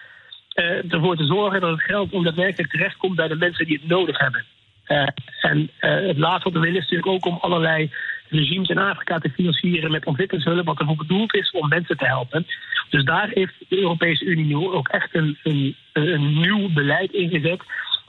uh, 0.55 0.93
ervoor 0.93 1.15
te 1.15 1.25
zorgen 1.25 1.61
dat 1.61 1.71
het 1.71 1.81
geld 1.81 2.13
ook 2.13 2.23
daadwerkelijk 2.23 2.71
terechtkomt 2.71 3.15
bij 3.15 3.27
de 3.27 3.35
mensen 3.35 3.65
die 3.65 3.79
het 3.81 3.87
nodig 3.87 4.17
hebben. 4.17 4.45
Uh, 4.87 5.07
en 5.41 5.59
uh, 5.59 6.07
het 6.07 6.17
laatste 6.17 6.43
wat 6.43 6.53
we 6.53 6.59
willen 6.59 6.81
is 6.81 6.89
natuurlijk 6.89 7.07
ook 7.07 7.25
om 7.25 7.37
allerlei 7.41 7.91
regimes 8.29 8.69
in 8.69 8.77
Afrika 8.77 9.19
te 9.19 9.29
financieren 9.29 9.91
met 9.91 10.05
ontwikkelingshulp, 10.05 10.65
wat 10.65 10.79
ervoor 10.79 10.95
bedoeld 10.95 11.35
is 11.35 11.51
om 11.51 11.67
mensen 11.69 11.97
te 11.97 12.05
helpen. 12.05 12.45
Dus 12.89 13.03
daar 13.03 13.29
heeft 13.33 13.53
de 13.67 13.77
Europese 13.79 14.25
Unie 14.25 14.45
nu 14.45 14.55
ook 14.55 14.87
echt 14.87 15.15
een, 15.15 15.37
een, 15.43 15.75
een 15.93 16.39
nieuw 16.39 16.73
beleid 16.73 17.11
ingezet 17.11 17.61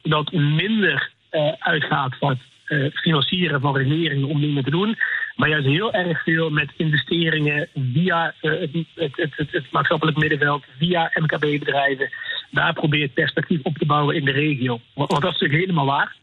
dat 0.03 0.33
minder 0.33 1.11
uitgaat 1.59 2.17
van 2.19 2.39
het 2.65 2.93
financieren 2.95 3.61
van 3.61 3.77
regeringen 3.77 4.29
om 4.29 4.41
dingen 4.41 4.65
te 4.65 4.71
doen, 4.71 4.97
maar 5.37 5.49
juist 5.49 5.67
heel 5.67 5.93
erg 5.93 6.23
veel 6.23 6.51
met 6.51 6.71
investeringen 6.77 7.69
via 7.93 8.35
uh, 8.43 8.61
het, 8.61 8.71
het, 8.95 9.33
het, 9.37 9.51
het, 9.51 9.71
maatschappelijk 9.71 10.17
middenveld, 10.17 10.65
via 10.79 11.11
MKB-bedrijven. 11.15 12.11
Daar 12.51 12.73
probeert 12.73 13.15
perspectief 13.15 13.61
op 13.63 13.79
te 13.79 13.87
bouwen 13.87 14.17
in 14.17 14.25
de 14.25 14.31
regio. 14.31 14.81
Want, 14.95 15.11
dat 15.11 15.19
is 15.19 15.25
natuurlijk 15.25 15.61
helemaal 15.61 15.87
waar. 15.87 16.17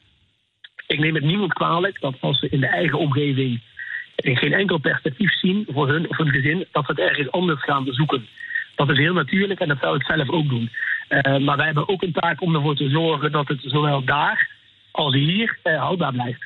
Ik 0.87 0.99
neem 0.99 1.15
het 1.15 1.23
niemand 1.23 1.53
kwalijk 1.53 2.01
dat 2.01 2.15
als 2.19 2.39
ze 2.39 2.49
in 2.49 2.59
de 2.59 2.67
eigen 2.67 2.99
omgeving 2.99 3.61
geen 4.15 4.53
enkel 4.53 4.77
perspectief 4.77 5.33
zien 5.39 5.67
voor 5.69 5.87
hun 5.87 6.09
of 6.09 6.17
hun 6.17 6.29
gezin, 6.29 6.65
dat 6.71 6.85
ze 6.85 6.91
het 6.91 6.99
ergens 6.99 7.31
anders 7.31 7.63
gaan 7.63 7.85
zoeken. 7.89 8.27
Dat 8.75 8.89
is 8.89 8.97
heel 8.97 9.13
natuurlijk 9.13 9.59
en 9.59 9.67
dat 9.67 9.77
zou 9.81 9.95
ik 9.95 10.03
zelf 10.03 10.29
ook 10.29 10.49
doen. 10.49 10.69
Uh, 11.09 11.37
maar 11.37 11.57
wij 11.57 11.65
hebben 11.65 11.89
ook 11.89 12.01
een 12.01 12.11
taak 12.11 12.41
om 12.41 12.55
ervoor 12.55 12.75
te 12.75 12.89
zorgen 12.89 13.31
dat 13.31 13.47
het 13.47 13.59
zowel 13.61 14.03
daar 14.03 14.49
als 14.91 15.13
hier 15.13 15.57
uh, 15.63 15.79
houdbaar 15.79 16.11
blijft. 16.11 16.43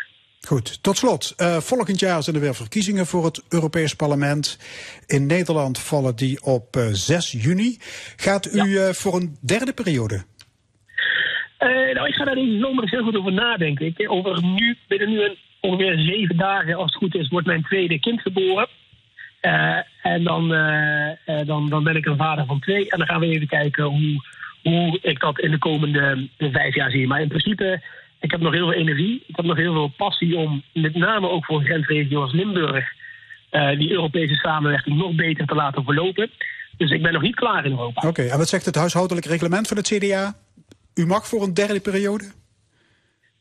Goed, 0.48 0.84
tot 0.84 0.98
slot. 0.98 1.34
Uh, 1.38 1.58
volgend 1.58 2.00
jaar 2.00 2.24
zijn 2.24 2.36
er 2.36 2.42
weer 2.42 2.56
verkiezingen 2.56 3.06
voor 3.06 3.26
het 3.26 3.44
Europees 3.50 3.96
Parlement. 3.96 4.60
In 5.08 5.26
Nederland 5.26 5.80
vallen 5.80 6.16
die 6.16 6.44
op 6.44 6.76
uh, 6.76 6.88
6 6.92 7.32
juni. 7.32 7.78
Gaat 8.16 8.54
u 8.54 8.58
ja. 8.58 8.88
uh, 8.88 8.94
voor 8.94 9.16
een 9.16 9.38
derde 9.42 9.74
periode? 9.74 10.24
nou, 11.94 12.08
ik 12.08 12.14
ga 12.14 12.26
daar 12.26 12.36
deze 12.36 12.60
zomer 12.60 12.82
eens 12.82 12.92
heel 12.92 13.04
goed 13.04 13.16
over 13.16 13.34
nadenken. 13.34 13.86
Ik, 13.86 14.12
over 14.12 14.44
nu, 14.44 14.78
binnen 14.88 15.10
nu 15.10 15.24
een, 15.24 15.38
ongeveer 15.60 15.98
zeven 15.98 16.38
dagen, 16.38 16.76
als 16.76 16.94
het 16.94 16.96
goed 16.96 17.16
is, 17.16 17.30
wordt 17.30 17.48
mijn 17.48 17.64
tweede 17.64 18.00
kind 18.00 18.22
geboren. 18.22 18.68
en 20.02 20.24
dan, 20.24 20.48
dan, 21.46 21.70
dan 21.70 21.84
ben 21.84 21.96
ik 21.96 22.06
een 22.06 22.18
vader 22.18 22.46
van 22.46 22.60
twee. 22.60 22.90
En 22.90 22.98
dan 22.98 23.08
gaan 23.08 23.20
we 23.20 23.26
even 23.26 23.48
kijken 23.48 23.84
hoe, 23.84 24.22
hoe 24.64 25.00
ik 25.02 25.20
dat 25.20 25.40
in 25.40 25.52
de 25.52 25.58
komende 25.58 26.30
eh, 26.38 26.52
vijf 26.52 26.76
jaar 26.76 26.92
zie. 26.92 27.08
Maar 27.08 27.22
in 27.22 27.28
principe, 27.28 27.82
ik 28.24 28.32
heb 28.32 28.42
nog 28.42 28.54
heel 28.54 28.70
veel 28.70 28.80
energie. 28.80 29.24
Ik 29.28 29.36
heb 29.36 29.46
nog 29.46 29.58
heel 29.58 29.74
veel 29.74 29.94
passie 29.98 30.38
om 30.38 30.64
met 30.74 30.96
name 30.96 31.30
ook 31.30 31.46
voor 31.46 31.60
een 31.60 31.66
grensregio 31.66 32.22
als 32.22 32.34
Limburg 32.34 32.86
eh, 33.50 33.78
die 33.78 33.92
Europese 33.92 34.34
samenwerking 34.34 34.98
nog 34.98 35.16
beter 35.16 35.46
te 35.46 35.56
laten 35.56 35.84
verlopen. 35.84 36.30
Dus 36.78 36.92
ik 36.92 37.02
ben 37.02 37.14
nog 37.14 37.22
niet 37.22 37.36
klaar 37.36 37.66
in 37.66 37.72
Europa. 37.72 38.08
Oké, 38.08 38.22
en 38.22 38.38
wat 38.38 38.50
zegt 38.50 38.66
het 38.66 38.76
huishoudelijk 38.76 39.26
reglement 39.26 39.68
van 39.68 39.78
het 39.78 39.88
CDA? 39.88 40.36
U 40.96 41.06
mag 41.06 41.28
voor 41.28 41.44
een 41.44 41.54
derde 41.54 41.80
periode? 41.80 42.32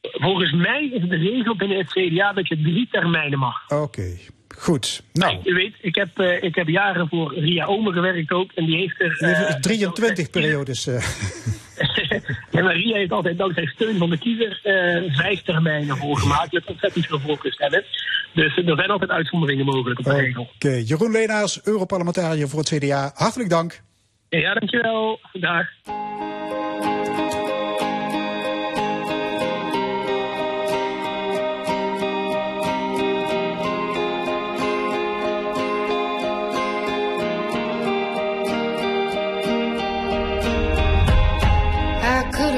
Volgens 0.01 0.53
mij 0.53 0.91
is 0.93 1.09
de 1.09 1.17
regel 1.17 1.57
binnen 1.57 1.79
het 1.79 1.93
CDA 1.93 2.33
dat 2.33 2.49
je 2.49 2.63
drie 2.63 2.89
termijnen 2.91 3.39
mag. 3.39 3.71
Oké, 3.71 4.17
goed. 4.57 5.03
Nou, 5.13 5.39
U 5.45 5.55
weet, 5.55 5.75
ik 5.81 5.95
heb, 5.95 6.19
eh, 6.19 6.43
ik 6.43 6.55
heb 6.55 6.69
jaren 6.69 7.09
voor 7.09 7.35
Ria 7.39 7.65
Omer 7.65 7.93
gewerkt 7.93 8.33
ook. 8.33 8.53
En 8.53 8.65
die 8.65 8.77
heeft 8.77 9.01
er... 9.01 9.17
heeft 9.19 9.55
eh, 9.55 9.61
23 9.61 10.31
periodes. 10.39 10.87
eh. 12.63 12.69
en 12.69 12.75
Maria 12.75 12.97
heeft 12.97 13.13
altijd 13.13 13.39
dankzij 13.39 13.67
steun 13.67 13.99
van 13.99 14.11
de 14.11 14.19
kiezer 14.19 14.61
eh, 14.63 15.15
vijf 15.17 15.43
termijnen 15.43 15.97
voor 15.97 16.17
gemaakt. 16.17 16.53
Met 16.53 16.67
ontzettend 16.67 17.07
veel 17.07 17.21
voorkeurstemmen. 17.21 17.85
Dus 18.35 18.57
er 18.57 18.77
zijn 18.77 18.91
altijd 18.91 19.11
uitzonderingen 19.11 19.65
mogelijk 19.65 19.99
op 19.99 20.05
de 20.05 20.15
regel. 20.15 20.49
Oké, 20.55 20.83
Jeroen 20.85 21.11
Leenaars, 21.11 21.61
Europarlementariër 21.65 22.49
voor 22.49 22.59
het 22.59 22.69
CDA. 22.69 23.11
Hartelijk 23.15 23.51
dank. 23.51 23.83
Ja, 24.29 24.55
dankjewel. 24.55 25.21
Dag. 25.33 25.67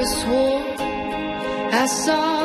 this 0.05 0.23
hole 0.23 0.61
I 1.81 1.85
saw 1.87 2.44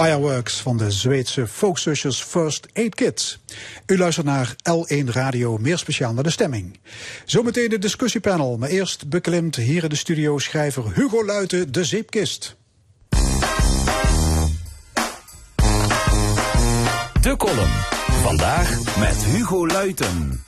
Fireworks 0.00 0.60
van 0.60 0.76
de 0.76 0.90
Zweedse 0.90 1.46
folkzusjes 1.46 2.22
First 2.22 2.66
Aid 2.72 2.94
Kids. 2.94 3.38
U 3.86 3.98
luistert 3.98 4.26
naar 4.26 4.54
L1 4.70 5.04
Radio, 5.04 5.58
meer 5.58 5.78
speciaal 5.78 6.12
naar 6.12 6.22
de 6.22 6.30
stemming. 6.30 6.78
Zometeen 7.24 7.68
de 7.68 7.78
discussiepanel, 7.78 8.56
maar 8.56 8.68
eerst 8.68 9.08
beklimt 9.08 9.56
hier 9.56 9.82
in 9.82 9.88
de 9.88 9.96
studio 9.96 10.38
schrijver 10.38 10.94
Hugo 10.94 11.24
Luiten 11.24 11.72
de 11.72 11.84
zeepkist. 11.84 12.56
De 17.20 17.34
column. 17.36 17.72
Vandaag 18.22 18.96
met 18.98 19.24
Hugo 19.24 19.66
Luiten. 19.66 20.44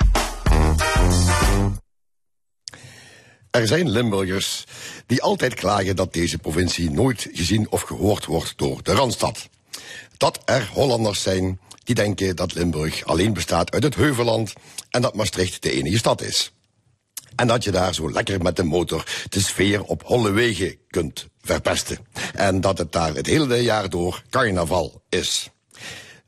Er 3.52 3.66
zijn 3.66 3.90
Limburgers 3.90 4.64
die 5.06 5.22
altijd 5.22 5.54
klagen 5.54 5.96
dat 5.96 6.12
deze 6.12 6.38
provincie 6.38 6.90
nooit 6.90 7.28
gezien 7.32 7.70
of 7.70 7.82
gehoord 7.82 8.24
wordt 8.24 8.52
door 8.56 8.82
de 8.82 8.92
Randstad. 8.92 9.48
Dat 10.16 10.40
er 10.44 10.70
Hollanders 10.72 11.22
zijn 11.22 11.60
die 11.84 11.94
denken 11.94 12.36
dat 12.36 12.54
Limburg 12.54 13.04
alleen 13.04 13.32
bestaat 13.32 13.72
uit 13.72 13.82
het 13.82 13.94
Heuvelland 13.94 14.52
en 14.90 15.02
dat 15.02 15.14
Maastricht 15.14 15.62
de 15.62 15.70
enige 15.70 15.96
stad 15.96 16.22
is. 16.22 16.52
En 17.36 17.46
dat 17.46 17.64
je 17.64 17.70
daar 17.70 17.94
zo 17.94 18.12
lekker 18.12 18.42
met 18.42 18.56
de 18.56 18.62
motor 18.62 19.04
de 19.28 19.40
sfeer 19.40 19.82
op 19.82 20.02
holle 20.02 20.30
wegen 20.30 20.76
kunt 20.88 21.26
verpesten. 21.40 21.98
En 22.34 22.60
dat 22.60 22.78
het 22.78 22.92
daar 22.92 23.14
het 23.14 23.26
hele 23.26 23.56
jaar 23.56 23.90
door 23.90 24.22
carnaval 24.30 25.02
is. 25.08 25.50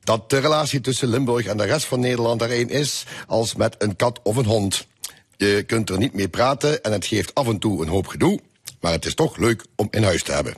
Dat 0.02 0.30
de 0.30 0.38
relatie 0.38 0.80
tussen 0.80 1.08
Limburg 1.08 1.46
en 1.46 1.56
de 1.56 1.64
rest 1.64 1.86
van 1.86 2.00
Nederland 2.00 2.42
er 2.42 2.50
één 2.50 2.68
is 2.68 3.04
als 3.26 3.54
met 3.54 3.74
een 3.78 3.96
kat 3.96 4.20
of 4.22 4.36
een 4.36 4.44
hond. 4.44 4.86
Je 5.36 5.62
kunt 5.66 5.90
er 5.90 5.98
niet 5.98 6.14
mee 6.14 6.28
praten 6.28 6.82
en 6.82 6.92
het 6.92 7.06
geeft 7.06 7.34
af 7.34 7.48
en 7.48 7.58
toe 7.58 7.82
een 7.82 7.88
hoop 7.88 8.06
gedoe, 8.06 8.40
maar 8.80 8.92
het 8.92 9.06
is 9.06 9.14
toch 9.14 9.36
leuk 9.36 9.64
om 9.76 9.88
in 9.90 10.02
huis 10.02 10.22
te 10.22 10.32
hebben. 10.32 10.54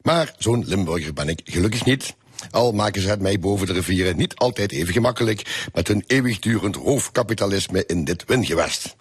Maar 0.00 0.34
zo'n 0.38 0.64
Limburger 0.66 1.12
ben 1.12 1.28
ik 1.28 1.40
gelukkig 1.44 1.84
niet. 1.84 2.14
Al 2.50 2.72
maken 2.72 3.02
ze 3.02 3.08
het 3.08 3.20
mij 3.20 3.38
boven 3.38 3.66
de 3.66 3.72
rivieren 3.72 4.16
niet 4.16 4.34
altijd 4.34 4.72
even 4.72 4.92
gemakkelijk 4.92 5.68
met 5.72 5.88
hun 5.88 6.04
eeuwigdurend 6.06 6.76
hoofdkapitalisme 6.76 7.86
in 7.86 8.04
dit 8.04 8.24
windgewest. 8.26 8.96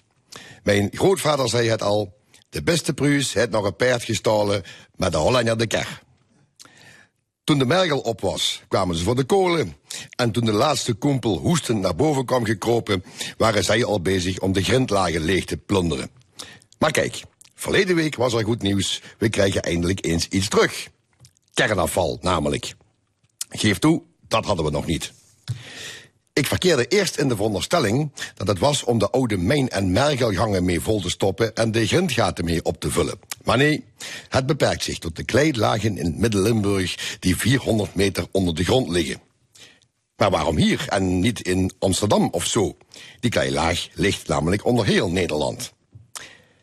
Mijn 0.64 0.90
grootvader 0.92 1.50
zei 1.50 1.70
het 1.70 1.82
al, 1.82 2.14
de 2.50 2.64
beste 2.64 2.94
pruis 2.94 3.34
heeft 3.34 3.50
nog 3.50 3.66
een 3.66 3.76
paard 3.76 4.04
gestolen 4.04 4.64
met 4.96 5.12
de 5.12 5.18
Hollander 5.18 5.58
de 5.58 5.68
ker. 5.68 6.02
Toen 7.50 7.58
de 7.58 7.66
mergel 7.66 8.00
op 8.00 8.22
was, 8.22 8.62
kwamen 8.68 8.96
ze 8.96 9.04
voor 9.04 9.16
de 9.16 9.24
kolen. 9.24 9.76
En 10.16 10.32
toen 10.32 10.46
de 10.46 10.52
laatste 10.52 10.94
koempel 10.94 11.38
hoestend 11.38 11.82
naar 11.82 11.96
boven 11.96 12.26
kwam 12.26 12.46
gekropen, 12.46 13.04
waren 13.38 13.64
zij 13.64 13.86
al 13.86 14.02
bezig 14.02 14.40
om 14.40 14.54
de 14.54 14.64
grindlagen 14.64 15.22
leeg 15.22 15.46
te 15.46 15.58
plunderen. 15.58 16.10
Maar 16.80 16.92
kijk, 16.92 17.22
verleden 17.56 17.96
week 17.96 18.16
was 18.16 18.34
er 18.34 18.44
goed 18.44 18.62
nieuws. 18.62 19.02
We 19.18 19.30
krijgen 19.30 19.62
eindelijk 19.62 20.06
eens 20.06 20.28
iets 20.28 20.48
terug. 20.48 20.90
Kernafval 21.54 22.18
namelijk. 22.22 22.74
Geef 23.50 23.80
toe, 23.80 24.02
dat 24.28 24.46
hadden 24.46 24.66
we 24.66 24.72
nog 24.72 24.86
niet. 24.86 25.14
Ik 26.40 26.48
verkeerde 26.48 26.88
eerst 26.88 27.18
in 27.18 27.28
de 27.28 27.36
veronderstelling 27.36 28.12
dat 28.36 28.48
het 28.48 28.60
was 28.60 28.84
om 28.84 29.00
de 29.00 29.10
oude 29.10 29.38
mijn- 29.38 29.70
en 29.70 29.92
mergelgangen 29.92 30.66
mee 30.66 30.82
vol 30.82 31.02
te 31.02 31.10
stoppen 31.10 31.56
en 31.56 31.72
de 31.72 31.88
grindgaten 31.88 32.46
mee 32.46 32.64
op 32.64 32.80
te 32.80 32.92
vullen. 32.92 33.20
Maar 33.44 33.58
nee, 33.58 33.86
het 34.30 34.46
beperkt 34.46 34.84
zich 34.84 35.00
tot 35.00 35.16
de 35.16 35.24
kleilagen 35.24 35.98
in 35.98 36.16
Midden-Limburg 36.18 37.18
die 37.20 37.38
400 37.38 37.96
meter 37.96 38.26
onder 38.32 38.56
de 38.56 38.64
grond 38.64 38.90
liggen. 38.90 39.22
Maar 40.16 40.30
waarom 40.30 40.58
hier 40.58 40.86
en 40.88 41.20
niet 41.20 41.42
in 41.42 41.72
Amsterdam 41.80 42.28
of 42.32 42.46
zo? 42.46 42.78
Die 43.20 43.32
kleilaag 43.32 43.88
ligt 43.94 44.28
namelijk 44.28 44.66
onder 44.66 44.86
heel 44.86 45.10
Nederland. 45.10 45.74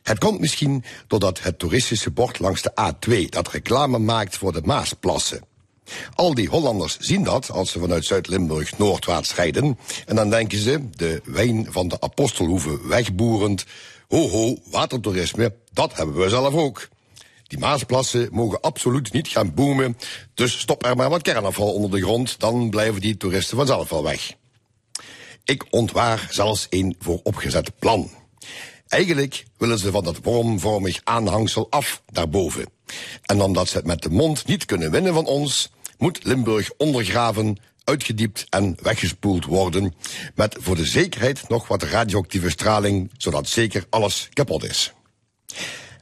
Het 0.02 0.18
komt 0.18 0.40
misschien 0.40 0.84
doordat 1.06 1.42
het 1.42 1.58
toeristische 1.58 2.10
bord 2.10 2.38
langs 2.38 2.62
de 2.62 2.72
A2 2.80 3.28
dat 3.28 3.48
reclame 3.48 3.98
maakt 3.98 4.36
voor 4.36 4.52
de 4.52 4.62
Maasplassen. 4.64 5.54
Al 6.14 6.34
die 6.34 6.48
Hollanders 6.48 6.96
zien 6.98 7.22
dat 7.22 7.50
als 7.50 7.70
ze 7.70 7.78
vanuit 7.78 8.04
Zuid-Limburg 8.04 8.78
noordwaarts 8.78 9.34
rijden. 9.34 9.78
En 10.06 10.16
dan 10.16 10.30
denken 10.30 10.58
ze, 10.58 10.88
de 10.90 11.20
wijn 11.24 11.66
van 11.70 11.88
de 11.88 12.00
apostelhoeven 12.00 12.88
wegboerend. 12.88 13.64
Ho 14.08 14.28
ho, 14.28 14.56
watertoerisme, 14.70 15.54
dat 15.72 15.96
hebben 15.96 16.16
we 16.16 16.28
zelf 16.28 16.54
ook. 16.54 16.88
Die 17.46 17.58
Maasplassen 17.58 18.28
mogen 18.32 18.60
absoluut 18.60 19.12
niet 19.12 19.28
gaan 19.28 19.54
boomen. 19.54 19.96
Dus 20.34 20.58
stop 20.58 20.84
er 20.84 20.96
maar 20.96 21.10
wat 21.10 21.22
kernafval 21.22 21.72
onder 21.72 21.90
de 21.90 22.02
grond, 22.02 22.40
dan 22.40 22.70
blijven 22.70 23.00
die 23.00 23.16
toeristen 23.16 23.56
vanzelf 23.56 23.88
wel 23.88 24.02
weg. 24.02 24.32
Ik 25.44 25.64
ontwaar 25.70 26.28
zelfs 26.30 26.66
een 26.70 26.96
vooropgezet 26.98 27.78
plan. 27.78 28.10
Eigenlijk 28.88 29.44
willen 29.56 29.78
ze 29.78 29.90
van 29.90 30.04
dat 30.04 30.18
wormvormig 30.22 31.00
aanhangsel 31.04 31.66
af 31.70 32.02
daarboven. 32.12 32.66
En 33.22 33.40
omdat 33.40 33.68
ze 33.68 33.76
het 33.76 33.86
met 33.86 34.02
de 34.02 34.10
mond 34.10 34.46
niet 34.46 34.64
kunnen 34.64 34.90
winnen 34.90 35.14
van 35.14 35.26
ons, 35.26 35.70
moet 35.98 36.24
Limburg 36.24 36.70
ondergraven, 36.76 37.56
uitgediept 37.84 38.46
en 38.50 38.76
weggespoeld 38.82 39.44
worden. 39.44 39.94
Met 40.34 40.56
voor 40.60 40.76
de 40.76 40.86
zekerheid 40.86 41.48
nog 41.48 41.68
wat 41.68 41.82
radioactieve 41.82 42.50
straling, 42.50 43.10
zodat 43.16 43.48
zeker 43.48 43.86
alles 43.90 44.28
kapot 44.32 44.64
is. 44.64 44.92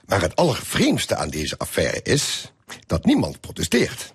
Maar 0.07 0.21
het 0.21 0.37
allervreemdste 0.37 1.17
aan 1.17 1.29
deze 1.29 1.59
affaire 1.59 2.01
is 2.03 2.53
dat 2.87 3.05
niemand 3.05 3.41
protesteert. 3.41 4.15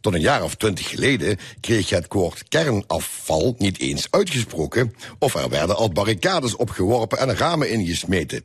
Tot 0.00 0.14
een 0.14 0.20
jaar 0.20 0.42
of 0.42 0.54
twintig 0.54 0.88
geleden 0.88 1.38
kreeg 1.60 1.88
je 1.88 1.94
het 1.94 2.12
woord 2.12 2.48
kernafval 2.48 3.54
niet 3.58 3.78
eens 3.78 4.06
uitgesproken, 4.10 4.94
of 5.18 5.34
er 5.34 5.48
werden 5.48 5.76
al 5.76 5.90
barricades 5.90 6.56
opgeworpen 6.56 7.18
en 7.18 7.36
ramen 7.36 7.70
ingesmeten. 7.70 8.44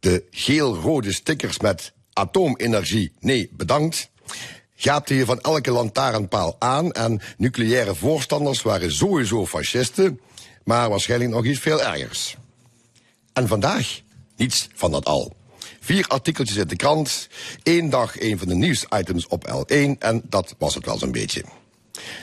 De 0.00 0.24
geel-rode 0.30 1.12
stickers 1.12 1.58
met 1.58 1.92
atoomenergie, 2.12 3.12
nee, 3.20 3.50
bedankt, 3.52 4.10
gaapte 4.76 5.14
je 5.14 5.24
van 5.24 5.40
elke 5.40 5.70
lantaarnpaal 5.70 6.56
aan 6.58 6.92
en 6.92 7.20
nucleaire 7.36 7.94
voorstanders 7.94 8.62
waren 8.62 8.92
sowieso 8.92 9.46
fascisten, 9.46 10.20
maar 10.64 10.90
waarschijnlijk 10.90 11.30
nog 11.30 11.44
iets 11.44 11.60
veel 11.60 11.82
ergers. 11.82 12.36
En 13.32 13.48
vandaag 13.48 14.00
niets 14.36 14.68
van 14.74 14.90
dat 14.90 15.04
al. 15.04 15.32
Vier 15.80 16.06
artikeltjes 16.06 16.56
in 16.56 16.66
de 16.66 16.76
krant, 16.76 17.28
één 17.62 17.90
dag 17.90 18.20
een 18.20 18.38
van 18.38 18.48
de 18.48 18.54
nieuwsitems 18.54 19.26
op 19.26 19.48
L1 19.48 19.98
en 19.98 20.22
dat 20.28 20.54
was 20.58 20.74
het 20.74 20.84
wel 20.84 20.98
zo'n 20.98 21.12
beetje. 21.12 21.44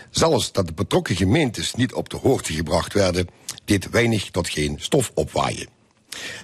Zelfs 0.09 0.51
dat 0.51 0.67
de 0.67 0.73
betrokken 0.73 1.15
gemeentes 1.15 1.73
niet 1.73 1.93
op 1.93 2.09
de 2.09 2.17
hoogte 2.17 2.53
gebracht 2.53 2.93
werden, 2.93 3.27
deed 3.65 3.89
weinig 3.89 4.31
tot 4.31 4.49
geen 4.49 4.75
stof 4.79 5.11
opwaaien. 5.13 5.67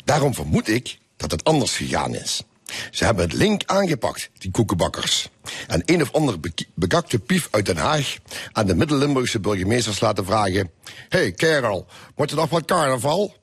Daarom 0.05 0.33
vermoed 0.33 0.67
ik 0.67 0.97
dat 1.17 1.31
het 1.31 1.43
anders 1.43 1.75
gegaan 1.77 2.15
is. 2.15 2.43
Ze 2.91 3.05
hebben 3.05 3.23
het 3.23 3.33
link 3.33 3.61
aangepakt, 3.65 4.29
die 4.37 4.51
koekenbakkers. 4.51 5.29
En 5.67 5.81
een 5.85 6.01
of 6.01 6.13
ander 6.13 6.35
bekakte 6.73 7.19
pief 7.19 7.47
uit 7.51 7.65
Den 7.65 7.77
Haag 7.77 8.15
aan 8.51 8.65
de 8.65 8.75
Midden-Limburgse 8.75 9.39
burgemeesters 9.39 9.99
laten 9.99 10.25
vragen: 10.25 10.71
hey, 11.09 11.31
kerel, 11.31 11.87
moet 12.15 12.31
er 12.31 12.37
nog 12.37 12.49
wat 12.49 12.65
carnaval? 12.65 13.35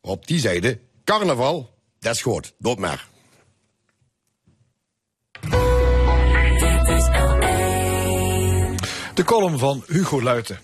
Op 0.00 0.26
die 0.26 0.38
zeiden: 0.38 0.80
carnaval, 1.04 1.70
dat 1.98 2.14
is 2.14 2.22
goed, 2.22 2.52
dood 2.58 2.78
maar. 2.78 3.08
De 9.14 9.24
column 9.24 9.58
van 9.58 9.84
Hugo 9.86 10.22
Luiten. 10.22 10.58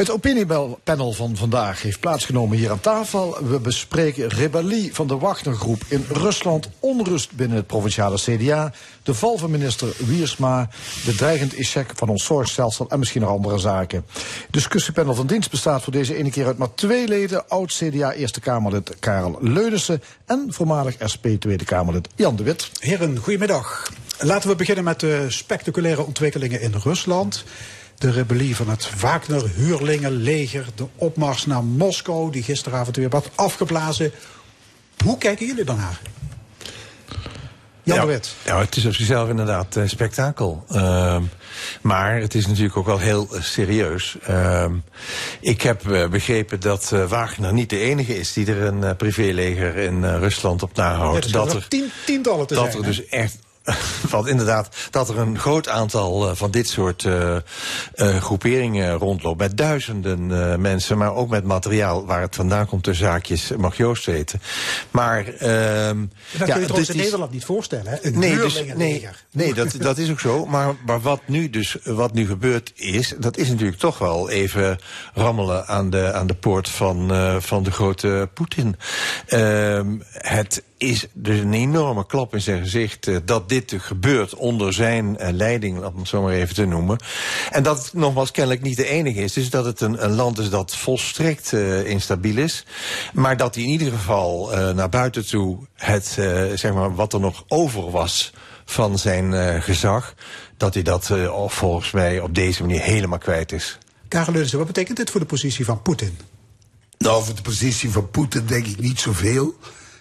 Het 0.00 0.10
opiniepanel 0.10 1.12
van 1.12 1.36
vandaag 1.36 1.82
heeft 1.82 2.00
plaatsgenomen 2.00 2.56
hier 2.56 2.70
aan 2.70 2.80
tafel. 2.80 3.36
We 3.44 3.60
bespreken 3.60 4.28
rebellie 4.28 4.94
van 4.94 5.06
de 5.06 5.18
Wagnergroep 5.18 5.82
in 5.88 6.06
Rusland, 6.08 6.68
onrust 6.78 7.32
binnen 7.32 7.56
het 7.56 7.66
provinciale 7.66 8.16
CDA, 8.16 8.72
de 9.02 9.14
val 9.14 9.38
van 9.38 9.50
minister 9.50 9.88
Wiersma, 9.98 10.68
de 11.04 11.14
dreigend 11.14 11.54
échec 11.54 11.92
van 11.94 12.08
ons 12.08 12.24
zorgstelsel 12.24 12.88
en 12.88 12.98
misschien 12.98 13.20
nog 13.20 13.30
andere 13.30 13.58
zaken. 13.58 14.04
Discussiepanel 14.50 15.14
van 15.14 15.26
dienst 15.26 15.50
bestaat 15.50 15.82
voor 15.82 15.92
deze 15.92 16.16
ene 16.16 16.30
keer 16.30 16.46
uit 16.46 16.58
maar 16.58 16.74
twee 16.74 17.08
leden, 17.08 17.48
oud-CDA 17.48 18.12
Eerste 18.12 18.40
Kamerlid 18.40 18.98
Karel 18.98 19.38
Leunissen 19.40 20.02
en 20.26 20.46
voormalig 20.48 20.96
SP 21.12 21.26
Tweede 21.38 21.64
Kamerlid 21.64 22.08
Jan 22.14 22.36
de 22.36 22.42
Wit. 22.42 22.70
Heren, 22.78 23.16
goedemiddag. 23.16 23.92
Laten 24.18 24.48
we 24.48 24.56
beginnen 24.56 24.84
met 24.84 25.00
de 25.00 25.26
spectaculaire 25.28 26.06
ontwikkelingen 26.06 26.60
in 26.60 26.74
Rusland. 26.82 27.44
De 28.00 28.10
rebellie 28.10 28.56
van 28.56 28.68
het 28.68 29.00
Wagner-huurlingenleger, 29.00 30.66
de 30.74 30.86
opmars 30.96 31.46
naar 31.46 31.64
Moskou, 31.64 32.30
die 32.30 32.42
gisteravond 32.42 32.96
weer 32.96 33.08
werd 33.08 33.30
afgeblazen. 33.34 34.12
Hoe 35.04 35.18
kijken 35.18 35.46
jullie 35.46 35.64
daarnaar? 35.64 36.00
Jan 37.82 37.96
ja, 37.96 38.00
de 38.00 38.06
Wit. 38.06 38.34
Ja, 38.44 38.58
het 38.58 38.76
is 38.76 38.84
op 38.86 38.94
zichzelf 38.94 39.28
inderdaad 39.28 39.76
eh, 39.76 39.82
spektakel. 39.86 40.64
Ehm, 40.68 41.22
maar 41.80 42.20
het 42.20 42.34
is 42.34 42.46
natuurlijk 42.46 42.76
ook 42.76 42.86
wel 42.86 42.98
heel 42.98 43.28
eh, 43.32 43.42
serieus. 43.42 44.16
Ehm, 44.22 44.74
ik 45.40 45.62
heb 45.62 45.90
eh, 45.90 46.08
begrepen 46.08 46.60
dat 46.60 46.90
Wagner 47.08 47.52
niet 47.52 47.70
de 47.70 47.78
enige 47.78 48.18
is 48.18 48.32
die 48.32 48.46
er 48.46 48.62
een 48.62 48.96
privéleger 48.96 49.76
in 49.76 50.04
Rusland 50.04 50.62
op 50.62 50.76
nahoudt. 50.76 51.24
Ja, 51.24 51.30
zijn 51.30 51.56
er 51.56 51.68
tien- 51.68 51.92
tientallen 52.06 52.46
te 52.46 52.54
dat 52.54 52.72
zijn, 52.72 52.76
er 52.76 52.88
dus 52.88 53.06
echt 53.06 53.38
want 54.10 54.26
inderdaad, 54.26 54.68
dat 54.90 55.08
er 55.08 55.18
een 55.18 55.38
groot 55.38 55.68
aantal 55.68 56.28
eh, 56.28 56.36
van 56.36 56.50
dit 56.50 56.68
soort 56.68 57.04
eh, 57.04 57.36
eh, 57.36 57.42
groeperingen 57.94 58.92
rondloopt. 58.92 59.38
Met 59.38 59.56
duizenden 59.56 60.60
mensen, 60.60 60.98
maar 60.98 61.14
ook 61.14 61.28
met 61.28 61.44
materiaal 61.44 62.06
waar 62.06 62.20
het 62.20 62.36
vandaan 62.36 62.66
komt, 62.66 62.84
de 62.84 62.94
zaakjes, 62.94 63.50
mag 63.58 63.76
Joost 63.76 64.06
weten. 64.06 64.40
Maar. 64.90 65.26
ehm, 65.26 66.06
Dat 66.38 66.50
kun 66.50 66.60
je 66.60 66.64
trouwens 66.64 66.86
dit 66.86 66.88
in 66.88 66.96
Nederland 66.96 67.32
niet 67.32 67.44
voorstellen, 67.44 67.86
hè? 67.86 68.04
Een 68.04 68.18
Nee, 68.18 68.36
dus, 68.36 68.64
nee, 68.74 69.08
nee 69.30 69.54
dat, 69.54 69.74
dat 69.78 69.98
is 69.98 70.10
ook 70.10 70.20
zo. 70.20 70.46
Maar, 70.46 70.74
maar 70.86 71.00
wat 71.00 71.20
nu 71.26 71.50
dus 71.50 71.76
wat 71.84 72.12
nu 72.12 72.26
gebeurd 72.26 72.72
is, 72.74 73.14
dat 73.18 73.36
is 73.36 73.48
natuurlijk 73.48 73.78
toch 73.78 73.98
wel 73.98 74.30
even 74.30 74.78
rammelen 75.14 75.66
aan 75.66 75.90
de, 75.90 76.12
aan 76.12 76.26
de 76.26 76.34
poort 76.34 76.68
van, 76.68 77.10
van 77.42 77.62
de 77.62 77.70
grote 77.70 78.28
Poetin. 78.34 78.76
Ehm, 79.26 79.98
het 80.12 80.62
is 80.80 81.06
dus 81.12 81.38
een 81.38 81.52
enorme 81.52 82.06
klap 82.06 82.34
in 82.34 82.40
zijn 82.40 82.62
gezicht 82.62 83.06
eh, 83.06 83.16
dat 83.24 83.48
dit 83.48 83.74
gebeurt 83.78 84.34
onder 84.34 84.72
zijn 84.72 85.16
eh, 85.16 85.32
leiding, 85.32 85.84
om 85.84 85.98
het 85.98 86.08
zo 86.08 86.22
maar 86.22 86.32
even 86.32 86.54
te 86.54 86.64
noemen. 86.64 86.98
En 87.50 87.62
dat 87.62 87.84
het 87.84 87.94
nogmaals 87.94 88.30
kennelijk 88.30 88.62
niet 88.62 88.76
de 88.76 88.86
enige 88.88 89.20
is. 89.20 89.32
Dus 89.32 89.50
dat 89.50 89.64
het 89.64 89.80
een, 89.80 90.04
een 90.04 90.14
land 90.14 90.38
is 90.38 90.50
dat 90.50 90.76
volstrekt 90.76 91.52
eh, 91.52 91.86
instabiel 91.86 92.36
is. 92.36 92.64
Maar 93.12 93.36
dat 93.36 93.54
hij 93.54 93.64
in 93.64 93.70
ieder 93.70 93.92
geval 93.92 94.52
eh, 94.52 94.70
naar 94.70 94.88
buiten 94.88 95.26
toe 95.26 95.58
het, 95.74 96.16
eh, 96.18 96.44
zeg 96.54 96.72
maar, 96.72 96.94
wat 96.94 97.12
er 97.12 97.20
nog 97.20 97.44
over 97.48 97.90
was 97.90 98.32
van 98.64 98.98
zijn 98.98 99.34
eh, 99.34 99.62
gezag, 99.62 100.14
dat 100.56 100.74
hij 100.74 100.82
dat 100.82 101.10
eh, 101.10 101.46
volgens 101.46 101.90
mij 101.90 102.20
op 102.20 102.34
deze 102.34 102.62
manier 102.62 102.80
helemaal 102.80 103.18
kwijt 103.18 103.52
is. 103.52 103.78
Karel 104.08 104.32
Leunissen, 104.32 104.58
wat 104.58 104.66
betekent 104.66 104.96
dit 104.96 105.10
voor 105.10 105.20
de 105.20 105.26
positie 105.26 105.64
van 105.64 105.82
Poetin? 105.82 106.18
Nou, 106.98 107.24
voor 107.24 107.34
de 107.34 107.42
positie 107.42 107.90
van 107.90 108.10
Poetin 108.10 108.46
denk 108.46 108.66
ik 108.66 108.80
niet 108.80 109.00
zoveel. 109.00 109.54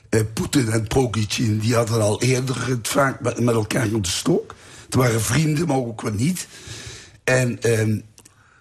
Eh 0.09 0.21
Poetin 0.33 0.71
en 0.71 0.87
Prokichin 0.87 1.59
die 1.59 1.75
hadden 1.75 2.01
al 2.01 2.21
eerder 2.21 2.67
het 2.67 2.87
vaak 2.87 3.21
met, 3.21 3.39
met 3.39 3.55
elkaar 3.55 3.93
op 3.93 4.03
de 4.03 4.09
stok. 4.09 4.55
Het 4.85 4.95
waren 4.95 5.21
vrienden, 5.21 5.67
maar 5.67 5.77
ook 5.77 6.01
wel 6.01 6.13
niet. 6.13 6.47
En 7.23 7.61
ehm, 7.61 7.99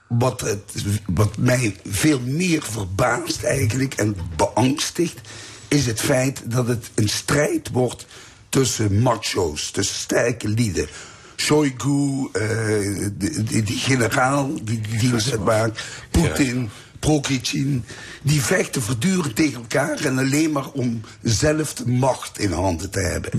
wat, 0.09 0.41
het, 0.41 0.85
wat 1.07 1.37
mij 1.37 1.77
veel 1.87 2.21
meer 2.21 2.63
verbaast 2.63 3.43
eigenlijk 3.43 3.95
en 3.95 4.17
beangstigt... 4.37 5.21
is 5.69 5.87
het 5.87 6.01
feit 6.01 6.43
dat 6.45 6.69
het 6.69 6.91
een 6.95 7.09
strijd 7.09 7.69
wordt 7.73 8.07
tussen 8.49 8.99
macho's, 8.99 9.71
tussen 9.71 9.97
sterke 9.97 10.49
lieden. 10.49 10.89
Shoigu, 11.37 12.29
eh, 12.33 13.09
die, 13.13 13.43
die, 13.43 13.63
die 13.63 13.79
generaal 13.79 14.55
die 14.65 14.81
die 14.81 14.99
dienst 14.99 15.39
maakt, 15.39 15.83
Poetin, 16.11 16.71
Prokichin, 16.99 17.85
die 18.23 18.43
vechten 18.43 18.83
voortdurend 18.83 19.37
tegen 19.37 19.55
elkaar 19.55 20.05
en 20.05 20.19
alleen 20.19 20.53
maar 20.53 20.71
om 20.71 21.01
zelf 21.23 21.75
de 21.75 21.87
macht 21.87 22.39
in 22.39 22.53
handen 22.53 22.91
te 22.91 23.01
hebben. 23.01 23.31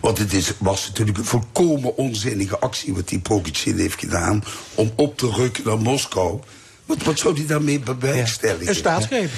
Want 0.00 0.18
het 0.18 0.32
is, 0.32 0.52
was 0.58 0.86
natuurlijk 0.86 1.18
een 1.18 1.24
volkomen 1.24 1.96
onzinnige 1.96 2.58
actie 2.58 2.94
wat 2.94 3.08
die 3.08 3.18
Prokichin 3.18 3.78
heeft 3.78 4.00
gedaan 4.00 4.44
om 4.74 4.92
op 4.96 5.18
te 5.18 5.30
rukken 5.30 5.64
naar 5.66 5.78
Moskou. 5.78 6.40
Wat, 6.86 7.02
wat 7.02 7.18
zou 7.18 7.36
hij 7.36 7.46
daarmee 7.46 7.78
bewerkstelligen? 7.78 8.68
Een 8.68 8.74
staatsgreep. 8.74 9.30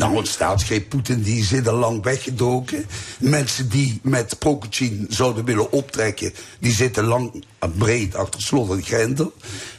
Nou, 0.00 0.16
een 0.16 0.26
staatsgreep. 0.26 0.88
Poetin 0.88 1.22
die 1.22 1.44
zit 1.44 1.68
al 1.68 1.76
lang 1.76 2.02
weggedoken. 2.02 2.86
Mensen 3.18 3.68
die 3.68 4.00
met 4.02 4.38
Prokochin 4.38 5.06
zouden 5.08 5.44
willen 5.44 5.72
optrekken... 5.72 6.32
die 6.58 6.72
zitten 6.72 7.04
lang 7.04 7.44
en 7.58 7.72
breed 7.72 8.14
achter 8.14 8.42
slot 8.42 8.70
en 8.70 8.82
grendel. 8.82 9.32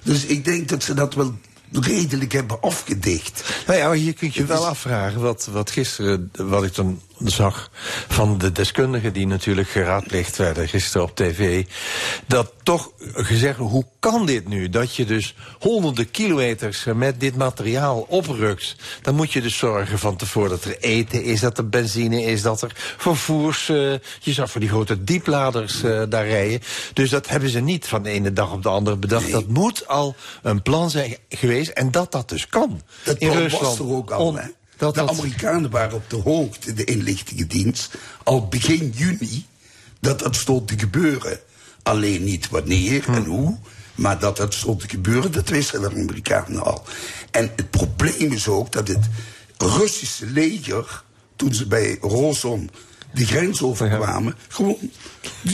Dus 0.03 0.25
ik 0.25 0.45
denk 0.45 0.69
dat 0.69 0.83
ze 0.83 0.93
dat 0.93 1.13
wel 1.13 1.33
redelijk 1.71 2.31
hebben 2.31 2.61
afgedicht. 2.61 3.63
Nou 3.67 3.79
ja, 3.79 3.87
maar 3.87 3.95
hier 3.95 4.13
kun 4.13 4.29
je 4.33 4.39
je 4.39 4.45
wel 4.45 4.67
afvragen 4.67 5.21
wat, 5.21 5.47
wat 5.51 5.71
gisteren, 5.71 6.31
wat 6.37 6.63
ik 6.63 6.75
dan 6.75 7.01
zag 7.23 7.69
van 8.07 8.37
de 8.37 8.51
deskundigen 8.51 9.13
die 9.13 9.27
natuurlijk 9.27 9.69
geraadpleegd 9.69 10.37
werden 10.37 10.67
gisteren 10.67 11.07
op 11.07 11.15
tv. 11.15 11.65
Dat 12.27 12.53
toch 12.63 12.91
gezegd, 13.13 13.57
hoe 13.57 13.85
kan 13.99 14.25
dit 14.25 14.47
nu? 14.47 14.69
Dat 14.69 14.95
je 14.95 15.05
dus 15.05 15.35
honderden 15.59 16.11
kilometers 16.11 16.83
met 16.95 17.19
dit 17.19 17.35
materiaal 17.35 18.05
oprukt. 18.07 18.75
Dan 19.01 19.15
moet 19.15 19.31
je 19.31 19.41
dus 19.41 19.57
zorgen 19.57 19.99
van 19.99 20.15
tevoren 20.15 20.49
dat 20.49 20.63
er 20.63 20.77
eten 20.79 21.23
is, 21.23 21.39
dat 21.39 21.57
er 21.57 21.69
benzine 21.69 22.21
is, 22.21 22.41
dat 22.41 22.61
er 22.61 22.71
vervoers. 22.97 23.69
eh, 23.69 23.75
je 24.19 24.33
zag 24.33 24.51
voor 24.51 24.61
die 24.61 24.69
grote 24.69 25.03
diepladers 25.03 25.83
eh, 25.83 26.01
daar 26.09 26.27
rijden. 26.27 26.61
Dus 26.93 27.09
dat 27.09 27.27
hebben 27.27 27.49
ze 27.49 27.59
niet 27.59 27.87
van 27.87 28.03
de 28.03 28.09
ene 28.09 28.33
dag 28.33 28.51
op 28.51 28.63
de 28.63 28.69
andere 28.69 28.97
bedacht. 28.97 29.31
Dat 29.31 29.47
moet 29.47 29.87
al 29.87 30.15
een 30.41 30.61
plan 30.61 30.89
zijn 30.89 31.17
geweest 31.29 31.69
en 31.69 31.91
dat 31.91 32.11
dat 32.11 32.29
dus 32.29 32.47
kan. 32.47 32.81
Dat 33.03 33.17
in 33.17 33.31
Rusland. 33.31 33.63
was 33.63 33.79
er 33.79 33.95
ook 33.95 34.11
al. 34.11 34.25
On-? 34.25 34.59
Dat 34.81 34.95
de 34.95 35.07
Amerikanen 35.07 35.69
waren 35.69 35.95
op 35.95 36.09
de 36.09 36.15
hoogte, 36.15 36.73
de 36.73 36.83
inlichtingendienst, 36.83 37.93
al 38.23 38.47
begin 38.47 38.93
juni, 38.95 39.45
dat 39.99 40.19
dat 40.19 40.35
stond 40.35 40.67
te 40.67 40.79
gebeuren. 40.79 41.39
Alleen 41.83 42.23
niet 42.23 42.49
wanneer 42.49 43.03
Hm. 43.05 43.13
en 43.13 43.25
hoe, 43.25 43.57
maar 43.95 44.19
dat 44.19 44.37
dat 44.37 44.53
stond 44.53 44.79
te 44.79 44.89
gebeuren, 44.89 45.31
dat 45.31 45.49
wisten 45.49 45.81
de 45.81 45.89
Amerikanen 45.89 46.63
al. 46.63 46.83
En 47.31 47.51
het 47.55 47.69
probleem 47.69 48.31
is 48.31 48.47
ook 48.47 48.71
dat 48.71 48.87
het 48.87 49.09
Russische 49.57 50.25
leger, 50.25 51.03
toen 51.35 51.53
ze 51.53 51.67
bij 51.67 51.97
Rosom 52.01 52.69
de 53.13 53.25
grens 53.25 53.61
overkwamen, 53.61 54.35
gewoon, 54.47 54.77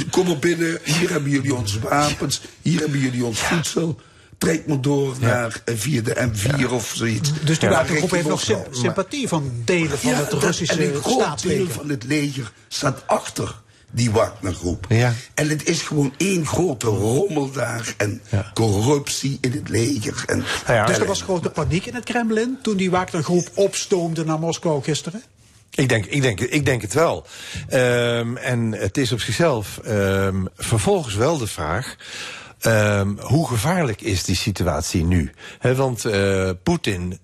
kom 0.10 0.28
maar 0.28 0.40
binnen, 0.40 0.80
hier 0.84 1.10
hebben 1.10 1.32
jullie 1.32 1.56
onze 1.56 1.80
wapens, 1.80 2.42
hier 2.62 2.80
hebben 2.80 3.00
jullie 3.00 3.26
ons 3.26 3.40
voedsel. 3.40 4.00
Trek 4.38 4.68
maar 4.68 4.82
door 4.82 5.16
naar 5.20 5.62
via 5.66 6.02
de 6.02 6.30
M4 6.32 6.72
of 6.72 6.92
zoiets. 6.96 7.32
Dus 7.44 7.60
die 7.60 7.70
richting 7.70 8.12
heeft 8.12 8.28
nog 8.28 8.42
symp- 8.42 8.68
sympathie 8.72 9.28
van 9.28 9.52
delen 9.66 10.00
van 10.00 10.10
Ja, 10.10 10.18
het 10.18 10.34
Russische 10.34 10.74
en 10.74 10.96
een 10.96 11.02
groot 11.02 11.42
deel 11.42 11.68
van 11.68 11.90
het 11.90 12.04
leger 12.04 12.52
staat 12.68 13.04
achter 13.06 13.56
die 13.92 14.12
Wagnergroep. 14.12 14.86
Ja. 14.90 15.14
En 15.34 15.50
het 15.50 15.68
is 15.68 15.82
gewoon 15.82 16.14
één 16.18 16.46
grote 16.46 16.88
rommel 16.88 17.52
daar 17.52 17.94
en 17.98 18.22
corruptie 18.54 19.38
in 19.42 19.52
het 19.52 19.70
leger. 19.70 20.24
En 20.26 20.44
dus 20.86 20.98
er 20.98 21.06
was 21.06 21.22
grote 21.22 21.50
paniek 21.50 21.86
in 21.86 21.96
het 21.96 22.04
Kremlin 22.04 22.58
toen 22.62 22.78
die 22.78 22.92
Wagnergroep 22.92 23.50
opstoomde 23.54 24.26
naar 24.26 24.40
Moskou 24.40 24.84
gisteren? 24.84 25.24
Ik 25.72 25.90
denk, 25.90 26.06
ik, 26.06 26.22
denk, 26.22 26.40
ik 26.40 26.66
denk 26.66 26.82
het 26.82 26.94
wel. 26.94 27.26
Ehm, 27.70 28.36
en 28.36 28.72
het 28.72 28.98
is 28.98 29.12
op 29.12 29.22
zichzelf 29.22 29.78
ehm, 29.78 30.46
vervolgens 30.58 31.16
wel 31.16 31.38
de 31.38 31.48
vraag. 31.48 31.96
Ehm, 32.60 33.18
hoe 33.20 33.48
gevaarlijk 33.48 34.02
is 34.02 34.24
die 34.24 34.36
situatie 34.36 35.04
nu? 35.04 35.32
Hè, 35.60 35.76
want 35.76 36.06
eh, 36.06 36.50
Poetin. 36.64 37.20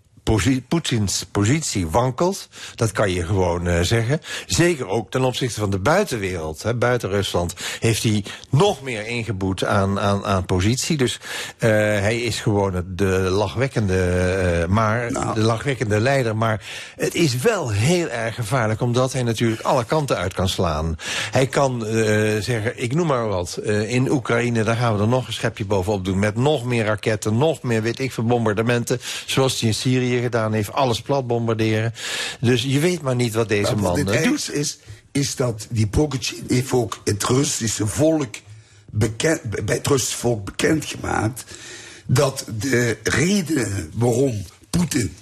Poetins 0.68 1.26
positie 1.32 1.88
wankelt, 1.88 2.48
dat 2.76 2.92
kan 2.92 3.12
je 3.12 3.26
gewoon 3.26 3.68
eh, 3.68 3.82
zeggen. 3.82 4.22
Zeker 4.46 4.88
ook 4.88 5.12
ten 5.12 5.24
opzichte 5.24 5.60
van 5.60 5.70
de 5.70 5.80
buitenwereld, 5.80 6.64
hè, 6.64 6.74
buiten 6.76 7.10
Rusland, 7.10 7.54
heeft 7.80 8.04
hij 8.04 8.24
nog 8.50 8.82
meer 8.82 9.08
ingeboet 9.08 9.64
aan, 9.64 10.00
aan, 10.00 10.26
aan 10.26 10.46
positie. 10.46 10.98
Dus 10.98 11.20
eh, 11.58 11.70
hij 11.70 12.22
is 12.22 12.40
gewoon 12.40 12.84
de 12.88 13.06
lachwekkende, 13.30 14.00
eh, 14.04 14.68
maar, 14.68 15.10
de 15.34 15.42
lachwekkende 15.42 16.00
leider. 16.00 16.36
Maar 16.36 16.66
het 16.96 17.16
is 17.16 17.38
wel 17.38 17.70
heel 17.70 18.10
erg 18.10 18.36
gevaarlijk, 18.36 18.82
omdat 18.82 19.14
hij 19.14 19.24
natuurlijk 19.24 19.62
alle 19.62 19.86
kanten 19.86 20.18
uit 20.18 20.34
kan 20.34 20.50
slaan. 20.50 20.96
Hij 21.32 21.48
kan 21.48 21.86
zeggen, 22.40 22.82
ik 22.84 22.96
noem 22.96 23.08
maar 23.08 23.28
wat, 23.28 23.58
in 23.88 24.12
Oekraïne, 24.12 24.64
daar 24.64 24.76
gaan 24.76 24.96
we 24.96 25.02
er 25.02 25.08
nog 25.08 25.28
een 25.28 25.34
schepje 25.34 25.66
bovenop 25.66 26.06
doen. 26.06 26.20
Met 26.20 26.36
nog 26.36 26.64
meer 26.66 26.86
raketten, 26.86 27.38
nog 27.38 27.62
meer, 27.62 27.82
weet 27.82 28.00
ik 28.00 28.12
veel, 28.12 28.24
bombardementen. 28.24 29.02
Zoals 29.26 29.60
hij 29.60 29.70
in 29.70 29.76
Syrië 29.76 30.13
gedaan 30.22 30.54
heeft, 30.54 30.72
alles 30.72 31.02
plat 31.02 31.28
bombarderen. 31.28 31.94
Dus 32.40 32.64
je 32.64 32.80
weet 32.80 33.02
maar 33.02 33.16
niet 33.16 33.34
wat 33.34 33.50
deze 33.50 33.74
Maar 33.76 33.84
wat 33.84 33.96
man 33.98 34.06
het 34.08 34.16
eh, 34.16 34.24
doet. 34.24 34.52
is, 34.54 34.78
is 35.12 35.36
dat 35.36 35.68
die 35.70 35.88
Prokochin 35.88 36.44
heeft 36.48 36.72
ook 36.72 37.02
het 37.04 37.24
Russische 37.24 37.88
volk 37.88 38.36
bekend, 38.92 39.66
bij 39.66 39.76
het 39.76 39.88
Russische 39.88 40.18
volk 40.18 40.46
bekendgemaakt 40.46 41.44
dat 42.06 42.46
de 42.60 42.98
redenen 43.04 43.92
waarom 43.96 44.44
Poetin 44.70 45.14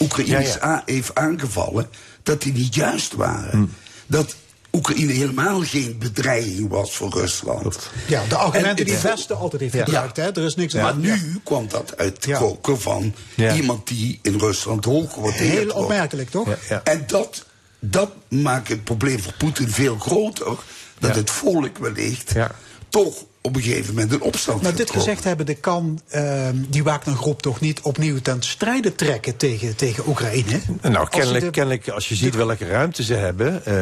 Oekraïne 0.00 0.30
Ja, 0.32 0.40
ja. 0.40 0.62
a- 0.64 0.82
heeft 0.86 1.14
aangevallen, 1.14 1.88
dat 2.22 2.42
die 2.42 2.52
niet 2.52 2.74
juist 2.74 3.14
waren. 3.14 3.72
Dat 4.06 4.36
Oekraïne 4.72 5.12
helemaal 5.12 5.60
geen 5.60 5.96
bedreiging 5.98 6.68
was 6.68 6.96
voor 6.96 7.10
Rusland. 7.12 7.90
Ja, 8.08 8.22
de 8.28 8.34
argumenten 8.36 8.76
En 8.78 8.84
die 8.84 8.94
het 8.94 9.02
Westen 9.02 9.36
altijd 9.36 9.62
heeft 9.62 9.74
Ja. 9.74 9.84
gebruikt. 9.84 10.16
Hè? 10.16 10.22
Er 10.32 10.44
is 10.44 10.54
niks 10.54 10.74
maar 10.74 10.96
nu 10.96 11.40
kwam 11.44 11.68
dat 11.68 11.96
uit 11.96 12.22
de 12.22 12.28
Ja. 12.28 12.38
koker 12.38 12.80
van 12.80 13.14
iemand 13.36 13.86
die 13.86 14.18
in 14.22 14.38
Rusland 14.38 14.84
hoog 14.84 15.12
gewaardeerd 15.12 15.48
Heel 15.50 15.64
wordt. 15.64 15.78
opmerkelijk, 15.78 16.30
toch? 16.30 16.48
En 16.84 17.04
dat, 17.06 17.44
dat 17.78 18.10
maakt 18.28 18.68
het 18.68 18.84
probleem 18.84 19.20
voor 19.20 19.34
Poetin 19.38 19.68
veel 19.68 19.96
groter. 19.98 20.56
Dat 20.98 21.14
het 21.16 21.30
volk 21.30 21.78
wellicht 21.78 22.32
toch 22.88 23.24
op 23.42 23.56
een 23.56 23.62
gegeven 23.62 23.94
moment 23.94 24.12
een 24.12 24.20
opstand 24.22 24.62
Maar 24.62 24.74
dit 24.74 24.90
gezegd 24.90 25.24
hebben, 25.24 25.46
de 25.46 25.54
kan 25.54 26.00
ehm, 26.08 26.56
die 26.68 26.82
Wagner-groep 26.82 27.42
toch 27.42 27.60
niet 27.60 27.80
opnieuw 27.80 28.18
ten 28.22 28.42
strijde 28.42 28.94
trekken 28.94 29.36
tegen, 29.36 29.76
tegen 29.76 30.08
Oekraïne? 30.08 30.60
Nou, 30.82 30.96
Als 30.96 31.08
kennelijk, 31.08 31.44
de- 31.44 31.50
kennelijk, 31.50 31.88
als 31.88 32.08
je 32.08 32.14
ziet 32.14 32.34
welke 32.34 32.66
ruimte 32.66 33.02
ze 33.02 33.14
hebben. 33.14 33.64
eh, 33.64 33.72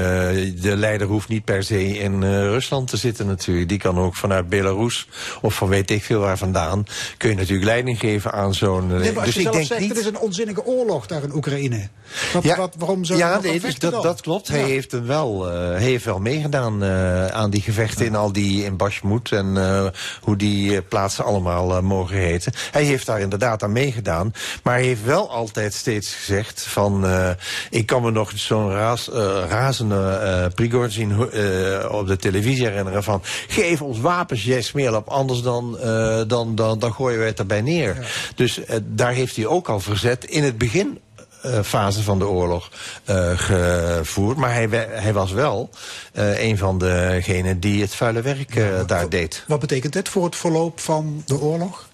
de 0.63 0.77
leider 0.77 1.07
hoeft 1.07 1.29
niet 1.29 1.45
per 1.45 1.63
se 1.65 1.99
in 1.99 2.23
eh, 2.23 2.31
Rusland 2.31 2.89
te 2.89 2.97
zitten 2.97 3.27
natuurlijk. 3.27 3.69
Die 3.69 3.79
kan 3.79 3.99
ook 3.99 4.15
vanuit 4.17 4.49
Belarus 4.49 5.09
of 5.43 5.55
van 5.55 5.69
weet 5.69 5.91
ik 5.91 6.05
veel 6.05 6.21
waar 6.21 6.39
vandaan. 6.39 6.87
Kun 7.17 7.31
je 7.31 7.37
natuurlijk 7.37 7.65
leiding 7.67 7.99
geven 7.99 8.33
aan 8.33 8.55
zo'n... 8.55 8.93
eh, 8.93 8.99
Nee, 8.99 9.13
maar 9.13 9.25
als 9.25 9.25
dus 9.25 9.35
je 9.35 9.41
ik 9.41 9.43
zelf 9.45 9.55
denk 9.57 9.67
zegt, 9.67 9.81
niet... 9.81 9.89
het 9.89 9.99
is 9.99 10.07
een 10.07 10.19
onzinnige 10.19 10.65
oorlog 10.65 11.07
daar 11.07 11.23
in 11.23 11.35
Oekraïne. 11.35 11.89
Wat, 12.33 12.43
Ja, 12.43 12.57
wat, 12.57 12.75
waarom 12.79 13.05
zou 13.05 13.19
ja, 13.19 13.41
nee, 13.41 13.61
dus 13.61 13.79
dat, 13.79 14.03
dat 14.03 14.21
klopt. 14.21 14.49
Hij, 14.49 14.63
heeft 14.63 14.93
hem 14.93 15.07
wel, 15.07 15.51
eh, 15.53 15.77
heeft 15.79 16.05
wel 16.05 16.19
meegedaan 16.19 16.83
eh, 16.83 17.27
aan 17.27 17.51
die 17.51 17.61
gevechten 17.63 18.07
in 18.07 18.15
al 18.17 18.33
die 18.33 18.65
in 18.65 18.77
Bashmut 18.77 19.33
en 19.33 19.48
eh, 19.57 19.87
hoe 20.21 20.37
die 20.37 20.77
eh, 20.77 20.83
plaatsen 20.89 21.25
allemaal 21.25 21.77
eh, 21.77 21.81
mogen 21.83 22.17
heten. 22.17 22.53
Hij 22.71 22.85
heeft 22.85 23.07
daar 23.07 23.21
inderdaad 23.21 23.63
aan 23.63 23.73
meegedaan, 23.73 24.33
maar 24.63 24.75
hij 24.75 24.85
heeft 24.85 25.05
wel 25.05 25.31
altijd 25.31 25.75
steeds 25.75 26.15
gezegd 26.15 26.63
van 26.63 27.07
ik 27.71 27.87
kan 27.87 28.03
me 28.03 28.11
nog 28.11 28.33
zo'n 28.35 28.71
raas, 28.71 29.09
razende 29.49 30.51
Prigozhin 30.55 31.11
eh, 31.11 31.93
op 31.93 32.07
de 32.07 32.17
televisie 32.17 32.67
herinneren 32.67 33.03
van 33.03 33.23
geef 33.49 33.83
ons 33.83 34.01
wapens, 34.01 34.45
jij 34.45 34.63
smeerlap, 34.63 35.09
anders 35.09 35.43
dan, 35.43 35.79
dan, 36.27 36.55
dan, 36.55 36.79
dan 36.79 36.93
gooien 36.93 37.19
we 37.19 37.25
het 37.25 37.39
erbij 37.39 37.61
neer. 37.61 38.07
Dus 38.35 38.61
daar 38.83 39.13
heeft 39.13 39.37
hij 39.37 39.47
ook 39.47 39.69
al 39.69 39.81
verzet 39.81 40.25
in 40.25 40.45
het 40.45 40.59
begin 40.59 40.99
fase 41.63 42.03
van 42.03 42.19
de 42.19 42.27
oorlog 42.27 42.71
eh, 43.05 43.39
gevoerd. 43.39 44.37
Maar 44.37 44.53
hij, 44.53 44.69
hij 44.91 45.13
was 45.13 45.33
wel 45.33 45.71
eh, 46.13 46.43
een 46.43 46.59
van 46.59 46.79
degenen 46.79 47.61
die 47.61 47.81
het 47.81 47.95
vuile 47.95 48.23
werk 48.23 48.57
eh, 48.57 48.87
daar 48.87 49.09
deed. 49.09 49.45
Wat 49.47 49.61
betekent 49.61 49.93
dit 49.93 50.09
voor 50.09 50.25
het 50.25 50.37
verloop 50.37 50.81
van 50.81 51.23
de 51.27 51.41
oorlog? 51.41 51.89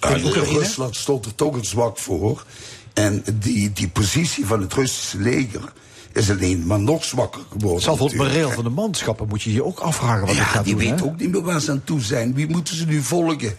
Ah, 0.00 0.24
Oekraïne? 0.24 0.58
Rusland 0.58 0.96
stond 0.96 1.26
er 1.26 1.34
toch 1.34 1.54
een 1.54 1.64
zwak 1.64 1.98
voor. 1.98 2.44
En 2.92 3.24
die, 3.34 3.72
die 3.72 3.88
positie 3.88 4.46
van 4.46 4.60
het 4.60 4.72
Russische 4.72 5.18
leger 5.18 5.72
is 6.14 6.30
alleen 6.30 6.66
maar 6.66 6.80
nog 6.80 7.04
zwakker 7.04 7.42
geworden. 7.52 7.82
Zelf 7.82 8.00
op 8.00 8.08
het 8.08 8.16
moreel 8.16 8.50
van 8.50 8.64
de 8.64 8.70
manschappen 8.70 9.28
moet 9.28 9.42
je 9.42 9.52
je 9.52 9.64
ook 9.64 9.78
afvragen 9.78 10.26
wat 10.26 10.34
Ja, 10.36 10.44
gaat 10.44 10.64
die 10.64 10.74
doen. 10.76 10.88
weet 10.90 11.02
ook 11.02 11.18
niet 11.18 11.30
meer 11.30 11.42
waar 11.42 11.60
ze 11.60 11.70
aan 11.70 11.82
toe 11.84 12.00
zijn. 12.00 12.34
Wie 12.34 12.48
moeten 12.48 12.76
ze 12.76 12.86
nu 12.86 13.02
volgen? 13.02 13.56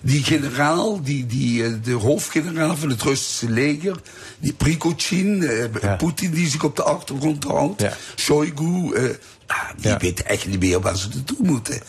Die 0.00 0.22
generaal, 0.24 1.02
die, 1.02 1.26
die, 1.26 1.64
eh, 1.64 1.72
de 1.82 1.92
hoofdgeneraal 1.92 2.76
van 2.76 2.88
het 2.88 3.02
Russische 3.02 3.50
leger, 3.50 4.00
die 4.38 4.52
Prigozhin, 4.52 5.42
eh, 5.42 5.96
Poetin 5.96 6.30
die 6.30 6.48
zich 6.48 6.64
op 6.64 6.76
de 6.76 6.82
achtergrond 6.82 7.44
houdt, 7.44 7.84
Shoigu, 8.16 8.92
eh, 8.94 9.04
ah, 9.48 9.68
die 9.76 9.94
weten 9.98 10.26
echt 10.26 10.46
niet 10.46 10.60
meer 10.60 10.80
waar 10.80 10.96
ze 10.96 11.08
naartoe 11.14 11.36
moeten. 11.40 11.80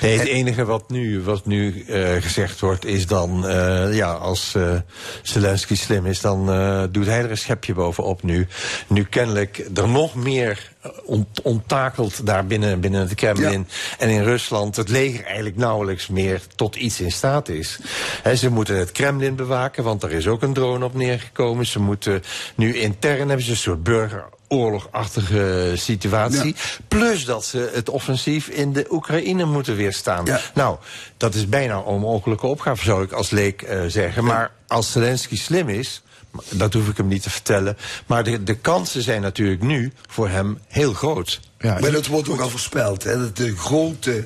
Nee, 0.00 0.18
het 0.18 0.28
enige 0.28 0.64
wat 0.64 0.90
nu, 0.90 1.22
wat 1.22 1.46
nu 1.46 1.84
eh, 1.88 2.22
gezegd 2.22 2.60
wordt 2.60 2.84
is 2.84 3.06
dan... 3.06 3.46
eh, 3.48 3.94
ja, 3.94 4.12
als 4.12 4.54
eh 4.54 4.74
Zelensky 5.22 5.76
slim 5.76 6.06
is, 6.06 6.20
dan 6.20 6.46
doet 6.92 7.06
hij 7.06 7.18
er 7.18 7.30
een 7.30 7.38
schepje 7.38 7.74
bovenop 7.74 8.22
nu. 8.22 8.46
Nu 8.86 9.04
kennelijk 9.04 9.64
er 9.74 9.88
nog 9.88 10.14
meer 10.14 10.72
ont 11.04 11.40
onttakelt 11.42 12.26
daar 12.26 12.46
binnen, 12.46 12.80
binnen 12.80 13.00
het 13.00 13.14
Kremlin 13.14 13.68
en 13.98 14.08
in 14.08 14.22
Rusland... 14.22 14.76
het 14.76 14.88
leger 14.88 15.24
eigenlijk 15.24 15.56
nauwelijks 15.56 16.08
meer 16.08 16.40
tot 16.54 16.76
iets 16.76 17.00
in 17.00 17.12
staat 17.12 17.48
is. 17.48 17.78
Ze 18.34 18.50
moeten 18.50 18.76
het 18.76 18.92
Kremlin 18.92 19.36
bewaken, 19.36 19.84
want 19.84 20.02
er 20.02 20.12
is 20.12 20.26
ook 20.26 20.42
een 20.42 20.52
drone 20.52 20.84
op 20.84 20.94
neergekomen. 20.94 21.66
Ze 21.66 21.80
moeten 21.80 22.22
nu 22.54 22.76
intern 22.76 23.28
hebben 23.28 23.44
ze 23.46 23.50
een 23.50 23.56
soort 23.56 23.82
burger 23.82 24.24
oorlogachtige 24.48 25.72
situatie. 25.74 26.56
Plus 26.88 27.24
dat 27.24 27.44
ze 27.44 27.70
het 27.74 27.88
offensief 27.88 28.48
in 28.48 28.72
de 28.72 28.86
Oekraïne 28.90 29.44
moeten 29.44 29.76
weerstaan. 29.76 30.26
Nou, 30.54 30.76
dat 31.16 31.34
is 31.34 31.48
bijna 31.48 31.74
een 31.74 31.82
onmogelijke 31.82 32.46
opgave, 32.46 32.84
zou 32.84 33.02
ik 33.02 33.12
als 33.12 33.30
leek 33.30 33.62
eh, 33.62 33.80
zeggen. 33.86 34.24
Maar 34.24 34.50
als 34.66 34.92
Zelensky 34.92 35.36
slim 35.36 35.68
is, 35.68 36.02
dat 36.50 36.72
hoef 36.72 36.88
ik 36.88 36.96
hem 36.96 37.08
niet 37.08 37.22
te 37.22 37.30
vertellen. 37.30 37.76
Maar 38.06 38.24
de, 38.24 38.42
de 38.42 38.54
kansen 38.56 39.02
zijn 39.02 39.22
natuurlijk 39.22 39.62
nu 39.62 39.92
voor 40.08 40.28
hem 40.28 40.58
heel 40.68 40.92
groot. 40.92 41.40
maar 41.58 41.90
dat 41.90 42.06
wordt 42.06 42.28
ook 42.28 42.40
al 42.40 42.48
voorspeld. 42.48 43.04
Hè, 43.04 43.18
dat 43.18 43.36
de 43.36 43.56
grote 43.56 44.24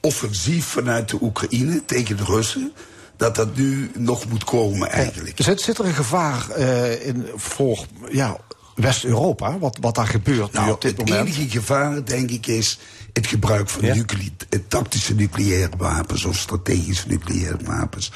offensief 0.00 0.64
vanuit 0.64 1.08
de 1.08 1.18
Oekraïne 1.20 1.84
tegen 1.84 2.16
de 2.16 2.24
Russen... 2.24 2.72
dat 3.16 3.34
dat 3.34 3.56
nu 3.56 3.90
nog 3.96 4.28
moet 4.28 4.44
komen 4.44 4.90
eigenlijk. 4.90 5.34
Zit, 5.42 5.60
zit 5.60 5.78
er 5.78 5.84
een 5.84 5.94
gevaar 5.94 6.50
eh, 6.50 7.06
in 7.06 7.26
voor 7.36 7.86
ja, 8.10 8.36
West-Europa, 8.74 9.58
wat, 9.58 9.78
wat 9.80 9.94
daar 9.94 10.06
gebeurt 10.06 10.52
nu 10.52 10.58
Nou, 10.58 10.72
op 10.72 10.80
dit 10.80 10.96
het 10.96 11.08
moment? 11.08 11.26
enige 11.28 11.50
gevaar, 11.50 12.04
denk 12.04 12.30
ik, 12.30 12.46
is 12.46 12.78
het 13.14 13.26
gebruik 13.26 13.68
van 13.68 13.84
nucle- 13.84 14.30
eh, 14.48 14.58
tactische 14.68 15.14
nucleaire 15.14 15.70
wapens 15.76 16.24
of 16.24 16.36
strategische 16.36 17.08
nucleaire 17.08 17.56
wapens. 17.64 18.12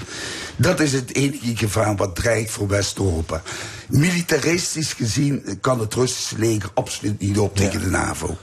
Dat 0.57 0.81
is 0.81 0.93
het 0.93 1.15
enige 1.15 1.57
gevaar 1.57 1.97
wat 1.97 2.17
dreigt 2.17 2.51
voor 2.51 2.69
West-Europa. 2.69 3.43
Militaristisch 3.89 4.93
gezien 4.93 5.59
kan 5.61 5.81
het 5.81 5.95
Russische 5.95 6.39
leger 6.39 6.71
absoluut 6.75 7.21
niet 7.21 7.39
op 7.39 7.57
tegen 7.57 7.81
de 7.81 7.87
NAVO. 7.87 8.37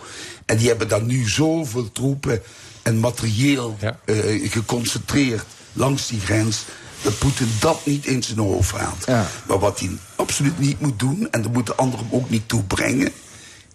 En 0.45 0.57
die 0.57 0.67
hebben 0.67 0.87
dan 0.87 1.05
nu 1.05 1.29
zoveel 1.29 1.91
troepen 1.91 2.41
en 2.81 2.99
materieel 2.99 3.77
eh, 4.05 4.51
geconcentreerd 4.51 5.45
langs 5.73 6.07
die 6.07 6.19
grens 6.19 6.63
dat 7.01 7.17
Poetin 7.17 7.49
dat 7.59 7.85
niet 7.85 8.05
in 8.05 8.23
zijn 8.23 8.39
hoofd 8.39 8.71
haalt. 8.75 9.07
Maar 9.47 9.59
wat 9.59 9.79
hij 9.79 9.89
absoluut 10.15 10.59
niet 10.59 10.79
moet 10.79 10.99
doen, 10.99 11.27
en 11.31 11.41
dat 11.41 11.53
moeten 11.53 11.77
anderen 11.77 12.05
hem 12.09 12.19
ook 12.19 12.29
niet 12.29 12.47
toebrengen, 12.47 13.11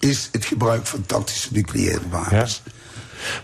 is 0.01 0.29
het 0.33 0.45
gebruik 0.45 0.87
van 0.87 1.07
tactische 1.07 1.49
nucleaire 1.53 2.09
wapens. 2.11 2.63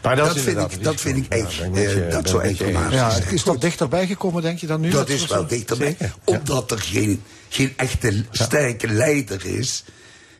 Maar 0.02 0.16
dat, 0.16 0.38
vind 0.38 0.58
ik, 0.72 0.84
dat 0.84 1.00
vind 1.00 1.16
ik 1.16 1.26
echt, 1.28 1.54
Ja, 1.54 1.64
je- 1.64 2.04
eh, 2.04 2.10
dat 2.12 2.28
zou 2.28 2.42
echt 2.42 2.58
Ja, 2.90 3.16
is 3.30 3.42
dat 3.42 3.60
dichterbij 3.60 4.06
gekomen, 4.06 4.42
denk 4.42 4.58
je 4.58 4.66
dan 4.66 4.80
nu? 4.80 4.90
Dat 4.90 5.08
met 5.08 5.16
is 5.20 5.26
wel 5.26 5.46
dichterbij. 5.46 5.86
Zeker. 5.98 6.14
Omdat 6.24 6.70
er 6.70 6.78
geen, 6.78 7.22
geen 7.48 7.72
echte 7.76 8.24
sterke 8.30 8.88
leider 8.88 9.46
is 9.46 9.84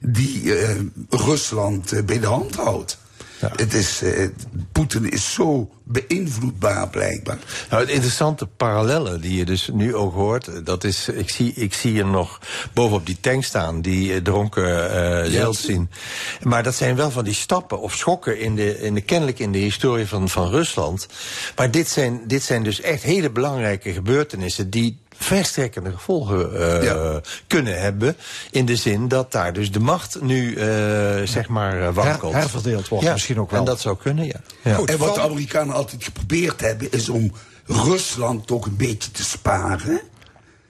die 0.00 0.58
eh, 0.58 0.76
Rusland 1.10 1.92
eh, 1.92 2.02
bij 2.04 2.20
de 2.20 2.26
hand 2.26 2.54
houdt. 2.56 2.98
Het 3.38 3.74
is, 3.74 4.02
eh, 4.02 4.28
Poetin 4.72 5.10
is 5.10 5.32
zo 5.32 5.70
beïnvloedbaar 5.82 6.88
blijkbaar. 6.88 7.38
Nou, 7.70 7.82
het 7.82 7.90
interessante 7.90 8.46
parallellen 8.46 9.20
die 9.20 9.36
je 9.36 9.44
dus 9.44 9.70
nu 9.72 9.94
ook 9.94 10.14
hoort, 10.14 10.66
dat 10.66 10.84
is, 10.84 11.08
ik 11.08 11.30
zie, 11.30 11.52
ik 11.54 11.74
zie 11.74 11.98
hem 11.98 12.10
nog 12.10 12.40
bovenop 12.72 13.06
die 13.06 13.20
tank 13.20 13.44
staan, 13.44 13.80
die 13.80 14.14
eh, 14.14 14.20
dronken 14.22 14.90
eh 14.90 15.32
Yeltsin. 15.32 15.90
Maar 16.42 16.62
dat 16.62 16.74
zijn 16.74 16.96
wel 16.96 17.10
van 17.10 17.24
die 17.24 17.34
stappen 17.34 17.80
of 17.80 17.94
schokken 17.94 18.40
in 18.40 18.54
de, 18.54 18.80
in 18.80 18.94
de 18.94 19.00
kennelijk 19.00 19.38
in 19.38 19.52
de 19.52 19.58
historie 19.58 20.06
van, 20.06 20.28
van 20.28 20.50
Rusland. 20.50 21.06
Maar 21.56 21.70
dit 21.70 21.88
zijn, 21.88 22.20
dit 22.26 22.42
zijn 22.42 22.62
dus 22.62 22.80
echt 22.80 23.02
hele 23.02 23.30
belangrijke 23.30 23.92
gebeurtenissen 23.92 24.70
die 24.70 24.98
verstrekkende 25.18 25.92
gevolgen 25.92 26.60
eh, 26.82 27.16
kunnen 27.46 27.80
hebben. 27.80 28.16
In 28.50 28.66
de 28.66 28.76
zin 28.76 29.08
dat 29.08 29.32
daar 29.32 29.52
dus 29.52 29.72
de 29.72 29.80
macht 29.80 30.20
nu, 30.20 30.54
eh, 30.54 30.66
zeg 31.24 31.48
maar, 31.48 31.80
eh, 31.80 31.94
wankelt. 31.94 32.32
Her- 32.32 32.40
herverdeeld 32.40 32.88
wordt 32.88 33.04
Ja, 33.04 33.12
misschien 33.12 33.40
ook 33.40 33.50
wel. 33.50 33.60
En 33.60 33.66
dat 33.66 33.80
zou 33.80 33.96
kunnen, 33.96 34.26
ja. 34.26 34.40
ja. 34.62 34.78
en 34.84 34.98
wat 34.98 35.14
de 35.14 35.20
Amerikanen 35.20 35.74
altijd 35.74 36.04
geprobeerd 36.04 36.60
hebben, 36.60 36.92
is 36.92 37.08
om 37.08 37.32
Rusland 37.66 38.46
toch 38.46 38.66
een 38.66 38.76
beetje 38.76 39.10
te 39.10 39.24
sparen. 39.24 40.00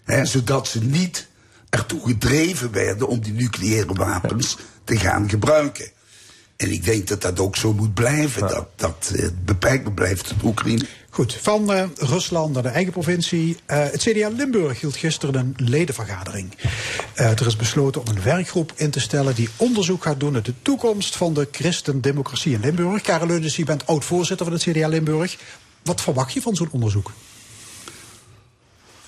Hè, 0.04 0.24
zodat 0.24 0.68
ze 0.68 0.84
niet 0.84 1.26
ertoe 1.70 2.00
gedreven 2.06 2.72
werden 2.72 3.08
om 3.08 3.20
die 3.20 3.32
nucleaire 3.32 3.94
wapens 3.94 4.56
te 4.84 4.96
gaan 4.96 5.28
gebruiken. 5.28 5.90
En 6.56 6.72
ik 6.72 6.84
denk 6.84 7.08
dat 7.08 7.22
dat 7.22 7.40
ook 7.40 7.56
zo 7.56 7.72
moet 7.72 7.94
blijven. 7.94 8.40
Dat, 8.40 8.66
dat 8.76 9.12
beperkt 9.44 9.94
blijft 9.94 10.28
tot 10.28 10.42
Oekraïne. 10.42 10.86
Goed, 11.16 11.38
van 11.42 11.72
eh, 11.72 11.84
Rusland 11.96 12.52
naar 12.52 12.62
de 12.62 12.68
eigen 12.68 12.92
provincie. 12.92 13.56
Eh, 13.66 13.78
het 13.78 14.02
CDA 14.02 14.28
Limburg 14.28 14.80
hield 14.80 14.96
gisteren 14.96 15.34
een 15.34 15.54
ledenvergadering. 15.56 16.56
Eh, 17.14 17.30
er 17.30 17.46
is 17.46 17.56
besloten 17.56 18.00
om 18.00 18.06
een 18.08 18.22
werkgroep 18.22 18.72
in 18.74 18.90
te 18.90 19.00
stellen 19.00 19.34
die 19.34 19.48
onderzoek 19.56 20.02
gaat 20.02 20.20
doen 20.20 20.32
naar 20.32 20.42
de 20.42 20.54
toekomst 20.62 21.16
van 21.16 21.34
de 21.34 21.48
christendemocratie 21.50 22.52
in 22.52 22.60
Limburg. 22.60 23.02
Karel 23.02 23.26
Leunis, 23.26 23.56
je 23.56 23.64
bent 23.64 23.86
oud-voorzitter 23.86 24.46
van 24.46 24.54
het 24.54 24.62
CDA 24.62 24.88
Limburg. 24.88 25.36
Wat 25.82 26.00
verwacht 26.00 26.32
je 26.32 26.42
van 26.42 26.56
zo'n 26.56 26.68
onderzoek? 26.70 27.12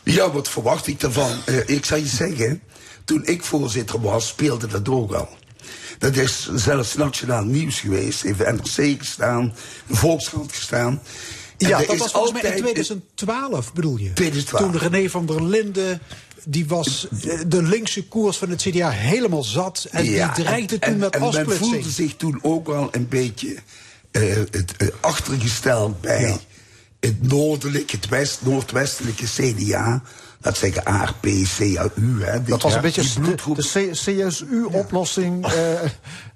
Ja, 0.02 0.30
wat 0.30 0.48
verwacht 0.48 0.86
ik 0.86 1.00
daarvan? 1.00 1.38
Ik 1.66 1.84
zou 1.84 2.00
je 2.00 2.06
zeggen, 2.06 2.62
toen 3.04 3.26
ik 3.26 3.44
voorzitter 3.44 4.00
was, 4.00 4.28
speelde 4.28 4.66
dat 4.66 4.88
ook 4.88 5.12
al. 5.12 5.28
Dat 5.98 6.16
is 6.16 6.50
zelfs 6.54 6.94
nationaal 6.94 7.44
nieuws 7.44 7.80
geweest. 7.80 8.22
Heeft 8.22 8.38
de 8.38 8.52
NRC 8.52 8.98
gestaan, 8.98 9.54
de 9.86 9.96
Volkskrant 9.96 10.52
gestaan. 10.52 11.00
Ja, 11.58 11.78
dat 11.78 11.96
was 11.96 12.10
volgens 12.12 12.32
mij 12.32 12.40
in 12.42 12.46
altijd- 12.56 12.62
2012, 12.74 13.72
bedoel 13.72 13.96
je? 13.96 14.12
2012. 14.12 14.70
Toen 14.70 14.80
René 14.90 15.08
van 15.10 15.26
der 15.26 15.44
Linden, 15.44 16.00
die 16.44 16.66
was 16.66 17.08
eh, 17.28 17.38
de 17.46 17.62
linkse 17.62 18.04
koers 18.08 18.36
van 18.36 18.50
het 18.50 18.62
CDA 18.62 18.90
helemaal 18.90 19.44
zat. 19.44 19.86
En 19.90 20.04
Ja, 20.04 20.32
die 20.34 20.44
dreigde 20.44 20.74
en- 20.78 20.80
toen 20.80 20.92
en- 20.92 20.98
met 20.98 21.14
en 21.14 21.46
men 21.46 21.56
voelde 21.56 21.90
zich 21.90 22.16
toen 22.16 22.38
ook 22.42 22.66
wel 22.66 22.88
een 22.90 23.08
beetje 23.08 23.56
eh, 24.10 24.22
het, 24.50 24.72
eh, 24.76 24.88
achtergesteld 25.00 26.00
bij 26.00 26.38
het 27.00 27.22
noordelijk, 27.28 27.90
het 27.90 28.08
west, 28.08 28.38
noordwestelijke 28.42 29.24
CDA. 29.24 30.02
Laat 30.40 30.56
zeggen 30.58 30.84
ARP, 30.84 31.26
CAU. 31.56 31.90
Hè, 32.20 32.42
Dat 32.42 32.62
was 32.62 32.74
een 32.74 32.80
beetje 32.80 33.20
bloedgroep- 33.20 33.56
de 33.56 33.90
CSU-oplossing 33.92 35.46
eh, 35.46 35.82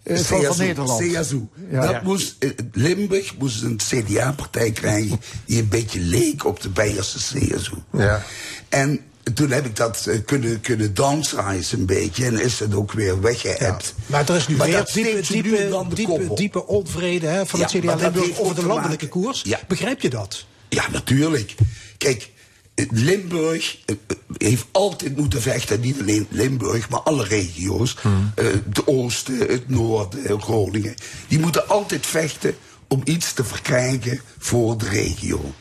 eh, 0.03 0.19
van, 0.19 0.57
Nederland. 0.59 1.01
CSU. 1.01 1.41
Ja. 1.71 1.81
Dat 1.81 1.91
Ja. 1.91 2.01
moest, 2.05 2.37
eh, 2.39 2.51
Limburg 2.73 3.37
moest 3.39 3.63
een 3.63 3.77
CDA-partij 3.89 4.71
krijgen 4.71 5.21
die 5.47 5.59
een 5.59 5.69
beetje 5.69 6.01
leek 6.01 6.45
op 6.45 6.61
de 6.61 6.69
Beierse 6.69 7.19
CSU. 7.19 7.75
Ja. 7.93 8.23
En 8.69 9.01
toen 9.35 9.51
heb 9.51 9.67
ik 9.67 9.77
dat 9.77 10.07
eh, 10.07 10.19
kunnen, 10.27 10.61
kunnen 10.61 10.95
downsize 10.95 11.77
een 11.77 11.87
beetje 11.87 12.25
en 12.25 12.41
is 12.41 12.59
het 12.59 12.75
ook 12.75 12.93
weer 12.93 13.21
weggeëpt. 13.21 13.95
Maar 14.07 14.29
er 14.29 14.37
is 14.37 14.49
nu 14.49 14.57
Maar 14.57 14.67
weer 14.67 14.77
dat 14.77 14.91
diepe, 14.93 15.33
diepe, 15.33 15.69
dan 15.69 15.89
de 15.89 15.95
diepe, 15.95 16.31
diepe 16.35 16.67
onvrede 16.67 17.27
hè, 17.27 17.47
van 17.47 17.61
Ja, 17.61 17.67
het 17.67 17.75
CDA 17.79 17.97
dat 17.97 18.01
Limburg 18.15 18.39
over 18.39 18.55
de 18.55 18.67
landelijke 18.67 19.05
maken- 19.05 19.21
koers. 19.23 19.41
Ja. 19.45 19.61
Begrijp 19.69 20.01
je 20.01 20.11
dat? 20.11 20.45
Ja, 20.69 20.91
natuurlijk. 20.91 21.55
Kijk, 21.99 22.31
Limburg 22.75 23.79
eh, 23.85 23.97
eh, 24.07 24.17
heeft 24.37 24.67
altijd 24.71 25.17
moeten 25.17 25.43
vechten, 25.43 25.81
niet 25.81 26.01
alleen 26.01 26.27
Limburg, 26.31 26.89
maar 26.89 27.01
alle 27.01 27.25
regio's. 27.25 27.97
Eh, 28.35 28.47
de 28.73 28.87
Oosten, 28.87 29.39
het 29.39 29.69
Noorden, 29.69 30.41
Groningen. 30.43 30.95
Die 31.29 31.39
moeten 31.39 31.69
altijd 31.69 32.07
vechten 32.07 32.55
om 32.89 33.01
iets 33.05 33.33
te 33.33 33.45
verkrijgen 33.45 34.21
voor 34.39 34.79
de 34.79 34.89
regio. 34.89 35.55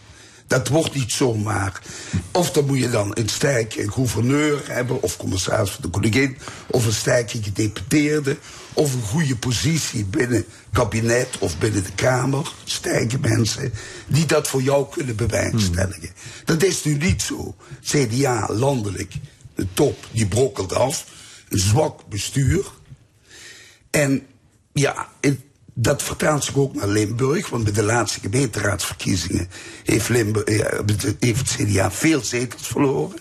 Dat 0.51 0.67
wordt 0.67 0.93
niet 0.95 1.11
zomaar. 1.11 1.81
Of 2.31 2.51
dan 2.51 2.65
moet 2.65 2.79
je 2.79 2.89
dan 2.89 3.11
een 3.13 3.29
sterke 3.29 3.91
gouverneur 3.91 4.61
hebben, 4.67 5.01
of 5.01 5.17
commissaris 5.17 5.69
van 5.69 5.81
de 5.81 5.89
koningin, 5.89 6.37
of 6.67 6.85
een 6.85 6.93
sterke 6.93 7.43
gedeputeerde, 7.43 8.37
of 8.73 8.93
een 8.93 9.01
goede 9.01 9.35
positie 9.35 10.05
binnen 10.05 10.37
het 10.37 10.45
kabinet 10.71 11.37
of 11.39 11.57
binnen 11.57 11.83
de 11.83 11.91
Kamer. 11.95 12.51
Sterke 12.63 13.19
mensen 13.19 13.73
die 14.07 14.25
dat 14.25 14.47
voor 14.47 14.61
jou 14.61 14.89
kunnen 14.89 15.15
bewerkstelligen. 15.15 16.09
Dat 16.45 16.63
is 16.63 16.83
nu 16.83 16.93
niet 16.97 17.21
zo. 17.21 17.55
CDA 17.83 18.47
landelijk, 18.49 19.13
de 19.55 19.67
top, 19.73 20.07
die 20.11 20.27
brokkelt 20.27 20.73
af. 20.73 21.05
Een 21.49 21.59
zwak 21.59 22.07
bestuur. 22.09 22.65
En 23.89 24.25
ja, 24.73 25.07
het- 25.21 25.39
dat 25.73 26.03
vertaalt 26.03 26.43
zich 26.43 26.55
ook 26.55 26.75
naar 26.75 26.87
Limburg. 26.87 27.49
Want 27.49 27.63
bij 27.63 27.73
de 27.73 27.83
laatste 27.83 28.19
gemeenteraadsverkiezingen 28.19 29.47
heeft, 29.83 30.09
Limburg, 30.09 30.47
heeft 31.19 31.57
het 31.57 31.69
CDA 31.69 31.91
veel 31.91 32.23
zetels 32.23 32.67
verloren. 32.67 33.17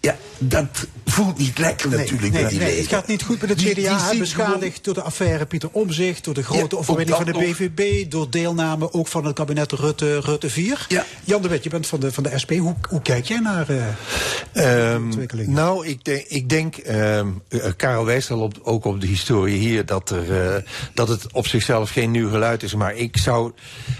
Ja, 0.00 0.16
dat 0.38 0.86
voelt 1.04 1.38
niet 1.38 1.58
lekker 1.58 1.90
natuurlijk. 1.90 2.32
nee, 2.32 2.42
met 2.42 2.50
die 2.50 2.58
nee, 2.58 2.78
het 2.78 2.86
gaat 2.86 3.06
niet 3.06 3.22
goed 3.22 3.40
met 3.40 3.50
het 3.50 3.58
CDA. 3.58 4.10
beschadigd 4.18 4.84
door 4.84 4.94
de 4.94 5.02
affaire 5.02 5.46
Pieter 5.46 5.68
Omzicht, 5.72 6.24
door 6.24 6.34
de 6.34 6.42
grote 6.42 6.74
Ja, 6.74 6.80
overwinning 6.80 7.16
van 7.16 7.26
de 7.26 7.32
nog. 7.32 7.42
BVB, 7.42 8.10
door 8.10 8.30
deelname 8.30 8.92
ook 8.92 9.06
van 9.06 9.24
het 9.24 9.34
kabinet 9.34 9.72
Rutte, 9.72 10.20
Rutte 10.20 10.50
4. 10.50 10.86
Jan 11.24 11.42
de 11.42 11.48
Wet, 11.48 11.62
je 11.62 11.70
bent 11.70 11.86
van 11.86 12.00
de, 12.00 12.12
van 12.12 12.22
de 12.22 12.38
SP. 12.42 12.52
Hoe, 12.52 12.74
hoe 12.88 13.02
kijk 13.02 13.24
jij 13.24 13.38
naar 13.38 13.68
eh 13.68 13.76
Ehm, 14.52 15.04
ontwikkelingen? 15.04 15.52
nou, 15.52 15.86
ik 15.86 16.04
denk, 16.04 16.24
ik 16.28 16.48
denk 16.48 16.76
ehm, 16.76 17.28
eh, 17.48 17.70
Karel 17.76 18.04
wijst 18.04 18.30
al 18.30 18.40
op, 18.40 18.58
ook 18.62 18.84
op 18.84 19.00
de 19.00 19.06
historie 19.06 19.58
hier 19.58 19.86
dat, 19.86 20.10
er, 20.10 20.54
eh, 20.54 20.62
dat 20.94 21.08
het 21.08 21.32
op 21.32 21.46
zichzelf 21.46 21.90
geen 21.90 22.10
nieuw 22.10 22.30
geluid 22.30 22.62
is. 22.62 22.74
Maar 22.74 22.94
ik 22.94 23.16
zou, 23.16 23.52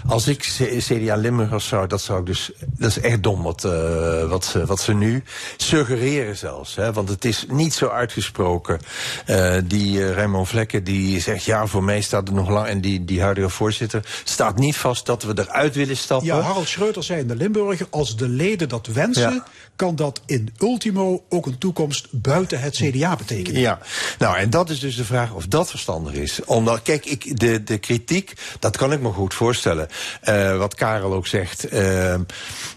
als 0.07 0.27
ik 0.27 0.41
CDA 0.77 1.15
Limburgers 1.15 1.67
zou, 1.67 1.87
dat 1.87 2.01
zou 2.01 2.19
ik 2.19 2.25
dus, 2.25 2.51
dat 2.77 2.89
is 2.89 2.99
echt 2.99 3.23
dom 3.23 3.43
wat, 3.43 3.63
eh, 3.63 4.29
wat, 4.29 4.45
ze, 4.45 4.65
wat 4.65 4.81
ze 4.81 4.93
nu 4.93 5.23
suggereren 5.57 5.98
zelfs. 6.33 6.75
Hè, 6.75 6.93
want 6.93 7.09
het 7.09 7.25
is 7.25 7.45
niet 7.47 7.73
zo 7.73 7.87
uitgesproken. 7.87 8.79
Eh, 9.25 9.55
die 9.65 10.03
eh, 10.03 10.11
Raymond 10.11 10.47
Vlekken 10.47 10.83
die 10.83 11.19
zegt, 11.19 11.43
ja, 11.43 11.65
voor 11.67 11.83
mij 11.83 12.01
staat 12.01 12.27
er 12.27 12.33
nog 12.33 12.49
lang, 12.49 12.67
en 12.67 12.81
die, 12.81 13.05
die 13.05 13.21
huidige 13.21 13.49
voorzitter, 13.49 14.05
staat 14.23 14.57
niet 14.57 14.77
vast 14.77 15.05
dat 15.05 15.23
we 15.23 15.33
eruit 15.35 15.75
willen 15.75 15.97
stappen. 15.97 16.27
Ja, 16.27 16.39
Harald 16.39 16.67
Schreuter 16.67 17.03
zei 17.03 17.19
in 17.19 17.27
de 17.27 17.35
Limburger, 17.35 17.87
als 17.89 18.15
de 18.15 18.27
leden 18.27 18.69
dat 18.69 18.87
wensen, 18.87 19.33
Ja. 19.33 19.45
Kan 19.79 19.95
dat 19.95 20.21
in 20.25 20.53
ultimo 20.57 21.23
ook 21.29 21.45
een 21.45 21.57
toekomst 21.57 22.07
buiten 22.11 22.59
het 22.59 22.75
CDA 22.75 23.15
betekenen. 23.15 23.61
Ja, 23.61 23.79
nou 24.17 24.37
en 24.37 24.49
dat 24.49 24.69
is 24.69 24.79
dus 24.79 24.95
de 24.95 25.05
vraag 25.05 25.33
of 25.33 25.47
dat 25.47 25.69
verstandig 25.69 26.13
is. 26.13 26.39
Omdat, 26.45 26.81
kijk, 26.81 27.05
ik, 27.05 27.39
de, 27.39 27.63
de 27.63 27.77
kritiek, 27.77 28.33
dat 28.59 28.77
kan 28.77 28.91
ik 28.91 29.01
me 29.01 29.11
goed 29.11 29.33
voorstellen. 29.33 29.87
Eh, 30.21 30.57
wat 30.57 30.75
Karel 30.75 31.13
ook 31.13 31.27
zegt, 31.27 31.67
eh, 31.67 32.13
eh, 32.13 32.21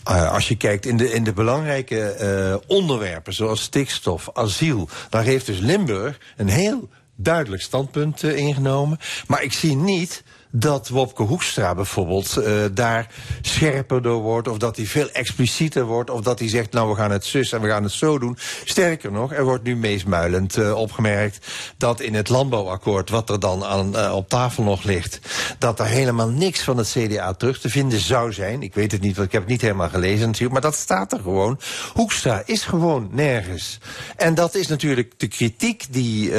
als 0.04 0.48
je 0.48 0.56
kijkt 0.56 0.86
in 0.86 0.96
de, 0.96 1.12
in 1.12 1.24
de 1.24 1.32
belangrijke 1.32 2.60
onderwerpen, 2.66 3.32
zoals 3.32 3.62
stikstof, 3.62 4.30
asiel, 4.32 4.88
daar 5.10 5.24
heeft 5.24 5.46
dus 5.46 5.58
Limburg 5.58 6.18
een 6.36 6.48
heel 6.48 6.88
duidelijk 7.16 7.62
standpunt 7.62 8.22
ingenomen. 8.22 8.98
Maar 9.26 9.42
ik 9.42 9.52
zie 9.52 9.76
niet 9.76 10.22
dat 10.54 10.88
Wopke 10.88 11.22
Hoekstra 11.22 11.74
bijvoorbeeld 11.74 12.36
eh, 12.36 12.52
daar 12.72 13.06
scherper 13.40 14.02
door 14.02 14.20
wordt... 14.20 14.48
of 14.48 14.58
dat 14.58 14.76
hij 14.76 14.86
veel 14.86 15.10
explicieter 15.10 15.84
wordt... 15.84 16.10
of 16.10 16.20
dat 16.20 16.38
hij 16.38 16.48
zegt, 16.48 16.72
nou, 16.72 16.88
we 16.88 16.94
gaan 16.94 17.10
het 17.10 17.24
zus 17.24 17.52
en 17.52 17.60
we 17.60 17.68
gaan 17.68 17.82
het 17.82 17.92
zo 17.92 18.18
doen. 18.18 18.38
Sterker 18.64 19.12
nog, 19.12 19.32
er 19.32 19.44
wordt 19.44 19.64
nu 19.64 19.76
meesmuilend 19.76 20.56
eh, 20.56 20.74
opgemerkt... 20.74 21.46
dat 21.76 22.00
in 22.00 22.14
het 22.14 22.28
landbouwakkoord, 22.28 23.10
wat 23.10 23.30
er 23.30 23.40
dan 23.40 23.64
aan, 23.64 23.96
eh, 23.96 24.14
op 24.14 24.28
tafel 24.28 24.62
nog 24.62 24.82
ligt... 24.82 25.18
dat 25.58 25.80
er 25.80 25.86
helemaal 25.86 26.28
niks 26.28 26.60
van 26.60 26.76
het 26.76 26.96
CDA 26.98 27.32
terug 27.32 27.60
te 27.60 27.68
vinden 27.68 27.98
zou 27.98 28.32
zijn. 28.32 28.62
Ik 28.62 28.74
weet 28.74 28.92
het 28.92 29.00
niet, 29.00 29.14
want 29.16 29.26
ik 29.26 29.32
heb 29.32 29.42
het 29.42 29.50
niet 29.50 29.60
helemaal 29.60 29.88
gelezen 29.88 30.26
natuurlijk... 30.26 30.52
maar 30.52 30.70
dat 30.70 30.74
staat 30.74 31.12
er 31.12 31.20
gewoon. 31.20 31.60
Hoekstra 31.92 32.42
is 32.46 32.62
gewoon 32.62 33.08
nergens. 33.10 33.78
En 34.16 34.34
dat 34.34 34.54
is 34.54 34.66
natuurlijk 34.66 35.12
de 35.16 35.28
kritiek 35.28 35.86
die 35.90 36.32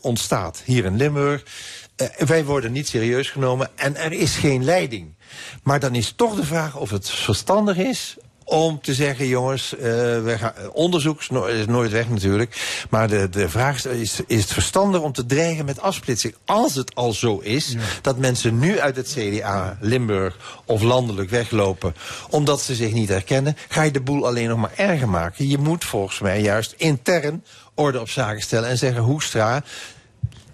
ontstaat 0.00 0.62
hier 0.64 0.84
in 0.84 0.96
Limburg... 0.96 1.44
Eh, 1.98 2.26
wij 2.26 2.44
worden 2.44 2.72
niet 2.72 2.88
serieus 2.88 3.30
genomen 3.30 3.70
en 3.74 3.96
er 3.96 4.12
is 4.12 4.36
geen 4.36 4.64
leiding. 4.64 5.14
Maar 5.62 5.80
dan 5.80 5.94
is 5.94 6.12
toch 6.16 6.34
de 6.34 6.44
vraag 6.44 6.76
of 6.76 6.90
het 6.90 7.10
verstandig 7.10 7.76
is 7.76 8.16
om 8.44 8.80
te 8.80 8.94
zeggen, 8.94 9.26
jongens, 9.26 9.76
eh, 9.76 9.82
we 10.22 10.34
gaan, 10.38 10.52
onderzoek 10.72 11.20
is, 11.20 11.30
no- 11.30 11.44
is 11.44 11.66
nooit 11.66 11.90
weg 11.90 12.08
natuurlijk. 12.08 12.84
Maar 12.90 13.08
de, 13.08 13.28
de 13.28 13.48
vraag 13.48 13.76
is, 13.76 13.86
is, 13.86 14.20
is 14.26 14.40
het 14.40 14.52
verstandig 14.52 15.00
om 15.00 15.12
te 15.12 15.26
dreigen 15.26 15.64
met 15.64 15.80
afsplitsing? 15.80 16.34
Als 16.44 16.74
het 16.74 16.94
al 16.94 17.12
zo 17.12 17.38
is 17.38 17.76
dat 18.02 18.18
mensen 18.18 18.58
nu 18.58 18.80
uit 18.80 18.96
het 18.96 19.16
CDA 19.16 19.78
Limburg 19.80 20.62
of 20.64 20.82
landelijk 20.82 21.30
weglopen... 21.30 21.94
omdat 22.30 22.60
ze 22.60 22.74
zich 22.74 22.92
niet 22.92 23.08
herkennen, 23.08 23.56
ga 23.68 23.82
je 23.82 23.90
de 23.90 24.00
boel 24.00 24.26
alleen 24.26 24.48
nog 24.48 24.58
maar 24.58 24.74
erger 24.76 25.08
maken. 25.08 25.48
Je 25.48 25.58
moet 25.58 25.84
volgens 25.84 26.20
mij 26.20 26.40
juist 26.40 26.74
intern 26.76 27.44
orde 27.74 28.00
op 28.00 28.08
zaken 28.08 28.42
stellen 28.42 28.68
en 28.68 28.78
zeggen... 28.78 29.02
Hoekstra, 29.02 29.62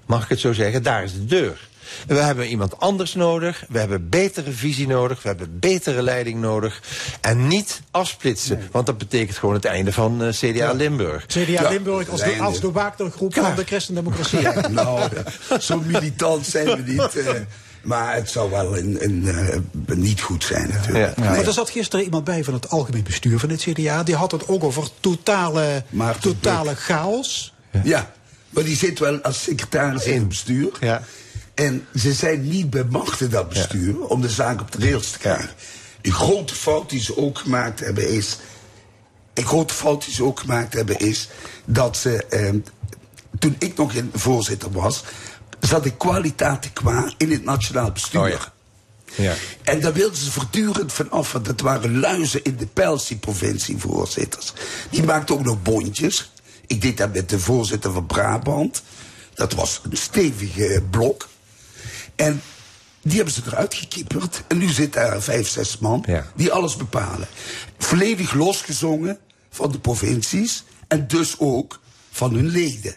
mag 0.06 0.22
ik 0.22 0.28
het 0.28 0.40
zo 0.40 0.52
zeggen, 0.52 0.82
daar 0.82 1.05
is 1.05 1.12
de 1.12 1.24
deur. 1.24 1.68
We 2.06 2.14
hebben 2.14 2.47
iemand 2.47 2.81
anders 2.81 3.14
nodig, 3.14 3.64
we 3.68 3.78
hebben 3.78 4.09
betere 4.09 4.51
visie 4.51 4.86
nodig, 4.86 5.22
we 5.22 5.28
hebben 5.28 5.59
betere 5.59 6.02
leiding 6.02 6.40
nodig. 6.40 6.82
En 7.20 7.47
niet 7.47 7.81
afsplitsen, 7.90 8.68
want 8.70 8.86
dat 8.86 8.98
betekent 8.98 9.39
gewoon 9.39 9.55
het 9.55 9.64
einde 9.64 9.93
van 9.93 10.22
eh, 10.22 10.28
CDA 10.28 10.72
Limburg. 10.72 11.26
CDA 11.26 11.68
Limburg 11.68 12.09
als 12.09 12.22
de, 12.22 12.36
als 12.40 12.60
de 12.60 12.72
waaktergroep 12.72 13.35
van 13.35 13.55
de 13.55 13.64
christendemocratie. 13.64 14.48
nou, 14.70 15.10
zo 15.60 15.81
militant 15.86 16.47
zijn 16.47 16.66
we 16.66 16.93
niet. 16.93 17.16
eh, 17.16 17.32
maar 17.82 18.14
het 18.14 18.31
zou 18.31 18.51
wel 18.51 18.78
een, 18.78 19.05
een, 19.05 19.28
eh, 19.28 19.97
niet 19.97 20.20
goed 20.20 20.44
zijn 20.44 20.68
natuurlijk. 20.68 21.16
Nee. 21.16 21.28
Maar 21.28 21.47
er 21.47 21.52
zat 21.52 21.70
gisteren 21.70 22.05
iemand 22.05 22.24
bij 22.24 22.44
van 22.44 22.55
het 22.55 22.70
algemeen 22.70 23.02
bestuur 23.02 23.39
van 23.39 23.48
het 23.48 23.60
CDA. 23.60 24.02
Die 24.02 24.14
had 24.14 24.31
het 24.32 24.48
ook 24.48 24.64
over 24.64 24.89
totale, 25.01 25.82
totale 26.20 26.74
chaos. 26.74 27.55
Ja, 27.82 28.10
maar 28.55 28.64
die 28.64 28.76
zit 28.76 28.98
wel 28.98 29.20
als 29.20 29.43
secretaris 29.43 30.05
in 30.05 30.18
het 30.18 30.28
bestuur. 30.28 30.70
Ja. 30.81 31.02
En 31.55 31.86
ze 31.94 32.12
zijn 32.12 32.48
niet 32.48 32.70
bij 32.70 32.85
machten 32.85 33.31
dat 33.31 33.48
bestuur 33.48 34.06
om 34.06 34.20
de 34.20 34.31
zaak 34.31 34.60
op 34.60 34.72
de 34.72 34.78
rails 34.78 35.10
te 35.10 35.18
krijgen. 35.18 35.51
De 36.01 36.12
grote 36.12 36.55
fout 36.55 36.90
die 36.90 37.01
ze 37.01 37.16
ook 37.16 37.39
gemaakt 37.39 37.81
hebben 37.81 38.09
is. 38.09 38.39
Een 39.35 39.44
grote 39.44 39.74
fout 39.74 40.05
die 40.05 40.14
ze 40.14 40.24
ook 40.24 40.40
gemaakt 40.40 40.72
hebben 40.72 40.98
is 40.98 41.28
dat 41.64 41.97
ze. 41.97 42.24
Eh, 42.24 42.55
toen 43.39 43.56
ik 43.59 43.76
nog 43.76 43.93
in 43.93 44.10
voorzitter 44.14 44.70
was, 44.70 45.05
zat 45.60 45.85
ik 45.85 45.98
kwaliteit 45.98 46.72
qua 46.72 47.12
in 47.16 47.31
het 47.31 47.44
nationaal 47.44 47.93
bestuur. 47.93 48.52
Ja. 49.14 49.35
En 49.62 49.81
daar 49.81 49.93
wilden 49.93 50.18
ze 50.18 50.31
voortdurend 50.31 50.93
van 50.93 51.10
af, 51.10 51.32
want 51.32 51.44
dat 51.44 51.60
waren 51.60 51.98
luizen 51.98 52.44
in 52.44 52.56
de 52.56 52.66
provincievoorzitters. 53.20 54.52
Die 54.90 55.02
maakten 55.02 55.35
ook 55.35 55.44
nog 55.44 55.62
bondjes. 55.62 56.32
Ik 56.66 56.82
deed 56.82 56.97
dat 56.97 57.12
met 57.12 57.28
de 57.28 57.39
voorzitter 57.39 57.93
van 57.93 58.07
Brabant. 58.07 58.82
Dat 59.35 59.53
was 59.53 59.81
een 59.91 59.97
stevige 59.97 60.82
blok. 60.91 61.28
En 62.16 62.43
die 63.03 63.16
hebben 63.16 63.35
ze 63.35 63.43
eruit 63.47 63.74
gekieperd. 63.74 64.43
En 64.49 64.59
nu 64.59 64.69
zitten 64.69 65.03
er 65.03 65.23
vijf, 65.23 65.49
zes 65.49 65.78
man 65.78 66.05
die 66.35 66.53
alles 66.53 66.77
bepalen. 66.77 67.28
Volledig 67.78 68.32
losgezongen 68.32 69.19
van 69.51 69.73
de 69.73 69.78
provincies. 69.78 70.65
En 70.89 71.07
dus 71.07 71.39
ook 71.39 71.81
van 72.11 72.35
hun 72.35 72.49
leden. 72.49 72.95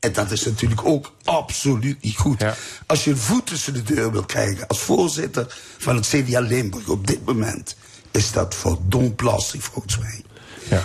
En 0.00 0.12
dat 0.12 0.30
is 0.30 0.44
natuurlijk 0.44 0.84
ook 0.84 1.12
absoluut 1.24 2.02
niet 2.02 2.16
goed. 2.16 2.44
Als 2.86 3.04
je 3.04 3.10
een 3.10 3.16
voet 3.16 3.46
tussen 3.46 3.74
de 3.74 3.82
deur 3.82 4.12
wil 4.12 4.24
krijgen 4.24 4.66
als 4.66 4.78
voorzitter 4.78 5.58
van 5.78 5.96
het 5.96 6.06
CDA 6.06 6.40
Limburg 6.40 6.88
op 6.88 7.06
dit 7.06 7.24
moment, 7.24 7.76
is 8.10 8.32
dat 8.32 8.54
verdomd 8.54 9.20
lastig 9.20 9.64
volgens 9.64 9.98
mij. 9.98 10.22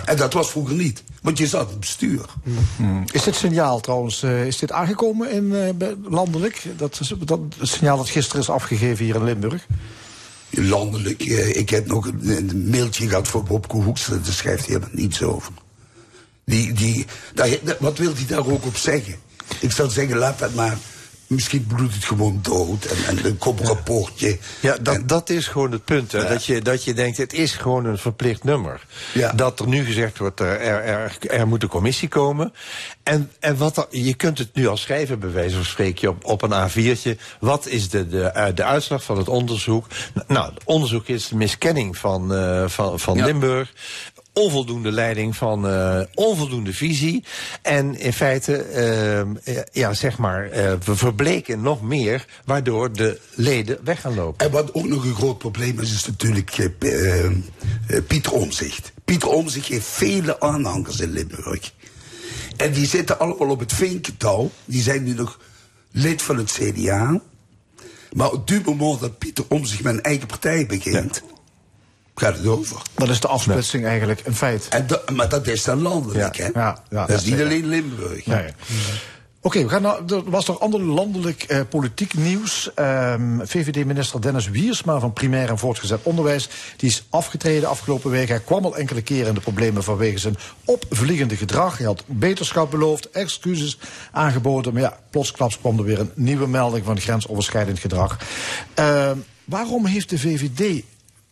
En 0.04 0.16
dat 0.16 0.32
was 0.32 0.50
vroeger 0.50 0.74
niet, 0.74 1.02
want 1.22 1.38
je 1.38 1.46
zat 1.46 1.62
in 1.64 1.70
het 1.70 1.80
bestuur. 1.80 2.20
Is 3.12 3.22
dit 3.22 3.34
signaal 3.34 3.80
trouwens, 3.80 4.22
eh, 4.22 4.46
is 4.46 4.58
dit 4.58 4.72
aangekomen 4.72 5.30
in, 5.30 5.54
eh, 5.54 5.88
landelijk? 6.10 6.62
Dat, 6.76 6.98
is- 7.00 7.14
dat 7.24 7.40
het 7.58 7.68
signaal 7.68 7.96
dat 7.96 8.08
gisteren 8.08 8.40
is 8.42 8.50
afgegeven 8.50 9.04
hier 9.04 9.14
in 9.14 9.24
Limburg? 9.24 9.66
landelijk. 10.50 11.22
eh, 11.22 11.56
ik 11.56 11.70
heb 11.70 11.86
nog 11.86 12.06
een, 12.06 12.28
een 12.50 12.68
mailtje 12.70 13.08
gehad 13.08 13.28
voor 13.28 13.42
Bobke 13.42 13.76
Hoekstra, 13.76 14.14
daar 14.16 14.32
schrijft 14.32 14.66
hij 14.66 14.74
helemaal 14.74 14.94
niets 15.00 15.22
over. 15.22 15.52
Die, 16.44 16.72
die, 16.72 17.06
daar, 17.34 17.48
daar- 17.62 17.76
wat 17.80 17.98
wil 17.98 18.14
hij 18.14 18.26
daar 18.26 18.46
ook 18.46 18.66
op 18.66 18.76
zeggen? 18.76 19.14
Ik 19.60 19.72
zou 19.72 19.90
zeggen, 19.90 20.16
laat 20.16 20.38
dat 20.38 20.54
maar. 20.54 20.76
Misschien 21.28 21.66
bloedt 21.66 21.94
het 21.94 22.04
gewoon 22.04 22.38
dood 22.42 22.84
en, 22.84 23.24
en 23.24 23.38
komt 23.38 23.60
een 23.60 23.66
rapportje. 23.66 24.38
Ja, 24.60 24.76
dat, 24.80 25.08
dat 25.08 25.30
is 25.30 25.46
gewoon 25.46 25.72
het 25.72 25.84
punt. 25.84 26.12
Hè, 26.12 26.28
dat, 26.28 26.44
je, 26.44 26.62
dat 26.62 26.84
je 26.84 26.94
denkt, 26.94 27.16
het 27.16 27.32
is 27.32 27.52
gewoon 27.52 27.84
een 27.84 27.98
verplicht 27.98 28.44
nummer. 28.44 28.86
Dat 29.34 29.60
er 29.60 29.68
nu 29.68 29.84
gezegd 29.84 30.18
wordt, 30.18 30.40
er, 30.40 30.60
er, 30.60 30.82
er, 30.82 31.16
er 31.30 31.48
moet 31.48 31.62
een 31.62 31.68
commissie 31.68 32.08
komen. 32.08 32.52
En, 33.02 33.30
en 33.40 33.56
wat 33.56 33.76
er, 33.76 33.86
je 33.90 34.14
kunt 34.14 34.38
het 34.38 34.54
nu 34.54 34.68
al 34.68 34.76
schrijven, 34.76 35.18
bij 35.18 35.32
wijze 35.32 35.54
van 35.54 35.64
spreken, 35.64 36.08
op, 36.08 36.24
op 36.24 36.42
een 36.42 36.70
A4'tje. 36.70 37.20
Wat 37.40 37.66
is 37.66 37.88
de, 37.88 38.08
de, 38.08 38.22
eh, 38.24 38.54
de 38.54 38.64
uitslag 38.64 39.04
van 39.04 39.18
het 39.18 39.28
onderzoek? 39.28 39.86
Nou, 40.26 40.54
het 40.54 40.64
onderzoek 40.64 41.08
is 41.08 41.28
de 41.28 41.36
miskenning 41.36 41.96
van, 41.96 42.34
eh, 42.34 42.68
van, 42.68 43.00
van 43.00 43.24
Limburg 43.24 43.72
onvoldoende 44.38 44.92
leiding 44.92 45.36
van 45.36 45.68
eh, 45.68 46.00
onvoldoende 46.14 46.72
visie. 46.72 47.24
En 47.62 47.98
in 47.98 48.12
feite, 48.12 48.56
ehm, 48.56 49.34
eh, 49.44 49.56
ja, 49.72 49.94
zeg 49.94 50.18
maar, 50.18 50.50
eh, 50.50 50.72
we 50.84 50.96
verbleken 50.96 51.60
nog 51.60 51.82
meer, 51.82 52.26
waardoor 52.44 52.92
de 52.92 53.20
leden 53.34 53.78
weg 53.84 54.00
gaan 54.00 54.14
lopen. 54.14 54.46
En 54.46 54.52
wat 54.52 54.74
ook 54.74 54.86
nog 54.88 55.04
een 55.04 55.14
groot 55.14 55.38
probleem 55.38 55.80
is, 55.80 55.92
is 55.94 56.06
natuurlijk 56.06 56.58
eh, 56.58 56.66
eh, 56.78 57.24
eh, 57.24 58.02
Pieter 58.06 58.32
Omzicht. 58.32 58.92
Pieter 59.04 59.28
Omzicht 59.28 59.68
heeft 59.68 59.86
vele 59.86 60.40
aanhangers 60.40 61.00
in 61.00 61.10
Limburg. 61.10 61.72
En 62.56 62.72
die 62.72 62.86
zitten 62.86 63.18
allemaal 63.18 63.48
op 63.48 63.60
het 63.60 63.72
vinkental. 63.72 64.50
Die 64.64 64.82
zijn 64.82 65.02
nu 65.02 65.14
nog 65.14 65.40
lid 65.90 66.22
van 66.22 66.36
het 66.36 66.52
CDA. 66.52 67.20
Maar 68.12 68.30
op 68.30 68.48
het 68.48 68.64
moment 68.64 69.00
dat 69.00 69.18
Pieter 69.18 69.44
Omzicht 69.48 69.82
met 69.82 69.94
een 69.94 70.02
eigen 70.02 70.26
partij 70.26 70.66
begint... 70.66 71.22
gaat 72.20 72.36
het 72.36 72.46
over. 72.46 72.76
Dan 72.94 73.10
is 73.10 73.20
de 73.20 73.28
afsplitsing 73.28 73.84
eigenlijk 73.86 74.20
een 74.24 74.34
feit. 74.34 74.66
En 74.68 74.86
dat- 74.86 75.10
maar 75.10 75.28
dat 75.28 75.46
is 75.46 75.64
dan 75.64 75.82
landelijk, 75.82 76.36
hè? 76.36 76.48
Ja, 76.54 76.82
ja, 76.90 77.06
dat 77.06 77.16
is 77.18 77.24
niet 77.24 77.40
alleen 77.40 77.66
Limburg. 77.66 78.26
Nee. 78.26 78.44
Oké, 79.40 79.62
we 79.62 79.68
gaan 79.68 79.82
naar, 79.82 79.98
er 80.06 80.30
was 80.30 80.46
nog 80.46 80.60
ander 80.60 80.80
landelijk 80.80 81.42
eh, 81.42 81.60
politiek 81.68 82.14
nieuws. 82.14 82.70
Ehm, 82.74 83.38
VVD-minister 83.44 84.20
Dennis 84.20 84.48
Wiersma 84.48 84.98
van 85.00 85.12
primair 85.12 85.48
en 85.48 85.58
voortgezet 85.58 86.00
onderwijs... 86.02 86.48
die 86.76 86.88
is 86.88 87.04
afgetreden 87.10 87.68
afgelopen 87.68 88.10
week. 88.10 88.28
Hij 88.28 88.40
kwam 88.40 88.64
al 88.64 88.76
enkele 88.76 89.02
keren 89.02 89.26
in 89.28 89.34
de 89.34 89.40
problemen 89.40 89.82
vanwege 89.84 90.18
zijn 90.18 90.36
opvliegende 90.64 91.36
gedrag. 91.36 91.76
Hij 91.78 91.86
had 91.86 92.02
beterschap 92.06 92.70
beloofd, 92.70 93.10
excuses 93.10 93.78
aangeboden... 94.12 94.72
maar 94.72 94.82
ja, 94.82 94.98
plotsklaps 95.10 95.58
kwam 95.58 95.78
er 95.78 95.84
weer 95.84 96.00
een 96.00 96.10
nieuwe 96.14 96.48
melding 96.48 96.84
van 96.84 97.00
grensoverschrijdend 97.00 97.78
gedrag. 97.78 98.18
Ehm, 98.74 99.16
waarom 99.44 99.86
heeft 99.86 100.10
de 100.10 100.18
VVD 100.18 100.82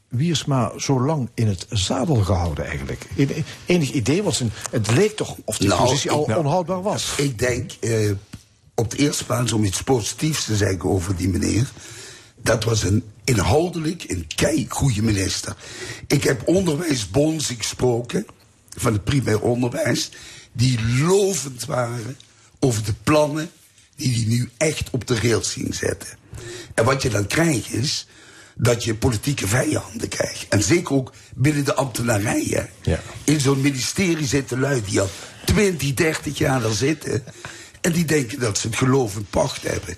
Wiersma 0.09 0.73
zo 0.78 1.01
lang 1.01 1.28
in 1.35 1.47
het 1.47 1.66
zadel 1.70 2.16
gehouden 2.16 2.65
eigenlijk? 2.66 3.07
En- 3.16 3.45
Enig 3.66 3.91
idee? 3.93 4.33
Zijn, 4.33 4.53
het 4.70 4.91
leek 4.91 5.16
toch 5.16 5.37
of 5.45 5.59
die 5.59 5.74
positie 5.74 6.11
al 6.11 6.27
Nou, 6.27 6.41
onhoudbaar 6.41 6.83
was. 6.83 7.12
Ik 7.16 7.39
denk 7.39 7.73
eh, 7.81 8.11
op 8.74 8.91
de 8.91 8.97
eerste 8.97 9.24
plaats 9.24 9.53
om 9.53 9.65
iets 9.65 9.83
positiefs 9.83 10.45
te 10.45 10.57
zeggen 10.57 10.85
over 10.85 11.16
die 11.16 11.28
meneer. 11.28 11.70
Dat 12.43 12.65
was 12.65 12.83
een 12.83 13.05
inhoudelijk 13.24 14.05
een 14.07 14.27
kei 14.35 14.66
goede 14.69 15.03
minister. 15.03 15.57
Ik 16.07 16.24
heb 16.24 16.49
onderwijsbonden 16.49 17.57
gesproken 17.57 18.27
van 18.77 18.93
het 18.93 19.05
primair 19.05 19.41
onderwijs. 19.41 20.11
Die 20.53 20.78
lovend 20.99 21.65
waren 21.65 22.16
over 22.61 22.85
de 22.85 22.95
plannen 23.03 23.51
die 23.97 24.15
hij 24.15 24.24
nu 24.27 24.51
echt 24.57 24.91
op 24.91 25.07
de 25.07 25.20
rails 25.20 25.53
ging 25.53 25.74
zetten. 25.74 26.09
En 26.74 26.85
wat 26.85 27.03
je 27.03 27.09
dan 27.09 27.27
krijgt 27.27 27.73
is 27.73 28.07
dat 28.59 28.85
je 28.85 28.95
politieke 28.95 29.47
vijanden 29.47 30.09
krijgt. 30.09 30.47
En 30.49 30.62
zeker 30.62 30.95
ook 30.95 31.12
binnen 31.35 31.65
de 31.65 31.74
ambtenarijen. 31.74 32.69
In 33.24 33.41
zo'n 33.41 33.61
ministerie 33.61 34.27
zitten 34.27 34.61
lui 34.61 34.83
die 34.87 35.01
al 35.01 35.11
20, 35.45 35.95
30 35.95 36.39
jaar 36.39 36.61
daar 36.61 36.73
zitten. 36.73 37.24
En 37.81 37.93
die 37.93 38.05
denken 38.05 38.41
dat 38.41 38.59
ze 38.59 38.66
het 38.66 38.77
geloof 38.77 39.16
en 39.16 39.27
pacht 39.31 39.62
hebben. 39.62 39.97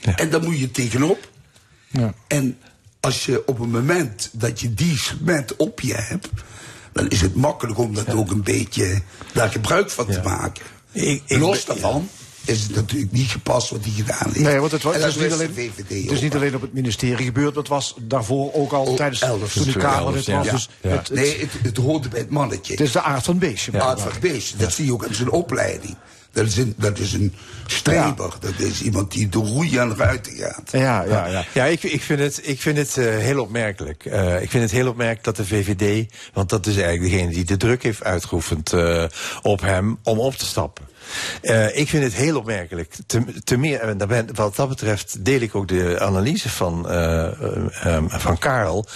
En 0.00 0.30
dan 0.30 0.44
moet 0.44 0.58
je 0.58 0.70
tegenop. 0.70 1.30
En 2.26 2.58
als 3.00 3.24
je 3.24 3.46
op 3.46 3.58
een 3.58 3.70
moment 3.70 4.28
dat 4.32 4.60
je 4.60 4.74
die 4.74 4.98
cement 4.98 5.56
op 5.56 5.80
je 5.80 5.94
hebt... 5.94 6.28
dan 6.92 7.08
is 7.08 7.20
het 7.20 7.34
makkelijk 7.34 7.78
om 7.78 7.94
dat 7.94 8.12
ook 8.12 8.30
een 8.30 8.42
beetje 8.42 9.02
daar 9.32 9.50
gebruik 9.50 9.90
van 9.90 10.06
te 10.06 10.20
maken. 10.24 10.64
Los 11.26 11.64
daarvan 11.64 12.08
is 12.44 12.62
het 12.62 12.74
natuurlijk 12.74 13.12
niet 13.12 13.30
gepast 13.30 13.70
wat 13.70 13.80
hij 13.82 13.92
gedaan 13.92 14.26
heeft. 14.32 14.38
Nee, 14.40 14.58
want 14.58 14.72
het, 14.72 14.82
was, 14.82 14.94
het 14.94 15.04
is 15.04 15.16
niet 15.16 15.32
alleen, 15.32 15.46
de 15.46 15.52
VVD 15.54 15.88
het 15.88 16.10
is 16.10 16.16
ook 16.16 16.22
niet 16.22 16.34
alleen 16.34 16.54
op 16.54 16.60
het 16.60 16.72
ministerie 16.74 17.24
gebeurd, 17.24 17.54
dat 17.54 17.68
was 17.68 17.94
daarvoor 18.00 18.52
ook 18.54 18.72
al 18.72 18.94
tijdens 18.94 19.20
elders. 19.20 19.52
toen 19.52 19.64
de 19.64 19.78
Kamerlid 19.78 20.26
was. 20.26 20.44
Ja. 20.46 20.52
Dus 20.52 20.68
Ja. 20.80 20.88
het, 20.90 21.08
het- 21.08 21.16
nee, 21.16 21.40
het, 21.40 21.50
het 21.62 21.76
hoorde 21.76 22.08
bij 22.08 22.20
het 22.20 22.30
mannetje. 22.30 22.72
het 22.72 22.80
is 22.82 22.92
de 22.92 23.02
aard 23.02 23.24
van 23.24 23.34
het 23.38 23.42
beestje. 23.50 23.70
De 23.70 23.80
aard 23.82 24.00
van 24.00 24.10
het 24.10 24.20
beestje. 24.20 24.56
Dat 24.56 24.72
zie 24.72 24.84
je 24.84 24.92
ook 24.92 25.06
aan 25.06 25.14
zijn 25.14 25.30
opleiding. 25.30 25.96
Dat 26.32 26.46
is 26.46 26.56
een, 26.56 26.74
dat 26.76 26.98
is 26.98 27.12
een 27.12 27.34
streber. 27.66 28.32
Dat 28.40 28.52
is 28.58 28.82
iemand 28.82 29.12
die 29.12 29.28
de 29.28 29.38
roeien 29.38 29.80
aan 29.80 29.96
ruiten 29.96 30.32
gaat. 30.32 30.68
Ja, 30.72 31.02
ja, 31.04 31.26
ja. 31.26 31.44
Ja, 31.54 31.64
ik, 31.64 31.82
ik 31.82 32.02
vind 32.02 32.18
het, 32.20 32.40
ik 32.42 32.60
vind 32.60 32.76
het 32.76 32.96
eh, 32.96 33.04
heel 33.04 33.40
opmerkelijk. 33.40 34.04
Eh, 34.04 34.42
ik 34.42 34.50
vind 34.50 34.62
het 34.62 34.72
heel 34.72 34.88
opmerkelijk 34.88 35.24
dat 35.24 35.36
de 35.36 35.46
VVD, 35.46 36.12
want 36.32 36.48
dat 36.48 36.66
is 36.66 36.76
eigenlijk 36.76 37.10
degene 37.12 37.30
die 37.32 37.44
de 37.44 37.56
druk 37.56 37.82
heeft 37.82 38.04
uitgeoefend 38.04 38.72
eh, 38.72 39.04
op 39.42 39.60
hem 39.60 39.98
om 40.02 40.18
op 40.18 40.34
te 40.36 40.44
stappen. 40.46 40.84
Eh, 41.42 41.76
ik 41.76 41.88
vind 41.88 42.04
het 42.04 42.14
heel 42.14 42.36
opmerkelijk. 42.36 42.94
Te, 43.06 43.24
te 43.44 43.56
meer, 43.56 43.80
en 43.80 44.34
wat 44.34 44.56
dat 44.56 44.68
betreft 44.68 45.24
deel 45.24 45.40
ik 45.40 45.54
ook 45.54 45.68
de 45.68 46.00
analyse 46.00 46.50
van, 46.50 46.88
eh, 46.88 47.24
eh, 47.24 47.66
eh, 47.82 48.04
van 48.08 48.38
Karel. 48.38 48.86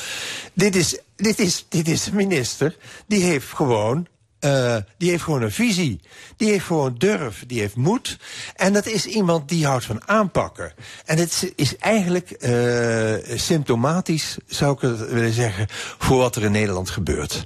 Dit 0.52 0.76
is, 0.76 0.98
dit, 1.16 1.38
is, 1.38 1.66
dit 1.68 1.88
is 1.88 2.10
minister 2.10 2.76
die 3.06 3.22
heeft 3.22 3.48
gewoon 3.48 4.06
eh, 4.46 4.76
die 4.98 5.10
heeft 5.10 5.22
gewoon 5.22 5.42
een 5.42 5.52
visie. 5.52 6.00
Die 6.36 6.50
heeft 6.50 6.64
gewoon 6.64 6.94
durf. 6.98 7.44
Die 7.46 7.60
heeft 7.60 7.76
moed. 7.76 8.18
En 8.54 8.72
dat 8.72 8.86
is 8.86 9.06
iemand 9.06 9.48
die 9.48 9.66
houdt 9.66 9.84
van 9.84 10.08
aanpakken. 10.08 10.72
En 11.04 11.18
het 11.18 11.52
is- 11.56 11.76
eigenlijk 11.76 12.30
eh, 12.30 13.14
symptomatisch, 13.38 14.36
zou 14.46 14.72
ik 14.74 14.80
het 14.80 15.10
willen 15.10 15.32
zeggen, 15.32 15.66
voor 15.98 16.16
wat 16.18 16.36
er 16.36 16.42
in 16.42 16.52
Nederland 16.52 16.90
gebeurt. 16.90 17.44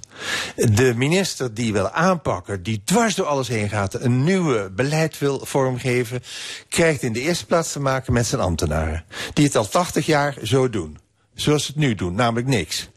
De 0.57 0.93
minister 0.97 1.55
die 1.55 1.73
wil 1.73 1.91
aanpakken, 1.91 2.63
die 2.63 2.83
dwars 2.85 3.15
door 3.15 3.27
alles 3.27 3.49
heen 3.49 3.69
gaat, 3.69 3.95
een 3.95 4.25
nieuwe 4.25 4.71
beleid 4.71 5.19
wil 5.19 5.41
vormgeven, 5.47 6.23
krijgt 6.69 7.03
in 7.03 7.13
de 7.13 7.21
eerste 7.21 7.47
plaats 7.47 7.73
te 7.73 7.81
maken 7.81 8.13
met 8.13 8.27
zijn 8.27 8.41
ambtenaren. 8.41 9.05
Die 9.35 9.45
het 9.45 9.57
al 9.57 9.69
80 9.69 10.07
jaar 10.07 10.35
zo 10.43 10.71
doen. 10.71 10.99
Zoals 11.35 11.65
ze 11.65 11.71
het 11.73 11.81
nu 11.81 11.95
doen, 11.95 12.15
namelijk 12.15 12.47
niks. 12.47 12.89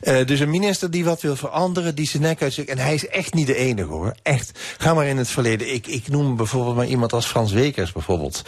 Eh, 0.00 0.26
dus 0.26 0.40
een 0.40 0.50
minister 0.50 0.90
die 0.90 1.04
wat 1.04 1.22
wil 1.22 1.36
veranderen, 1.36 1.94
die 1.94 2.06
zijn 2.06 2.22
nek 2.22 2.42
uitsteekt. 2.42 2.68
En 2.68 2.78
hij 2.78 2.94
is 2.94 3.06
echt 3.06 3.34
niet 3.34 3.46
de 3.46 3.56
enige 3.56 3.88
hoor. 3.88 4.14
Echt. 4.22 4.58
Ga 4.78 4.94
maar 4.94 5.06
in 5.06 5.16
het 5.16 5.28
verleden. 5.28 5.74
Ik, 5.74 5.86
ik 5.86 6.08
noem 6.08 6.36
bijvoorbeeld 6.36 6.76
maar 6.76 6.86
iemand 6.86 7.12
als 7.12 7.26
Frans 7.26 7.52
Wekers 7.52 7.92
bijvoorbeeld. 7.92 8.42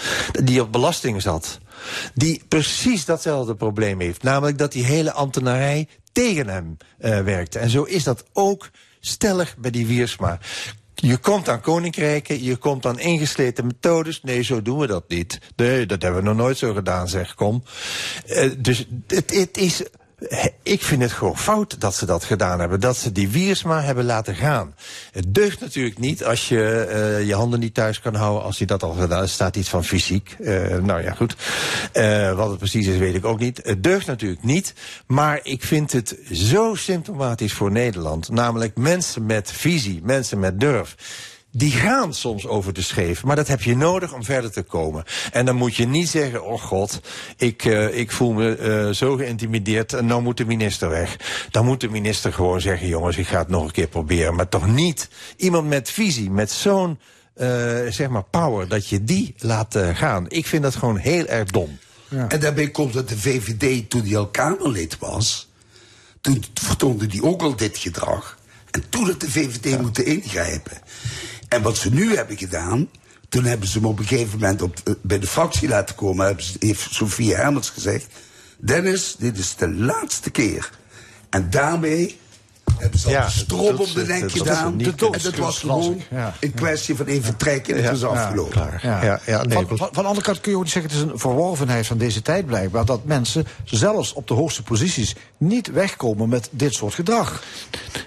Die 0.44 0.60
op 0.60 0.72
belasting 0.72 1.22
zat. 1.22 1.59
Die 2.14 2.43
precies 2.48 3.05
datzelfde 3.05 3.55
probleem 3.55 4.01
heeft. 4.01 4.22
Namelijk 4.22 4.59
dat 4.59 4.72
die 4.72 4.84
hele 4.84 5.12
ambtenarij 5.12 5.89
tegen 6.12 6.48
hem 6.48 6.76
eh, 6.98 7.20
werkte. 7.20 7.59
En 7.59 7.70
zo 7.70 7.82
is 7.82 8.05
dat 8.05 8.24
ook 8.32 8.70
stellig 9.01 9.56
bij 9.56 9.70
die 9.70 9.86
Wiersma. 9.86 10.39
Je 10.94 11.16
komt 11.16 11.48
aan 11.48 11.60
koninkrijken, 11.60 12.43
je 12.43 12.56
komt 12.56 12.86
aan 12.86 12.98
ingesleten 12.98 13.66
methodes. 13.66 14.22
Nee, 14.22 14.43
zo 14.43 14.62
doen 14.62 14.78
we 14.78 14.86
dat 14.86 15.09
niet. 15.09 15.39
Nee, 15.56 15.86
dat 15.86 16.02
hebben 16.02 16.22
we 16.22 16.28
nog 16.28 16.36
nooit 16.36 16.59
zo 16.59 16.72
gedaan, 16.72 17.09
zeg 17.09 17.34
kom. 17.34 17.62
Eh, 18.26 18.51
dus 18.59 18.86
het, 19.06 19.34
het 19.34 19.56
is. 19.56 19.82
Ik 20.62 20.82
vind 20.82 21.03
het 21.03 21.12
gewoon 21.12 21.39
fout 21.39 21.81
dat 21.81 21.94
ze 21.94 22.07
dat 22.07 22.24
gedaan 22.24 22.61
hebben. 22.61 22.81
Dat 22.81 22.97
ze 22.97 23.12
die 23.12 23.28
Wiersma 23.28 23.82
hebben 23.82 24.05
laten 24.05 24.35
gaan. 24.35 24.74
Het 25.12 25.35
deugt 25.35 25.61
natuurlijk 25.61 25.99
niet 25.99 26.24
als 26.24 26.49
je 26.49 26.85
eh, 26.85 27.27
je 27.27 27.35
handen 27.35 27.61
niet 27.61 27.74
thuis 27.74 28.01
kan 28.01 28.15
houden. 28.15 28.43
Als 28.43 28.59
hij 28.59 28.66
dat 28.66 28.82
al 28.82 28.93
gedaan 28.93 29.23
Er 29.23 29.28
staat 29.28 29.57
iets 29.57 29.69
van 29.69 29.85
fysiek. 29.85 30.36
Eh, 30.40 30.77
nou 30.77 31.03
ja, 31.03 31.12
goed. 31.12 31.36
Eh, 31.93 32.35
wat 32.35 32.49
het 32.49 32.59
precies 32.59 32.86
is, 32.86 32.99
weet 32.99 33.15
ik 33.15 33.24
ook 33.24 33.39
niet. 33.39 33.61
Het 33.62 33.82
deugt 33.82 34.07
natuurlijk 34.07 34.43
niet. 34.43 34.74
Maar 35.07 35.40
ik 35.43 35.62
vind 35.62 35.93
het 35.93 36.16
zo 36.32 36.74
symptomatisch 36.74 37.53
voor 37.53 37.70
Nederland. 37.70 38.28
Namelijk 38.28 38.77
mensen 38.77 39.27
met 39.27 39.53
visie, 39.53 40.01
mensen 40.05 40.39
met 40.39 40.61
durf. 40.61 40.94
Die 41.54 41.70
gaan 41.70 42.14
soms 42.14 42.46
over 42.46 42.72
de 42.72 42.82
scheef, 42.82 43.24
maar 43.24 43.36
dat 43.36 43.48
heb 43.48 43.62
je 43.62 43.76
nodig 43.76 44.12
om 44.12 44.24
verder 44.24 44.52
te 44.52 44.62
komen. 44.62 45.04
En 45.32 45.46
dan 45.46 45.56
moet 45.56 45.74
je 45.74 45.86
niet 45.86 46.08
zeggen, 46.08 46.44
oh 46.44 46.62
god, 46.62 47.00
ik, 47.36 47.64
eh, 47.64 47.98
ik 47.98 48.10
voel 48.10 48.32
me 48.32 48.56
eh, 48.56 48.88
zo 48.88 49.16
geïntimideerd 49.16 49.92
en 49.92 50.06
nou 50.06 50.22
moet 50.22 50.36
de 50.36 50.44
minister 50.44 50.88
weg. 50.88 51.16
Dan 51.50 51.64
moet 51.64 51.80
de 51.80 51.88
minister 51.88 52.32
gewoon 52.32 52.60
zeggen, 52.60 52.88
jongens, 52.88 53.16
ik 53.16 53.26
ga 53.26 53.38
het 53.38 53.48
nog 53.48 53.64
een 53.64 53.70
keer 53.70 53.88
proberen. 53.88 54.34
Maar 54.34 54.48
toch 54.48 54.66
niet 54.66 55.08
iemand 55.36 55.68
met 55.68 55.90
visie, 55.90 56.30
met 56.30 56.50
zo'n, 56.50 56.98
eh, 57.34 57.46
zeg 57.88 58.08
maar, 58.08 58.24
power, 58.24 58.68
dat 58.68 58.88
je 58.88 59.04
die 59.04 59.34
laat 59.38 59.78
gaan. 59.92 60.24
Ik 60.28 60.46
vind 60.46 60.62
dat 60.62 60.76
gewoon 60.76 60.96
heel 60.96 61.26
erg 61.26 61.50
dom. 61.50 61.78
En 62.28 62.40
daarbij 62.40 62.70
komt 62.70 62.92
dat 62.92 63.08
de 63.08 63.18
VVD, 63.18 63.90
toen 63.90 64.06
hij 64.06 64.16
al 64.16 64.28
Kamerlid 64.28 64.98
was... 64.98 65.50
toen 66.20 66.44
vertoonde 66.54 67.06
die 67.06 67.22
ook 67.22 67.42
al 67.42 67.56
dit 67.56 67.78
gedrag. 67.78 68.38
En 68.70 68.82
toen 68.88 69.06
had 69.06 69.20
de 69.20 69.30
VVD 69.30 69.80
moeten 69.80 70.06
ingrijpen. 70.06 70.78
En 71.52 71.62
wat 71.62 71.76
ze 71.76 71.90
nu 71.90 72.16
hebben 72.16 72.36
gedaan... 72.36 72.88
toen 73.28 73.44
hebben 73.44 73.68
ze 73.68 73.78
hem 73.78 73.86
op 73.86 73.98
een 73.98 74.06
gegeven 74.06 74.38
moment 74.38 74.62
op, 74.62 74.76
bij 75.02 75.18
de 75.18 75.26
fractie 75.26 75.68
laten 75.68 75.94
komen... 75.94 76.36
Heeft 76.58 76.86
Sofie 76.90 77.34
Hermans 77.34 77.70
gezegd... 77.70 78.06
Dennis, 78.58 79.16
dit 79.18 79.38
is 79.38 79.56
de 79.56 79.70
laatste 79.70 80.30
keer. 80.30 80.70
En 81.30 81.50
daarmee 81.50 82.18
hebben 82.78 82.99
ze 83.01 83.07
al 83.07 83.12
Ja, 83.12 83.24
de 83.24 83.31
strop 83.31 83.66
dat- 83.77 83.78
op 83.89 83.94
de 83.94 84.05
nek 84.07 84.31
gedaan. 84.32 84.78
dat- 84.78 84.86
En 84.89 84.94
dat- 84.97 85.23
dat 85.23 85.35
was 85.36 85.59
gewoon 85.59 85.93
ik, 85.94 86.07
ja. 86.11 86.35
een 86.40 86.55
kwestie 86.55 86.94
van 86.97 87.07
even 87.07 87.36
trekken 87.36 87.77
en 87.77 87.82
het 87.85 88.01
was 88.01 88.11
afgelopen. 88.11 88.70
Ja. 88.82 89.20
van, 89.27 89.66
van, 89.69 89.77
van 89.78 89.89
de 89.93 90.03
andere 90.03 90.23
kant 90.23 90.40
kun 90.40 90.51
je 90.51 90.57
ook 90.57 90.62
niet 90.62 90.73
zeggen... 90.73 90.90
het 90.93 91.01
is 91.07 91.12
een 91.12 91.19
verworvenheid 91.19 91.86
van 91.86 91.99
deze 91.99 92.23
tijd 92.23 92.47
blijkbaar... 92.47 92.85
dat 92.85 93.05
mensen 93.05 93.47
zelfs 93.65 94.12
op 94.12 94.28
de 94.28 94.35
hoogste 94.35 94.62
posities 94.62 95.15
niet 95.36 95.70
wegkomen 95.70 96.28
met 96.28 96.49
dit 96.51 96.74
soort 96.74 96.94
gedrag. 96.94 97.43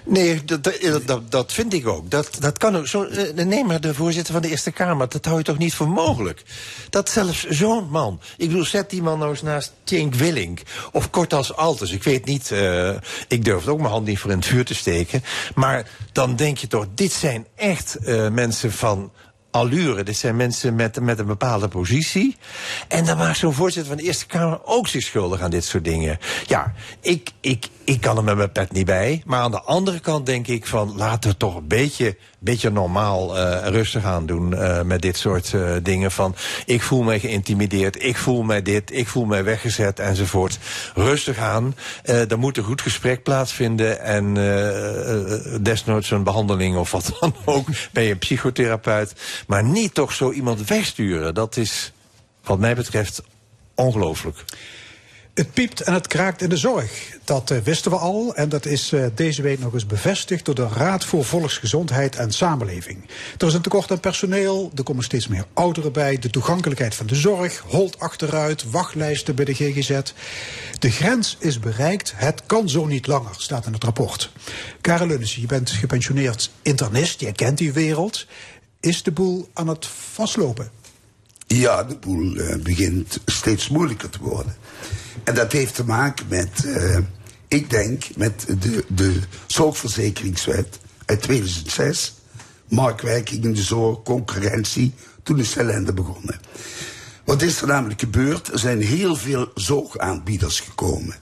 Nee, 0.04 0.44
dat, 0.44 0.64
dat, 0.64 0.76
dat, 1.06 1.30
dat 1.30 1.52
vind 1.52 1.72
ik 1.72 1.86
ook. 1.86 2.10
Dat, 2.10 2.30
dat 2.38 2.58
kan 2.58 2.76
ook. 2.76 2.86
Zo, 2.86 3.02
eh, 3.04 3.44
neem 3.44 3.66
maar 3.66 3.80
de 3.80 3.94
voorzitter 3.94 4.32
van 4.32 4.42
de 4.42 4.48
Eerste 4.48 4.70
Kamer. 4.70 5.08
Dat 5.08 5.24
hou 5.24 5.38
je 5.38 5.44
toch 5.44 5.58
niet 5.58 5.74
voor 5.74 5.88
mogelijk? 5.88 6.42
Dat 6.90 7.10
zelfs 7.10 7.46
zo'n 7.48 7.88
man. 7.90 8.20
Ik 8.36 8.48
bedoel, 8.48 8.64
zet 8.64 8.90
die 8.90 9.02
man 9.02 9.18
nou 9.18 9.30
eens 9.30 9.42
naast 9.42 9.72
Cenk 9.84 10.14
Willink. 10.14 10.60
Of 10.92 11.10
kort 11.10 11.32
als 11.32 11.56
Altus. 11.56 11.90
Ik 11.90 12.02
weet 12.02 12.24
niet. 12.24 12.50
eh, 12.50 12.90
ik 13.28 13.44
durf 13.44 13.66
ook 13.68 13.78
mijn 13.78 13.90
hand 13.90 14.06
niet 14.06 14.18
voor 14.18 14.30
in 14.30 14.36
het 14.36 14.46
vuur 14.46 14.64
te 14.66 14.74
steken. 14.74 15.22
Maar 15.54 15.88
dan 16.12 16.36
denk 16.36 16.58
je 16.58 16.66
toch, 16.66 16.86
dit 16.94 17.12
zijn 17.12 17.46
echt 17.54 17.96
eh, 17.96 18.28
mensen 18.28 18.72
van 18.72 19.12
allure. 19.56 20.02
Dit 20.02 20.16
zijn 20.16 20.36
mensen 20.36 20.74
met, 20.74 21.00
met 21.00 21.18
een 21.18 21.26
bepaalde 21.26 21.68
positie. 21.68 22.36
En 22.88 23.04
dan 23.04 23.16
maakt 23.16 23.38
zo'n 23.38 23.52
voorzitter 23.52 23.92
van 23.92 24.02
de 24.02 24.06
Eerste 24.08 24.26
Kamer 24.26 24.60
ook 24.64 24.88
zich 24.88 25.02
schuldig 25.02 25.40
aan 25.40 25.50
dit 25.50 25.64
soort 25.64 25.84
dingen. 25.84 26.18
Ja, 26.46 26.72
ik, 27.00 27.30
ik, 27.40 27.68
ik 27.84 28.00
kan 28.00 28.16
er 28.16 28.24
met 28.24 28.36
mijn 28.36 28.52
pet 28.52 28.72
niet 28.72 28.86
bij. 28.86 29.22
Maar 29.24 29.40
aan 29.40 29.50
de 29.50 29.62
andere 29.62 30.00
kant 30.00 30.26
denk 30.26 30.46
ik 30.46 30.66
van 30.66 30.96
laten 30.96 31.30
we 31.30 31.36
toch 31.36 31.56
een 31.56 31.68
beetje, 31.68 32.16
beetje 32.46 32.70
normaal 32.70 33.38
eh, 33.38 33.68
rustig 33.68 34.04
aan 34.04 34.26
doen 34.26 34.54
eh, 34.54 34.82
met 34.82 35.02
dit 35.02 35.16
soort 35.16 35.54
eh, 35.54 35.70
dingen. 35.82 36.10
Van 36.10 36.34
ik 36.66 36.82
voel 36.82 37.02
mij 37.02 37.20
geïntimideerd, 37.20 38.04
ik 38.04 38.16
voel 38.16 38.42
mij 38.42 38.62
dit, 38.62 38.92
ik 38.92 39.08
voel 39.08 39.24
mij 39.24 39.44
weggezet 39.44 39.98
enzovoort. 39.98 40.58
Rustig 40.94 41.38
aan. 41.38 41.74
Er 42.02 42.38
moet 42.38 42.56
een 42.56 42.64
goed 42.64 42.82
gesprek 42.82 43.22
plaatsvinden. 43.22 44.00
En 44.00 44.34
desnoods 45.62 46.10
een 46.10 46.22
behandeling 46.22 46.76
of 46.76 46.90
wat 46.90 47.16
dan 47.20 47.34
ook 47.44 47.68
bij 47.92 48.10
een 48.10 48.18
psychotherapeut. 48.18 49.12
Maar 49.46 49.64
niet 49.64 49.94
toch 49.94 50.12
zo 50.12 50.32
iemand 50.32 50.68
wegsturen. 50.68 51.34
Dat 51.34 51.56
is 51.56 51.92
wat 52.44 52.58
mij 52.58 52.74
betreft 52.74 53.22
ongelooflijk. 53.74 54.44
Het 55.36 55.52
piept 55.52 55.80
en 55.80 55.92
het 55.92 56.06
kraakt 56.06 56.42
in 56.42 56.48
de 56.48 56.56
zorg. 56.56 57.18
Dat 57.24 57.50
eh, 57.50 57.58
wisten 57.58 57.90
we 57.90 57.96
al 57.96 58.34
en 58.34 58.48
dat 58.48 58.66
is 58.66 58.92
eh, 58.92 59.06
deze 59.14 59.42
week 59.42 59.58
nog 59.58 59.72
eens 59.72 59.86
bevestigd 59.86 60.44
door 60.44 60.54
de 60.54 60.68
Raad 60.68 61.04
voor 61.04 61.24
Volksgezondheid 61.24 62.16
en 62.16 62.32
Samenleving. 62.32 63.06
Er 63.38 63.46
is 63.46 63.54
een 63.54 63.62
tekort 63.62 63.90
aan 63.90 64.00
personeel, 64.00 64.70
er 64.74 64.82
komen 64.82 65.04
steeds 65.04 65.28
meer 65.28 65.46
ouderen 65.52 65.92
bij, 65.92 66.18
de 66.18 66.30
toegankelijkheid 66.30 66.94
van 66.94 67.06
de 67.06 67.14
zorg 67.14 67.62
holt 67.66 67.98
achteruit, 67.98 68.70
wachtlijsten 68.70 69.34
bij 69.34 69.44
de 69.44 69.54
GGZ. 69.54 70.00
De 70.78 70.90
grens 70.90 71.36
is 71.40 71.58
bereikt, 71.58 72.12
het 72.16 72.42
kan 72.46 72.68
zo 72.68 72.86
niet 72.86 73.06
langer, 73.06 73.34
staat 73.38 73.66
in 73.66 73.72
het 73.72 73.84
rapport. 73.84 74.32
Karel 74.80 75.06
Lunnissen, 75.06 75.40
je 75.40 75.46
bent 75.46 75.70
gepensioneerd 75.70 76.50
internist, 76.62 77.20
jij 77.20 77.32
kent 77.32 77.58
die 77.58 77.72
wereld. 77.72 78.26
Is 78.80 79.02
de 79.02 79.12
boel 79.12 79.48
aan 79.52 79.68
het 79.68 79.86
vastlopen? 79.86 80.70
Ja, 81.46 81.84
de 81.84 81.96
boel 81.96 82.36
eh, 82.36 82.56
begint 82.56 83.20
steeds 83.24 83.68
moeilijker 83.68 84.10
te 84.10 84.18
worden. 84.20 84.56
En 85.24 85.34
dat 85.34 85.52
heeft 85.52 85.74
te 85.74 85.84
maken 85.84 86.26
met, 86.28 86.64
eh, 86.64 86.98
ik 87.48 87.70
denk, 87.70 88.04
met 88.16 88.46
de, 88.60 88.84
de 88.88 89.20
zorgverzekeringswet 89.46 90.78
uit 91.04 91.22
2006. 91.22 92.14
Marktwerking 92.68 93.44
in 93.44 93.52
de 93.52 93.62
zorg, 93.62 94.02
concurrentie. 94.02 94.94
Toen 95.22 95.38
is 95.38 95.52
de 95.52 95.60
ellende 95.60 95.92
begonnen. 95.92 96.40
Wat 97.24 97.42
is 97.42 97.60
er 97.60 97.66
namelijk 97.66 98.00
gebeurd? 98.00 98.52
Er 98.52 98.58
zijn 98.58 98.82
heel 98.82 99.16
veel 99.16 99.50
zorgaanbieders 99.54 100.60
gekomen. 100.60 101.16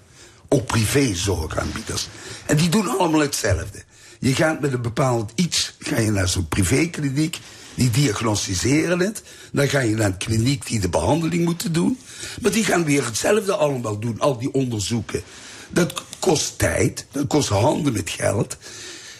Ook 0.49 0.67
privézorgaanbieders. 0.67 2.09
En 2.47 2.57
die 2.57 2.69
doen 2.69 2.99
allemaal 2.99 3.21
hetzelfde. 3.21 3.83
Je 4.19 4.35
gaat 4.35 4.61
met 4.61 4.73
een 4.73 4.83
bepaald 4.83 5.33
iets, 5.35 5.77
ga 5.79 5.99
je 5.99 6.11
naar 6.11 6.29
zo'n 6.29 6.49
privékliniek, 6.49 7.39
die 7.75 7.91
diagnosticeren 7.91 8.99
het. 8.99 9.23
Dan 9.53 9.69
ga 9.69 9.81
je 9.81 9.95
naar 9.95 10.07
een 10.07 10.17
kliniek 10.17 10.67
die 10.67 10.81
de 10.81 10.89
behandeling 10.89 11.45
moeten 11.45 11.73
doen. 11.73 11.99
Maar 12.41 12.51
die 12.51 12.65
gaan 12.65 12.85
weer 12.85 13.05
hetzelfde 13.05 13.55
allemaal 13.55 13.99
doen, 13.99 14.21
al 14.21 14.39
die 14.39 14.53
onderzoeken. 14.53 15.23
Dat 15.69 16.03
kost 16.19 16.59
tijd, 16.59 17.07
dat 17.11 17.27
kost 17.27 17.49
handen 17.49 17.93
met 17.93 18.11
geld, 18.11 18.57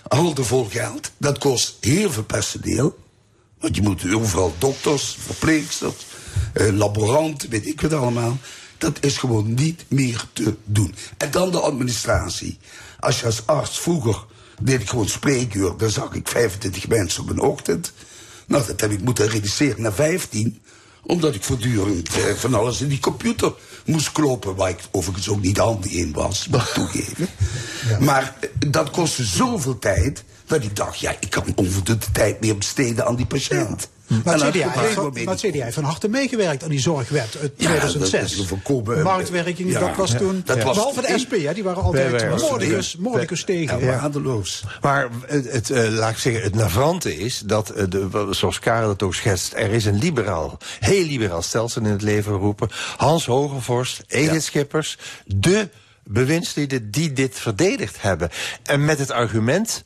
handen 0.09 0.45
vol 0.45 0.65
geld. 0.65 1.11
Dat 1.17 1.39
kost 1.39 1.77
heel 1.81 2.11
veel 2.11 2.25
personeel. 2.25 2.99
Want 3.59 3.77
je 3.77 3.83
moet 3.83 4.13
overal 4.13 4.55
dokters, 4.59 5.17
verpleegsters, 5.21 5.95
eh, 6.53 6.73
laboranten, 6.73 7.51
weet 7.51 7.67
ik 7.67 7.81
wat 7.81 7.93
allemaal. 7.93 8.39
Dat 8.79 8.99
is 9.01 9.17
gewoon 9.17 9.55
niet 9.55 9.85
meer 9.89 10.25
te 10.33 10.55
doen. 10.65 10.95
En 11.17 11.31
dan 11.31 11.51
de 11.51 11.61
administratie. 11.61 12.59
Als 13.01 13.21
je 13.21 13.27
als 13.27 13.47
arts 13.47 13.81
vroeger 13.81 14.25
deed 14.63 14.81
ik 14.81 14.89
gewoon 14.89 15.09
spreekuur, 15.09 15.77
dan 15.77 15.91
zag 15.91 16.15
ik 16.15 16.29
25 16.29 16.89
mensen 16.89 17.23
op 17.23 17.31
een 17.31 17.41
ochtend. 17.41 17.93
Nou, 18.47 18.67
dat 18.67 18.81
heb 18.81 18.91
ik 18.91 19.01
moeten 19.01 19.29
reduceren 19.29 19.83
naar 19.83 19.93
15 19.93 20.61
omdat 21.07 21.35
ik 21.35 21.43
voortdurend 21.43 22.09
eh, 22.09 22.35
van 22.35 22.55
alles 22.55 22.81
in 22.81 22.89
die 22.89 23.01
computer 23.01 23.53
moest 23.85 24.13
kloppen. 24.13 24.55
Waar 24.55 24.71
ik 24.71 24.81
overigens 24.91 25.29
ook 25.29 25.41
niet 25.41 25.59
handig 25.59 25.93
in 25.93 26.13
was, 26.13 26.49
moet 26.49 26.61
ik 26.61 26.67
toegeven. 26.75 27.29
Maar 28.01 28.37
eh, 28.41 28.49
dat 28.69 28.91
kostte 28.91 29.25
zoveel 29.25 29.79
tijd. 29.79 30.25
Dat 30.47 30.63
ik 30.63 30.77
dacht, 30.77 30.99
ja, 30.99 31.17
ik 31.21 31.31
kan 31.31 31.45
onvoldoende 31.55 32.11
tijd 32.13 32.41
meer 32.41 32.57
besteden 32.57 33.07
aan 33.07 33.17
die 33.17 33.27
patiënt. 33.27 33.89
Maar 34.25 34.35
het 34.41 34.51
CDA, 34.55 34.71
heeft, 34.71 34.97
moment- 34.97 35.25
maar 35.25 35.35
het 35.35 35.43
CDA 35.51 35.63
heeft 35.63 35.75
van 35.75 35.85
harte 35.85 36.09
meegewerkt 36.09 36.63
aan 36.63 36.69
die 36.69 36.81
zorgwet 36.81 37.37
uit 37.41 37.53
Ja, 37.57 37.69
dat 37.69 37.79
2006. 37.79 38.33
is 38.33 38.39
een 38.39 38.47
voorkomen- 38.47 39.03
Marktwerking, 39.03 39.71
Ja. 39.71 39.81
dat 39.81 39.97
was 39.97 40.11
Ja. 40.13 40.19
toen... 40.19 40.43
Dat 40.45 40.63
was- 40.63 40.77
behalve 40.77 41.01
de 41.01 41.19
SP, 41.23 41.33
hè, 41.45 41.55
die 41.55 41.63
waren 41.65 41.83
altijd 41.83 42.41
moordicus, 42.41 42.97
moordicus 42.97 43.45
tegen. 43.45 43.79
Ja. 43.81 43.87
Waardeloos. 43.87 44.65
Maar 44.81 45.09
het, 45.27 45.53
het, 45.53 45.71
eh, 45.71 45.89
laat 45.89 46.11
ik 46.11 46.19
zeggen, 46.19 46.43
het 46.43 46.55
navrante 46.55 47.17
is 47.19 47.39
dat, 47.47 47.71
eh, 47.71 47.85
de, 47.89 48.27
zoals 48.31 48.59
Karel 48.59 48.89
het 48.89 49.03
ook 49.03 49.15
schetst, 49.15 49.53
er 49.55 49.71
is 49.71 49.85
een 49.85 49.99
liberaal, 49.99 50.59
heel 50.81 51.05
liberaal 51.07 51.43
stelsel 51.43 51.83
in 51.83 51.91
het 51.91 52.03
leven 52.03 52.33
geroepen. 52.33 52.69
Hans 52.97 53.27
Hogevorst, 53.27 54.03
Edith 54.07 54.43
Schippers, 54.43 54.99
de 55.27 55.69
bewindslieden 56.05 56.91
die 56.91 57.13
dit 57.13 57.39
verdedigd 57.39 57.97
hebben. 58.03 58.31
En 58.63 58.85
met 58.85 58.99
het 58.99 59.11
argument. 59.11 59.85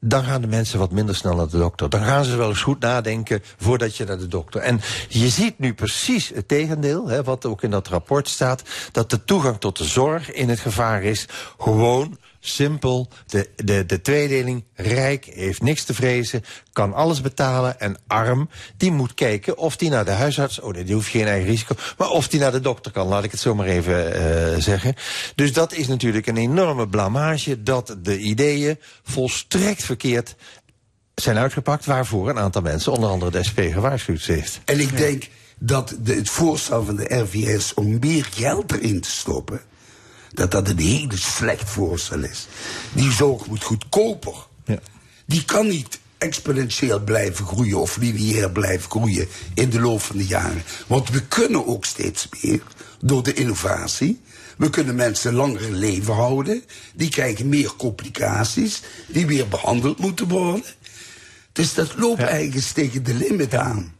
Dan 0.00 0.24
gaan 0.24 0.40
de 0.40 0.46
mensen 0.46 0.78
wat 0.78 0.90
minder 0.90 1.16
snel 1.16 1.34
naar 1.34 1.48
de 1.48 1.58
dokter. 1.58 1.90
Dan 1.90 2.02
gaan 2.02 2.24
ze 2.24 2.36
wel 2.36 2.48
eens 2.48 2.62
goed 2.62 2.80
nadenken 2.80 3.42
voordat 3.56 3.96
je 3.96 4.04
naar 4.04 4.18
de 4.18 4.26
dokter. 4.26 4.60
En 4.60 4.80
je 5.08 5.28
ziet 5.28 5.58
nu 5.58 5.74
precies 5.74 6.28
het 6.34 6.48
tegendeel, 6.48 7.08
hè, 7.08 7.22
wat 7.22 7.46
ook 7.46 7.62
in 7.62 7.70
dat 7.70 7.88
rapport 7.88 8.28
staat, 8.28 8.62
dat 8.92 9.10
de 9.10 9.24
toegang 9.24 9.58
tot 9.58 9.78
de 9.78 9.84
zorg 9.84 10.32
in 10.32 10.48
het 10.48 10.60
gevaar 10.60 11.02
is. 11.02 11.26
Gewoon 11.58 12.18
simpel, 12.48 13.08
de, 13.26 13.50
de, 13.56 13.86
de 13.86 14.00
tweedeling, 14.00 14.64
rijk, 14.74 15.24
heeft 15.24 15.62
niks 15.62 15.84
te 15.84 15.94
vrezen, 15.94 16.44
kan 16.72 16.94
alles 16.94 17.20
betalen. 17.20 17.80
En 17.80 17.96
arm, 18.06 18.48
die 18.76 18.92
moet 18.92 19.14
kijken 19.14 19.56
of 19.56 19.76
die 19.76 19.90
naar 19.90 20.04
de 20.04 20.10
huisarts, 20.10 20.60
oh 20.60 20.72
nee, 20.72 20.84
die 20.84 20.94
hoeft 20.94 21.08
geen 21.08 21.26
eigen 21.26 21.48
risico, 21.48 21.74
maar 21.98 22.10
of 22.10 22.28
die 22.28 22.40
naar 22.40 22.52
de 22.52 22.60
dokter 22.60 22.92
kan, 22.92 23.06
laat 23.06 23.24
ik 23.24 23.30
het 23.30 23.40
zo 23.40 23.54
maar 23.54 23.66
even 23.66 24.14
eh, 24.14 24.60
zeggen. 24.60 24.94
Dus 25.34 25.52
dat 25.52 25.72
is 25.72 25.86
natuurlijk 25.86 26.26
een 26.26 26.36
enorme 26.36 26.88
blamage 26.88 27.62
dat 27.62 27.96
de 28.02 28.18
ideeën 28.18 28.78
volstrekt 29.02 29.84
verkeerd 29.84 30.36
zijn 31.14 31.36
uitgepakt, 31.36 31.84
waarvoor 31.84 32.28
een 32.28 32.38
aantal 32.38 32.62
mensen, 32.62 32.92
onder 32.92 33.10
andere 33.10 33.30
de 33.30 33.44
SP, 33.48 33.58
gewaarschuwd 33.60 34.22
heeft. 34.22 34.60
En 34.64 34.80
ik 34.80 34.96
denk 34.96 35.28
dat 35.58 35.96
het 36.04 36.30
voorstel 36.30 36.84
van 36.84 36.96
de 36.96 37.14
RVS 37.14 37.74
om 37.74 37.98
meer 37.98 38.24
geld 38.24 38.72
erin 38.72 39.00
te 39.00 39.10
stoppen, 39.10 39.60
dat 40.32 40.50
dat 40.50 40.68
een 40.68 40.78
hele 40.78 41.16
slecht 41.16 41.70
voorstel 41.70 42.24
is. 42.24 42.46
Die 42.92 43.12
zorg 43.12 43.46
moet 43.46 43.62
goedkoper. 43.62 44.46
Die 45.26 45.44
kan 45.44 45.66
niet 45.66 45.98
exponentieel 46.18 47.00
blijven 47.00 47.46
groeien 47.46 47.80
of 47.80 47.96
lineair 47.96 48.50
blijven 48.50 48.90
groeien 48.90 49.28
in 49.54 49.70
de 49.70 49.80
loop 49.80 50.00
van 50.00 50.16
de 50.16 50.26
jaren. 50.26 50.62
Want 50.86 51.08
we 51.08 51.22
kunnen 51.26 51.66
ook 51.66 51.84
steeds 51.84 52.28
meer 52.42 52.62
door 53.00 53.22
de 53.22 53.32
innovatie. 53.32 54.20
We 54.56 54.70
kunnen 54.70 54.94
mensen 54.94 55.34
langer 55.34 55.62
in 55.62 55.74
leven 55.74 56.14
houden. 56.14 56.64
Die 56.94 57.08
krijgen 57.08 57.48
meer 57.48 57.72
complicaties. 57.76 58.82
Die 59.06 59.26
weer 59.26 59.48
behandeld 59.48 59.98
moeten 59.98 60.28
worden. 60.28 60.64
Dus 61.52 61.74
dat 61.74 61.96
loopt 61.96 62.22
eigenlijk 62.22 62.66
tegen 62.66 63.02
de 63.02 63.14
limit 63.14 63.54
aan. 63.54 63.96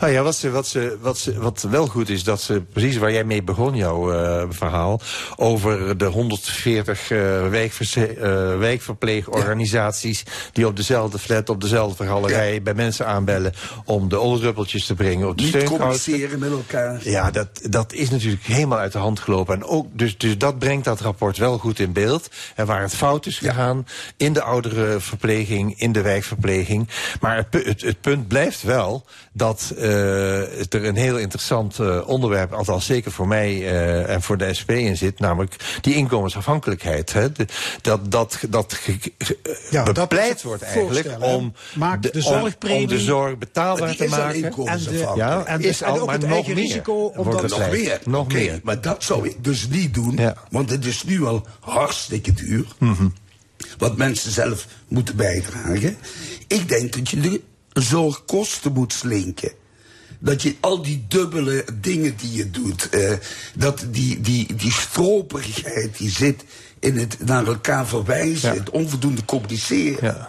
Nou 0.00 0.12
ja, 0.12 0.22
wat, 0.22 0.36
ze, 0.36 0.50
wat, 0.50 0.66
ze, 0.66 0.96
wat, 1.00 1.18
ze, 1.18 1.38
wat 1.38 1.66
wel 1.70 1.86
goed 1.86 2.08
is, 2.08 2.24
dat 2.24 2.40
ze 2.40 2.62
precies 2.72 2.96
waar 2.96 3.12
jij 3.12 3.24
mee 3.24 3.42
begon, 3.42 3.76
jouw 3.76 4.12
eh, 4.12 4.44
verhaal, 4.48 5.00
over 5.36 5.98
de 5.98 6.04
140 6.04 7.10
eh, 7.10 7.48
wijkverse- 7.48 8.06
eh, 8.06 8.58
wijkverpleegorganisaties 8.58 10.22
die 10.52 10.66
op 10.66 10.76
dezelfde 10.76 11.18
flat, 11.18 11.48
op 11.48 11.60
dezelfde 11.60 12.06
galerij 12.06 12.62
bij 12.62 12.74
mensen 12.74 13.06
aanbellen 13.06 13.52
om 13.84 14.08
de 14.08 14.18
oldruppeltjes 14.18 14.86
te 14.86 14.94
brengen 14.94 15.28
op 15.28 15.38
de 15.38 15.44
Niet 15.44 15.64
communiceren 15.64 16.38
met 16.38 16.50
elkaar. 16.50 17.00
Ja, 17.08 17.30
dat, 17.30 17.48
dat 17.62 17.92
is 17.92 18.10
natuurlijk 18.10 18.44
helemaal 18.44 18.78
uit 18.78 18.92
de 18.92 18.98
hand 18.98 19.20
gelopen. 19.20 19.54
En 19.54 19.64
ook, 19.64 19.86
dus, 19.92 20.18
dus 20.18 20.38
dat 20.38 20.58
brengt 20.58 20.84
dat 20.84 21.00
rapport 21.00 21.36
wel 21.36 21.58
goed 21.58 21.78
in 21.78 21.92
beeld. 21.92 22.28
En 22.54 22.66
waar 22.66 22.82
het 22.82 22.94
fout 22.94 23.26
is 23.26 23.38
gegaan 23.38 23.86
in 24.16 24.32
de 24.32 24.42
ouderenverpleging, 24.42 25.80
in 25.80 25.92
de 25.92 26.02
wijkverpleging. 26.02 26.88
Maar 27.20 27.46
het, 27.50 27.82
het 27.82 28.00
punt 28.00 28.28
blijft 28.28 28.62
wel 28.62 29.06
dat 29.38 29.46
dat 29.48 29.78
eh, 29.78 30.38
er 30.74 30.84
een 30.84 30.96
heel 30.96 31.18
interessant 31.18 31.78
eh, 31.78 32.08
onderwerp, 32.08 32.52
althans 32.52 32.86
zeker 32.86 33.12
voor 33.12 33.28
mij 33.28 33.50
eh, 33.54 34.08
en 34.14 34.22
voor 34.22 34.36
de 34.36 34.54
SP 34.58 34.70
in 34.70 34.96
zit, 34.96 35.18
namelijk 35.18 35.78
die 35.80 35.94
inkomensafhankelijkheid. 35.94 37.12
Hè. 37.12 37.32
De- 37.32 37.46
dat 37.82 38.10
dat, 38.10 38.38
dat 38.48 38.72
ge- 38.72 38.98
ge- 39.18 39.38
Ja, 39.70 39.84
dat 39.84 39.94
bepleit 39.94 40.42
wordt 40.42 40.62
eigenlijk 40.62 41.08
om 41.24 41.52
de 42.00 42.10
om- 42.12 42.20
zorgpremie- 42.20 42.82
om 42.82 42.86
de 42.86 42.98
zorg 43.00 43.38
betaalbaar 43.38 43.96
te 43.96 44.06
maken. 44.08 44.34
inkomensafhankelijk. 44.44 45.16
ja, 45.16 45.44
En- 45.44 45.60
is 45.60 45.80
en 45.82 45.88
al, 45.90 45.98
ook 45.98 46.06
maar 46.06 46.14
het 46.14 46.22
nog 46.24 46.32
eigen 46.32 46.54
meer 46.54 46.62
risico, 46.64 47.04
omdat- 47.04 47.24
wordt 47.24 47.48
nog 47.58 47.70
meer. 47.70 48.00
Nog 48.04 48.32
meer. 48.32 48.60
Maar 48.62 48.80
dat 48.80 49.04
zou 49.04 49.28
ik 49.28 49.44
dus 49.44 49.68
niet 49.68 49.94
doen. 49.94 50.18
Want 50.50 50.70
het 50.70 50.84
is 50.84 51.02
nu 51.04 51.24
al 51.24 51.46
hartstikke 51.60 52.32
duur. 52.32 52.64
Mhm. 52.78 53.08
Wat 53.78 53.96
mensen 53.96 54.30
zelf 54.32 54.66
moeten 54.88 55.16
bijdragen. 55.16 55.96
Ik 56.46 56.68
denk 56.68 56.92
dat 56.92 57.08
je 57.08 57.20
de 57.20 57.40
zorgkosten 57.82 58.72
moet 58.72 58.92
slinken. 58.92 59.52
Dat 60.18 60.42
je 60.42 60.56
al 60.60 60.82
die 60.82 61.04
dubbele 61.08 61.64
dingen 61.80 62.16
die 62.16 62.32
je 62.32 62.50
doet. 62.50 62.88
eh, 62.88 63.12
dat 63.54 63.84
die, 63.90 64.20
die, 64.20 64.54
die 64.54 64.72
stroperigheid 64.72 65.98
die 65.98 66.10
zit 66.10 66.44
in 66.78 66.96
het 66.98 67.16
naar 67.24 67.46
elkaar 67.46 67.86
verwijzen. 67.86 68.50
Het 68.50 68.70
onvoldoende 68.70 69.24
communiceren. 69.24 70.28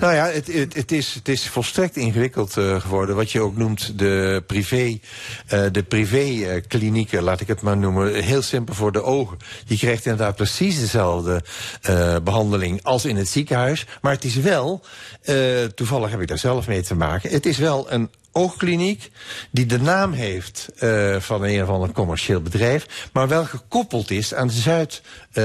Nou 0.00 0.14
ja, 0.14 0.26
het, 0.26 0.52
het, 0.52 0.74
het, 0.74 0.92
is, 0.92 1.14
het 1.14 1.28
is 1.28 1.48
volstrekt 1.48 1.96
ingewikkeld 1.96 2.56
eh, 2.56 2.80
geworden. 2.80 3.16
Wat 3.16 3.32
je 3.32 3.40
ook 3.40 3.56
noemt 3.56 3.98
de 3.98 4.42
privé, 4.46 4.98
eh, 5.46 5.62
de 5.72 5.82
privéklinieken, 5.82 7.22
laat 7.22 7.40
ik 7.40 7.46
het 7.46 7.62
maar 7.62 7.76
noemen. 7.76 8.22
Heel 8.22 8.42
simpel 8.42 8.74
voor 8.74 8.92
de 8.92 9.02
ogen. 9.02 9.38
Je 9.66 9.76
krijgt 9.76 10.04
inderdaad 10.04 10.36
precies 10.36 10.80
dezelfde 10.80 11.42
eh, 11.82 12.16
behandeling 12.24 12.82
als 12.82 13.04
in 13.04 13.16
het 13.16 13.28
ziekenhuis. 13.28 13.86
Maar 14.00 14.12
het 14.12 14.24
is 14.24 14.36
wel, 14.36 14.84
eh, 15.22 15.64
toevallig 15.74 16.10
heb 16.10 16.20
ik 16.20 16.28
daar 16.28 16.38
zelf 16.38 16.66
mee 16.66 16.82
te 16.82 16.94
maken. 16.94 17.30
Het 17.30 17.46
is 17.46 17.58
wel 17.58 17.92
een 17.92 18.10
oogkliniek 18.36 19.10
die 19.50 19.66
de 19.66 19.80
naam 19.80 20.12
heeft 20.12 20.68
eh, 20.78 21.16
van 21.18 21.42
een 21.44 21.62
of 21.62 21.68
ander 21.68 21.92
commercieel 21.92 22.40
bedrijf, 22.40 23.08
maar 23.12 23.28
wel 23.28 23.44
gekoppeld 23.44 24.10
is 24.10 24.34
aan 24.34 24.50
Zuid, 24.50 25.02
eh, 25.32 25.44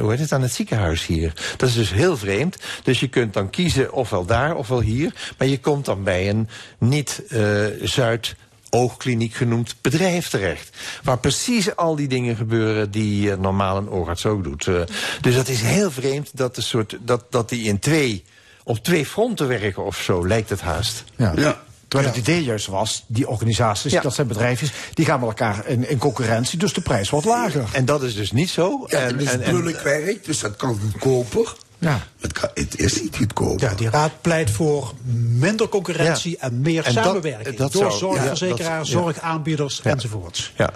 hoe 0.00 0.10
heet 0.10 0.18
het, 0.18 0.32
aan 0.32 0.42
het 0.42 0.52
ziekenhuis 0.52 1.06
hier. 1.06 1.32
Dat 1.56 1.68
is 1.68 1.74
dus 1.74 1.92
heel 1.92 2.16
vreemd. 2.16 2.56
Dus 2.82 3.00
je 3.00 3.08
kunt 3.08 3.32
dan 3.32 3.50
kiezen 3.50 3.92
ofwel 3.92 4.24
daar 4.24 4.56
ofwel 4.56 4.80
hier, 4.80 5.14
maar 5.38 5.48
je 5.48 5.60
komt 5.60 5.84
dan 5.84 6.04
bij 6.04 6.28
een 6.28 6.48
niet 6.78 7.22
eh, 7.28 7.64
Zuid 7.82 8.36
oogkliniek 8.74 9.34
genoemd 9.34 9.76
bedrijf 9.80 10.28
terecht. 10.28 10.76
Waar 11.02 11.18
precies 11.18 11.76
al 11.76 11.96
die 11.96 12.08
dingen 12.08 12.36
gebeuren 12.36 12.90
die 12.90 13.30
eh, 13.30 13.38
normaal 13.38 13.76
een 13.76 13.88
oogarts 13.88 14.26
ook 14.26 14.44
doet. 14.44 14.66
Eh, 14.66 14.80
dus 15.20 15.34
dat 15.34 15.48
is 15.48 15.60
heel 15.60 15.90
vreemd 15.90 16.36
dat, 16.36 16.54
de 16.54 16.60
soort, 16.60 16.98
dat, 17.00 17.24
dat 17.30 17.48
die 17.48 17.64
in 17.64 17.78
twee, 17.78 18.24
op 18.64 18.78
twee 18.78 19.06
fronten 19.06 19.48
werken 19.48 19.84
of 19.84 19.96
zo, 19.96 20.26
lijkt 20.26 20.50
het 20.50 20.60
haast. 20.60 21.04
Ja. 21.16 21.62
Terwijl 21.88 22.10
het 22.12 22.20
idee 22.20 22.44
juist 22.44 22.66
was, 22.66 23.04
die 23.06 23.28
organisaties, 23.28 23.92
Ja. 23.92 24.00
dat 24.00 24.14
zijn 24.14 24.26
bedrijfjes, 24.26 24.72
die 24.94 25.04
gaan 25.04 25.20
met 25.20 25.28
elkaar 25.28 25.66
in, 25.66 25.88
in 25.88 25.98
concurrentie, 25.98 26.58
dus 26.58 26.72
de 26.72 26.80
prijs 26.80 27.10
wordt 27.10 27.26
lager. 27.26 27.64
En 27.72 27.84
dat 27.84 28.02
is 28.02 28.14
dus 28.14 28.32
niet 28.32 28.50
zo. 28.50 28.84
Ja, 28.86 28.98
en, 28.98 29.06
het 29.06 29.20
is 29.22 29.28
en, 29.28 29.42
en- 29.42 29.82
werk, 29.82 30.24
dus 30.24 30.38
dat 30.40 30.56
kan 30.56 30.78
goedkoper. 30.80 31.52
Ja. 31.84 32.00
Het, 32.20 32.32
kan, 32.32 32.48
het 32.54 32.78
is 32.80 33.02
niet 33.02 33.16
goedkoper. 33.16 33.68
Ja, 33.68 33.74
die 33.74 33.90
raad 33.90 34.10
pleit 34.20 34.50
voor 34.50 34.92
minder 35.28 35.68
concurrentie 35.68 36.30
Ja. 36.30 36.36
en 36.40 36.60
meer 36.60 36.84
En 36.84 36.92
samenwerking. 36.92 37.56
dat 37.56 37.72
door 37.72 37.82
zou- 37.82 37.98
zorgverzekeraars, 37.98 38.88
ja, 38.88 38.94
dat- 38.94 39.02
zorgaanbieders 39.04 39.80
enzovoorts. 39.82 40.52
Ja, 40.56 40.70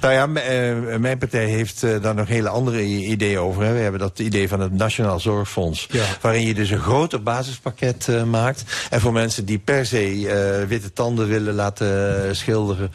nou 0.00 0.12
ja, 0.14 0.40
eh, 0.42 0.96
mijn 0.98 1.18
partij 1.18 1.44
heeft 1.44 1.82
eh, 1.82 2.02
daar 2.02 2.14
nog 2.14 2.28
hele 2.28 2.48
andere 2.48 2.82
ideeën 2.84 3.38
over. 3.38 3.62
Hè. 3.62 3.72
We 3.72 3.78
hebben 3.78 4.00
dat 4.00 4.18
idee 4.18 4.48
van 4.48 4.60
het 4.60 4.72
Nationaal 4.72 5.20
Zorgfonds. 5.20 5.88
Waarin 6.20 6.46
je 6.46 6.54
dus 6.54 6.70
een 6.70 6.80
groter 6.80 7.22
basispakket 7.22 8.08
eh, 8.08 8.22
maakt. 8.24 8.64
En 8.90 9.00
voor 9.00 9.12
mensen 9.12 9.44
die 9.44 9.58
per 9.58 9.86
se 9.86 10.64
witte 10.68 10.92
tanden 10.92 11.28
willen 11.28 11.54
laten 11.54 12.36
schilderen. 12.36 12.92